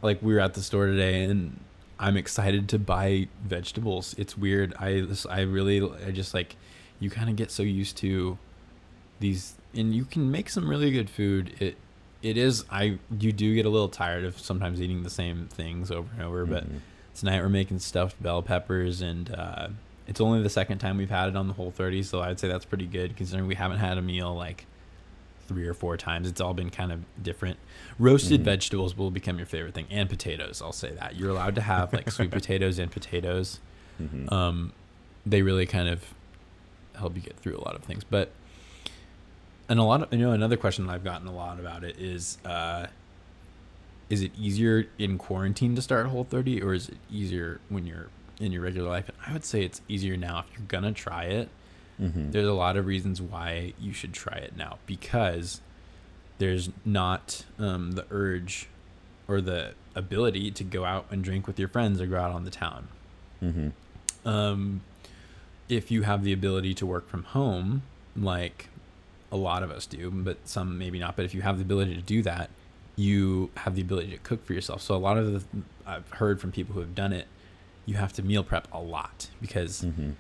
like 0.02 0.20
we 0.22 0.34
were 0.34 0.40
at 0.40 0.54
the 0.54 0.62
store 0.62 0.86
today 0.86 1.22
and 1.24 1.60
i'm 2.00 2.16
excited 2.16 2.68
to 2.70 2.78
buy 2.78 3.28
vegetables 3.44 4.14
it's 4.18 4.36
weird 4.36 4.74
i 4.80 5.04
i 5.30 5.40
really 5.42 5.80
i 6.06 6.10
just 6.10 6.34
like 6.34 6.56
you 7.00 7.10
kind 7.10 7.28
of 7.30 7.36
get 7.36 7.50
so 7.52 7.62
used 7.62 7.96
to 7.98 8.36
these 9.20 9.54
and 9.74 9.94
you 9.94 10.04
can 10.04 10.30
make 10.30 10.48
some 10.48 10.68
really 10.68 10.90
good 10.90 11.10
food. 11.10 11.54
It 11.60 11.76
it 12.22 12.36
is 12.36 12.64
I 12.70 12.98
you 13.20 13.32
do 13.32 13.54
get 13.54 13.66
a 13.66 13.68
little 13.68 13.88
tired 13.88 14.24
of 14.24 14.38
sometimes 14.38 14.80
eating 14.80 15.02
the 15.02 15.10
same 15.10 15.46
things 15.48 15.90
over 15.90 16.08
and 16.14 16.22
over, 16.22 16.46
but 16.46 16.64
Mhm. 16.64 16.80
tonight 17.14 17.40
we're 17.42 17.48
making 17.48 17.78
stuffed 17.80 18.20
bell 18.22 18.42
peppers 18.42 19.00
and 19.00 19.32
uh, 19.32 19.68
it's 20.09 20.20
only 20.20 20.43
the 20.43 20.51
second 20.51 20.78
time 20.78 20.97
we've 20.97 21.10
had 21.10 21.28
it 21.28 21.36
on 21.36 21.47
the 21.47 21.55
whole 21.55 21.70
30 21.70 22.02
so 22.02 22.20
i'd 22.22 22.40
say 22.40 22.48
that's 22.48 22.64
pretty 22.64 22.86
good 22.86 23.14
considering 23.16 23.47
we 23.47 23.55
haven't 23.55 23.78
had 23.78 23.97
a 23.98 24.02
meal 24.02 24.35
like 24.35 24.64
three 25.47 25.66
or 25.66 25.74
four 25.74 25.97
times 25.97 26.28
it's 26.28 26.40
all 26.40 26.52
been 26.55 26.70
kind 26.70 26.90
of 26.93 27.01
different 27.22 27.56
roasted 27.98 28.40
Mhm. 28.40 28.44
vegetables 28.44 28.97
will 28.97 29.10
become 29.10 29.36
your 29.39 29.47
favorite 29.47 29.74
thing 29.74 29.86
and 29.90 30.09
potatoes 30.09 30.60
i'll 30.62 30.72
say 30.72 30.90
that 30.93 31.16
you're 31.16 31.30
allowed 31.30 31.55
to 31.55 31.60
have 31.60 31.93
like 31.93 32.10
sweet 32.10 32.30
potatoes 32.40 32.78
and 32.78 32.90
potatoes 32.90 33.60
Mhm. 34.02 34.30
um, 34.32 34.72
they 35.26 35.43
really 35.43 35.66
kind 35.66 35.89
of 35.89 36.02
help 36.97 37.14
you 37.16 37.20
get 37.22 37.36
through 37.36 37.56
a 37.56 37.62
lot 37.64 37.74
of 37.76 37.82
things. 37.82 38.02
But 38.05 38.30
and 39.68 39.78
a 39.78 39.82
lot 39.82 40.02
of 40.02 40.12
you 40.12 40.18
know 40.20 40.32
another 40.32 40.56
question 40.56 40.86
that 40.86 40.93
I've 40.94 41.05
gotten 41.05 41.26
a 41.28 41.32
lot 41.35 41.59
about 41.60 41.85
it 41.85 41.97
is 41.98 42.39
uh, 42.44 42.86
is 44.09 44.22
it 44.22 44.32
easier 44.39 44.86
in 44.98 45.18
quarantine 45.18 45.74
to 45.74 45.82
start 45.82 46.06
Whole 46.06 46.24
30 46.24 46.62
or 46.62 46.72
is 46.74 46.89
it 46.89 46.97
easier 47.10 47.60
when 47.68 47.86
you're 47.86 48.09
in 48.40 48.52
your 48.52 48.62
regular 48.62 48.89
life? 48.89 49.09
And 49.09 49.16
I 49.27 49.32
would 49.32 49.44
say 49.44 49.62
it's 49.62 49.81
easier 49.89 50.16
now 50.16 50.40
if 50.40 50.56
you're 50.59 50.66
gonna 50.69 50.93
try 50.93 51.24
it. 51.24 51.48
Mhm. 52.01 52.31
There's 52.32 52.47
a 52.47 52.52
lot 52.52 52.77
of 52.77 52.86
reasons 52.86 53.20
why 53.20 53.73
you 53.81 53.93
should 53.93 54.12
try 54.12 54.36
it 54.36 54.56
now 54.56 54.78
because 54.86 55.60
there's 56.39 56.70
not 56.85 57.44
um, 57.59 57.93
the 57.93 58.06
urge 58.10 58.69
or 59.27 59.40
the 59.40 59.74
ability 59.97 60.51
to 60.52 60.62
go 60.65 60.85
out 60.85 61.06
and 61.10 61.24
drink 61.24 61.47
with 61.48 61.59
your 61.59 61.69
friends 61.69 62.01
or 62.01 62.06
go 62.06 62.16
out 62.16 62.31
on 62.31 62.44
the 62.44 62.51
town 62.51 62.86
Mhm. 63.43 63.73
um, 64.24 64.81
if 65.69 65.90
you 65.90 66.02
have 66.02 66.23
the 66.24 66.32
ability 66.32 66.73
to 66.74 66.86
work 66.86 67.09
from 67.09 67.24
home, 67.24 67.82
like 68.16 68.69
a 69.31 69.36
lot 69.36 69.62
of 69.62 69.70
us 69.70 69.85
do, 69.86 70.10
but 70.10 70.39
some 70.48 70.78
maybe 70.78 70.98
not. 70.98 71.15
But 71.16 71.24
if 71.24 71.35
you 71.35 71.43
have 71.43 71.59
the 71.59 71.62
ability 71.65 71.94
to 71.94 72.01
do 72.01 72.23
that, 72.23 72.48
you 72.97 73.51
have 73.59 73.74
the 73.74 73.82
ability 73.82 74.10
to 74.12 74.16
cook 74.19 74.44
for 74.47 74.55
yourself. 74.55 74.81
So 74.81 74.94
a 74.94 74.97
lot 74.97 75.19
of 75.19 75.32
the 75.32 75.62
I've 75.86 76.09
heard 76.12 76.40
from 76.40 76.52
people 76.52 76.74
who 76.74 76.81
have 76.81 76.94
done 76.94 77.12
it, 77.12 77.27
you 77.89 77.94
have 77.94 78.12
to 78.12 78.23
meal 78.23 78.44
prep 78.44 78.69
a 78.73 78.78
lot 78.78 79.28
because 79.40 79.82
Mhm. 79.82 80.12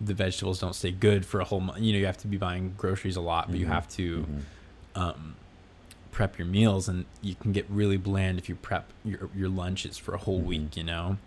the 0.00 0.12
vegetables 0.14 0.58
don't 0.58 0.74
stay 0.74 0.90
good 0.90 1.24
for 1.24 1.38
a 1.40 1.44
whole 1.44 1.60
month. 1.60 1.80
You 1.80 1.92
know, 1.92 1.98
you 2.00 2.06
have 2.06 2.18
to 2.18 2.26
be 2.26 2.36
buying 2.36 2.74
groceries 2.76 3.14
a 3.16 3.20
lot, 3.20 3.48
but 3.48 3.58
you 3.60 3.66
Mhm. 3.66 3.74
have 3.78 3.88
to 4.00 4.06
Mhm. 4.28 4.42
um, 5.00 5.34
prep 6.10 6.36
your 6.38 6.46
meals, 6.46 6.88
and 6.88 7.06
you 7.22 7.34
can 7.34 7.52
get 7.52 7.64
really 7.70 7.96
bland 7.96 8.38
if 8.38 8.48
you 8.48 8.54
prep 8.56 8.92
your 9.04 9.30
your 9.34 9.48
lunches 9.48 9.96
for 9.96 10.12
a 10.14 10.18
whole 10.18 10.40
Mhm. 10.40 10.44
week. 10.52 10.76
You 10.76 10.84
know. 10.84 11.18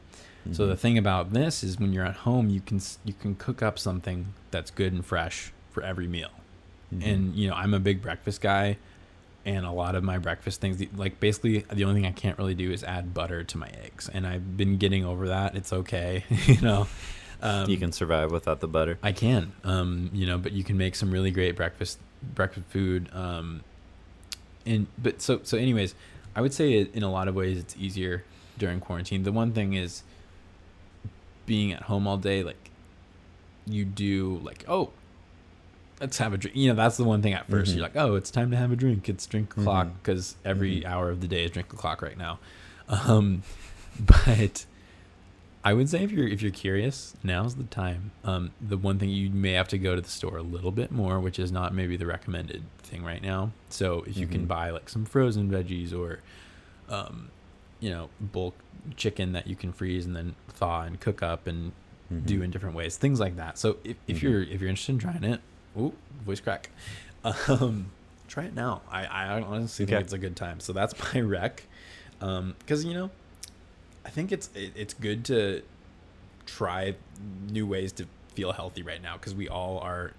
So 0.52 0.66
Mhm. 0.66 0.70
the 0.70 0.78
thing 0.78 0.98
about 1.00 1.32
this 1.32 1.64
is 1.64 1.80
when 1.80 1.92
you're 1.94 2.06
at 2.06 2.18
home, 2.18 2.50
you 2.50 2.62
can 2.62 2.80
you 3.06 3.14
can 3.14 3.34
cook 3.36 3.64
up 3.64 3.80
something 3.80 4.34
that's 4.52 4.70
good 4.72 4.92
and 4.94 5.04
fresh 5.04 5.52
for 5.72 5.82
every 5.82 6.08
meal. 6.08 6.30
Mhm. 6.94 7.02
And 7.04 7.36
you 7.36 7.48
know, 7.50 7.56
I'm 7.56 7.74
a 7.74 7.80
big 7.80 8.02
breakfast 8.02 8.42
guy, 8.42 8.78
and 9.46 9.66
a 9.66 9.72
lot 9.72 9.96
of 9.96 10.04
my 10.04 10.18
breakfast 10.18 10.60
things, 10.60 10.84
like 10.96 11.20
basically, 11.20 11.66
the 11.72 11.86
only 11.86 12.02
thing 12.02 12.08
I 12.08 12.12
can't 12.12 12.38
really 12.38 12.56
do 12.56 12.72
is 12.72 12.84
add 12.84 13.14
butter 13.14 13.44
to 13.44 13.58
my 13.58 13.70
eggs, 13.84 14.10
and 14.12 14.26
I've 14.26 14.58
been 14.58 14.78
getting 14.78 15.06
over 15.06 15.28
that. 15.28 15.56
It's 15.56 15.72
okay, 15.72 16.24
you 16.48 16.62
know. 16.62 16.88
Um, 17.42 17.70
you 17.70 17.78
can 17.78 17.92
survive 17.92 18.32
without 18.32 18.60
the 18.60 18.68
butter. 18.68 18.98
I 19.04 19.12
can, 19.12 19.54
um, 19.64 20.10
you 20.14 20.26
know, 20.26 20.38
but 20.38 20.52
you 20.52 20.64
can 20.64 20.78
make 20.78 20.96
some 20.96 21.12
really 21.12 21.32
great 21.32 21.56
breakfast 21.56 22.00
breakfast 22.24 22.66
food. 22.68 23.10
Um, 23.14 23.62
and 24.66 24.88
but 24.98 25.22
so 25.22 25.42
so 25.44 25.58
anyways, 25.58 25.94
I 26.36 26.42
would 26.42 26.54
say 26.54 26.82
in 26.82 27.04
a 27.04 27.12
lot 27.12 27.28
of 27.28 27.36
ways 27.36 27.58
it's 27.60 27.76
easier 27.78 28.24
during 28.58 28.80
quarantine. 28.80 29.24
The 29.24 29.32
one 29.32 29.52
thing 29.52 29.74
is 29.74 30.02
being 31.46 31.72
at 31.72 31.84
home 31.84 32.08
all 32.08 32.18
day, 32.18 32.42
like 32.44 32.72
you 33.68 33.86
do 33.86 34.40
like 34.44 34.66
oh. 34.68 34.92
Let's 36.02 36.18
have 36.18 36.34
a 36.34 36.38
drink. 36.38 36.58
You 36.58 36.70
know, 36.70 36.76
that's 36.76 36.98
the 36.98 37.04
one 37.06 37.22
thing 37.22 37.34
at 37.34 37.48
1st 37.48 37.72
Mhm. 37.72 37.74
You're 37.76 37.84
like, 37.84 37.96
oh, 37.96 38.16
it's 38.16 38.30
time 38.30 38.52
to 38.52 38.58
have 38.58 38.72
a 38.72 38.76
drink. 38.76 39.08
It's 39.08 39.26
drink 39.26 39.56
o'clock 39.58 39.88
Mhm. 39.88 39.94
because 40.04 40.36
every 40.44 40.82
Mhm. 40.82 40.86
hour 40.86 41.10
of 41.10 41.22
the 41.22 41.28
day 41.28 41.46
is 41.46 41.52
drink 41.52 41.72
o'clock 41.74 42.02
right 42.02 42.18
now. 42.18 42.40
Um, 42.88 43.42
but 44.00 44.66
I 45.64 45.74
would 45.74 45.90
say 45.90 46.04
if 46.04 46.12
you're 46.12 46.28
if 46.28 46.42
you're 46.44 46.52
curious, 46.52 47.16
now's 47.24 47.56
the 47.56 47.64
time. 47.64 48.12
Um, 48.24 48.52
the 48.62 48.78
one 48.78 49.00
thing 49.00 49.10
you 49.10 49.30
may 49.32 49.54
have 49.54 49.68
to 49.70 49.78
go 49.80 49.96
to 49.96 50.02
the 50.02 50.10
store 50.10 50.38
a 50.38 50.44
little 50.44 50.72
bit 50.72 50.92
more, 50.92 51.20
which 51.20 51.40
is 51.40 51.52
not 51.52 51.74
maybe 51.74 51.98
the 51.98 52.06
recommended 52.06 52.64
thing 52.84 53.04
right 53.04 53.24
now. 53.24 53.52
So 53.70 54.04
if 54.06 54.18
you 54.18 54.28
can 54.28 54.44
Mhm. 54.44 54.48
buy 54.48 54.70
like 54.70 54.90
some 54.90 55.06
frozen 55.06 55.50
veggies 55.50 55.92
or, 55.98 56.20
um, 56.90 57.30
you 57.80 57.90
know, 57.90 58.10
bulk 58.20 58.54
chicken 58.96 59.32
that 59.32 59.48
you 59.48 59.56
can 59.56 59.74
freeze 59.74 60.06
and 60.06 60.16
then 60.16 60.36
thaw 60.50 60.82
and 60.84 61.00
cook 61.00 61.24
up 61.24 61.48
and 61.48 61.72
do 62.28 62.40
Mhm. 62.42 62.44
in 62.44 62.52
different 62.52 62.76
ways, 62.76 62.98
things 62.98 63.20
like 63.20 63.36
that. 63.38 63.58
So 63.58 63.78
if, 63.84 63.98
if 64.08 64.22
you're 64.22 64.44
if 64.44 64.62
you're 64.62 64.70
interested 64.70 64.92
in 64.92 65.00
trying 65.00 65.24
it, 65.24 65.42
ooh, 65.78 65.94
voice 66.26 66.40
crack, 66.40 66.70
um, 67.48 67.92
try 68.28 68.46
it 68.46 68.54
now. 68.56 68.82
I 68.90 69.06
I 69.06 69.42
honestly 69.42 69.86
think 69.86 70.02
it's 70.02 70.14
a 70.14 70.18
good 70.18 70.36
time. 70.36 70.60
So 70.60 70.74
that's 70.74 70.94
my 71.14 71.22
rec, 71.22 71.64
because 72.20 72.84
you 72.86 72.94
know, 72.94 73.10
I 74.06 74.10
think 74.10 74.32
it's 74.32 74.50
it, 74.56 74.74
it's 74.76 74.94
good 74.94 75.26
to 75.26 75.62
try 76.46 76.96
new 77.50 77.66
ways 77.66 77.92
to 77.94 78.06
feel 78.36 78.52
healthy 78.52 78.84
right 78.84 79.02
now 79.02 79.18
because 79.18 79.34
we 79.34 79.48
all 79.50 79.80
are 79.80 80.12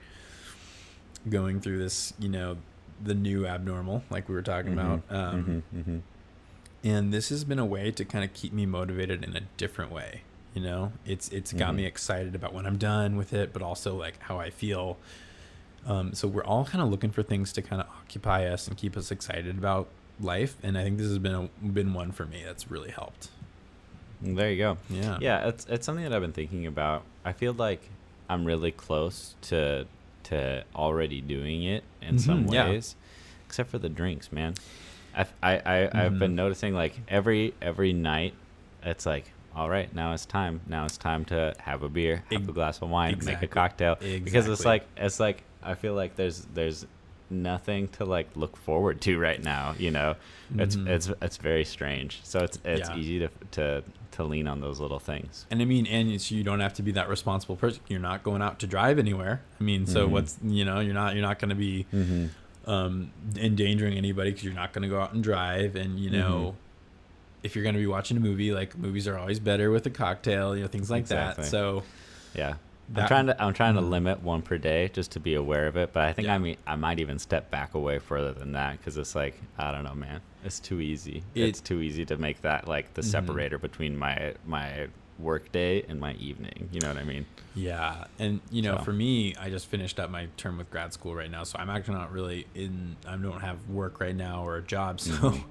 going 1.29 1.61
through 1.61 1.79
this, 1.79 2.13
you 2.19 2.29
know, 2.29 2.57
the 3.03 3.15
new 3.15 3.47
abnormal, 3.47 4.03
like 4.11 4.29
we 4.29 4.35
were 4.35 4.43
talking 4.43 4.73
Mhm. 4.75 4.75
about. 4.75 5.03
Um, 5.11 5.63
Mhm. 5.75 5.83
Mhm. 5.83 6.01
and 6.85 7.13
this 7.13 7.29
has 7.31 7.45
been 7.45 7.59
a 7.59 7.65
way 7.67 7.91
to 7.91 8.05
kind 8.05 8.25
of 8.25 8.33
keep 8.33 8.53
me 8.53 8.65
motivated 8.67 9.25
in 9.25 9.35
a 9.37 9.41
different 9.57 9.91
way 9.91 10.23
you 10.55 10.63
know 10.63 10.93
it's 11.05 11.29
it's 11.31 11.53
got 11.53 11.75
me 11.75 11.85
excited 11.85 12.35
about 12.35 12.53
when 12.55 12.65
i'm 12.67 12.77
done 12.79 13.17
with 13.17 13.33
it 13.33 13.53
but 13.53 13.61
also 13.63 13.95
like 13.97 14.19
how 14.23 14.39
i 14.39 14.51
feel 14.51 14.97
um, 15.87 16.13
so 16.15 16.27
we're 16.29 16.45
all 16.45 16.65
kind 16.65 16.83
of 16.83 16.89
looking 16.91 17.11
for 17.11 17.23
things 17.23 17.53
to 17.55 17.63
kind 17.63 17.81
of 17.81 17.89
occupy 17.89 18.47
us 18.47 18.67
and 18.69 18.77
keep 18.77 18.97
us 18.97 19.11
excited 19.11 19.57
about 19.59 19.89
life 20.21 20.57
and 20.63 20.77
i 20.79 20.83
think 20.83 20.97
this 20.99 21.07
has 21.09 21.19
been 21.19 21.35
a, 21.35 21.67
been 21.67 21.93
one 21.95 22.11
for 22.13 22.25
me 22.27 22.43
that's 22.45 22.71
really 22.71 22.91
helped 22.91 23.29
There 24.23 24.51
you 24.51 24.57
go. 24.59 24.79
yeah 24.89 25.19
Yeah, 25.21 25.49
it's 25.49 25.67
it's 25.69 25.85
something 25.85 26.05
that 26.05 26.13
I've 26.15 26.23
been 26.23 26.33
thinking 26.33 26.67
about. 26.67 27.03
I 27.25 27.33
feel 27.33 27.53
like 27.53 27.83
I'm 28.31 28.45
really 28.47 28.73
close 28.73 29.35
to 29.43 29.87
to 30.25 30.65
already 30.75 31.21
doing 31.21 31.65
it 31.65 31.85
in 32.01 32.19
some 32.19 32.47
Mhm, 32.47 32.55
yeah. 32.55 32.69
ways, 32.71 32.97
except 33.47 33.71
for 33.71 33.79
the 33.79 33.91
drinks, 33.91 34.33
man. 34.33 34.55
I've, 35.15 35.33
I 35.43 35.53
I 35.59 35.77
I've 36.07 36.19
been 36.19 36.33
Mhm. 36.33 36.43
noticing 36.43 36.75
like 36.75 36.95
every 37.09 37.55
every 37.61 37.93
night, 37.93 38.35
it's 38.83 39.05
like. 39.07 39.31
All 39.55 39.71
right, 39.71 39.89
now 39.95 40.13
it's 40.13 40.27
time. 40.27 40.61
Now 40.67 40.85
it's 40.85 40.99
time 40.99 41.25
to 41.27 41.55
have 41.59 41.83
a 41.83 41.89
beer, 41.89 42.25
have 42.31 42.47
a 42.47 42.53
glass 42.53 42.83
of 42.83 42.91
wine, 42.91 43.19
make 43.25 43.41
a 43.41 43.47
cocktail. 43.47 43.97
Because 44.01 44.49
it's 44.49 44.65
like 44.67 44.85
it's 44.99 45.19
like 45.19 45.45
I 45.63 45.75
feel 45.75 45.95
like 45.95 46.17
there's 46.17 46.47
there's 46.55 46.87
nothing 47.29 47.89
to 47.89 48.05
like 48.05 48.29
look 48.37 48.57
forward 48.57 49.01
to 49.03 49.19
right 49.19 49.43
now. 49.43 49.75
You 49.79 49.91
know, 49.91 50.15
it's 50.57 50.77
Mhm. 50.77 50.87
it's 50.89 51.11
it's 51.21 51.37
very 51.39 51.65
strange. 51.65 52.21
So 52.23 52.41
it's 52.41 52.59
it's 52.65 52.89
Yeah. 52.89 52.97
easy 52.97 53.19
to 53.21 53.29
to 53.53 53.83
to 54.13 54.25
lean 54.25 54.47
on 54.47 54.61
those 54.61 54.81
little 54.81 54.99
things. 55.01 55.45
and 55.51 55.61
i 55.61 55.65
mean 55.67 55.87
and 55.87 56.09
it's, 56.11 56.31
you 56.31 56.43
don't 56.43 56.61
have 56.61 56.73
to 56.73 56.83
be 56.83 56.91
that 56.93 57.07
responsible 57.07 57.55
person 57.57 57.83
you're 57.89 58.01
not 58.01 58.23
going 58.23 58.41
out 58.41 58.59
to 58.61 58.67
drive 58.67 58.99
anywhere 58.99 59.43
i 59.61 59.63
mean 59.63 59.85
so 59.87 60.09
Mhm. 60.09 60.11
what's 60.13 60.39
you 60.43 60.65
know 60.65 60.81
you're 60.81 60.95
not 60.95 61.13
you're 61.15 61.23
not 61.31 61.39
going 61.39 61.51
to 61.51 61.55
be 61.55 61.85
Mm-hmm. 61.93 62.71
um, 62.71 63.11
endangering 63.37 63.95
anybody 63.99 64.31
because 64.31 64.45
you're 64.45 64.55
not 64.55 64.73
going 64.73 64.83
to 64.83 64.89
go 64.89 65.01
out 65.01 65.13
and 65.13 65.23
drive. 65.23 65.77
And 65.77 65.99
you 66.01 66.11
know, 66.11 66.55
Mhm. 66.57 67.45
if 67.45 67.55
you're 67.55 67.63
going 67.63 67.75
to 67.75 67.81
be 67.81 67.87
watching 67.87 68.17
a 68.17 68.21
movie, 68.21 68.53
like 68.53 68.77
movies 68.79 69.07
are 69.07 69.17
always 69.19 69.39
better 69.39 69.71
with 69.71 69.85
a 69.87 69.91
cocktail, 69.91 70.57
you 70.57 70.63
know, 70.63 70.69
things 70.69 70.91
like 70.91 71.03
Exactly. 71.03 71.45
that. 71.45 71.51
So 71.51 71.83
Yeah. 72.35 72.55
That- 72.91 73.03
I'm 73.03 73.09
trying 73.09 73.27
to 73.27 73.43
I'm 73.43 73.53
trying 73.53 73.75
to 73.75 73.81
Mhm. 73.81 73.91
limit 73.91 74.23
one 74.23 74.43
per 74.43 74.59
day 74.59 74.89
just 74.93 75.11
to 75.13 75.21
be 75.21 75.35
aware 75.35 75.67
of 75.67 75.77
it, 75.77 75.93
but 75.93 76.05
I 76.05 76.13
think 76.13 76.27
Yeah. 76.27 76.35
I 76.35 76.39
mean 76.39 76.57
I 76.67 76.77
might 76.77 76.99
even 77.01 77.19
step 77.19 77.51
back 77.51 77.75
away 77.75 77.99
further 77.99 78.33
than 78.33 78.53
that 78.53 78.79
because 78.79 78.97
it's 78.97 79.15
like 79.15 79.41
I 79.59 79.73
don't 79.73 79.85
know, 79.85 79.95
man, 79.95 80.21
it's 80.45 80.61
too 80.61 80.81
easy. 80.81 81.23
it's 81.35 81.61
too 81.61 81.81
easy 81.81 82.05
to 82.07 82.17
make 82.17 82.43
that 82.43 82.69
like 82.69 82.95
the 82.95 83.03
Mhm. 83.03 83.07
separator 83.07 83.59
between 83.59 83.97
my 83.97 84.35
my 84.47 84.87
work 85.19 85.51
day 85.51 85.83
and 85.89 85.99
my 85.99 86.13
evening. 86.15 86.69
You 86.73 86.81
know 86.81 86.89
what 86.89 86.99
I 86.99 87.05
mean? 87.05 87.25
yeah, 87.55 88.05
and 88.19 88.41
you 88.51 88.61
know, 88.61 88.77
So. 88.77 88.83
for 88.85 88.93
me, 88.93 89.35
I 89.37 89.49
just 89.49 89.67
finished 89.67 89.99
up 89.99 90.11
my 90.11 90.29
term 90.37 90.59
with 90.59 90.71
grad 90.71 90.93
school 90.93 91.15
right 91.15 91.31
now, 91.31 91.43
so 91.43 91.59
I'm 91.59 91.71
actually 91.71 91.95
not 91.95 92.13
really 92.13 92.47
in. 92.55 92.97
I 93.09 93.17
don't 93.17 93.41
have 93.41 93.67
work 93.69 93.99
right 93.99 94.15
now 94.15 94.45
or 94.47 94.57
a 94.59 94.63
job, 94.63 95.01
so. 95.01 95.13
Mhm. 95.31 95.45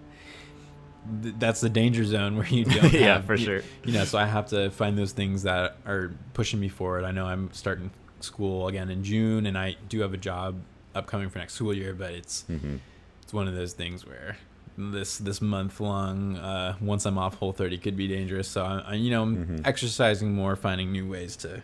Th- 1.24 1.36
That's 1.40 1.62
the 1.62 1.70
danger 1.70 2.04
zone 2.04 2.38
where 2.38 2.48
you 2.48 2.66
don't. 2.76 2.92
Yeah, 2.94 3.16
have- 3.16 3.26
for 3.26 3.36
you- 3.36 3.46
sure. 3.46 3.62
You 3.84 3.94
know, 3.94 4.06
so 4.06 4.18
I 4.18 4.26
have 4.26 4.48
to 4.50 4.70
find 4.72 4.98
those 4.98 5.12
things 5.12 5.44
that 5.44 5.78
are 5.86 6.12
pushing 6.34 6.60
me 6.60 6.70
forward. 6.70 7.04
I 7.04 7.12
know 7.12 7.26
I'm 7.26 7.52
starting 7.54 7.92
school 8.20 8.68
again 8.68 8.90
in 8.90 9.04
June, 9.04 9.46
and 9.46 9.58
I 9.58 9.76
do 9.90 10.02
have 10.02 10.14
a 10.14 10.18
job 10.18 10.60
upcoming 10.94 11.30
for 11.30 11.40
next 11.40 11.54
school 11.54 11.74
year, 11.74 11.94
but 11.94 12.12
it's 12.12 12.46
Mm-hmm. 12.50 12.78
it's 13.24 13.34
one 13.34 13.48
of 13.48 13.54
those 13.56 13.74
things 13.74 14.06
where 14.06 14.38
this 14.78 15.18
this 15.20 15.42
month 15.42 15.80
long 15.80 16.36
uh, 16.38 16.76
once 16.82 17.06
I'm 17.06 17.18
off 17.18 17.36
Whole 17.36 17.54
30 17.54 17.78
could 17.78 17.96
be 17.96 18.08
dangerous. 18.08 18.48
So 18.48 18.64
I, 18.66 18.80
I 18.80 18.94
you 18.96 19.10
know 19.12 19.24
I'm 19.24 19.46
Mhm. 19.46 19.62
exercising 19.68 20.34
more, 20.34 20.56
finding 20.56 20.92
new 20.92 21.08
ways 21.10 21.36
to 21.38 21.64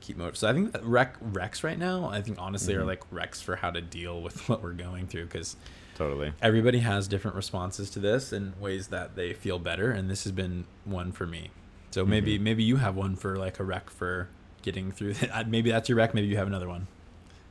keep 0.00 0.16
motivated. 0.16 0.38
So 0.38 0.48
I 0.48 0.52
think 0.52 0.72
that 0.72 0.84
rec 0.84 1.18
recs 1.20 1.64
right 1.64 1.78
now, 1.78 2.08
I 2.08 2.20
think 2.22 2.38
honestly 2.40 2.74
are 2.74 2.82
Mhm. 2.82 2.86
like 2.86 3.10
recs 3.10 3.42
for 3.42 3.56
how 3.56 3.70
to 3.72 3.80
deal 3.80 4.20
with 4.22 4.48
what 4.48 4.62
we're 4.62 4.72
going 4.74 5.06
through 5.08 5.24
because 5.26 5.56
Totally. 5.96 6.32
everybody 6.42 6.78
has 6.80 7.08
different 7.08 7.36
responses 7.36 7.90
to 7.90 7.98
this 7.98 8.32
and 8.32 8.58
ways 8.60 8.88
that 8.88 9.16
they 9.16 9.32
feel 9.32 9.58
better, 9.58 9.90
and 9.90 10.08
this 10.10 10.22
has 10.24 10.32
been 10.32 10.64
one 10.84 11.10
for 11.10 11.26
me. 11.26 11.50
So 11.90 12.04
maybe 12.04 12.38
Mhm. 12.38 12.42
maybe 12.42 12.62
you 12.62 12.76
have 12.76 12.94
one 12.94 13.16
for 13.16 13.36
like 13.36 13.58
a 13.58 13.64
rec 13.64 13.88
for 13.90 14.28
getting 14.62 14.90
through 14.92 15.14
that. 15.14 15.48
Maybe 15.48 15.70
that's 15.70 15.88
your 15.88 15.96
rec. 15.96 16.12
Maybe 16.12 16.26
you 16.26 16.36
have 16.36 16.46
another 16.48 16.68
one. 16.68 16.88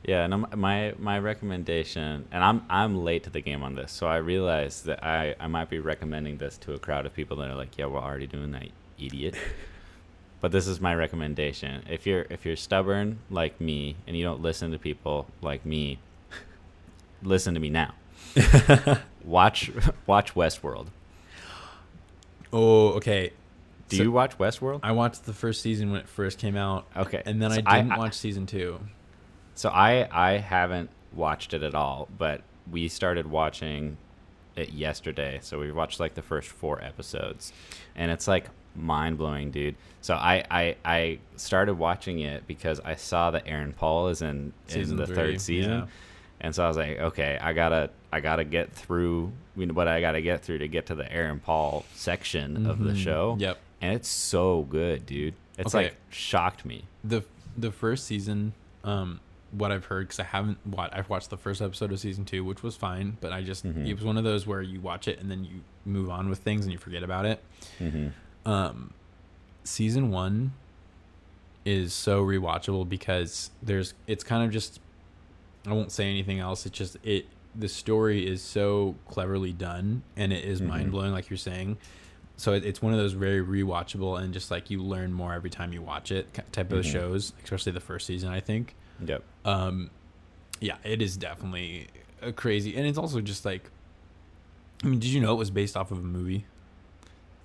Yeah, 0.04 0.26
no, 0.28 0.46
my 0.54 0.94
my 0.98 1.18
recommendation, 1.18 2.26
and 2.30 2.44
I'm 2.44 2.62
I'm 2.70 3.02
late 3.02 3.24
to 3.24 3.30
the 3.30 3.40
game 3.40 3.64
on 3.64 3.74
this, 3.74 3.90
so 3.90 4.06
I 4.06 4.18
realize 4.18 4.82
that 4.82 5.02
I 5.02 5.34
I 5.40 5.46
might 5.48 5.68
be 5.70 5.78
recommending 5.80 6.36
this 6.38 6.56
to 6.58 6.74
a 6.74 6.78
crowd 6.78 7.06
of 7.06 7.14
people 7.14 7.36
that 7.38 7.50
are 7.50 7.56
like, 7.56 7.76
yeah, 7.78 7.86
we're 7.86 7.98
already 8.00 8.26
doing 8.28 8.52
that, 8.52 8.68
idiot. 9.00 9.34
but 10.40 10.52
this 10.52 10.68
is 10.68 10.80
my 10.80 10.94
recommendation. 10.94 11.82
If 11.90 12.06
you're 12.06 12.26
if 12.30 12.44
you're 12.46 12.54
stubborn 12.56 13.18
like 13.30 13.60
me 13.60 13.96
and 14.06 14.16
you 14.16 14.22
don't 14.22 14.42
listen 14.42 14.70
to 14.72 14.78
people 14.78 15.26
like 15.40 15.64
me, 15.66 15.98
listen 17.22 17.54
to 17.54 17.60
me 17.60 17.70
now. 17.70 17.94
watch 19.24 19.70
watch 20.06 20.34
Westworld. 20.34 20.88
Oh, 22.52 22.90
okay. 22.94 23.32
Do 23.88 23.96
So- 23.96 24.02
you 24.02 24.12
watch 24.12 24.36
Westworld? 24.38 24.80
I 24.82 24.92
watched 24.92 25.24
the 25.24 25.32
first 25.32 25.62
season 25.62 25.90
when 25.90 26.00
it 26.00 26.08
first 26.08 26.38
came 26.38 26.56
out, 26.56 26.86
Okay, 26.96 27.22
and 27.24 27.40
then 27.40 27.50
so 27.52 27.60
I 27.66 27.78
didn't 27.78 27.92
I- 27.92 27.98
watch 27.98 28.14
season 28.14 28.46
two. 28.46 28.80
So 29.54 29.68
I 29.70 30.08
I 30.10 30.38
haven't 30.38 30.90
watched 31.12 31.54
it 31.54 31.62
at 31.62 31.74
all, 31.74 32.08
but 32.18 32.42
we 32.70 32.88
started 32.88 33.26
watching 33.26 33.96
it 34.56 34.70
yesterday. 34.70 35.38
So 35.42 35.58
we 35.58 35.70
watched 35.72 36.00
like 36.00 36.14
the 36.14 36.22
first 36.22 36.48
four 36.48 36.82
episodes, 36.82 37.52
and 37.94 38.10
it's 38.10 38.26
like 38.28 38.48
mind 38.74 39.16
blowing, 39.18 39.50
dude. 39.50 39.76
So 40.02 40.14
I, 40.14 40.44
I 40.50 40.76
I 40.84 41.18
started 41.36 41.74
watching 41.74 42.20
it 42.20 42.46
because 42.46 42.80
I 42.80 42.96
saw 42.96 43.30
that 43.30 43.44
Aaron 43.46 43.72
Paul 43.72 44.08
is 44.08 44.20
in 44.20 44.52
Season 44.66 44.92
in 44.92 44.96
the 44.96 45.06
third 45.14 45.40
season, 45.40 45.72
yeah. 45.72 45.86
And 46.40 46.54
so 46.54 46.64
I 46.64 46.68
was 46.68 46.76
like, 46.76 46.98
okay, 46.98 47.38
I 47.40 47.52
gotta 47.52 47.90
I 48.12 48.20
gotta 48.20 48.44
get 48.44 48.72
through 48.72 49.32
you 49.56 49.66
know, 49.66 49.74
what 49.74 49.88
I 49.88 50.00
gotta 50.00 50.20
get 50.20 50.42
through 50.44 50.58
to 50.58 50.68
get 50.68 50.86
to 50.86 50.94
the 50.94 51.10
Aaron 51.12 51.40
Paul 51.40 51.84
section 51.94 52.66
of 52.66 52.78
the 52.82 52.92
Mhm. 52.92 52.96
show. 52.96 53.36
Yep. 53.38 53.58
and 53.82 53.92
it's 53.94 54.08
so 54.08 54.62
good, 54.62 55.04
dude. 55.06 55.34
It's 55.58 55.74
Okay. 55.74 55.84
like 55.86 55.96
shocked 56.10 56.64
me. 56.64 56.84
the 57.04 57.22
The 57.58 57.70
first 57.72 58.04
season, 58.06 58.52
um, 58.84 59.20
what 59.52 59.70
I've 59.72 59.86
heard 59.86 60.08
because 60.08 60.20
I 60.20 60.24
haven't 60.24 60.58
watched. 60.66 60.94
I've 60.94 61.08
watched 61.08 61.30
the 61.30 61.36
first 61.38 61.62
episode 61.62 61.90
of 61.92 61.98
season 62.00 62.24
two, 62.26 62.44
which 62.44 62.62
was 62.62 62.76
fine, 62.76 63.16
but 63.20 63.32
I 63.32 63.42
just 63.42 63.64
Mhm. 63.66 63.86
it 63.88 63.94
was 63.94 64.04
one 64.04 64.18
of 64.18 64.24
those 64.24 64.46
where 64.46 64.60
you 64.60 64.80
watch 64.80 65.08
it 65.08 65.18
and 65.20 65.30
then 65.30 65.44
you 65.44 65.60
move 65.86 66.10
on 66.10 66.28
with 66.28 66.40
things 66.40 66.64
and 66.66 66.72
you 66.72 66.78
forget 66.78 67.02
about 67.02 67.24
it. 67.26 67.42
Mm-hmm. 67.80 68.08
Um, 68.50 68.92
season 69.64 70.10
one 70.10 70.52
is 71.64 71.92
so 71.94 72.22
rewatchable 72.24 72.88
because 72.88 73.50
there's 73.62 73.94
it's 74.06 74.22
kind 74.24 74.44
of 74.44 74.50
just 74.50 74.80
I 75.66 75.72
won't 75.72 75.90
say 75.92 76.08
anything 76.08 76.38
else. 76.38 76.64
It's 76.66 76.76
just 76.78 76.96
it 77.02 77.26
the 77.54 77.68
story 77.68 78.26
is 78.26 78.42
so 78.42 78.94
cleverly 79.08 79.52
done 79.52 80.02
and 80.16 80.32
it 80.32 80.44
is 80.44 80.60
Mhm. 80.60 80.66
mind 80.66 80.90
blowing, 80.92 81.12
like 81.12 81.30
you're 81.30 81.36
saying. 81.38 81.78
So 82.36 82.52
it, 82.52 82.64
it's 82.66 82.82
one 82.82 82.92
of 82.92 82.98
those 82.98 83.14
very 83.14 83.42
rewatchable 83.42 84.20
and 84.20 84.34
just 84.34 84.50
like 84.50 84.68
you 84.70 84.82
learn 84.82 85.12
more 85.12 85.32
every 85.32 85.48
time 85.50 85.72
you 85.72 85.80
watch 85.80 86.12
it 86.12 86.32
type 86.52 86.70
of 86.72 86.84
Mhm. 86.84 86.92
shows, 86.92 87.32
especially 87.42 87.72
the 87.72 87.80
first 87.80 88.06
season. 88.06 88.28
I 88.30 88.40
think. 88.40 88.74
Yep. 89.04 89.22
Um, 89.46 89.90
yeah, 90.60 90.76
it 90.84 91.00
is 91.02 91.16
definitely 91.16 91.88
a 92.22 92.32
crazy, 92.32 92.76
and 92.76 92.86
it's 92.86 92.98
also 92.98 93.20
just 93.20 93.44
like. 93.44 93.70
I 94.84 94.88
mean, 94.88 94.98
did 94.98 95.08
you 95.08 95.20
know 95.22 95.32
it 95.32 95.36
was 95.38 95.50
based 95.50 95.76
off 95.76 95.90
of 95.90 95.98
a 95.98 96.02
movie? 96.02 96.44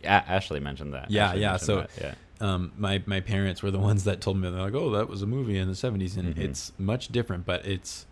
Yeah, 0.04 0.24
Ashley 0.28 0.60
mentioned 0.60 0.94
that. 0.94 1.10
Yeah, 1.10 1.28
Ashley 1.30 1.42
yeah, 1.42 1.58
so- 1.58 1.76
that, 1.82 1.90
yeah. 2.00 2.14
um, 2.54 2.72
my 2.78 3.02
my 3.06 3.22
parents 3.22 3.64
were 3.64 3.72
the 3.72 3.80
ones 3.90 4.04
that 4.04 4.20
told 4.20 4.38
me 4.38 4.50
they're 4.50 4.60
like, 4.62 4.74
oh, 4.76 4.90
that 4.92 5.08
was 5.08 5.22
a 5.22 5.28
movie 5.28 5.58
in 5.58 5.68
the 5.70 5.76
seventies, 5.76 6.18
and 6.18 6.36
Mhm. 6.36 6.40
it's 6.40 6.74
much 6.78 7.08
different, 7.10 7.46
but 7.46 7.66
it's 7.66 8.06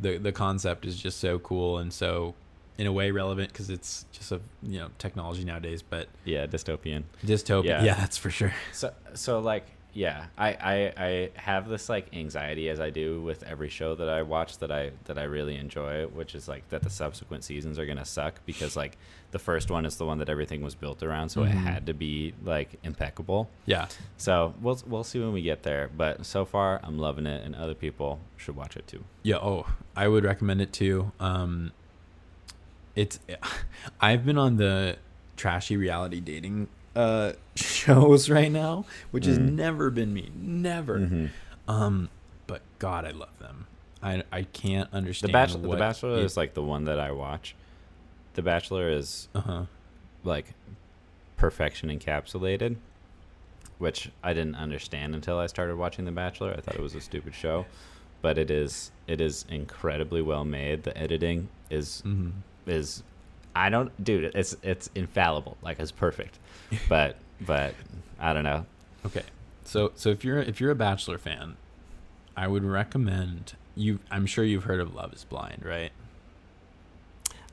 the 0.00 0.18
the 0.18 0.32
concept 0.32 0.84
is 0.86 1.00
just 1.00 1.18
so 1.18 1.38
cool 1.38 1.78
and 1.78 1.92
so 1.92 2.34
in 2.76 2.86
a 2.86 2.92
way 2.92 3.10
relevant 3.10 3.48
because 3.52 3.70
it's 3.70 4.04
just 4.12 4.30
a 4.30 4.40
you 4.62 4.78
know 4.78 4.88
technology 4.98 5.44
nowadays, 5.44 5.82
but 5.82 6.08
Yeah, 6.24 6.46
dystopian. 6.46 7.02
dystopia, 7.24 7.64
Yeah. 7.64 7.82
yeah, 7.84 7.94
that's 7.94 8.16
for 8.16 8.30
sure. 8.30 8.54
So 8.72 8.92
so 9.14 9.40
like 9.40 9.66
yeah, 9.98 10.26
I, 10.38 10.48
I 10.50 10.92
I 11.08 11.30
have 11.34 11.68
this 11.68 11.88
like 11.88 12.06
anxiety 12.14 12.68
as 12.68 12.78
I 12.78 12.90
do 12.90 13.20
with 13.20 13.42
every 13.42 13.68
show 13.68 13.96
that 13.96 14.08
I 14.08 14.22
watch 14.22 14.58
that 14.58 14.70
I 14.70 14.92
that 15.06 15.18
I 15.18 15.24
really 15.24 15.56
enjoy, 15.56 16.06
which 16.06 16.36
is 16.36 16.46
like 16.46 16.68
that 16.68 16.82
the 16.82 16.90
subsequent 16.90 17.42
seasons 17.42 17.78
are 17.80 17.86
gonna 17.86 18.04
suck 18.04 18.34
because 18.46 18.76
like 18.76 18.96
the 19.32 19.40
first 19.40 19.70
one 19.72 19.84
is 19.84 19.96
the 19.96 20.06
one 20.06 20.18
that 20.18 20.28
everything 20.28 20.62
was 20.62 20.76
built 20.76 21.02
around, 21.02 21.30
so 21.30 21.42
it 21.42 21.50
Mhm. 21.50 21.64
had 21.64 21.86
to 21.86 21.94
be 21.94 22.32
like 22.44 22.78
impeccable. 22.84 23.50
Yeah, 23.66 23.88
So 24.16 24.54
we'll 24.60 24.80
we'll 24.86 25.04
see 25.04 25.18
when 25.18 25.32
we 25.32 25.42
get 25.42 25.64
there, 25.64 25.90
but 25.96 26.24
so 26.24 26.44
far 26.44 26.78
I'm 26.84 26.98
loving 26.98 27.26
it, 27.26 27.44
and 27.44 27.56
other 27.56 27.74
people 27.74 28.20
should 28.36 28.54
watch 28.54 28.76
it 28.76 28.86
too. 28.86 29.02
yeah. 29.24 29.38
Oh, 29.38 29.66
I 29.96 30.06
would 30.06 30.22
recommend 30.24 30.60
it 30.60 30.72
too. 30.72 31.10
Um, 31.18 31.72
it's 32.94 33.18
I've 34.00 34.24
been 34.24 34.38
on 34.38 34.56
the 34.58 34.96
trashy 35.36 35.76
reality 35.76 36.20
dating 36.20 36.68
uh 36.98 37.32
shows 37.54 38.28
right 38.28 38.50
now, 38.50 38.84
which 39.12 39.24
has 39.26 39.38
Mhm. 39.38 39.52
never 39.52 39.90
been 39.90 40.12
me, 40.12 40.30
never. 40.34 40.98
Mm-hmm. 40.98 41.26
Um, 41.70 42.08
but 42.46 42.62
God, 42.78 43.04
I 43.04 43.10
love 43.10 43.38
them. 43.38 43.66
I 44.02 44.22
I 44.32 44.42
can't 44.42 44.92
understand. 44.92 45.30
The. 45.30 45.32
Bachelor, 45.32 45.68
the 45.68 45.76
Bachelor 45.76 46.18
it- 46.18 46.24
is 46.24 46.36
like 46.36 46.54
the 46.54 46.62
one 46.62 46.84
that 46.84 46.98
I 47.00 47.10
watch. 47.12 47.54
The 48.34 48.42
Bachelor 48.42 48.88
is 48.90 49.28
uh-huh. 49.34 49.64
like 50.24 50.54
perfection 51.36 51.88
encapsulated, 51.88 52.76
which 53.78 54.10
I 54.22 54.32
didn't 54.32 54.56
understand 54.56 55.14
until 55.14 55.38
I 55.38 55.46
started 55.46 55.76
watching 55.76 56.04
The 56.04 56.12
Bachelor. 56.12 56.54
I 56.56 56.60
thought 56.60 56.74
it 56.76 56.82
was 56.82 56.94
a 56.94 57.00
stupid 57.00 57.34
show, 57.34 57.66
but 58.22 58.38
it 58.38 58.50
is 58.50 58.90
it 59.06 59.20
is 59.20 59.44
incredibly 59.48 60.22
well 60.22 60.44
made. 60.44 60.82
The 60.84 60.96
editing 60.96 61.48
is 61.70 62.00
hmm 62.02 62.30
is 62.66 63.02
I 63.66 63.70
don't 63.70 63.90
dude, 64.02 64.24
it's 64.34 64.56
it's 64.62 64.88
infallible. 64.94 65.56
Like 65.62 65.78
it's 65.80 65.92
perfect. 65.92 66.38
But 66.88 67.16
but 67.40 67.74
I 68.20 68.32
don't 68.32 68.44
know. 68.44 68.66
Okay, 69.06 69.22
so 69.64 69.92
so 69.94 70.10
if 70.10 70.24
you're 70.24 70.38
if 70.38 70.60
you're 70.60 70.70
a 70.70 70.74
Bachelor 70.76 71.18
fan, 71.18 71.56
I 72.36 72.46
would 72.46 72.64
recommend 72.64 73.54
you. 73.74 74.00
I'm 74.10 74.26
sure 74.26 74.44
you've 74.44 74.64
heard 74.64 74.80
of 74.80 74.94
Love 74.94 75.12
Is 75.12 75.24
Blind, 75.24 75.62
right? 75.64 75.92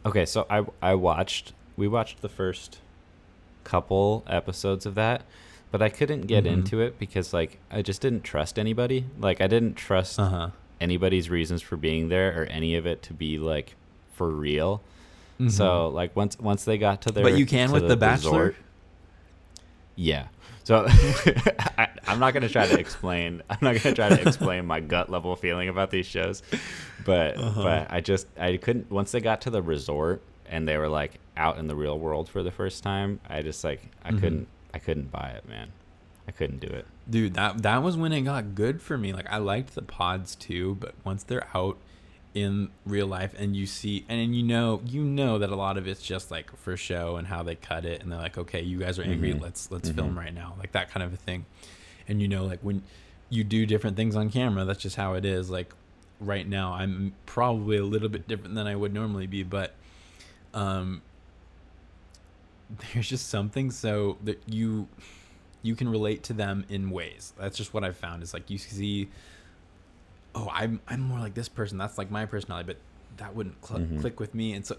Okay, 0.06 0.26
so 0.26 0.45
I 0.49 0.65
I 0.82 0.95
watched 0.95 1.53
we 1.77 1.88
watched 1.88 2.22
the 2.22 2.30
first 2.30 2.80
couple 3.64 4.23
episodes 4.27 4.86
of 4.86 4.95
that, 4.95 5.23
but 5.72 5.82
I 5.82 5.90
couldn't 5.90 6.22
get 6.27 6.44
Mhm. 6.44 6.52
into 6.53 6.80
it 6.82 6.99
because 6.99 7.34
like 7.34 7.57
I 7.72 7.82
just 7.82 8.02
didn't 8.02 8.23
trust 8.23 8.60
anybody. 8.60 9.06
Like 9.19 9.41
I 9.41 9.48
didn't 9.48 9.76
trust 9.76 10.19
Uh 10.19 10.30
huh. 10.30 10.49
anybody's 10.80 11.30
reasons 11.30 11.61
for 11.61 11.77
being 11.77 12.10
there 12.10 12.40
or 12.41 12.45
any 12.45 12.76
of 12.76 12.86
it 12.86 13.02
to 13.03 13.14
be 13.14 13.38
like 13.40 13.76
for 14.14 14.30
real. 14.30 14.82
So 15.49 15.89
like 15.89 16.15
once 16.15 16.39
once 16.39 16.63
they 16.65 16.77
got 16.77 17.01
to 17.03 17.11
their 17.11 17.23
Mm-hmm. 17.23 17.33
but 17.33 17.39
you 17.39 17.45
can 17.45 17.71
with 17.71 17.87
the, 17.87 17.97
Bachelor. 17.97 18.31
resort- 18.39 18.55
yeah. 19.95 20.27
So 20.63 20.85
I, 21.77 21.87
I'm 22.07 22.19
not 22.19 22.33
gonna 22.33 22.49
try 22.49 22.67
to 22.67 22.79
explain. 22.79 23.41
I'm 23.49 23.57
not 23.61 23.81
gonna 23.81 23.95
try 23.95 24.09
to 24.09 24.21
explain 24.27 24.65
my 24.65 24.79
gut 24.79 25.09
level 25.09 25.35
feeling 25.35 25.69
about 25.69 25.91
these 25.91 26.05
shows, 26.05 26.41
but 27.05 27.37
Uh-huh. 27.37 27.63
but 27.63 27.87
I 27.91 28.01
just 28.01 28.27
I 28.37 28.57
couldn't. 28.57 28.91
Once 28.91 29.11
they 29.11 29.19
got 29.21 29.41
to 29.41 29.49
the 29.49 29.61
resort 29.61 30.21
and 30.47 30.67
they 30.67 30.77
were 30.77 30.89
like 30.89 31.19
out 31.37 31.57
in 31.57 31.67
the 31.67 31.75
real 31.75 31.99
world 31.99 32.29
for 32.29 32.41
the 32.43 32.51
first 32.51 32.81
time, 32.83 33.19
I 33.29 33.41
just 33.41 33.63
like 33.63 33.81
I 34.03 34.11
Mhm. 34.11 34.19
couldn't 34.19 34.47
I 34.73 34.79
couldn't 34.79 35.11
buy 35.11 35.29
it, 35.37 35.47
man. 35.47 35.69
I 36.27 36.31
couldn't 36.31 36.59
do 36.59 36.67
it. 36.67 36.87
Dude, 37.09 37.35
that 37.35 37.61
that 37.61 37.83
was 37.83 37.95
when 37.97 38.11
it 38.11 38.21
got 38.21 38.55
good 38.55 38.81
for 38.81 38.97
me. 38.97 39.13
Like 39.13 39.29
I 39.31 39.37
liked 39.37 39.75
the 39.75 39.83
pods 39.83 40.35
too, 40.35 40.75
but 40.79 40.95
once 41.03 41.23
they're 41.23 41.47
out 41.55 41.77
in 42.35 42.69
real 42.85 43.07
life 43.07 43.33
and 43.39 43.55
you 43.55 43.65
see 43.65 44.05
and 44.09 44.35
you 44.35 44.43
know 44.43 44.81
you 44.85 45.01
know 45.03 45.39
that 45.39 45.49
a 45.49 45.55
lot 45.55 45.77
of 45.77 45.87
it's 45.87 46.01
just 46.03 46.29
like 46.29 46.55
for 46.57 46.75
show 46.75 47.15
and 47.15 47.27
how 47.27 47.41
they 47.41 47.55
cut 47.55 47.85
it 47.85 48.03
and 48.03 48.11
they're 48.11 48.19
like, 48.19 48.37
okay, 48.37 48.61
you 48.61 48.77
guys 48.77 48.99
are 48.99 49.03
angry, 49.03 49.33
Mhm. 49.33 49.41
let's 49.41 49.71
let's 49.71 49.89
Mhm. 49.89 49.95
film 49.95 50.19
right 50.19 50.33
now, 50.33 50.53
like 50.59 50.73
that 50.73 50.91
kind 50.91 51.01
of 51.01 51.13
a 51.13 51.17
thing. 51.17 51.45
And 52.07 52.21
you 52.21 52.27
know, 52.27 52.45
like 52.45 52.59
when 52.59 52.83
you 53.29 53.43
do 53.45 53.65
different 53.65 53.95
things 53.95 54.15
on 54.17 54.29
camera, 54.29 54.65
that's 54.65 54.81
just 54.83 54.97
how 54.97 55.13
it 55.13 55.23
is. 55.25 55.49
Like 55.49 55.73
right 56.19 56.47
now, 56.47 56.73
I'm 56.73 57.13
probably 57.25 57.77
a 57.77 57.85
little 57.85 58.09
bit 58.09 58.27
different 58.27 58.53
than 58.53 58.67
I 58.67 58.75
would 58.75 58.93
normally 58.93 59.27
be, 59.27 59.41
but 59.43 59.73
um, 60.53 61.01
there's 62.93 63.07
just 63.09 63.29
something 63.29 63.71
so 63.71 64.17
that 64.23 64.41
you 64.45 64.87
you 65.61 65.75
can 65.75 65.89
relate 65.89 66.21
to 66.23 66.33
them 66.33 66.65
in 66.69 66.91
ways. 66.91 67.33
That's 67.39 67.57
just 67.57 67.73
what 67.73 67.83
I've 67.83 67.97
found. 67.97 68.21
Is 68.23 68.33
like 68.33 68.49
you 68.49 68.57
see, 68.57 69.09
oh, 70.35 70.49
I'm 70.53 70.79
I'm 70.87 70.99
more 71.01 71.19
like 71.19 71.33
this 71.33 71.49
person. 71.49 71.77
That's 71.77 71.97
like 71.97 72.11
my 72.11 72.25
personality, 72.25 72.67
but 72.67 72.77
that 73.17 73.35
wouldn't 73.35 73.65
cl- 73.65 73.79
Mhm. 73.79 74.01
click 74.01 74.19
with 74.19 74.35
me. 74.35 74.53
And 74.53 74.65
so, 74.65 74.77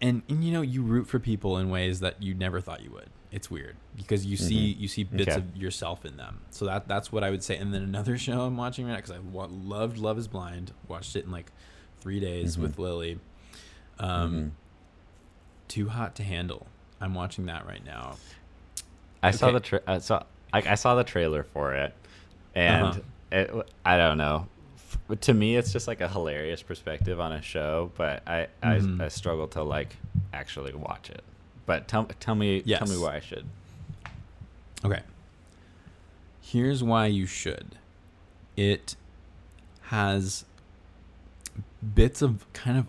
and 0.00 0.22
and 0.28 0.44
you 0.44 0.52
know, 0.52 0.60
you 0.60 0.82
root 0.82 1.06
for 1.08 1.18
people 1.18 1.58
in 1.58 1.70
ways 1.70 2.00
that 2.00 2.22
you 2.22 2.34
never 2.34 2.60
thought 2.60 2.82
you 2.82 2.90
would. 2.92 3.08
It's 3.32 3.50
weird 3.50 3.76
because 3.96 4.24
you 4.24 4.36
see 4.36 4.74
Mhm. 4.74 4.80
you 4.80 4.88
see 4.88 5.02
bits 5.04 5.30
Okay. 5.32 5.38
of 5.38 5.56
yourself 5.56 6.04
in 6.04 6.16
them. 6.16 6.40
So 6.50 6.66
that 6.66 6.86
that's 6.86 7.10
what 7.10 7.24
I 7.24 7.30
would 7.30 7.42
say. 7.42 7.56
And 7.56 7.74
then 7.74 7.82
another 7.82 8.16
show 8.26 8.42
I'm 8.42 8.56
watching 8.56 8.84
right 8.86 8.92
now 8.92 8.96
because 8.98 9.10
I 9.12 9.18
wa- 9.18 9.48
loved 9.50 9.98
Love 9.98 10.18
Is 10.18 10.28
Blind. 10.28 10.72
Watched 10.86 11.16
it 11.16 11.24
in 11.24 11.32
like 11.32 11.50
three 12.00 12.20
days 12.20 12.56
Mhm. 12.56 12.60
with 12.62 12.78
Lily. 12.78 13.18
Um, 13.98 14.34
Mhm. 14.34 14.50
Too 15.68 15.88
Hot 15.88 16.14
to 16.16 16.22
Handle. 16.22 16.66
I'm 17.00 17.14
watching 17.14 17.46
that 17.46 17.66
right 17.66 17.84
now. 17.84 18.16
I 19.22 19.30
saw 19.30 19.50
the 19.50 19.60
tra- 19.60 19.80
I 19.86 19.98
saw 19.98 20.22
I, 20.52 20.58
I 20.58 20.74
saw 20.76 20.94
the 20.94 21.02
trailer 21.04 21.42
for 21.42 21.74
it, 21.74 21.94
and 22.54 22.84
Uh-huh. 22.86 23.00
It 23.34 23.70
I 23.84 23.96
don't 23.96 24.18
know. 24.18 24.46
F- 25.10 25.20
To 25.20 25.34
me, 25.34 25.56
it's 25.56 25.72
just 25.72 25.86
like 25.88 26.00
a 26.00 26.08
hilarious 26.08 26.62
perspective 26.62 27.20
on 27.20 27.32
a 27.32 27.42
show, 27.42 27.90
but 27.96 28.22
I 28.26 28.48
Mhm. 28.62 29.00
I, 29.00 29.06
I 29.06 29.08
struggle 29.08 29.48
to 29.48 29.62
like 29.62 29.96
actually 30.32 30.72
watch 30.74 31.10
it. 31.10 31.22
But 31.66 31.88
tell 31.88 32.04
tell 32.20 32.34
me 32.34 32.62
tell 32.62 32.88
me 32.88 32.96
why 33.02 33.16
I 33.16 33.20
should. 33.20 33.44
Okay. 34.84 35.02
Here's 36.40 36.82
why 36.82 37.06
you 37.06 37.26
should. 37.26 37.76
It 38.56 38.96
has 39.88 40.44
bits 41.94 42.22
of 42.22 42.50
kind 42.52 42.78
of 42.78 42.86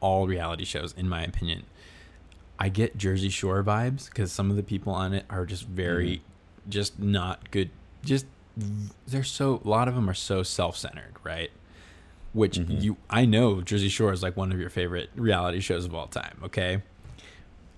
all 0.00 0.26
reality 0.26 0.64
shows, 0.64 0.94
in 0.96 1.08
my 1.08 1.22
opinion. 1.22 1.64
I 2.58 2.68
get 2.68 2.96
Jersey 2.96 3.28
Shore 3.30 3.62
vibes 3.64 4.06
because 4.08 4.30
some 4.32 4.48
of 4.50 4.56
the 4.56 4.62
people 4.62 4.92
on 4.92 5.12
it 5.12 5.24
are 5.28 5.44
just 5.44 5.66
very, 5.66 6.22
just 6.68 6.98
not 7.00 7.50
good. 7.50 7.70
Just 8.04 8.26
they're 9.06 9.24
so 9.24 9.60
a 9.64 9.68
lot 9.68 9.88
of 9.88 9.94
them 9.94 10.08
are 10.08 10.14
so 10.14 10.42
self-centered, 10.42 11.14
right? 11.24 11.50
Which 12.32 12.58
Mhm. 12.58 12.82
you 12.82 12.96
I 13.10 13.24
know 13.26 13.60
Jersey 13.62 13.88
Shore 13.88 14.12
is 14.12 14.22
like 14.22 14.36
one 14.36 14.52
of 14.52 14.58
your 14.60 14.70
favorite 14.70 15.10
reality 15.16 15.60
shows 15.60 15.84
of 15.84 15.94
all 15.94 16.06
time. 16.06 16.38
Okay, 16.44 16.82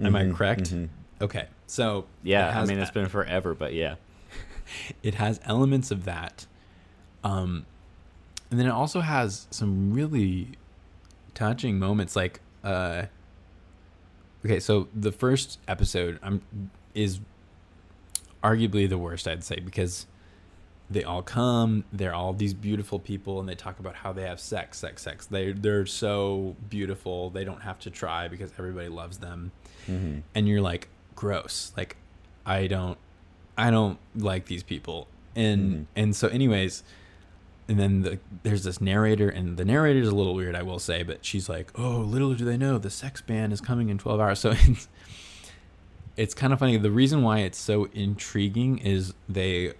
am 0.00 0.14
I 0.16 0.24
Mhm, 0.24 0.34
correct? 0.36 0.74
mhm. 0.74 0.88
Okay, 1.20 1.46
so 1.66 2.06
Yeah, 2.22 2.58
I 2.58 2.64
mean 2.66 2.78
it's 2.78 2.90
been 2.90 3.08
forever, 3.08 3.54
but 3.54 3.72
yeah. 3.74 3.96
it 5.02 5.14
has 5.14 5.40
elements 5.44 5.90
of 5.92 6.04
that 6.04 6.44
um 7.22 7.64
and 8.50 8.58
then 8.60 8.66
it 8.66 8.70
also 8.72 9.00
has 9.00 9.46
some 9.50 9.92
really 9.92 10.48
touching 11.34 11.78
moments 11.78 12.14
like 12.16 12.40
uh 12.64 13.04
okay 14.44 14.58
so 14.60 14.88
the 14.94 15.12
first 15.12 15.58
episode 15.68 16.18
um 16.22 16.42
is 16.94 17.20
arguably 18.42 18.88
the 18.88 18.98
worst 18.98 19.26
i'd 19.28 19.44
say 19.44 19.58
because 19.60 20.06
they 20.88 21.02
all 21.02 21.22
come 21.22 21.82
they're 21.92 22.14
all 22.14 22.32
these 22.32 22.54
beautiful 22.54 22.98
people 23.00 23.40
and 23.40 23.48
they 23.48 23.54
talk 23.56 23.80
about 23.80 23.96
how 23.96 24.12
they 24.12 24.22
have 24.22 24.38
sex 24.38 24.78
sex 24.78 25.02
sex. 25.02 25.26
They 25.26 25.52
they're 25.52 25.84
so 25.86 26.54
beautiful 26.70 27.30
they 27.30 27.44
don't 27.44 27.62
have 27.62 27.78
to 27.80 27.90
try 27.90 28.28
because 28.28 28.52
everybody 28.58 28.88
loves 28.88 29.18
them. 29.18 29.50
Mhm. 29.88 30.22
and 30.34 30.48
you're 30.48 30.60
like 30.60 30.88
gross. 31.14 31.72
Like 31.76 31.96
i 32.44 32.66
don't 32.68 32.98
i 33.58 33.70
don't 33.70 33.98
like 34.14 34.46
these 34.46 34.62
people. 34.62 35.08
And 35.34 35.72
Mhm. 35.72 35.86
and 35.96 36.16
so 36.16 36.28
anyways 36.28 36.82
and 37.68 37.80
then 37.80 38.02
the, 38.02 38.18
there's 38.44 38.62
this 38.62 38.80
narrator 38.80 39.28
and 39.28 39.56
the 39.56 39.64
narrator 39.64 39.98
is 39.98 40.06
a 40.08 40.14
little 40.14 40.36
weird 40.36 40.54
i 40.54 40.62
will 40.62 40.78
say 40.78 41.02
but 41.02 41.24
she's 41.24 41.48
like 41.48 41.72
oh 41.74 41.98
little 41.98 42.32
do 42.34 42.44
they 42.44 42.56
know 42.56 42.78
the 42.78 42.90
sex 42.90 43.20
ban 43.20 43.50
is 43.50 43.60
coming 43.60 43.88
in 43.88 43.98
12 43.98 44.20
hours. 44.20 44.38
So 44.44 44.50
it's 44.52 44.88
it's 46.16 46.32
kind 46.34 46.52
of 46.52 46.58
funny. 46.58 46.78
The 46.78 46.90
reason 46.90 47.22
why 47.22 47.40
it's 47.40 47.58
so 47.58 47.88
intriguing 47.92 48.78
is 48.78 49.12
they 49.28 49.74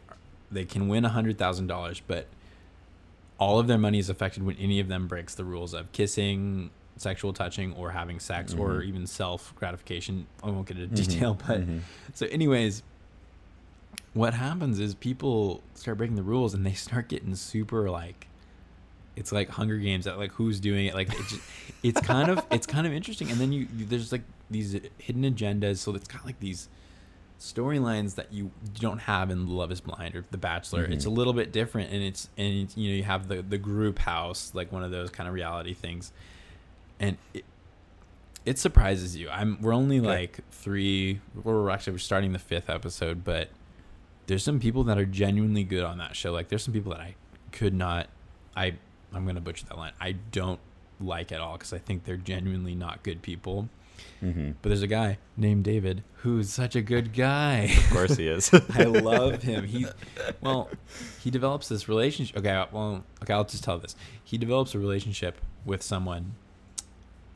they 0.51 0.65
can 0.65 0.89
win 0.89 1.05
a 1.05 1.09
hundred 1.11 1.37
thousand 1.39 1.67
dollars 1.67 2.01
but 2.07 2.27
all 3.39 3.59
of 3.59 3.67
their 3.67 3.79
money 3.79 3.99
is 3.99 4.09
affected 4.09 4.43
when 4.43 4.57
any 4.57 4.81
of 4.81 4.89
them 4.89 5.07
breaks 5.07 5.35
the 5.35 5.45
rules 5.45 5.75
of 5.75 5.91
kissing 5.93 6.71
sexual 6.97 7.33
touching 7.33 7.75
or 7.75 7.91
having 7.91 8.19
sex 8.19 8.55
or 8.55 8.77
Mhm. 8.81 8.85
even 8.87 9.07
self 9.07 9.55
gratification 9.57 10.27
i 10.43 10.47
won't 10.49 10.67
get 10.67 10.79
into 10.79 10.95
Mhm, 10.95 11.07
detail 11.07 11.35
but 11.47 11.61
mhm. 11.67 11.81
so, 12.15 12.27
anyways, 12.29 12.83
what 14.15 14.33
happens 14.35 14.81
is 14.81 14.95
people 14.95 15.63
start 15.75 15.99
breaking 15.99 16.17
the 16.17 16.23
rules 16.23 16.55
and 16.55 16.65
they 16.65 16.73
start 16.73 17.09
getting 17.09 17.35
super 17.35 17.91
like, 17.91 18.29
it's 19.15 19.31
like 19.31 19.51
Hunger 19.51 19.77
Games 19.77 20.07
at 20.07 20.17
like 20.19 20.33
who's 20.33 20.59
doing 20.59 20.87
it. 20.87 20.95
Like, 20.95 21.09
it 21.13 21.19
just, 21.29 21.41
it's 21.83 22.01
kind 22.01 22.31
of 22.31 22.45
it's 22.51 22.67
kind 22.67 22.87
of 22.87 22.93
interesting. 22.95 23.31
And 23.31 23.39
then 23.39 23.53
you, 23.53 23.67
there's 23.79 24.13
like 24.13 24.23
these 24.51 24.73
hidden 24.99 25.23
agendas. 25.23 25.79
So 25.79 25.95
it's 25.95 26.09
kind 26.09 26.21
got 26.23 26.27
like 26.27 26.41
these 26.41 26.69
storylines 27.39 28.15
that 28.15 28.33
you 28.33 28.51
don't 28.75 28.99
have 29.01 29.31
in 29.31 29.49
Love 29.49 29.71
Is 29.71 29.81
Blind 29.81 30.15
or 30.15 30.25
The 30.31 30.39
Bachelor. 30.39 30.85
It's 30.85 31.05
mm-hmm. 31.05 31.13
a 31.13 31.15
little 31.15 31.33
bit 31.33 31.53
different, 31.53 31.93
and 31.93 32.03
it's 32.03 32.29
and 32.37 32.55
it's, 32.55 32.77
you 32.77 32.91
know 32.91 32.97
you 32.97 33.03
have 33.05 33.29
the 33.29 33.43
the 33.43 33.59
group 33.59 33.99
house 33.99 34.53
like 34.55 34.73
one 34.73 34.83
of 34.83 34.91
those 34.91 35.11
kind 35.11 35.29
of 35.29 35.35
reality 35.35 35.75
things, 35.75 36.13
and 36.99 37.17
it, 37.35 37.45
it 38.45 38.59
surprises 38.59 39.17
you. 39.17 39.29
I'm 39.29 39.61
we're 39.61 39.75
only 39.75 39.99
Okay. 39.99 40.07
like 40.07 40.41
three. 40.51 41.21
We're 41.35 41.69
actually 41.71 41.95
we're 41.95 41.99
starting 41.99 42.33
the 42.33 42.39
fifth 42.39 42.71
episode, 42.71 43.25
but 43.25 43.51
there's 44.27 44.43
some 44.43 44.59
people 44.59 44.85
that 44.85 44.99
are 44.99 45.07
genuinely 45.07 45.65
good 45.65 45.85
on 45.85 45.99
that 45.99 46.17
show. 46.17 46.33
Like 46.33 46.49
there's 46.49 46.63
some 46.63 46.75
people 46.75 46.93
that 46.93 47.01
I 47.01 47.15
could 47.53 47.75
not. 47.75 48.09
I 48.57 48.75
I'm 49.13 49.27
gonna 49.27 49.41
butcher 49.41 49.67
that 49.67 49.77
line. 49.77 49.93
I 50.01 50.13
don't 50.13 50.61
like 51.01 51.33
at 51.33 51.41
all 51.41 51.55
because 51.55 51.73
I 51.73 51.79
think 51.79 52.05
they're 52.05 52.17
genuinely 52.17 52.75
not 52.75 53.03
good 53.03 53.21
people. 53.21 53.69
Mhm. 54.23 54.55
But 54.63 54.71
there's 54.71 54.83
a 54.83 54.87
guy 54.87 55.19
named 55.37 55.65
David 55.65 56.03
who's 56.23 56.49
such 56.51 56.75
a 56.75 56.81
good 56.83 57.13
guy. 57.13 57.73
Of 57.77 57.91
course 57.91 58.17
he 58.17 58.27
is. 58.29 58.51
I 58.75 58.85
love 58.85 59.43
him. 59.43 59.65
He, 59.65 59.87
well, 60.41 60.71
he 61.23 61.31
develops 61.31 61.69
this 61.69 61.89
relationship. 61.89 62.37
Okay, 62.39 62.65
well, 62.73 63.05
okay, 63.23 63.33
I'll 63.35 63.45
just 63.45 63.63
tell 63.65 63.79
this. 63.79 63.95
He 64.25 64.39
develops 64.39 64.75
a 64.75 64.79
relationship 64.79 65.39
with 65.65 65.83
someone, 65.83 66.35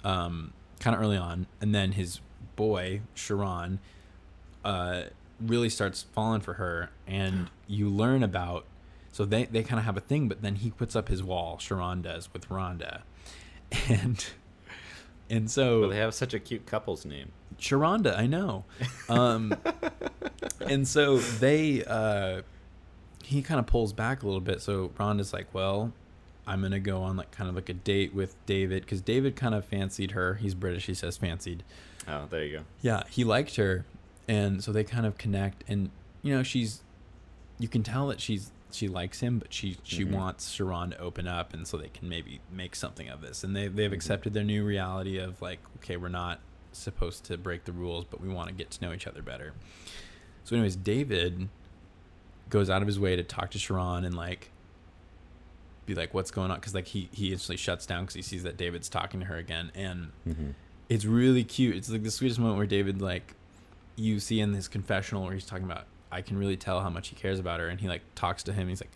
um, 0.04 0.52
kind 0.80 0.94
of 0.96 1.02
early 1.02 1.16
on, 1.16 1.46
and 1.60 1.74
then 1.74 1.92
his 1.92 2.20
boy 2.56 3.02
Sharron, 3.14 3.78
uh, 4.64 5.02
really 5.40 5.68
starts 5.70 6.02
falling 6.12 6.40
for 6.40 6.54
her, 6.54 6.90
and 7.06 7.50
you 7.66 7.88
learn 7.88 8.22
about. 8.22 8.64
So 9.12 9.24
they 9.24 9.44
they 9.44 9.62
kind 9.62 9.78
of 9.78 9.84
have 9.84 9.96
a 9.96 10.00
thing, 10.00 10.28
but 10.28 10.40
then 10.42 10.56
he 10.56 10.70
puts 10.70 10.94
up 10.94 11.08
his 11.08 11.22
wall. 11.22 11.58
Sharron 11.58 12.00
does 12.02 12.32
with 12.32 12.48
Rhonda, 12.48 13.02
and 13.88 14.24
and 15.30 15.50
so 15.50 15.80
Well, 15.80 15.90
they 15.90 15.96
have 15.96 16.14
such 16.14 16.34
a 16.34 16.38
cute 16.38 16.66
couple's 16.66 17.04
name. 17.04 17.32
Sharonda, 17.58 18.18
I 18.18 18.26
know. 18.26 18.64
Um, 19.08 19.54
and 20.60 20.86
so 20.86 21.18
they, 21.18 21.84
uh, 21.84 22.42
he 23.24 23.42
kind 23.42 23.60
of 23.60 23.66
pulls 23.66 23.92
back 23.92 24.22
a 24.22 24.26
little 24.26 24.40
bit. 24.40 24.60
So 24.60 24.88
Rhonda's 24.98 25.32
like, 25.32 25.46
well, 25.52 25.92
I'm 26.46 26.60
going 26.60 26.72
to 26.72 26.80
go 26.80 27.02
on 27.02 27.16
like 27.16 27.30
kind 27.30 27.48
of 27.48 27.54
like 27.54 27.68
a 27.68 27.74
date 27.74 28.14
with 28.14 28.34
David 28.46 28.82
because 28.82 29.00
David 29.00 29.36
kind 29.36 29.54
of 29.54 29.64
fancied 29.64 30.12
her. 30.12 30.34
He's 30.34 30.54
British. 30.54 30.86
He 30.86 30.94
says 30.94 31.16
fancied. 31.16 31.62
Oh, 32.08 32.26
there 32.28 32.44
you 32.44 32.58
go. 32.58 32.64
Yeah, 32.82 33.04
he 33.08 33.24
liked 33.24 33.56
her. 33.56 33.84
And 34.26 34.64
so 34.64 34.72
they 34.72 34.84
kind 34.84 35.06
of 35.06 35.18
connect. 35.18 35.64
And, 35.68 35.90
you 36.22 36.34
know, 36.34 36.42
she's, 36.42 36.80
you 37.58 37.68
can 37.68 37.82
tell 37.82 38.08
that 38.08 38.20
she's, 38.20 38.50
she 38.74 38.88
likes 38.88 39.20
him, 39.20 39.38
but 39.38 39.52
she, 39.52 39.76
she 39.82 40.04
Mhm. 40.04 40.12
wants 40.12 40.54
Sharron 40.56 40.90
to 40.90 40.98
open 40.98 41.26
up. 41.28 41.52
And 41.54 41.66
so 41.66 41.76
they 41.76 41.88
can 41.88 42.08
maybe 42.08 42.40
make 42.50 42.74
something 42.76 43.08
of 43.08 43.20
this. 43.20 43.42
And 43.44 43.54
they, 43.56 43.68
they've 43.68 43.90
Mhm. 43.90 43.94
accepted 43.94 44.32
their 44.34 44.44
new 44.44 44.64
reality 44.64 45.18
of 45.18 45.40
like, 45.42 45.60
okay, 45.76 45.96
we're 45.96 46.08
not 46.08 46.40
supposed 46.72 47.24
to 47.24 47.36
break 47.36 47.64
the 47.64 47.72
rules, 47.72 48.04
but 48.04 48.20
we 48.20 48.28
want 48.28 48.48
to 48.48 48.54
get 48.54 48.70
to 48.72 48.84
know 48.84 48.92
each 48.92 49.06
other 49.06 49.22
better. 49.22 49.52
So, 50.44 50.54
anyways, 50.56 50.76
David 50.76 51.48
goes 52.48 52.68
out 52.70 52.82
of 52.82 52.86
his 52.88 52.98
way 52.98 53.14
to 53.16 53.22
talk 53.22 53.50
to 53.52 53.58
Sharron 53.58 54.04
and 54.04 54.14
like 54.16 54.50
be 55.86 55.94
like, 55.94 56.12
"What's 56.14 56.30
going 56.30 56.50
on?" 56.50 56.58
Because 56.58 56.74
like 56.74 56.88
he 56.88 57.08
he 57.12 57.32
instantly 57.32 57.56
shuts 57.56 57.86
down 57.86 58.02
because 58.04 58.14
he 58.14 58.22
sees 58.22 58.42
that 58.44 58.56
David's 58.56 58.88
talking 58.88 59.20
to 59.20 59.26
her 59.26 59.36
again, 59.36 59.70
and 59.74 60.12
Mhm. 60.28 60.54
it's 60.88 61.04
really 61.04 61.44
cute. 61.44 61.76
It's 61.76 61.90
like 61.90 62.02
the 62.02 62.10
sweetest 62.10 62.38
moment 62.40 62.56
where 62.58 62.66
David 62.66 63.00
like 63.02 63.34
you 63.96 64.18
see 64.20 64.40
in 64.40 64.54
his 64.54 64.66
confessional 64.68 65.24
where 65.24 65.34
he's 65.34 65.44
talking 65.46 65.64
about 65.64 65.86
I 66.12 66.22
can 66.22 66.36
really 66.38 66.56
tell 66.56 66.80
how 66.80 66.90
much 66.90 67.08
he 67.08 67.16
cares 67.16 67.38
about 67.38 67.60
her, 67.60 67.68
and 67.68 67.80
he 67.80 67.88
like 67.88 68.02
talks 68.14 68.42
to 68.44 68.52
him. 68.52 68.68
He's 68.68 68.80
like, 68.80 68.90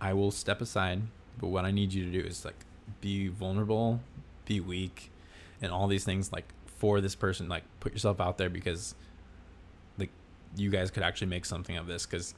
"I 0.00 0.12
will 0.14 0.30
step 0.30 0.60
aside, 0.60 1.02
but 1.38 1.48
what 1.48 1.64
I 1.64 1.70
need 1.70 1.92
you 1.92 2.04
to 2.04 2.10
do 2.10 2.26
is 2.26 2.44
like 2.44 2.64
be 3.00 3.28
vulnerable, 3.28 4.00
be 4.46 4.60
weak, 4.60 5.10
and 5.62 5.72
all 5.72 5.86
these 5.88 6.04
things 6.04 6.32
like 6.32 6.52
for 6.66 7.00
this 7.00 7.14
person. 7.14 7.48
Like 7.48 7.64
put 7.80 7.92
yourself 7.92 8.20
out 8.20 8.38
there 8.38 8.50
because 8.50 8.94
like 9.98 10.10
you 10.56 10.70
guys 10.70 10.90
could 10.90 11.02
actually 11.02 11.26
make 11.28 11.44
something 11.44 11.76
of 11.76 11.86
this 11.86 12.06
because 12.06 12.34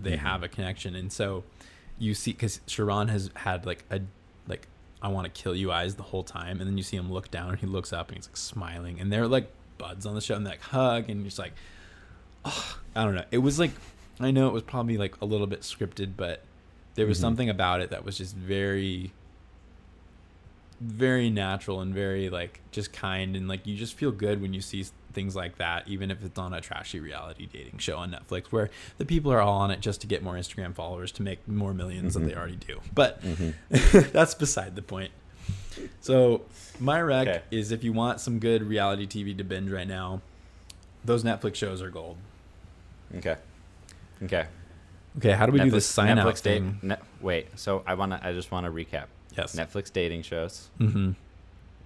they 0.00 0.12
Mhm. 0.16 0.18
have 0.18 0.42
a 0.42 0.48
connection, 0.48 0.94
and 0.94 1.12
so 1.12 1.44
you 1.98 2.12
see 2.14 2.32
because 2.32 2.60
Sharron 2.66 3.08
has 3.08 3.30
had 3.36 3.64
like 3.66 3.84
a 3.90 4.00
like 4.48 4.68
I 5.02 5.08
want 5.08 5.32
to 5.32 5.42
kill 5.42 5.54
you 5.54 5.70
eyes 5.72 5.94
the 5.94 6.02
whole 6.02 6.24
time, 6.24 6.60
and 6.60 6.68
then 6.68 6.76
you 6.76 6.82
see 6.82 6.96
him 6.96 7.12
look 7.12 7.30
down 7.30 7.50
and 7.50 7.58
he 7.58 7.66
looks 7.66 7.92
up 7.92 8.08
and 8.08 8.16
he's 8.16 8.26
like 8.26 8.36
smiling, 8.36 8.98
and 9.00 9.12
they're 9.12 9.28
like 9.28 9.50
buds 9.78 10.06
on 10.06 10.14
the 10.14 10.20
show 10.20 10.34
and 10.34 10.44
they 10.46 10.50
like 10.50 10.60
hug 10.62 11.08
and 11.10 11.20
you're 11.20 11.26
just 11.26 11.38
like, 11.38 11.52
oh, 12.46 12.78
I 12.96 13.04
don't 13.04 13.14
know. 13.14 13.24
It 13.30 13.38
was 13.38 13.58
like 13.58 13.70
I 14.18 14.30
know 14.30 14.48
it 14.48 14.52
was 14.52 14.62
probably 14.62 14.96
like 14.96 15.20
a 15.20 15.24
little 15.26 15.46
bit 15.46 15.60
scripted, 15.60 16.12
but 16.16 16.42
there 16.94 17.06
was 17.06 17.18
Mhm. 17.18 17.22
something 17.22 17.50
about 17.50 17.80
it 17.82 17.90
that 17.90 18.04
was 18.04 18.16
just 18.18 18.34
very 18.34 19.12
very 20.80 21.30
natural 21.30 21.80
and 21.80 21.94
very 21.94 22.28
like 22.28 22.60
just 22.70 22.92
kind 22.92 23.34
and 23.34 23.48
like 23.48 23.66
you 23.66 23.74
just 23.74 23.94
feel 23.94 24.12
good 24.12 24.42
when 24.42 24.52
you 24.52 24.60
see 24.60 24.84
things 25.14 25.34
like 25.34 25.56
that 25.56 25.88
even 25.88 26.10
if 26.10 26.22
it's 26.22 26.38
on 26.38 26.52
a 26.52 26.60
trashy 26.60 27.00
reality 27.00 27.48
dating 27.50 27.78
show 27.78 27.96
on 27.96 28.10
Netflix 28.10 28.46
where 28.48 28.68
the 28.98 29.04
people 29.06 29.32
are 29.32 29.40
all 29.40 29.54
on 29.58 29.70
it 29.70 29.80
just 29.80 30.02
to 30.02 30.06
get 30.06 30.22
more 30.22 30.34
Instagram 30.34 30.74
followers 30.74 31.10
to 31.12 31.22
make 31.22 31.46
more 31.48 31.72
1000000s 31.72 32.12
than 32.12 32.26
they 32.26 32.32
Mhm. 32.32 32.36
already 32.36 32.56
do 32.56 32.80
but 32.94 33.22
Mhm. 33.22 33.54
that's 34.12 34.34
beside 34.34 34.76
the 34.76 34.82
point 34.82 35.12
so 36.02 36.42
my 36.78 37.00
rec 37.00 37.26
Okay. 37.26 37.42
is 37.50 37.72
if 37.72 37.82
you 37.82 37.94
want 37.94 38.20
some 38.20 38.38
good 38.38 38.62
reality 38.62 39.06
TV 39.06 39.34
to 39.38 39.44
binge 39.44 39.70
right 39.70 39.88
now 39.88 40.20
those 41.06 41.24
Netflix 41.24 41.54
shows 41.54 41.80
are 41.80 41.88
gold 41.90 42.18
Okay. 43.16 43.36
Okay. 44.22 44.46
okay 45.18 45.32
how 45.32 45.46
do 45.46 45.52
we 45.52 45.60
do 45.60 45.70
this 45.70 45.86
sign 45.86 46.18
out 46.18 46.26
Netflix 46.26 46.42
date. 46.42 46.58
thing 46.58 46.78
Ne- 46.82 46.96
wait. 47.20 47.48
So 47.58 47.82
I 47.86 47.94
wanna. 47.94 48.18
I 48.22 48.32
just 48.32 48.50
wanna 48.50 48.70
recap. 48.70 49.06
yes 49.36 49.54
Netflix 49.54 49.92
dating 49.92 50.22
shows. 50.22 50.68
mm-hmm. 50.80 51.12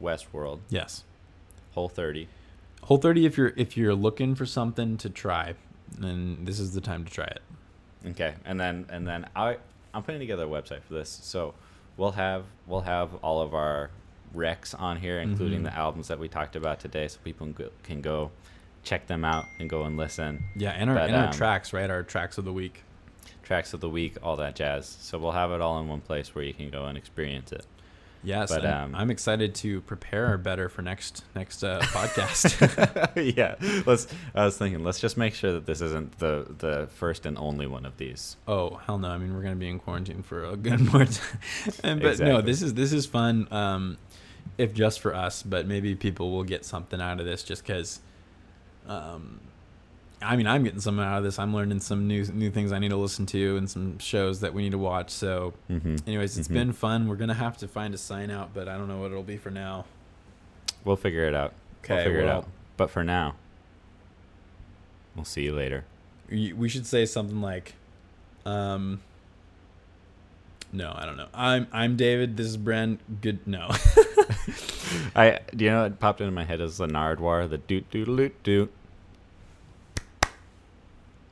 Westworld. 0.04 0.60
yes 0.68 1.04
Whole 1.72 1.88
30. 1.88 2.28
Whole 2.84 2.96
30 2.98 3.26
if 3.26 3.36
you're 3.36 3.52
if 3.56 3.76
you're 3.76 3.94
looking 3.94 4.34
for 4.34 4.46
something 4.46 4.96
to 4.98 5.10
try, 5.10 5.54
then 5.98 6.44
this 6.44 6.58
is 6.58 6.72
the 6.74 6.80
time 6.80 7.04
to 7.04 7.10
try 7.12 7.26
it. 7.26 7.40
Okay, 8.08 8.34
and 8.44 8.58
then 8.58 8.86
and 8.88 9.06
then 9.06 9.26
I 9.36 9.58
I'm 9.92 10.02
putting 10.02 10.20
together 10.20 10.44
a 10.44 10.48
website 10.48 10.82
for 10.82 10.94
this, 10.94 11.10
so 11.22 11.54
we'll 11.96 12.12
have 12.12 12.44
we'll 12.66 12.80
have 12.80 13.14
all 13.16 13.40
of 13.42 13.54
our 13.54 13.90
recs 14.34 14.74
on 14.80 14.96
here, 14.96 15.18
including 15.20 15.60
Mhm. 15.60 15.64
the 15.64 15.74
albums 15.76 16.08
that 16.08 16.18
we 16.18 16.28
talked 16.28 16.56
about 16.56 16.80
today, 16.80 17.06
so 17.08 17.18
people 17.24 17.46
can 17.48 17.52
go, 17.52 17.70
can 17.82 18.00
go 18.00 18.30
check 18.82 19.06
them 19.06 19.24
out 19.24 19.46
and 19.58 19.68
go 19.68 19.82
and 19.84 19.96
listen. 19.96 20.44
Yeah, 20.56 20.70
and 20.70 20.90
our 20.90 20.96
But, 20.96 21.08
and 21.08 21.16
our 21.16 21.26
um, 21.26 21.32
tracks, 21.32 21.72
right? 21.72 21.90
Our 21.90 22.02
tracks 22.02 22.38
of 22.38 22.44
the 22.44 22.52
week. 22.52 22.82
tracks 23.42 23.74
of 23.74 23.80
the 23.80 23.88
week, 23.88 24.16
all 24.22 24.36
that 24.36 24.54
jazz. 24.54 24.86
So 25.00 25.18
we'll 25.18 25.32
have 25.32 25.50
it 25.52 25.60
all 25.60 25.80
in 25.80 25.88
one 25.88 26.00
place 26.00 26.34
where 26.34 26.44
you 26.44 26.54
can 26.54 26.70
go 26.70 26.86
and 26.86 26.96
experience 26.96 27.52
it. 27.52 27.66
Yes, 28.22 28.50
But, 28.50 28.66
I'm, 28.66 28.94
um, 28.94 28.94
I'm 28.94 29.10
excited 29.10 29.54
to 29.56 29.80
prepare 29.80 30.36
better 30.36 30.68
for 30.68 30.82
next 30.82 31.24
next 31.34 31.64
uh, 31.64 31.80
podcast. 31.80 33.34
yeah, 33.36 33.54
let's. 33.86 34.06
I 34.34 34.44
was 34.44 34.58
thinking, 34.58 34.84
let's 34.84 35.00
just 35.00 35.16
make 35.16 35.32
sure 35.34 35.52
that 35.52 35.64
this 35.64 35.80
isn't 35.80 36.18
the 36.18 36.46
the 36.58 36.88
first 36.94 37.24
and 37.24 37.38
only 37.38 37.66
one 37.66 37.86
of 37.86 37.96
these. 37.96 38.36
oh 38.46 38.74
hell 38.86 38.98
no! 38.98 39.08
I 39.08 39.16
mean, 39.16 39.34
we're 39.34 39.42
gonna 39.42 39.56
be 39.56 39.70
in 39.70 39.78
quarantine 39.78 40.22
for 40.22 40.44
a 40.44 40.54
good 40.56 40.80
more 40.92 41.06
time. 41.06 41.38
but 42.00 42.18
no, 42.18 42.42
this 42.42 42.60
is 42.60 42.74
this 42.74 42.92
is 42.92 43.06
fun. 43.06 43.48
Um, 43.50 43.96
if 44.58 44.74
just 44.74 45.00
for 45.00 45.14
us, 45.14 45.42
but 45.42 45.66
maybe 45.66 45.94
people 45.94 46.30
will 46.30 46.44
get 46.44 46.66
something 46.66 47.00
out 47.00 47.20
of 47.20 47.26
this 47.26 47.42
just 47.42 47.62
because. 47.66 48.00
Um, 48.90 49.40
I 50.22 50.36
mean, 50.36 50.46
I'm 50.46 50.64
getting 50.64 50.80
something 50.80 51.02
out 51.04 51.16
of 51.18 51.24
this. 51.24 51.38
I'm 51.38 51.54
learning 51.54 51.80
some 51.80 52.06
new 52.06 52.24
new 52.26 52.50
things 52.50 52.72
I 52.72 52.78
need 52.78 52.90
to 52.90 52.96
listen 52.96 53.24
to 53.26 53.56
and 53.56 53.70
some 53.70 53.98
shows 53.98 54.40
that 54.40 54.52
we 54.52 54.62
need 54.62 54.72
to 54.72 54.78
watch. 54.78 55.10
So, 55.10 55.54
Mm-hmm. 55.70 55.96
anyways, 56.06 56.36
it's 56.36 56.48
Mhm. 56.48 56.52
been 56.54 56.72
fun. 56.72 57.08
We're 57.08 57.16
gonna 57.16 57.32
have 57.34 57.56
to 57.58 57.68
find 57.68 57.94
a 57.94 57.98
sign 57.98 58.30
out, 58.30 58.52
but 58.52 58.68
I 58.68 58.76
don't 58.76 58.88
know 58.88 58.98
what 58.98 59.10
it'll 59.12 59.22
be 59.22 59.36
for 59.38 59.50
now. 59.50 59.86
We'll 60.84 60.96
figure 60.96 61.24
it 61.24 61.34
out. 61.34 61.54
Okay, 61.84 61.94
we'll 61.94 62.04
figure 62.04 62.20
it 62.20 62.28
out. 62.28 62.46
But 62.76 62.90
for 62.90 63.02
now, 63.04 63.36
we'll 65.14 65.24
see 65.24 65.44
you 65.44 65.54
later. 65.54 65.84
We 66.30 66.68
should 66.68 66.86
say 66.86 67.06
something 67.06 67.40
like 67.40 67.74
um 68.46 69.00
no 70.72 70.94
i 70.96 71.04
don't 71.04 71.16
know 71.18 71.26
i'm 71.34 71.66
i'm 71.72 71.96
david 71.96 72.36
this 72.38 72.46
is 72.46 72.56
Brenn 72.56 72.98
good 73.20 73.44
no 73.46 73.68
I 75.14 75.40
do 75.54 75.64
you 75.64 75.70
know 75.72 75.82
what 75.82 75.98
popped 76.00 76.20
into 76.20 76.30
my 76.32 76.44
head 76.44 76.60
is 76.60 76.78
the 76.78 76.86
Nardwuar, 76.86 77.48
the 77.50 77.58
doot 77.58 77.90
doot 77.90 78.06
doot 78.16 78.42
doot. 78.42 78.72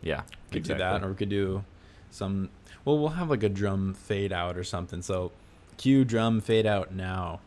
Yeah, 0.03 0.23
could 0.51 0.62
do 0.62 0.75
that 0.75 1.03
or 1.03 1.09
we 1.09 1.15
could 1.15 1.29
do 1.29 1.65
some 2.11 2.51
well 2.85 2.99
we'll 2.99 3.11
have 3.11 3.31
like 3.31 3.43
a 3.43 3.49
drum 3.49 3.95
fade 3.95 4.33
out 4.33 4.57
or 4.57 4.65
something. 4.65 5.03
So 5.03 5.33
cue 5.77 6.05
drum 6.05 6.41
fade 6.41 6.66
out 6.66 6.95
now 6.95 7.41